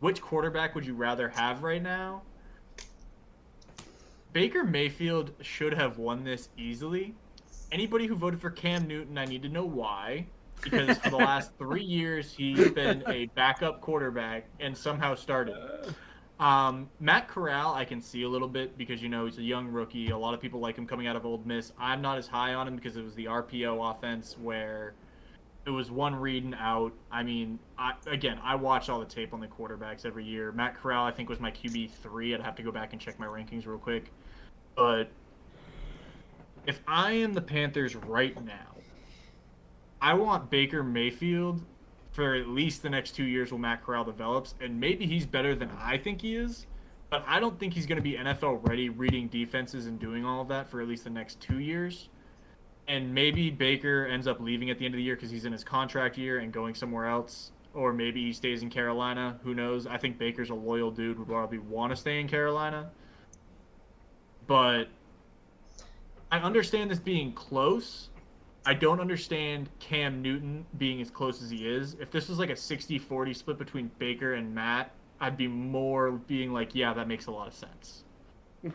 which 0.00 0.20
quarterback 0.20 0.74
would 0.74 0.84
you 0.84 0.94
rather 0.94 1.28
have 1.28 1.62
right 1.62 1.82
now? 1.82 2.22
Baker 4.32 4.64
Mayfield 4.64 5.32
should 5.40 5.72
have 5.72 5.96
won 5.96 6.22
this 6.22 6.50
easily. 6.58 7.14
Anybody 7.72 8.06
who 8.06 8.14
voted 8.14 8.38
for 8.38 8.50
Cam 8.50 8.86
Newton, 8.86 9.16
I 9.16 9.24
need 9.24 9.42
to 9.42 9.48
know 9.48 9.64
why. 9.64 10.26
Because 10.62 10.98
for 10.98 11.10
the 11.10 11.16
last 11.16 11.52
three 11.58 11.82
years, 11.82 12.34
he's 12.34 12.70
been 12.72 13.02
a 13.08 13.26
backup 13.34 13.80
quarterback 13.80 14.46
and 14.60 14.76
somehow 14.76 15.14
started. 15.14 15.56
Um, 16.38 16.90
Matt 17.00 17.28
Corral, 17.28 17.74
I 17.74 17.84
can 17.84 18.00
see 18.02 18.22
a 18.22 18.28
little 18.28 18.48
bit 18.48 18.76
because 18.76 19.02
you 19.02 19.08
know 19.08 19.24
he's 19.24 19.38
a 19.38 19.42
young 19.42 19.68
rookie. 19.68 20.10
A 20.10 20.18
lot 20.18 20.34
of 20.34 20.40
people 20.40 20.60
like 20.60 20.76
him 20.76 20.86
coming 20.86 21.06
out 21.06 21.16
of 21.16 21.24
Ole 21.24 21.40
Miss. 21.44 21.72
I'm 21.78 22.02
not 22.02 22.18
as 22.18 22.26
high 22.26 22.54
on 22.54 22.68
him 22.68 22.76
because 22.76 22.96
it 22.96 23.02
was 23.02 23.14
the 23.14 23.24
RPO 23.24 23.90
offense 23.90 24.36
where 24.38 24.94
it 25.66 25.70
was 25.70 25.90
one 25.90 26.14
read 26.14 26.44
and 26.44 26.54
out. 26.54 26.92
I 27.10 27.22
mean, 27.22 27.58
I, 27.78 27.94
again, 28.06 28.38
I 28.42 28.54
watch 28.54 28.88
all 28.88 29.00
the 29.00 29.06
tape 29.06 29.32
on 29.32 29.40
the 29.40 29.46
quarterbacks 29.46 30.04
every 30.04 30.24
year. 30.24 30.52
Matt 30.52 30.76
Corral, 30.76 31.04
I 31.04 31.10
think, 31.10 31.28
was 31.28 31.40
my 31.40 31.50
QB 31.50 31.90
three. 31.90 32.34
I'd 32.34 32.42
have 32.42 32.54
to 32.56 32.62
go 32.62 32.70
back 32.70 32.92
and 32.92 33.00
check 33.00 33.18
my 33.18 33.26
rankings 33.26 33.66
real 33.66 33.78
quick. 33.78 34.12
But 34.74 35.08
if 36.66 36.80
I 36.86 37.12
am 37.12 37.32
the 37.32 37.40
Panthers 37.40 37.96
right 37.96 38.42
now, 38.44 38.76
I 40.02 40.14
want 40.14 40.50
Baker 40.50 40.84
Mayfield 40.84 41.62
for 42.16 42.34
at 42.34 42.48
least 42.48 42.82
the 42.82 42.88
next 42.88 43.12
two 43.12 43.24
years 43.24 43.52
while 43.52 43.58
Matt 43.58 43.84
Corral 43.84 44.02
develops, 44.02 44.54
and 44.62 44.80
maybe 44.80 45.06
he's 45.06 45.26
better 45.26 45.54
than 45.54 45.70
I 45.78 45.98
think 45.98 46.22
he 46.22 46.34
is. 46.34 46.66
But 47.10 47.22
I 47.28 47.38
don't 47.38 47.60
think 47.60 47.74
he's 47.74 47.84
going 47.84 47.96
to 47.96 48.02
be 48.02 48.14
NFL 48.14 48.66
ready, 48.66 48.88
reading 48.88 49.28
defenses 49.28 49.84
and 49.84 50.00
doing 50.00 50.24
all 50.24 50.40
of 50.40 50.48
that 50.48 50.68
for 50.68 50.80
at 50.80 50.88
least 50.88 51.04
the 51.04 51.10
next 51.10 51.40
two 51.40 51.60
years. 51.60 52.08
And 52.88 53.14
maybe 53.14 53.50
Baker 53.50 54.06
ends 54.06 54.26
up 54.26 54.40
leaving 54.40 54.70
at 54.70 54.78
the 54.78 54.86
end 54.86 54.94
of 54.94 54.96
the 54.96 55.02
year 55.02 55.14
because 55.14 55.30
he's 55.30 55.44
in 55.44 55.52
his 55.52 55.62
contract 55.62 56.16
year 56.16 56.38
and 56.38 56.52
going 56.52 56.74
somewhere 56.74 57.06
else, 57.06 57.52
or 57.74 57.92
maybe 57.92 58.24
he 58.24 58.32
stays 58.32 58.62
in 58.62 58.70
Carolina. 58.70 59.38
Who 59.44 59.54
knows? 59.54 59.86
I 59.86 59.98
think 59.98 60.16
Baker's 60.18 60.48
a 60.48 60.54
loyal 60.54 60.90
dude, 60.90 61.18
would 61.18 61.28
probably 61.28 61.58
want 61.58 61.90
to 61.90 61.96
stay 61.96 62.18
in 62.18 62.28
Carolina. 62.28 62.90
But 64.46 64.88
I 66.32 66.38
understand 66.38 66.90
this 66.90 66.98
being 66.98 67.34
close. 67.34 68.08
I 68.66 68.74
don't 68.74 69.00
understand 69.00 69.70
Cam 69.78 70.20
Newton 70.20 70.66
being 70.76 71.00
as 71.00 71.10
close 71.10 71.40
as 71.42 71.50
he 71.50 71.68
is. 71.68 71.96
If 72.00 72.10
this 72.10 72.28
was 72.28 72.38
like 72.38 72.50
a 72.50 72.56
60 72.56 72.98
40 72.98 73.32
split 73.32 73.58
between 73.58 73.90
Baker 73.98 74.34
and 74.34 74.54
Matt, 74.54 74.90
I'd 75.20 75.36
be 75.36 75.46
more 75.46 76.10
being 76.12 76.52
like, 76.52 76.74
yeah, 76.74 76.92
that 76.92 77.08
makes 77.08 77.26
a 77.26 77.30
lot 77.30 77.48
of 77.48 77.54
sense. 77.54 78.04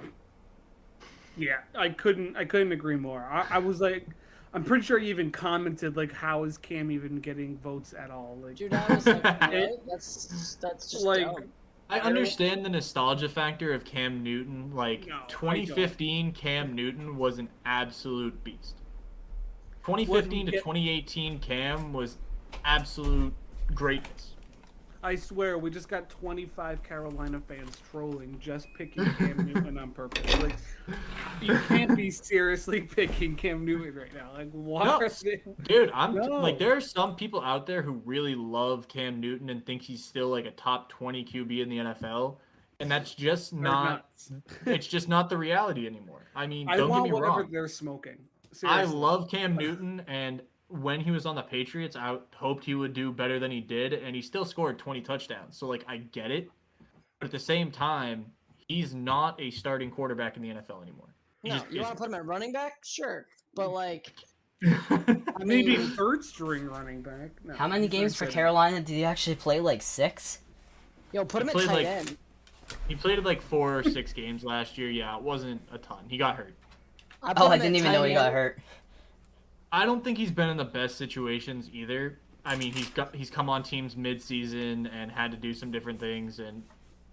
Yeah, 1.37 1.59
I 1.75 1.89
couldn't. 1.89 2.35
I 2.35 2.45
couldn't 2.45 2.71
agree 2.71 2.97
more. 2.97 3.23
I, 3.23 3.47
I 3.51 3.57
was 3.57 3.79
like, 3.79 4.05
I'm 4.53 4.63
pretty 4.63 4.83
sure 4.85 4.97
you 4.97 5.09
even 5.09 5.31
commented 5.31 5.95
like, 5.95 6.11
"How 6.11 6.43
is 6.43 6.57
Cam 6.57 6.91
even 6.91 7.19
getting 7.19 7.57
votes 7.59 7.93
at 7.97 8.11
all?" 8.11 8.37
Like, 8.43 8.55
Dude, 8.55 8.73
I 8.73 8.93
was 8.93 9.07
like, 9.07 9.23
what? 9.23 9.81
That's 9.89 10.57
that's 10.61 10.91
just 10.91 11.05
Like, 11.05 11.23
dumb. 11.23 11.45
I 11.89 11.99
understand 12.01 12.63
the 12.65 12.69
nostalgia 12.69 13.29
factor 13.29 13.73
of 13.73 13.83
Cam 13.85 14.23
Newton. 14.23 14.75
Like 14.75 15.07
No, 15.07 15.21
2015, 15.27 16.33
Cam 16.33 16.73
Newton 16.75 17.17
was 17.17 17.39
an 17.39 17.49
absolute 17.65 18.43
beast. 18.43 18.80
2015 19.97 20.45
to 20.47 20.51
get- 20.51 20.59
2018, 20.59 21.39
Cam 21.39 21.93
was 21.93 22.17
absolute 22.65 23.33
greatness. 23.73 24.35
I 25.03 25.15
swear, 25.15 25.57
we 25.57 25.71
just 25.71 25.89
got 25.89 26.09
25 26.11 26.83
Carolina 26.83 27.41
fans 27.47 27.75
trolling 27.89 28.37
just 28.39 28.67
picking 28.77 29.03
Cam 29.15 29.35
Newton 29.51 29.79
on 29.79 29.89
purpose. 29.91 30.39
Like, 30.39 30.55
you 31.41 31.57
can't 31.67 31.95
be 31.97 32.11
seriously 32.11 32.81
picking 32.81 33.35
Cam 33.35 33.65
Newton 33.65 33.95
right 33.95 34.13
now. 34.13 34.29
Like, 34.35 34.51
why? 34.51 34.85
No. 34.85 34.99
they- 35.23 35.41
Dude, 35.63 35.89
I'm 35.95 36.13
No. 36.13 36.39
like 36.39 36.59
there 36.59 36.75
are 36.77 36.81
some 36.81 37.15
people 37.15 37.41
out 37.41 37.65
there 37.65 37.81
who 37.81 37.93
really 38.05 38.35
love 38.35 38.87
Cam 38.87 39.19
Newton 39.19 39.49
and 39.49 39.65
think 39.65 39.81
he's 39.81 40.05
still 40.05 40.27
like 40.27 40.45
a 40.45 40.51
top 40.51 40.89
20 40.89 41.25
QB 41.25 41.61
in 41.63 41.69
the 41.69 41.77
NFL, 41.79 42.37
and 42.79 42.91
that's 42.91 43.15
just 43.15 43.53
not. 43.53 44.05
it's 44.67 44.85
just 44.85 45.09
not 45.09 45.31
the 45.31 45.37
reality 45.37 45.87
anymore. 45.87 46.27
I 46.35 46.45
mean, 46.45 46.69
I 46.69 46.77
don't 46.77 46.89
get 46.89 46.91
want 46.91 47.03
me 47.05 47.11
whatever 47.13 47.39
wrong. 47.41 47.49
they're 47.51 47.67
smoking. 47.67 48.17
I 48.65 48.83
love 48.83 49.29
Cam 49.29 49.55
Newton, 49.55 50.03
and 50.07 50.41
when 50.67 51.01
he 51.01 51.11
was 51.11 51.25
on 51.25 51.35
the 51.35 51.41
Patriots, 51.41 51.95
I 51.95 52.17
hoped 52.35 52.63
he 52.63 52.75
would 52.75 52.93
do 52.93 53.11
better 53.11 53.39
than 53.39 53.51
he 53.51 53.59
did, 53.61 53.93
and 53.93 54.15
he 54.15 54.21
still 54.21 54.45
scored 54.45 54.79
20 54.79 55.01
touchdowns. 55.01 55.57
So, 55.57 55.67
like, 55.67 55.83
I 55.87 55.97
get 55.97 56.31
it. 56.31 56.49
But 57.19 57.25
at 57.25 57.31
the 57.31 57.39
same 57.39 57.71
time, 57.71 58.25
he's 58.67 58.93
not 58.95 59.39
a 59.39 59.51
starting 59.51 59.91
quarterback 59.91 60.37
in 60.37 60.41
the 60.43 60.49
NFL 60.49 60.81
anymore. 60.81 61.13
He 61.43 61.49
No, 61.49 61.55
just 61.57 61.71
you 61.71 61.81
want 61.81 61.93
to 61.93 61.97
put 61.97 62.07
him 62.07 62.15
at 62.15 62.25
running 62.25 62.51
back? 62.51 62.73
Sure, 62.85 63.25
but 63.55 63.71
like, 63.71 64.13
I 64.63 64.77
I 65.39 65.43
Maybe 65.43 65.75
third 65.75 66.23
string 66.23 66.65
running 66.67 67.01
back. 67.01 67.31
No, 67.43 67.53
How 67.55 67.67
many 67.67 67.87
games 67.87 68.15
for. 68.15 68.25
Carolina 68.27 68.77
did 68.79 68.89
he 68.93 69.03
actually 69.03 69.35
play? 69.35 69.59
Like 69.59 69.81
six? 69.81 70.39
yo, 71.11 71.25
put 71.25 71.41
him 71.41 71.49
He 71.49 71.59
at 71.59 71.65
tight 71.67 71.73
like- 71.75 71.85
end. 71.85 72.17
he 72.87 72.95
played 72.95 73.19
like 73.25 73.41
four 73.41 73.79
or 73.79 73.83
six 73.83 74.13
games 74.13 74.43
last 74.43 74.77
year. 74.77 74.89
Yeah, 74.89 75.17
it 75.17 75.21
wasn't 75.23 75.61
a 75.71 75.77
ton. 75.77 76.05
He 76.07 76.17
got 76.17 76.35
hurt. 76.37 76.53
I 77.23 77.33
Oh, 77.37 77.47
I 77.47 77.57
didn't 77.57 77.75
even 77.75 77.91
know 77.91 78.03
he 78.03 78.13
got 78.13 78.33
hurt. 78.33 78.59
I 79.71 79.85
don't 79.85 80.03
think 80.03 80.17
he's 80.17 80.31
been 80.31 80.49
in 80.49 80.57
the 80.57 80.65
best 80.65 80.97
situations 80.97 81.69
either. 81.71 82.19
I 82.43 82.55
mean, 82.55 82.73
he's 82.73 82.89
got 82.89 83.15
he's 83.15 83.29
come 83.29 83.49
on 83.49 83.63
teams 83.63 83.95
mid-season 83.95 84.87
and 84.87 85.11
had 85.11 85.31
to 85.31 85.37
do 85.37 85.53
some 85.53 85.71
different 85.71 85.99
things, 85.99 86.39
and 86.39 86.63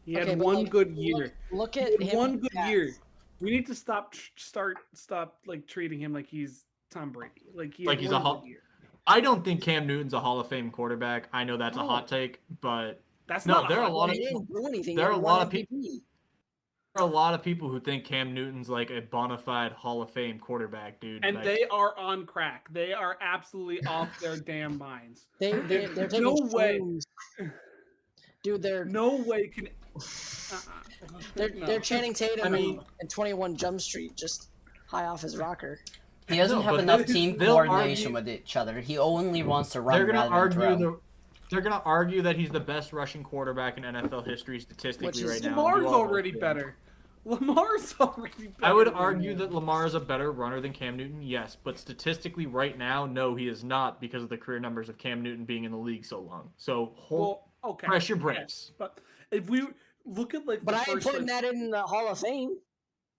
He 0.07 0.15
had 0.15 0.23
Okay, 0.25 0.37
one 0.37 0.57
like, 0.63 0.71
good 0.71 0.91
year. 0.97 1.35
Look, 1.53 1.75
He 1.75 1.81
at 1.83 2.01
him 2.01 2.17
one 2.17 2.39
good 2.39 2.51
the 2.53 2.69
year. 2.69 2.95
We 3.41 3.51
need 3.51 3.67
to 3.67 3.75
stop, 3.75 4.15
start, 4.37 4.79
stop 4.95 5.39
like 5.47 5.67
treating 5.69 6.01
him 6.01 6.13
like 6.13 6.27
he's 6.27 6.65
Tom 6.91 7.11
Brady. 7.11 7.43
Like 7.55 7.75
he 7.75 7.85
Like 7.87 8.01
he's 8.01 8.11
a 8.11 8.15
one 8.15 8.23
Hall- 8.23 8.41
good 8.41 8.49
year. 8.49 8.63
I 9.07 9.21
don't 9.21 9.45
think 9.45 9.63
Cam 9.63 9.87
Newton's 9.87 10.13
a 10.13 10.21
Hall 10.21 10.41
of 10.41 10.49
Fame 10.49 10.71
quarterback. 10.71 11.29
I 11.33 11.45
know 11.45 11.57
that's 11.57 11.77
a 11.79 11.87
hot 11.87 12.09
take, 12.09 12.41
but 12.61 13.01
That's 13.27 13.47
No, 13.47 13.55
not 13.61 13.69
there 13.69 13.81
are 13.81 13.89
a 13.89 13.93
lot 13.93 14.09
of 14.11 14.17
he 14.17 14.23
didn't 14.25 14.49
do 14.51 14.67
anything. 14.67 14.97
there 14.97 15.07
are 15.07 15.13
a 15.13 15.17
lot 15.17 15.43
of 15.43 15.51
peop- 15.51 15.69
MVP. 15.71 15.81
there 15.81 15.93
are 15.93 16.01
a 16.97 17.05
lot 17.05 17.35
of 17.35 17.43
people 17.43 17.69
who 17.69 17.79
think 17.81 18.05
Cam 18.05 18.35
Newton's 18.35 18.69
like 18.69 18.91
a 18.91 19.01
bona 19.01 19.39
fide 19.39 19.73
Hall 19.73 20.03
of 20.03 20.11
Fame 20.11 20.39
quarterback, 20.39 21.01
dude. 21.01 21.25
and 21.25 21.37
Like, 21.37 21.45
they 21.45 21.65
are 21.71 21.97
on 21.99 22.27
crack. 22.27 22.67
They 22.73 22.93
are 22.93 23.17
absolutely 23.21 23.85
off 23.87 24.19
their 24.21 24.37
damn 24.47 24.79
minds. 24.79 25.27
They, 25.39 25.53
they, 25.53 25.87
they're 25.87 26.09
taking 26.09 26.25
No 26.25 26.37
way. 26.53 26.81
Dude, 28.43 28.63
they're 28.63 28.85
No 28.85 29.17
way 29.17 29.49
can. 29.49 29.69
Uh-uh. 29.97 31.19
they're, 31.35 31.51
No. 31.51 31.67
they're 31.67 31.81
Channing 31.81 32.15
Tatum 32.15 32.47
I 32.47 32.49
mean- 32.49 32.81
and 33.01 33.11
21 33.11 33.57
Jump 33.57 33.81
Street 33.81 34.17
just 34.17 34.51
high 34.87 35.07
off 35.07 35.23
his 35.23 35.37
rocker. 35.37 35.81
He 36.29 36.37
doesn't 36.37 36.59
No, 36.59 36.63
have 36.63 36.79
enough 36.79 36.99
they'll- 37.07 37.15
team 37.15 37.39
coordination 37.39 38.15
argue- 38.17 38.31
with 38.33 38.41
each 38.43 38.57
other. 38.57 38.81
He 38.81 38.99
only 38.99 39.43
wants 39.43 39.71
to 39.71 39.81
run 39.81 39.99
they're 39.99 40.07
gonna 40.13 40.29
argue 40.29 40.61
the 40.77 41.01
they're 41.51 41.61
gonna 41.61 41.83
argue 41.85 42.23
that 42.23 42.37
he's 42.37 42.51
the 42.51 42.61
best 42.61 42.93
rushing 42.93 43.23
quarterback 43.23 43.79
in 43.79 43.85
NFL 43.85 44.27
history 44.27 44.61
statistically 44.61 45.07
Which 45.09 45.19
is- 45.21 45.31
right 45.31 45.43
now. 45.43 45.57
Lamar's 45.57 45.81
do 45.81 45.87
all 45.87 45.93
those 45.93 46.01
already 46.11 46.31
better. 46.33 46.77
Lamar's 47.25 47.95
already 48.01 48.47
better. 48.49 48.65
I 48.65 48.73
would 48.73 48.89
argue 48.89 49.33
him. 49.33 49.39
that 49.39 49.53
Lamar 49.53 49.87
is 49.87 49.95
a 49.95 50.01
better 50.01 50.33
runner 50.33 50.61
than 50.61 50.73
Cam 50.73 50.97
Newton, 50.97 51.21
yes, 51.23 51.57
but 51.63 51.79
statistically 51.79 52.47
right 52.47 52.77
now, 52.79 53.07
no, 53.07 53.35
he 53.35 53.49
is 53.49 53.65
not 53.65 54.01
because 54.01 54.23
of 54.23 54.29
the 54.29 54.37
career 54.39 54.61
numbers 54.61 54.89
of 54.89 54.97
Cam 54.99 55.23
Newton 55.23 55.45
being 55.45 55.65
in 55.65 55.73
the 55.73 55.77
league 55.79 56.05
so 56.07 56.21
long. 56.21 56.51
So 56.57 56.93
hold, 56.97 57.39
Well, 57.63 57.73
okay. 57.73 57.87
press 57.87 58.09
your 58.09 58.17
yes, 58.19 58.23
brakes. 58.23 58.73
But 58.79 59.01
if 59.31 59.51
we 59.51 59.67
look 60.07 60.33
at 60.35 60.47
like, 60.47 60.65
But 60.65 60.73
the 60.73 60.79
I 60.79 60.85
ain't 60.95 61.03
putting 61.03 61.21
like- 61.27 61.43
that 61.43 61.45
in 61.45 61.71
the 61.71 61.83
Hall 61.83 62.09
of 62.09 62.19
Fame. 62.19 62.57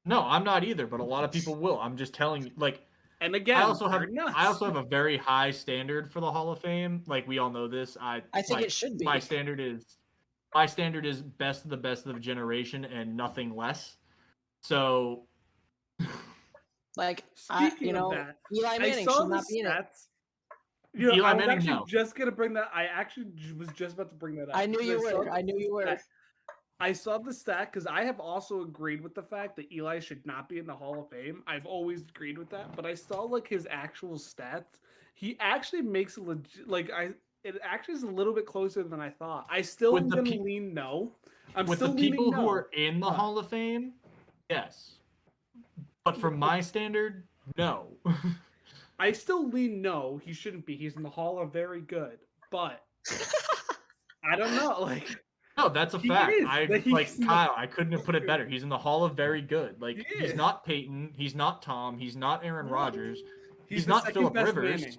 No, 0.06 0.22
I'm 0.24 0.44
not 0.44 0.64
either, 0.64 0.88
but 0.88 1.02
a 1.02 1.04
lot 1.04 1.24
of 1.24 1.32
people 1.32 1.54
will. 1.56 1.80
I'm 1.80 1.98
just 1.98 2.14
telling 2.14 2.44
you, 2.44 2.52
like 2.58 2.82
And 3.22 3.36
again, 3.36 3.58
I 3.58 3.64
also 3.64 3.88
have 3.90 4.10
nuts. 4.10 4.34
I 4.36 4.46
also 4.46 4.66
have 4.66 4.78
a 4.78 4.84
very 4.84 5.18
high 5.18 5.52
standard 5.52 6.12
for 6.12 6.22
the 6.22 6.32
Hall 6.32 6.52
of 6.52 6.60
Fame. 6.62 7.04
Like 7.06 7.28
we 7.28 7.38
all 7.38 7.50
know 7.50 7.68
this. 7.68 7.98
I 8.00 8.22
I 8.34 8.42
think 8.42 8.58
like, 8.58 8.66
it 8.66 8.72
should 8.72 8.98
be. 8.98 9.06
my 9.06 9.20
standard 9.20 9.60
is 9.60 9.98
my 10.56 10.66
standard 10.66 11.06
is 11.06 11.22
best 11.22 11.64
of 11.66 11.70
the 11.70 11.78
best 11.78 12.06
of 12.06 12.14
the 12.14 12.20
generation 12.20 12.86
and 12.86 13.16
nothing 13.16 13.56
less. 13.56 13.98
So 14.62 15.26
Like, 17.00 17.24
I, 17.50 17.70
Speaking 17.70 17.88
you 17.88 17.94
know, 17.94 18.12
that, 18.12 18.38
Eli 18.54 18.78
Manning 18.78 19.06
should 19.06 19.08
the 19.08 19.28
not 19.28 19.44
be 19.50 19.60
in 19.60 19.68
it. 19.68 19.70
stats. 19.70 20.08
You 20.94 21.08
know, 21.08 21.14
Eli 21.14 21.30
I 21.30 21.34
was 21.34 21.40
Manning, 21.40 21.58
actually 21.58 21.74
no. 21.76 21.86
just 21.88 22.16
gonna 22.16 22.32
bring 22.32 22.54
that. 22.54 22.70
I 22.74 22.86
actually 22.86 23.28
was 23.58 23.70
just 23.70 23.94
about 23.94 24.10
to 24.10 24.16
bring 24.16 24.36
that 24.36 24.50
up. 24.50 24.58
I 24.58 24.66
knew 24.66 24.82
you 24.82 25.02
saw 25.10 25.20
were. 25.20 25.30
I 25.30 25.42
knew 25.42 25.58
you 25.58 25.74
were. 25.74 25.98
Stat- 26.80 26.90
I 26.90 26.94
saw 26.94 27.18
the 27.18 27.34
stat 27.34 27.72
because 27.72 27.86
I 27.88 28.04
have 28.04 28.20
also 28.20 28.62
agreed 28.62 29.02
with 29.02 29.14
the 29.16 29.24
fact 29.24 29.56
that 29.58 29.72
Eli 29.72 30.00
should 30.00 30.26
not 30.26 30.48
be 30.50 30.58
in 30.60 30.66
the 30.66 30.76
Hall 30.76 31.00
of 31.00 31.10
Fame. 31.10 31.44
I've 31.48 31.66
always 31.66 32.02
agreed 32.02 32.38
with 32.38 32.50
that, 32.50 32.76
but 32.76 32.86
I 32.86 32.94
saw 32.94 33.22
like 33.22 33.48
his 33.48 33.68
actual 33.70 34.16
stats. 34.18 34.80
He 35.16 35.36
actually 35.40 35.82
makes 35.82 36.18
a 36.18 36.22
legit 36.22 36.68
like 36.68 36.90
I. 36.92 37.10
It 37.44 37.56
actually 37.64 37.94
is 37.96 38.04
a 38.04 38.08
little 38.08 38.34
bit 38.34 38.46
closer 38.46 38.84
than 38.84 39.00
I 39.00 39.10
thought. 39.10 39.48
I 39.50 39.62
still 39.62 39.94
With 39.94 40.04
am 40.04 40.10
gonna 40.10 40.24
pe- 40.24 40.40
lean 40.40 40.74
no. 40.74 41.14
I'm 41.56 41.66
with 41.66 41.80
the 41.80 41.86
still 41.86 41.96
people 41.96 42.26
leaning 42.26 42.34
who 42.40 42.46
no. 42.46 42.50
are 42.50 42.68
in 42.74 43.00
the 43.00 43.06
What? 43.08 43.16
Hall 43.16 43.38
of 43.38 43.48
Fame, 43.48 43.94
yes. 44.50 44.96
But 46.04 46.18
for 46.18 46.32
my 46.32 46.60
standard, 46.62 47.24
no. 47.58 47.88
I 49.00 49.14
still 49.14 49.48
lean 49.48 49.82
no. 49.82 50.20
He 50.24 50.34
shouldn't 50.34 50.66
be. 50.66 50.76
He's 50.76 50.96
in 50.98 51.04
the 51.04 51.10
Hall 51.10 51.40
of 51.40 51.54
Very 51.54 51.82
Good, 51.82 52.20
but 52.52 52.84
I 54.30 54.36
don't 54.36 54.56
know. 54.56 54.80
Like 54.82 55.24
No, 55.64 55.70
that's 55.70 55.94
a 55.94 56.00
He 56.00 56.08
fact. 56.08 56.32
is, 56.34 56.46
I 56.48 56.66
but 56.68 56.82
he's 56.82 56.94
like 56.94 57.26
Kyle. 57.26 57.54
I 57.56 57.68
couldn't 57.68 57.92
have 57.94 58.04
put 58.06 58.16
it 58.16 58.26
better. 58.28 58.46
He's 58.48 58.64
in 58.64 58.70
the 58.70 58.78
Hall 58.78 59.04
of 59.04 59.16
Very 59.16 59.42
Good. 59.42 59.82
Like 59.82 59.98
He 59.98 60.20
he's 60.20 60.36
not 60.36 60.66
Peyton. 60.66 61.14
He's 61.16 61.36
not 61.36 61.62
Tom. 61.62 61.98
He's 61.98 62.16
not 62.16 62.44
Aaron 62.46 62.68
No. 62.68 62.74
Rodgers. 62.74 63.20
he's, 63.68 63.80
He's 63.80 63.88
not 63.88 64.04
second 64.06 64.22
Phillip 64.22 64.34
best 64.34 64.56
Rivers. 64.56 64.82
Manning. 64.82 64.98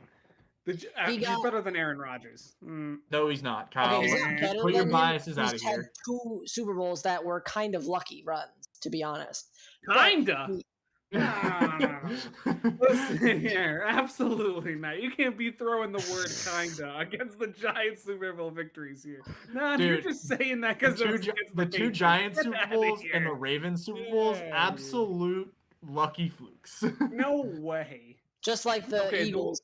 The, 0.67 0.73
uh, 0.97 1.07
He 1.11 1.17
he's 1.17 1.27
got- 1.27 1.43
better 1.43 1.63
than 1.63 1.75
Aaron 1.75 1.99
Rodgers. 1.99 2.55
Mm. 2.65 2.99
No, 3.11 3.29
he's 3.29 3.43
not. 3.43 3.71
Kyle, 3.73 3.97
Okay, 3.99 4.11
he's 4.11 4.21
not 4.23 4.31
not 4.43 4.57
put 4.63 4.73
your 4.75 4.83
than 4.83 4.89
him. 4.89 4.93
biases 4.93 5.39
out 5.39 5.47
of 5.47 5.53
He's 5.53 5.63
had 5.63 5.71
here. 5.77 5.93
two 6.07 6.43
Super 6.47 6.75
Bowls 6.75 7.03
that 7.03 7.25
were 7.25 7.41
kind 7.41 7.75
of 7.75 7.87
lucky 7.87 8.23
runs, 8.27 8.51
to 8.83 8.91
be 8.91 9.03
honest. 9.03 9.49
Kinda. 9.91 10.47
he- 10.51 10.65
Listen 12.81 13.41
here, 13.41 13.85
absolutely 13.87 14.77
not. 14.77 15.03
You 15.03 15.11
can't 15.11 15.37
be 15.37 15.51
throwing 15.51 15.93
the 15.93 15.99
word 16.13 16.29
kinda 16.69 16.99
against 16.99 17.39
the 17.39 17.49
Giants 17.49 18.05
Super 18.05 18.33
Bowl 18.33 18.51
victories 18.51 19.03
here. 19.03 19.23
No, 19.53 19.71
you're 19.77 19.97
Dude, 19.97 20.05
just 20.05 20.29
saying 20.29 20.61
that 20.61 20.79
the 20.79 20.89
because 20.91 21.01
two, 21.01 21.19
Gi- 21.19 21.33
the 21.55 21.67
two 21.67 21.91
Giant 21.91 22.37
Super 22.37 22.57
Bowls 22.71 23.03
and 23.13 23.27
the 23.27 23.31
the 23.31 23.35
Ravens 23.35 23.85
Super 23.85 24.05
Bowls, 24.11 24.39
Yeah, 24.39 24.51
absolute 24.55 25.53
lucky 25.87 26.29
flukes. 26.29 26.85
No 27.11 27.43
way. 27.59 28.17
Just 28.43 28.65
like 28.65 28.89
the 28.89 29.07
Okay, 29.09 29.25
Eagles. 29.25 29.63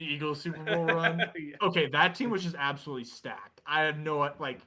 the 0.00 0.06
Eagles 0.06 0.40
Super 0.40 0.62
Bowl 0.64 0.86
run. 0.86 1.20
Yeah. 1.36 1.56
Okay, 1.62 1.86
that 1.88 2.14
team 2.14 2.30
was 2.30 2.42
just 2.42 2.56
absolutely 2.58 3.04
stacked. 3.04 3.60
I 3.66 3.82
had 3.82 3.98
no 4.02 4.18
like. 4.38 4.60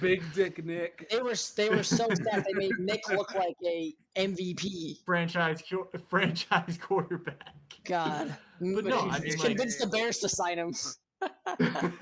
Big 0.00 0.22
Dick 0.34 0.64
Nick. 0.64 1.08
They 1.10 1.20
were 1.20 1.34
they 1.56 1.68
were 1.70 1.82
so 1.82 2.06
stacked 2.14 2.46
they 2.46 2.52
made 2.54 2.78
Nick 2.78 3.08
look 3.08 3.34
like 3.34 3.56
a 3.64 3.94
MVP. 4.16 5.04
franchise 5.04 5.62
franchise 6.08 6.78
quarterback. 6.80 7.54
God, 7.84 8.36
But 8.60 8.84
no, 8.84 9.00
I 9.00 9.18
mean, 9.20 9.38
like- 9.38 9.56
the 9.56 9.88
Bears 9.90 10.18
to 10.18 10.28
sign 10.28 10.58
him. 10.58 10.74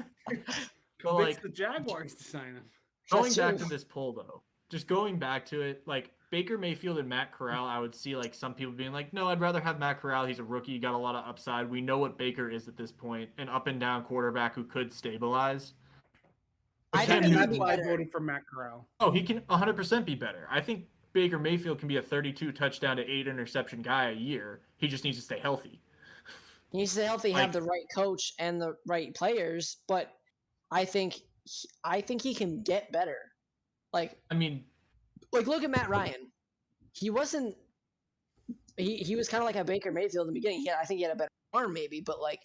But 1.03 1.19
Convince 1.19 1.35
like 1.37 1.43
the 1.43 1.49
Jaguars 1.51 2.15
to 2.15 2.25
sign 2.25 2.55
him. 2.55 2.63
going 3.11 3.35
back 3.35 3.59
to 3.59 3.65
this 3.67 3.85
poll 3.85 4.15
though, 4.15 4.43
just 4.71 4.87
going 4.87 5.19
back 5.19 5.45
to 5.47 5.61
it, 5.61 5.83
like 5.87 6.13
Baker 6.31 6.57
Mayfield 6.57 6.97
and 6.99 7.07
Matt 7.07 7.31
Corral, 7.31 7.67
I 7.67 7.79
would 7.79 7.95
see 7.95 8.17
like 8.17 8.33
some 8.35 8.55
people 8.55 8.73
being 8.73 8.93
like, 8.93 9.13
no, 9.13 9.29
I'd 9.29 9.39
rather 9.39 9.61
have 9.61 9.79
Matt 9.79 10.01
Corral. 10.01 10.25
He's 10.25 10.39
a 10.39 10.45
rookie, 10.45 10.73
he 10.73 10.79
got 10.79 10.95
a 10.95 10.99
lot 10.99 11.15
of 11.15 11.27
upside. 11.29 11.69
We 11.69 11.83
know 11.83 11.99
what 11.99 12.17
Baker 12.17 12.49
is 12.51 12.69
at 12.69 12.77
this 12.79 12.91
point, 12.91 13.29
an 13.37 13.51
up 13.51 13.67
and 13.67 13.79
down 13.79 14.03
quarterback 14.05 14.55
who 14.55 14.65
could 14.65 14.91
stabilize. 14.91 15.75
I 16.95 17.07
think 17.07 17.23
Newton- 17.23 17.39
That's 17.39 17.53
be 17.53 17.59
why 17.59 17.73
I 17.73 17.77
better. 17.77 17.89
voted 17.91 18.11
for 18.11 18.21
Matt 18.21 18.43
Corral. 18.47 18.89
Oh, 19.01 19.11
he 19.11 19.23
can 19.23 19.41
100% 19.43 20.05
be 20.05 20.15
better. 20.15 20.47
I 20.51 20.61
think 20.61 20.87
Baker 21.13 21.39
Mayfield 21.39 21.79
can 21.79 21.89
be 21.89 21.97
a 21.97 22.03
32 22.03 22.53
touchdown 22.53 22.97
to 22.97 23.03
8 23.09 23.27
interception 23.27 23.83
guy 23.83 24.11
a 24.11 24.15
year. 24.15 24.63
He 24.77 24.89
just 24.89 25.05
needs 25.05 25.17
to 25.19 25.23
stay 25.23 25.39
healthy. 25.39 25.81
He 26.71 26.79
needs 26.79 26.91
to 26.93 26.99
stay 27.01 27.07
healthy, 27.07 27.33
Like- 27.33 27.43
have 27.43 27.53
the 27.53 27.63
right 27.63 27.87
coach 27.95 28.35
and 28.39 28.61
the 28.61 28.77
right 28.87 29.15
players. 29.15 29.79
But 29.87 30.13
I 30.71 30.85
think 30.85 31.15
he- 31.45 31.69
I 31.85 32.01
think 32.01 32.23
he 32.23 32.35
can 32.35 32.63
get 32.63 32.91
better. 32.91 33.19
Like 33.93 34.21
I 34.31 34.35
mean, 34.35 34.65
like 35.33 35.47
look 35.47 35.63
at 35.63 35.71
Matt 35.71 35.89
Ryan. 35.89 36.33
He 36.93 37.11
wasn't. 37.11 37.57
He 38.77 38.97
he 38.97 39.15
was 39.15 39.29
kind 39.29 39.41
of 39.41 39.47
like 39.47 39.55
a 39.57 39.65
Baker 39.65 39.93
Mayfield 39.93 40.27
in 40.27 40.35
the 40.35 40.41
beginning. 40.41 40.61
He 40.63 40.67
had, 40.67 40.79
I 40.81 40.85
think 40.85 40.99
he 40.99 41.05
had 41.05 41.13
a 41.13 41.17
better 41.17 41.31
arm 41.53 41.73
maybe, 41.73 42.01
but 42.01 42.21
like 42.21 42.41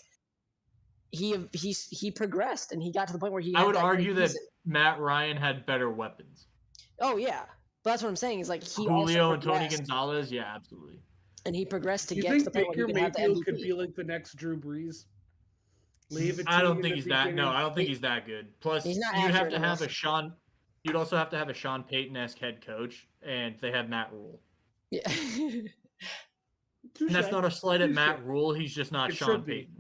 he 1.12 1.36
he 1.54 1.76
he 1.90 2.12
progressed 2.12 2.72
and 2.72 2.82
he 2.82 2.92
got 2.92 3.08
to 3.08 3.14
the 3.14 3.20
point 3.20 3.34
where 3.34 3.42
he. 3.42 3.56
I 3.56 3.64
would 3.64 3.76
that 3.76 3.84
argue 3.84 4.14
that 4.16 4.30
season. 4.30 4.44
Matt 4.66 5.00
Ryan 5.00 5.38
had 5.38 5.66
better 5.66 5.90
weapons. 5.90 6.48
Oh 7.00 7.18
yeah, 7.18 7.44
but 7.84 7.92
that's 7.92 8.04
what 8.04 8.10
I'm 8.10 8.16
saying 8.16 8.40
is 8.40 8.50
like 8.50 8.64
he 8.64 8.86
Julio 8.86 9.32
also 9.32 9.34
and 9.34 9.42
Tony 9.42 9.68
Gonzalez, 9.68 10.32
yeah, 10.32 10.54
absolutely. 10.56 11.00
and 11.46 11.56
he 11.56 11.66
progressed 11.66 12.10
to 12.10 12.16
you 12.16 12.24
get 12.24 12.30
to 12.30 12.34
think 12.36 12.46
the 12.46 12.52
point 12.52 12.68
Baker 12.70 12.80
where 12.80 12.88
he 12.88 12.94
can 12.94 13.04
have 13.04 13.14
the 13.14 13.20
Mayfield 13.20 13.46
could 13.46 13.58
be 13.58 13.74
like 13.74 13.96
the 13.96 14.04
next 14.04 14.36
Drew 14.36 14.58
Brees? 14.60 15.06
Leave 16.12 16.40
it. 16.40 16.46
I 16.50 16.62
don't 16.62 16.82
think 16.82 16.96
he's 16.96 17.06
that. 17.06 17.34
No. 17.34 17.50
I 17.50 17.62
don't 17.62 17.76
think 17.76 17.88
he's 17.88 18.02
that 18.02 18.26
good. 18.26 18.48
Plus, 18.62 18.86
you'd 18.86 19.04
have 19.32 19.50
to 19.50 19.60
have 19.60 19.82
a. 19.82 19.90
Sean. 19.90 20.34
You'd 20.84 20.96
also 20.96 21.18
have 21.18 21.30
to 21.32 21.38
have 21.38 21.50
a 21.50 21.54
Sean 21.54 21.84
Payton 21.84 22.16
esque 22.16 22.40
head 22.40 22.66
coach, 22.66 23.08
and 23.22 23.56
they 23.62 23.72
have 23.72 23.90
Matt 23.90 24.12
Rhule. 24.12 24.40
yeah. 24.92 25.02
And 27.00 27.10
that's 27.10 27.32
not 27.32 27.46
a 27.46 27.52
slight 27.52 27.82
at 27.82 27.92
Matt 27.92 28.26
Rhule. 28.26 28.54
He's 28.54 28.74
just 28.74 28.92
not 28.92 29.10
It 29.10 29.16
Sean 29.16 29.30
should 29.30 29.46
be. 29.46 29.54
Payton. 29.54 29.79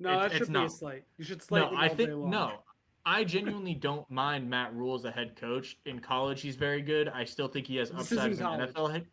No, 0.00 0.10
It's- 0.10 0.22
that 0.24 0.32
should 0.32 0.40
it's 0.42 0.50
be 0.50 0.56
a 0.56 0.60
not. 0.60 0.72
slight. 0.72 1.04
You 1.16 1.24
should 1.24 1.42
slight 1.42 1.72
No, 1.72 1.78
I 1.78 1.88
think 1.88 2.10
long. 2.10 2.30
no. 2.30 2.62
I 3.04 3.24
genuinely 3.24 3.74
don't 3.74 4.08
mind 4.10 4.48
Matt 4.50 4.74
Rhule 4.74 4.94
as 4.94 5.04
a 5.04 5.10
head 5.10 5.34
coach. 5.36 5.78
In 5.86 5.98
college, 5.98 6.40
he's 6.42 6.56
very 6.56 6.82
good. 6.82 7.08
I 7.08 7.24
still 7.24 7.48
think 7.48 7.66
he 7.66 7.76
has 7.76 7.90
upside 7.90 8.30
as 8.32 8.38
an 8.38 8.44
college. 8.46 8.70
NFL 8.74 8.92
head. 8.92 9.06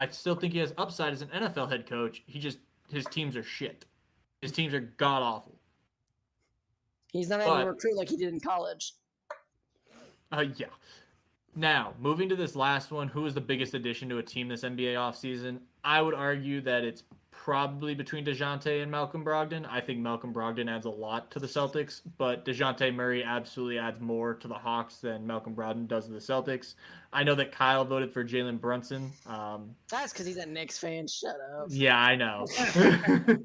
I 0.00 0.06
still 0.08 0.34
think 0.36 0.52
he 0.52 0.60
has 0.60 0.72
upside 0.78 1.12
as 1.12 1.22
an 1.22 1.28
NFL 1.30 1.68
head 1.68 1.86
coach. 1.86 2.22
He 2.26 2.38
just 2.38 2.58
his 2.90 3.04
teams 3.06 3.36
are 3.36 3.42
shit. 3.42 3.86
His 4.40 4.52
teams 4.52 4.72
are 4.74 4.80
god 4.80 5.22
awful. 5.22 5.58
He's 7.12 7.28
not 7.28 7.40
able 7.40 7.56
to 7.58 7.66
recruit 7.66 7.96
like 7.96 8.08
he 8.08 8.16
did 8.16 8.28
in 8.32 8.40
college. 8.40 8.94
Uh, 10.32 10.44
yeah. 10.56 10.66
Now, 11.56 11.94
moving 12.00 12.28
to 12.28 12.36
this 12.36 12.56
last 12.56 12.90
one, 12.90 13.06
who 13.08 13.24
is 13.26 13.34
the 13.34 13.40
biggest 13.40 13.74
addition 13.74 14.08
to 14.08 14.18
a 14.18 14.22
team 14.22 14.48
this 14.48 14.62
NBA 14.64 14.94
offseason? 14.94 15.60
I 15.84 16.02
would 16.02 16.14
argue 16.14 16.60
that 16.62 16.82
it's 16.84 17.04
probably 17.42 17.94
between 17.94 18.24
DeJounte 18.24 18.82
and 18.82 18.90
Malcolm 18.90 19.24
Brogdon. 19.24 19.66
I 19.68 19.80
think 19.80 19.98
Malcolm 19.98 20.32
Brogdon 20.32 20.70
adds 20.70 20.86
a 20.86 20.90
lot 20.90 21.30
to 21.32 21.38
the 21.38 21.46
Celtics, 21.46 22.00
but 22.16 22.44
DeJounte 22.44 22.94
Murray 22.94 23.22
absolutely 23.24 23.78
adds 23.78 24.00
more 24.00 24.34
to 24.34 24.48
the 24.48 24.54
Hawks 24.54 24.96
than 24.96 25.26
Malcolm 25.26 25.54
Brogdon 25.54 25.86
does 25.86 26.06
to 26.06 26.12
the 26.12 26.18
Celtics. 26.18 26.74
I 27.12 27.22
know 27.22 27.34
that 27.34 27.52
Kyle 27.52 27.84
voted 27.84 28.12
for 28.12 28.24
Jalen 28.24 28.60
Brunson. 28.60 29.12
Um, 29.26 29.74
That's 29.88 30.12
because 30.12 30.26
he's 30.26 30.36
a 30.38 30.46
Knicks 30.46 30.78
fan. 30.78 31.06
Shut 31.06 31.36
up. 31.58 31.66
yeah, 31.68 31.98
I 31.98 32.16
know. 32.16 32.46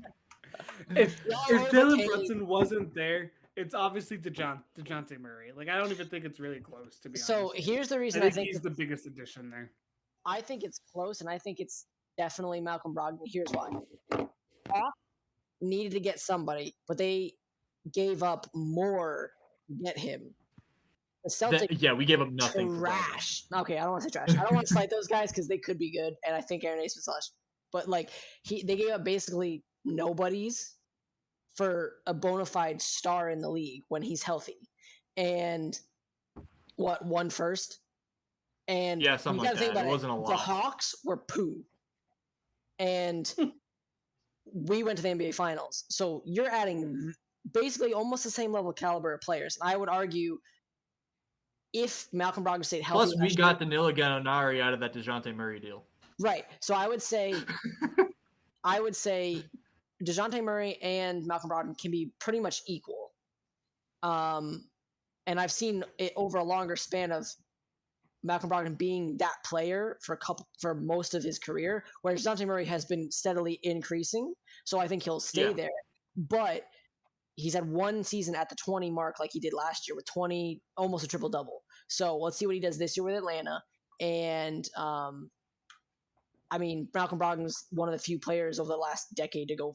If, 0.95 1.19
Y'all 1.29 1.39
if 1.49 1.61
are 1.61 1.69
Dylan 1.69 1.93
okay. 1.93 2.05
Brunson 2.07 2.47
wasn't 2.47 2.93
there, 2.95 3.31
it's 3.55 3.73
obviously 3.75 4.17
DeJoun, 4.17 4.59
DeJounte 4.77 5.19
Murray. 5.19 5.51
Like 5.55 5.69
I 5.69 5.77
don't 5.77 5.91
even 5.91 6.07
think 6.07 6.25
it's 6.25 6.39
really 6.39 6.59
close 6.59 6.97
to 7.03 7.09
be 7.09 7.19
So 7.19 7.49
honest. 7.49 7.67
here's 7.67 7.87
the 7.89 7.95
I 7.95 7.99
reason 7.99 8.21
think, 8.21 8.33
I 8.33 8.35
think, 8.35 8.47
he's 8.47 8.61
the 8.61 8.69
biggest 8.69 9.05
addition 9.05 9.49
there. 9.49 9.71
I 10.25 10.41
think 10.41 10.63
it's 10.63 10.79
close, 10.91 11.21
and 11.21 11.29
I 11.29 11.37
think 11.37 11.59
it's 11.59 11.85
definitely 12.19 12.59
Malcolm 12.59 12.93
Brogdon. 12.93 13.19
Here's 13.25 13.49
why: 13.51 13.69
Hawks 14.69 14.97
needed 15.61 15.93
to 15.93 15.99
get 16.01 16.19
somebody, 16.19 16.75
but 16.87 16.97
they 16.97 17.33
gave 17.93 18.21
up 18.21 18.45
more 18.53 19.31
to 19.69 19.83
get 19.83 19.97
him. 19.97 20.35
The 21.23 21.29
Celtics 21.29 21.59
That- 21.59 21.81
yeah, 21.81 21.93
we 21.93 22.05
gave 22.05 22.21
up 22.21 22.29
nothing. 22.29 22.77
trash. 22.77 23.45
Okay, 23.55 23.77
I 23.77 23.83
don't 23.83 23.91
want 23.91 24.03
to 24.03 24.09
say 24.09 24.11
trash. 24.11 24.37
I 24.37 24.43
don't 24.43 24.53
want 24.53 24.67
to 24.67 24.73
slight 24.73 24.89
those 24.89 25.07
guys 25.07 25.31
because 25.31 25.47
they 25.47 25.57
could 25.57 25.79
be 25.79 25.91
good, 25.91 26.13
and 26.25 26.35
I 26.35 26.41
think 26.41 26.63
Aaron 26.63 26.81
Ace 26.81 26.95
was 26.95 27.05
slash. 27.05 27.23
But 27.71 27.87
like 27.87 28.09
he, 28.43 28.63
they 28.63 28.75
gave 28.75 28.91
up 28.91 29.03
basically 29.03 29.63
nobodies 29.85 30.75
for 31.55 31.93
a 32.05 32.13
bona 32.13 32.45
fide 32.45 32.81
star 32.81 33.29
in 33.29 33.39
the 33.39 33.49
league 33.49 33.83
when 33.87 34.01
he's 34.01 34.23
healthy, 34.23 34.57
and 35.17 35.79
what 36.75 37.05
one 37.05 37.29
first, 37.29 37.79
and 38.67 39.01
Yeah, 39.01 39.17
something 39.17 39.45
like 39.45 39.57
that. 39.57 39.85
It 39.85 39.87
wasn't 39.87 40.11
a 40.11 40.15
lot. 40.15 40.29
The. 40.29 40.35
Hawks 40.35 40.95
were 41.03 41.17
poo, 41.17 41.63
and 42.79 43.33
we 44.53 44.83
went 44.83 44.97
to 44.97 45.03
the 45.03 45.09
NBA 45.09 45.35
Finals. 45.35 45.85
So 45.89 46.23
you're 46.25 46.49
adding 46.49 47.13
basically 47.53 47.93
almost 47.93 48.23
the 48.23 48.31
same 48.31 48.51
level 48.51 48.69
of 48.71 48.75
caliber 48.75 49.13
of 49.13 49.21
players. 49.21 49.57
And 49.61 49.69
I 49.69 49.77
would 49.77 49.89
argue 49.89 50.37
if 51.73 52.07
Malcolm 52.11 52.43
Brogdon 52.43 52.65
stayed 52.65 52.81
healthy, 52.81 53.15
Plus, 53.15 53.21
we 53.21 53.35
got 53.35 53.59
Danilo 53.59 53.91
Gallinari 53.91 54.61
out 54.61 54.73
of 54.73 54.79
that 54.79 54.93
DeJounte 54.93 55.35
Murray 55.35 55.59
deal. 55.59 55.83
right. 56.19 56.45
So 56.61 56.73
I 56.73 56.87
would 56.87 57.01
say, 57.01 57.35
I 58.63 58.79
would 58.79 58.95
say, 58.95 59.43
Dejounte 60.03 60.41
Murray 60.43 60.77
and 60.81 61.25
Malcolm 61.25 61.49
Brogdon 61.49 61.77
can 61.77 61.91
be 61.91 62.11
pretty 62.19 62.39
much 62.39 62.61
equal. 62.67 63.11
Um, 64.01 64.65
and 65.27 65.39
I've 65.39 65.51
seen 65.51 65.83
it 65.97 66.13
over 66.15 66.37
a 66.37 66.43
longer 66.43 66.75
span 66.75 67.11
of 67.11 67.27
Malcolm 68.23 68.49
Brogdon 68.49 68.77
being 68.77 69.17
that 69.17 69.35
player 69.45 69.97
for 70.03 70.13
a 70.13 70.17
couple 70.17 70.47
for 70.59 70.75
most 70.75 71.13
of 71.13 71.23
his 71.23 71.39
career, 71.39 71.85
whereas 72.01 72.23
Dejounte 72.23 72.45
Murray 72.45 72.65
has 72.65 72.85
been 72.85 73.09
steadily 73.11 73.59
increasing. 73.63 74.33
So 74.65 74.79
I 74.79 74.87
think 74.87 75.03
he'll 75.03 75.19
stay 75.19 75.47
Yeah. 75.47 75.53
there. 75.53 75.69
But 76.17 76.63
he's 77.35 77.53
had 77.53 77.69
one 77.69 78.03
season 78.03 78.35
at 78.35 78.49
the 78.49 78.55
20 78.55 78.91
mark 78.91 79.15
like 79.17 79.29
he 79.31 79.39
did 79.39 79.53
last 79.53 79.87
year 79.87 79.95
with 79.95 80.05
20 80.13 80.61
almost 80.75 81.05
a 81.05 81.07
triple 81.07 81.29
double 81.29 81.63
so 81.87 82.17
let's 82.17 82.35
see 82.37 82.45
what 82.45 82.53
he 82.53 82.59
does 82.59 82.77
this 82.77 82.97
year 82.97 83.03
with 83.05 83.15
atlanta 83.15 83.63
and 84.01 84.67
um 84.75 85.31
i 86.51 86.57
mean 86.57 86.89
malcolm 86.93 87.17
brogdon's 87.17 87.67
one 87.71 87.87
of 87.87 87.93
the 87.93 88.03
few 88.03 88.19
players 88.19 88.59
over 88.59 88.67
the 88.67 88.75
last 88.75 89.05
decade 89.15 89.47
to 89.47 89.55
go 89.55 89.73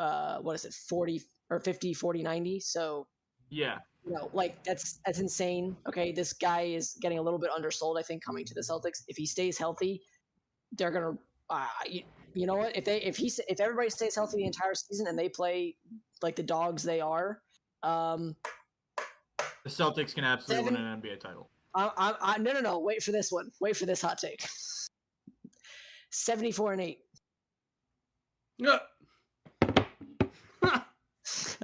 uh 0.00 0.36
what 0.40 0.54
is 0.54 0.66
it 0.66 0.74
40 0.74 1.22
or 1.48 1.60
50 1.60 1.94
40 1.94 2.22
90 2.22 2.60
so 2.60 3.08
Yeah. 3.48 3.78
You 4.06 4.12
know 4.12 4.30
like 4.32 4.62
that's 4.64 5.00
that's 5.04 5.18
insane. 5.20 5.76
Okay 5.86 6.12
this 6.12 6.32
guy 6.32 6.62
is 6.62 6.96
getting 7.00 7.18
a 7.18 7.22
little 7.22 7.38
bit 7.38 7.50
undersold 7.50 7.98
i 7.98 8.02
think 8.02 8.24
coming 8.24 8.44
to 8.44 8.54
the 8.54 8.60
celtics. 8.60 9.02
If 9.08 9.16
he 9.16 9.26
stays 9.26 9.58
healthy 9.58 10.02
they're 10.72 10.90
gonna 10.90 11.16
uh, 11.50 11.66
you, 11.88 12.02
you 12.34 12.46
know 12.46 12.56
what? 12.56 12.76
If 12.76 12.84
they 12.84 13.00
if 13.00 13.16
he 13.16 13.32
if 13.48 13.58
everybody 13.60 13.88
stays 13.90 14.14
healthy 14.14 14.36
the 14.38 14.44
entire 14.46 14.74
season 14.74 15.06
and 15.06 15.18
they 15.18 15.28
play 15.30 15.76
like 16.22 16.36
the 16.36 16.42
dogs 16.42 16.82
they 16.82 17.00
are 17.00 17.40
um 17.82 18.36
The 19.64 19.70
Celtics 19.70 20.14
can 20.14 20.24
absolutely 20.24 20.66
Seven- 20.66 20.82
win 20.82 20.92
an 20.92 21.00
NBA 21.00 21.20
title. 21.20 21.48
I, 21.74 21.90
I, 21.96 22.14
I 22.34 22.38
no 22.38 22.52
no 22.52 22.60
no 22.60 22.78
wait 22.80 23.02
for 23.02 23.12
this 23.12 23.30
one. 23.32 23.50
Wait 23.60 23.76
for 23.76 23.86
this 23.86 24.00
hot 24.02 24.18
take. 24.18 24.44
74 26.10 26.72
and 26.72 26.80
8 26.82 26.98
No. 28.58 28.78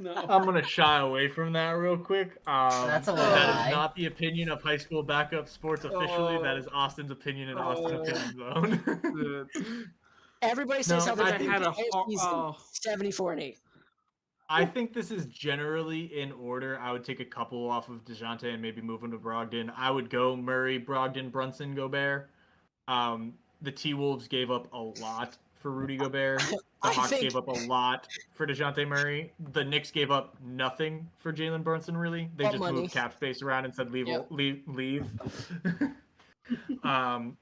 No. 0.01 0.15
I'm 0.29 0.45
gonna 0.45 0.62
shy 0.62 0.99
away 1.01 1.29
from 1.29 1.53
that 1.55 1.71
real 1.73 1.97
quick. 1.97 2.37
Um, 2.47 2.87
That's 2.87 3.09
a 3.09 3.12
That 3.12 3.55
lie. 3.57 3.69
is 3.69 3.75
not 3.75 3.95
the 3.95 4.07
opinion 4.07 4.49
of 4.49 4.62
high 4.62 4.77
school 4.77 5.03
backup 5.03 5.49
sports 5.49 5.85
officially. 5.85 6.39
that 6.43 6.55
Oh. 6.55 6.59
is 6.59 6.66
Austin's 6.73 7.11
opinion 7.11 7.51
and 7.51 7.59
Austin's 7.59 8.09
Oh. 8.41 8.51
opinion 8.53 9.45
zone. 9.45 9.91
everybody 10.43 10.83
says 10.83 11.07
No, 11.07 11.15
healthy 11.15 11.23
I 11.23 11.33
the 11.33 11.39
think 11.39 11.51
had 11.51 11.62
a 11.62 11.69
entire 11.69 11.85
oh. 12.21 12.57
74 12.73 13.33
and 13.33 13.43
8 13.43 13.59
I 14.51 14.66
think 14.66 14.93
this 14.93 15.11
is 15.11 15.25
generally 15.27 16.21
in 16.21 16.31
order. 16.33 16.79
I 16.79 16.93
would 16.93 17.03
take 17.03 17.21
a 17.21 17.25
couple 17.25 17.66
off 17.71 17.89
of 17.89 18.05
Dejounte 18.05 18.45
and 18.53 18.61
maybe 18.61 18.83
move 18.83 19.03
him 19.03 19.11
to 19.12 19.16
Brogdon. 19.19 19.73
I 19.75 19.91
would 19.91 20.11
go 20.11 20.37
Murray, 20.37 20.79
Brogdon, 20.79 21.33
Brunson, 21.33 21.75
Gobert. 21.75 22.29
Um, 22.87 23.33
the 23.62 23.73
T 23.73 23.95
Wolves 23.95 24.29
gave 24.29 24.51
up 24.51 24.71
a 24.75 24.79
lot 24.79 25.39
for 25.65 25.70
Rudy 25.70 25.97
Gobert. 25.97 26.43
The 26.85 26.91
Hawks 26.91 27.09
think- 27.09 27.23
gave 27.23 27.35
up 27.35 27.49
a 27.49 27.53
lot 27.66 28.07
for 28.35 28.47
Dejounte 28.47 28.86
Murray. 28.86 29.32
The 29.55 29.65
Knicks 29.65 29.91
gave 29.91 30.11
up 30.11 30.36
nothing 30.45 31.09
for 31.16 31.32
Jalen 31.32 31.65
Brunson. 31.65 31.97
Really, 31.97 32.28
they 32.36 32.45
But 32.45 32.51
just 32.51 32.61
money. 32.61 32.81
moved 32.82 32.93
cap 32.93 33.15
space 33.15 33.41
around 33.41 33.65
and 33.65 33.74
said 33.74 33.91
leave, 33.91 34.07
Yep. 34.07 34.27
leave, 34.28 34.62
leave. 34.66 35.07
um, 36.85 37.39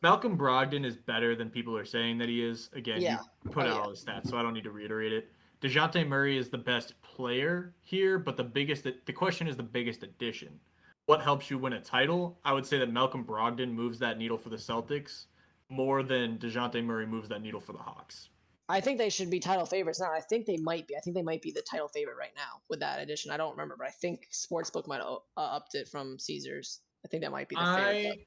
Malcolm 0.00 0.38
Brogdon 0.38 0.84
is 0.84 0.96
better 0.96 1.34
than 1.34 1.50
people 1.50 1.76
are 1.76 1.84
saying 1.84 2.18
that 2.18 2.28
he 2.28 2.40
is. 2.40 2.70
Again, 2.72 3.00
Yeah. 3.00 3.18
you 3.44 3.50
put 3.50 3.66
Oh, 3.66 3.68
out 3.70 3.74
yeah. 3.74 3.80
all 3.80 3.90
the 3.90 3.96
stats, 3.96 4.28
so 4.28 4.36
I 4.38 4.42
don't 4.42 4.54
need 4.54 4.62
to 4.62 4.70
reiterate 4.70 5.12
it. 5.12 5.28
Dejounte 5.60 6.06
Murray 6.06 6.36
is 6.38 6.48
the 6.48 6.58
best 6.58 6.94
player 7.02 7.74
here, 7.80 8.20
but 8.20 8.36
the 8.36 8.44
biggest 8.44 8.84
the 8.84 9.12
question 9.12 9.48
is 9.48 9.56
the 9.56 9.62
biggest 9.64 10.04
addition. 10.04 10.60
What 11.06 11.20
helps 11.20 11.50
you 11.50 11.58
win 11.58 11.72
a 11.72 11.80
title? 11.80 12.38
I 12.44 12.52
would 12.52 12.64
say 12.64 12.78
that 12.78 12.92
Malcolm 12.92 13.24
Brogdon 13.24 13.72
moves 13.72 13.98
that 13.98 14.18
needle 14.18 14.38
for 14.38 14.50
the 14.50 14.56
Celtics 14.56 15.26
more 15.72 16.02
than 16.02 16.38
Dejounte 16.38 16.84
Murray 16.84 17.06
moves 17.06 17.28
that 17.30 17.42
needle 17.42 17.60
for 17.60 17.72
the 17.72 17.78
Hawks. 17.78 18.28
I 18.68 18.80
think 18.80 18.98
they 18.98 19.10
should 19.10 19.28
be 19.30 19.40
title 19.40 19.66
favorites 19.66 20.00
now. 20.00 20.12
I 20.12 20.20
think 20.20 20.46
they 20.46 20.56
might 20.58 20.86
be. 20.86 20.96
I 20.96 21.00
think 21.00 21.16
they 21.16 21.22
might 21.22 21.42
be 21.42 21.50
the 21.50 21.62
title 21.62 21.88
favorite 21.88 22.16
right 22.16 22.32
now 22.36 22.60
with 22.68 22.80
that 22.80 23.00
addition. 23.00 23.30
I 23.30 23.36
don't 23.36 23.50
remember, 23.50 23.74
but 23.76 23.86
I 23.86 23.90
think 23.90 24.28
Sportsbook 24.32 24.86
might 24.86 25.00
have 25.00 25.08
uh, 25.36 25.40
upped 25.40 25.74
it 25.74 25.88
from 25.88 26.18
Caesars. 26.18 26.80
I 27.04 27.08
think 27.08 27.22
that 27.22 27.32
might 27.32 27.48
be 27.48 27.56
the 27.56 27.64
favorite. 27.64 28.26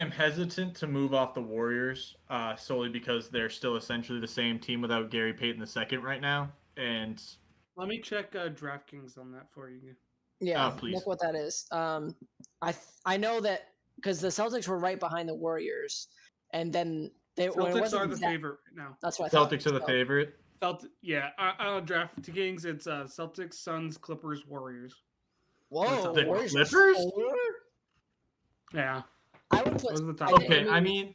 I 0.00 0.04
am 0.04 0.10
hesitant 0.10 0.74
to 0.76 0.86
move 0.86 1.14
off 1.14 1.34
the 1.34 1.40
Warriors 1.42 2.16
uh, 2.28 2.54
solely 2.54 2.90
because 2.90 3.30
they're 3.30 3.48
still 3.48 3.76
essentially 3.76 4.20
the 4.20 4.28
same 4.28 4.58
team 4.58 4.82
without 4.82 5.10
Gary 5.10 5.32
Payton 5.32 5.60
the 5.60 5.66
second 5.66 6.02
right 6.02 6.20
now, 6.20 6.52
and 6.76 7.22
Let 7.76 7.88
me 7.88 8.00
check 8.00 8.36
uh, 8.36 8.48
DraftKings 8.50 9.18
on 9.18 9.32
that 9.32 9.46
for 9.52 9.70
you. 9.70 9.94
Yeah, 10.40 10.66
Uh, 10.66 10.70
please. 10.72 10.94
look 10.94 11.06
what 11.06 11.20
that 11.20 11.34
is. 11.34 11.66
Um, 11.72 12.14
I 12.60 12.72
th- 12.72 12.84
I 13.06 13.16
know 13.16 13.40
that 13.40 13.68
because 13.96 14.20
the 14.20 14.28
Celtics 14.28 14.68
were 14.68 14.78
right 14.78 14.98
behind 15.00 15.28
the 15.28 15.34
Warriors, 15.34 16.08
and 16.52 16.72
then 16.72 17.10
they 17.36 17.48
when 17.48 17.68
it 17.68 17.74
Celtics 17.74 17.98
are 17.98 18.06
the 18.06 18.14
that- 18.16 18.20
favorite 18.20 18.58
right 18.66 18.76
now. 18.84 18.96
That's 19.00 19.18
what 19.18 19.26
I 19.26 19.28
thought. 19.30 19.50
Celtics 19.50 19.66
are 19.66 19.72
the 19.72 19.80
So, 19.80 19.86
favorite. 19.86 20.36
Celt- 20.60 20.86
yeah, 21.00 21.30
uh, 21.38 21.52
uh, 21.58 21.80
DraftKings. 21.80 22.64
It's 22.64 22.86
uh, 22.86 23.04
Celtics, 23.04 23.54
Suns, 23.54 23.96
Clippers, 23.96 24.46
Warriors. 24.46 24.94
Whoa, 25.70 26.12
The 26.12 26.24
Warriors 26.26 26.52
Clippers? 26.52 26.96
four? 26.98 27.34
Yeah, 28.74 29.02
I 29.50 29.62
would 29.62 29.72
put. 29.78 29.90
those 29.96 30.06
the 30.06 30.12
top. 30.14 30.30
I- 30.30 30.44
Okay, 30.44 30.68
I 30.68 30.80
mean, 30.80 31.14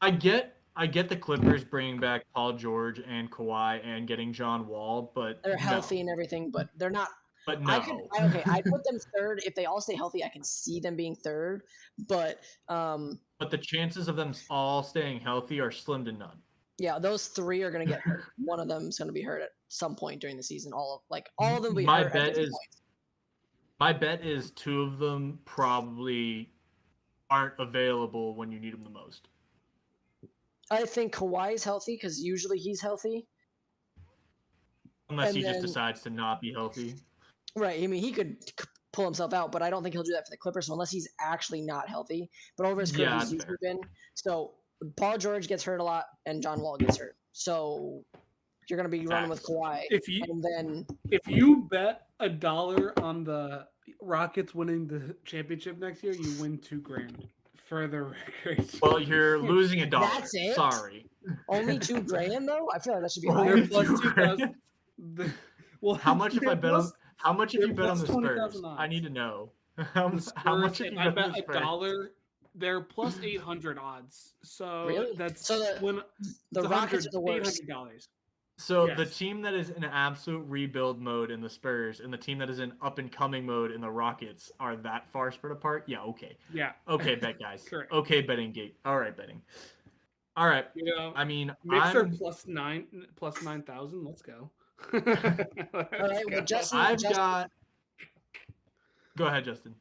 I 0.00 0.10
get 0.10 0.54
I 0.74 0.86
get 0.86 1.08
the 1.08 1.16
Clippers 1.16 1.64
bringing 1.64 1.98
back 1.98 2.24
Paul 2.34 2.52
George 2.54 3.00
and 3.06 3.30
Kawhi 3.30 3.84
and 3.84 4.06
getting 4.06 4.32
John 4.32 4.66
Wall, 4.66 5.10
but 5.14 5.42
they're 5.42 5.54
no. 5.56 5.58
healthy 5.62 6.00
and 6.00 6.08
everything, 6.10 6.50
but 6.50 6.68
they're 6.76 6.90
not. 6.90 7.08
But 7.46 7.62
no, 7.62 7.72
I 7.72 7.78
could 7.78 7.96
I, 8.18 8.24
okay. 8.24 8.42
I 8.46 8.60
put 8.66 8.82
them 8.84 8.98
third 9.16 9.40
if 9.46 9.54
they 9.54 9.66
all 9.66 9.80
stay 9.80 9.94
healthy. 9.94 10.24
I 10.24 10.28
can 10.28 10.42
see 10.42 10.80
them 10.80 10.96
being 10.96 11.14
third, 11.14 11.62
but 12.08 12.40
um, 12.68 13.20
but 13.38 13.50
the 13.50 13.58
chances 13.58 14.08
of 14.08 14.16
them 14.16 14.32
all 14.50 14.82
staying 14.82 15.20
healthy 15.20 15.60
are 15.60 15.70
slim 15.70 16.04
to 16.06 16.12
none. 16.12 16.38
yeah, 16.78 16.98
those 16.98 17.28
three 17.28 17.62
are 17.62 17.70
gonna 17.70 17.86
get 17.86 18.00
hurt. 18.00 18.24
One 18.44 18.58
of 18.58 18.66
them 18.66 18.88
is 18.88 18.98
gonna 18.98 19.12
be 19.12 19.22
hurt 19.22 19.42
at 19.42 19.50
some 19.68 19.94
point 19.94 20.20
during 20.20 20.36
the 20.36 20.42
season. 20.42 20.72
All 20.72 20.96
of 20.96 21.00
like 21.08 21.28
all 21.38 21.56
of 21.56 21.62
them 21.62 21.74
will 21.74 21.82
be 21.82 21.86
My 21.86 22.02
bet 22.02 22.36
is-. 22.36 22.58
My 23.78 23.92
bet 23.92 24.24
is 24.24 24.50
two 24.52 24.82
of 24.82 24.98
them 24.98 25.38
probably 25.44 26.50
aren't 27.30 27.54
available 27.58 28.34
when 28.34 28.50
you 28.50 28.58
need 28.58 28.72
them 28.72 28.82
the 28.82 28.90
most. 28.90 29.28
I 30.70 30.84
think 30.84 31.14
Kawhi's 31.14 31.62
healthy 31.62 31.94
because 31.94 32.20
usually 32.20 32.58
he's 32.58 32.80
healthy. 32.80 33.26
Unless 35.10 35.28
And 35.28 35.36
he 35.36 35.42
just 35.42 35.60
decides 35.60 36.00
to 36.02 36.10
not 36.10 36.40
be 36.40 36.52
healthy. 36.52 36.96
Right. 37.56 37.82
I 37.82 37.86
mean, 37.86 38.02
he 38.02 38.12
could 38.12 38.36
pull 38.92 39.04
himself 39.04 39.32
out, 39.32 39.50
but 39.52 39.62
I 39.62 39.70
don't 39.70 39.82
think 39.82 39.94
he'll 39.94 40.02
do 40.02 40.12
that 40.12 40.26
for 40.26 40.30
the 40.30 40.36
Clippers 40.36 40.68
unless 40.68 40.90
he's 40.90 41.08
actually 41.20 41.62
not 41.62 41.88
healthy. 41.88 42.30
But 42.56 42.66
over 42.66 42.80
his 42.80 42.92
career, 42.92 43.06
Yeah, 43.08 43.20
he's 43.20 43.30
that's 43.30 43.32
usually 43.44 43.56
been. 43.60 43.80
So 44.14 44.52
Paul 44.96 45.18
George 45.18 45.48
gets 45.48 45.64
hurt 45.64 45.80
a 45.80 45.84
lot, 45.84 46.04
and 46.26 46.42
John 46.42 46.60
Wall 46.60 46.76
gets 46.76 46.98
hurt. 46.98 47.16
So 47.32 48.02
you're 48.68 48.76
going 48.76 48.90
to 48.90 48.96
be 48.96 49.06
running 49.06 49.30
with 49.30 49.40
Facts. 49.40 49.50
Kawhi, 49.50 49.82
If 49.90 50.08
you 50.08 50.22
and 50.28 50.42
then 50.42 50.86
if 51.10 51.20
you 51.26 51.66
bet 51.70 52.02
a 52.20 52.28
dollar 52.28 52.92
on 53.02 53.24
the 53.24 53.66
Rockets 54.02 54.54
winning 54.54 54.86
the 54.86 55.14
championship 55.24 55.78
next 55.78 56.02
year, 56.02 56.12
you 56.12 56.40
win 56.40 56.58
two 56.58 56.80
grand. 56.80 57.26
For 57.68 57.86
the 57.86 58.02
record, 58.44 58.68
Well, 58.82 59.00
you're 59.00 59.38
losing 59.38 59.80
a 59.80 59.86
dollar. 59.86 60.06
That's 60.14 60.34
it? 60.34 60.54
Sorry. 60.54 61.06
only 61.48 61.78
two 61.80 62.00
grand 62.00 62.48
though. 62.48 62.68
I 62.74 62.78
feel 62.78 62.94
like 62.94 63.02
that 63.02 63.12
should 63.12 63.22
be 63.22 63.28
Only 63.28 63.44
higher. 63.44 63.56
They're 63.56 63.66
plus 63.68 63.86
two 63.88 63.96
two 64.00 64.10
grand. 64.10 64.54
The- 65.14 65.30
Well, 65.80 65.94
How 65.96 66.14
much 66.14 66.36
if 66.36 66.46
I 66.48 66.54
bet 66.54 66.72
on 66.72 66.80
plus- 66.80 66.92
how 67.16 67.32
much 67.32 67.52
have 67.52 67.62
you 67.62 67.72
bet 67.72 67.86
on 67.90 67.98
the 67.98 68.06
Spurs? 68.06 68.62
I 68.78 68.86
need 68.86 69.02
to 69.04 69.10
know. 69.10 69.50
How, 69.78 70.08
the 70.10 70.32
how 70.36 70.56
much 70.56 70.76
Spurs, 70.76 70.80
if 70.80 70.86
if 70.88 70.92
you 70.94 70.98
I 71.00 71.08
bet 71.10 71.24
on 71.24 71.32
bet 71.32 71.46
the 71.46 71.52
a 71.58 71.60
dollar, 71.60 72.12
they're 72.54 72.80
plus 72.80 73.18
eight 73.22 73.40
hundred 73.40 73.78
odds. 73.78 74.34
So 74.42 74.86
Really? 74.86 75.14
that's 75.16 75.46
So 75.46 75.58
the- 75.58 75.78
when 75.80 76.00
The 76.52 76.62
Rockets 76.62 77.06
are 77.06 77.10
the 77.10 77.20
worst. 77.20 77.66
dollars. 77.66 78.08
So 78.58 78.88
the 78.96 79.04
team 79.04 79.42
that 79.42 79.52
is 79.52 79.68
in 79.68 79.84
absolute 79.84 80.42
rebuild 80.48 80.98
mode 80.98 81.30
in 81.30 81.42
the 81.42 81.48
Spurs 81.50 82.00
and 82.00 82.10
the 82.10 82.16
team 82.16 82.38
that 82.38 82.48
is 82.48 82.58
in 82.58 82.72
up 82.80 82.98
and 82.98 83.12
coming 83.12 83.44
mode 83.44 83.70
in 83.70 83.82
the 83.82 83.90
Rockets 83.90 84.50
are 84.58 84.76
that 84.76 85.06
far 85.12 85.30
spread 85.30 85.52
apart? 85.52 85.84
Yeah, 85.86 86.00
okay. 86.00 86.38
Yeah, 86.54 86.72
Okay, 86.88 87.14
bet 87.20 87.38
guys. 87.38 87.66
Correct. 87.68 87.92
Okay, 87.92 88.22
betting 88.22 88.52
gate. 88.52 88.78
All 88.86 88.98
right, 88.98 89.14
betting. 89.14 89.42
All 90.38 90.48
right. 90.48 90.66
you 90.74 90.84
know, 90.84 91.12
I 91.14 91.24
mean, 91.24 91.54
Knicks 91.64 91.94
are 91.94 92.04
I'm, 92.04 92.16
plus 92.16 92.46
nine, 92.46 92.86
plus 93.16 93.42
nine 93.42 93.62
thousand. 93.62 94.04
Let's 94.06 94.22
go. 94.22 94.50
All 94.92 95.00
right. 95.00 96.22
Well, 96.30 96.44
Justin. 96.44 96.78
I've 96.78 96.98
Justin 96.98 97.12
got. 97.16 97.50
Go 99.16 99.26
ahead, 99.26 99.44
Justin. 99.44 99.74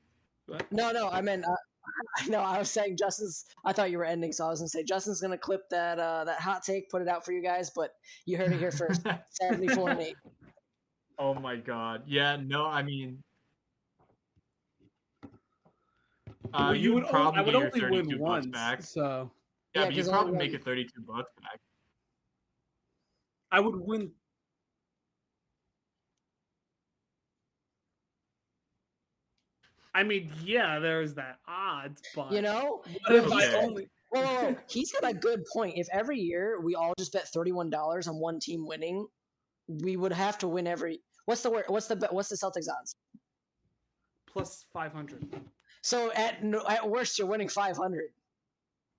no, 0.72 0.92
no. 0.92 1.10
I 1.10 1.22
meant. 1.22 1.46
Uh, 1.46 1.56
I 2.18 2.28
know. 2.30 2.40
I 2.40 2.58
was 2.60 2.70
saying 2.72 2.98
Justin's. 2.98 3.46
I 3.66 3.74
thought 3.74 3.92
you 3.92 3.98
were 3.98 4.06
ending, 4.06 4.32
so 4.32 4.46
I 4.46 4.50
was 4.50 4.60
gonna 4.60 4.70
say 4.70 4.84
Justin's 4.84 5.22
gonna 5.22 5.38
clip 5.38 5.62
that 5.70 6.00
uh, 6.00 6.24
that 6.26 6.40
hot 6.40 6.64
take, 6.64 6.90
put 6.90 7.02
it 7.02 7.08
out 7.08 7.26
for 7.26 7.32
you 7.32 7.44
guys. 7.44 7.72
But 7.76 7.92
you 8.26 8.38
heard 8.38 8.52
it 8.52 8.60
here 8.60 8.72
first. 8.72 9.02
Seventy-four 9.42 9.90
and 9.92 10.02
eight. 10.02 10.16
oh 11.20 11.34
my 11.36 11.56
god. 11.58 12.04
Yeah. 12.08 12.38
No. 12.42 12.66
I 12.66 12.82
mean. 12.84 13.22
Uh, 16.54 16.68
Well, 16.68 16.76
you 16.76 16.94
would 16.94 17.04
on- 17.04 17.10
probably 17.10 17.40
I 17.40 17.44
would 17.44 17.56
only 17.56 17.90
win 17.90 18.08
bucks 18.08 18.20
once. 18.20 18.46
back. 18.48 18.82
So 18.84 19.32
Yeah, 19.74 19.82
Yeah, 19.82 19.88
but 19.88 19.96
you 19.96 20.02
'cause 20.04 20.10
probably 20.12 20.32
only 20.34 20.46
make 20.48 20.54
it 20.56 20.64
32 20.64 21.02
bucks 21.02 21.30
back. 21.42 21.60
I 23.52 23.60
would 23.60 23.76
win. 23.76 24.12
I 29.96 30.04
mean, 30.04 30.30
yeah, 30.44 30.78
there's 30.80 31.14
that 31.16 31.40
odds, 31.48 32.02
but 32.16 32.32
You 32.32 32.42
know, 32.42 32.84
what 33.08 33.16
if 33.16 33.26
Okay. 33.26 33.56
I 33.58 33.64
only? 33.64 33.88
Whoa, 34.10 34.22
whoa, 34.22 34.44
whoa. 34.52 34.56
he's 34.70 34.92
got 34.92 35.10
a 35.10 35.14
good 35.14 35.44
point. 35.52 35.78
If 35.78 35.88
every 35.92 36.20
year 36.20 36.60
we 36.62 36.76
all 36.76 36.94
just 37.00 37.14
bet 37.14 37.28
thirty-one 37.30 37.70
dollars 37.70 38.08
on 38.08 38.18
one 38.20 38.40
team 38.40 38.68
winning, 38.68 39.08
we 39.68 39.96
would 39.98 40.12
have 40.12 40.38
to 40.40 40.48
win 40.48 40.68
every. 40.68 41.00
What's 41.26 41.42
the 41.42 41.50
word? 41.50 41.64
What's 41.68 41.88
the 41.88 41.96
what's 42.12 42.30
the 42.30 42.36
Celtics 42.36 42.68
odds? 42.70 42.96
plus 44.28 44.66
500. 44.74 45.24
So 45.82 46.12
at 46.12 46.44
no, 46.44 46.62
at 46.68 46.88
worst, 46.90 47.18
you're 47.18 47.28
winning 47.28 47.48
five 47.48 47.78
hundred. 47.78 48.10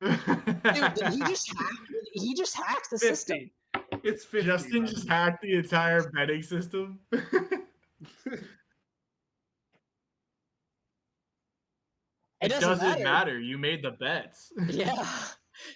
Dude, 0.00 0.14
he 1.12 1.18
just 1.20 1.52
hacked. 1.58 1.92
He 2.14 2.34
just 2.34 2.56
hacked 2.56 2.88
the 2.90 2.98
system. 2.98 3.50
It's 4.02 4.24
50. 4.24 4.46
Justin 4.46 4.80
bud. 4.84 4.90
just 4.90 5.08
hacked 5.08 5.42
the 5.42 5.56
entire 5.56 6.10
betting 6.10 6.42
system. 6.42 7.00
It 12.40 12.46
It 12.46 12.48
doesn't, 12.50 12.68
doesn't 12.68 12.88
matter. 12.88 13.04
matter. 13.04 13.40
You 13.40 13.58
made 13.58 13.82
the 13.82 13.92
bets. 13.92 14.52
Yeah. 14.68 15.06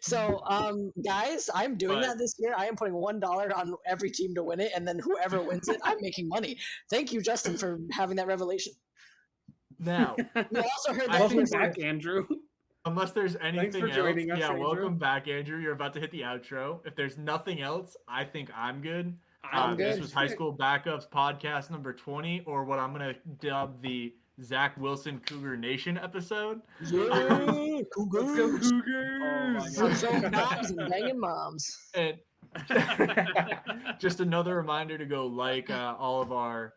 So, 0.03 0.43
um, 0.47 0.93
guys, 1.03 1.49
I'm 1.55 1.75
doing 1.79 2.01
But- 2.01 2.07
that 2.09 2.19
this 2.19 2.35
year. 2.39 2.53
I 2.57 2.67
am 2.67 2.77
putting 2.77 2.93
one 2.95 3.19
dollar 3.19 3.51
on 3.57 3.75
every 3.87 4.11
team 4.11 4.35
to 4.35 4.43
win 4.45 4.61
it, 4.61 4.73
and 4.77 4.87
then 4.87 4.99
whoever 4.99 5.41
wins 5.43 5.69
it, 5.71 5.81
I'm 5.83 5.97
making 6.03 6.29
money. 6.29 6.59
Thank 6.91 7.15
you, 7.15 7.23
Justin, 7.23 7.57
for 7.57 7.79
having 7.91 8.17
that 8.17 8.27
revelation. 8.27 8.75
Now, 9.79 10.17
We 10.35 10.59
also 10.61 10.93
heard 10.93 11.09
I 11.09 11.13
that 11.13 11.21
Welcome 11.21 11.39
here 11.39 11.47
think 11.47 11.49
from- 11.49 11.61
back, 11.61 11.79
Andrew. 11.81 12.27
unless 12.85 13.13
there's 13.13 13.37
anything 13.37 13.81
for 13.81 13.89
else, 13.89 13.97
us, 14.17 14.25
yeah, 14.27 14.49
Andrew. 14.49 14.61
welcome 14.61 14.99
back, 14.99 15.29
Andrew. 15.29 15.59
You're 15.59 15.73
about 15.73 15.95
to 15.95 16.01
hit 16.01 16.11
the 16.11 16.21
outro. 16.21 16.81
If 16.87 16.95
there's 16.95 17.17
nothing 17.17 17.63
else, 17.63 17.97
I 18.07 18.25
think 18.25 18.51
I'm 18.55 18.83
good. 18.83 19.17
I'm 19.51 19.73
Uh, 19.73 19.77
This 19.77 19.99
was 19.99 20.13
High 20.13 20.27
School 20.27 20.55
Backups 20.55 21.09
podcast 21.09 21.71
number 21.71 21.95
20, 21.95 22.43
or 22.47 22.65
what 22.65 22.79
I'm 22.79 22.93
gonna 22.93 23.15
dub 23.41 23.81
the 23.81 24.15
Zach 24.43 24.77
Wilson 24.79 25.21
Cougar 25.27 25.57
Nation 25.57 25.99
episode. 25.99 26.61
Yeah, 26.87 26.99
Let's 27.01 27.31
go, 27.31 27.85
Cougars. 27.93 28.71
Cougars. 28.71 29.79
I'm 29.79 29.95
showing 29.97 30.31
moms 30.31 30.71
and 30.71 30.91
banging 30.91 31.21
moms. 31.21 31.91
And 31.95 32.17
just 33.99 34.21
another 34.21 34.57
reminder 34.57 34.99
to 34.99 35.07
go 35.07 35.27
like 35.27 35.71
uh, 35.71 35.95
all 35.99 36.21
of 36.23 36.33
our 36.33 36.75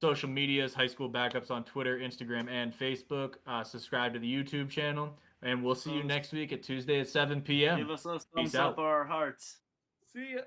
social 0.00 0.28
medias, 0.28 0.74
high 0.74 0.86
school 0.86 1.10
backups 1.10 1.50
on 1.50 1.64
Twitter, 1.64 1.98
Instagram, 1.98 2.48
and 2.50 2.76
Facebook. 2.76 3.34
Uh, 3.46 3.62
subscribe 3.62 4.12
to 4.14 4.18
the 4.18 4.32
YouTube 4.32 4.68
channel, 4.68 5.16
and 5.42 5.62
we'll 5.62 5.74
see 5.74 5.92
you 5.92 6.02
next 6.02 6.32
week 6.32 6.52
at 6.52 6.62
Tuesday 6.62 7.00
at 7.00 7.08
7 7.08 7.40
p.m. 7.40 7.78
Give 7.78 7.90
us 7.90 8.02
those 8.02 8.26
Peace 8.34 8.52
thumbs 8.52 8.54
up 8.54 8.78
out. 8.78 8.84
our 8.84 9.04
hearts. 9.04 9.58
See 10.12 10.34
ya. 10.34 10.40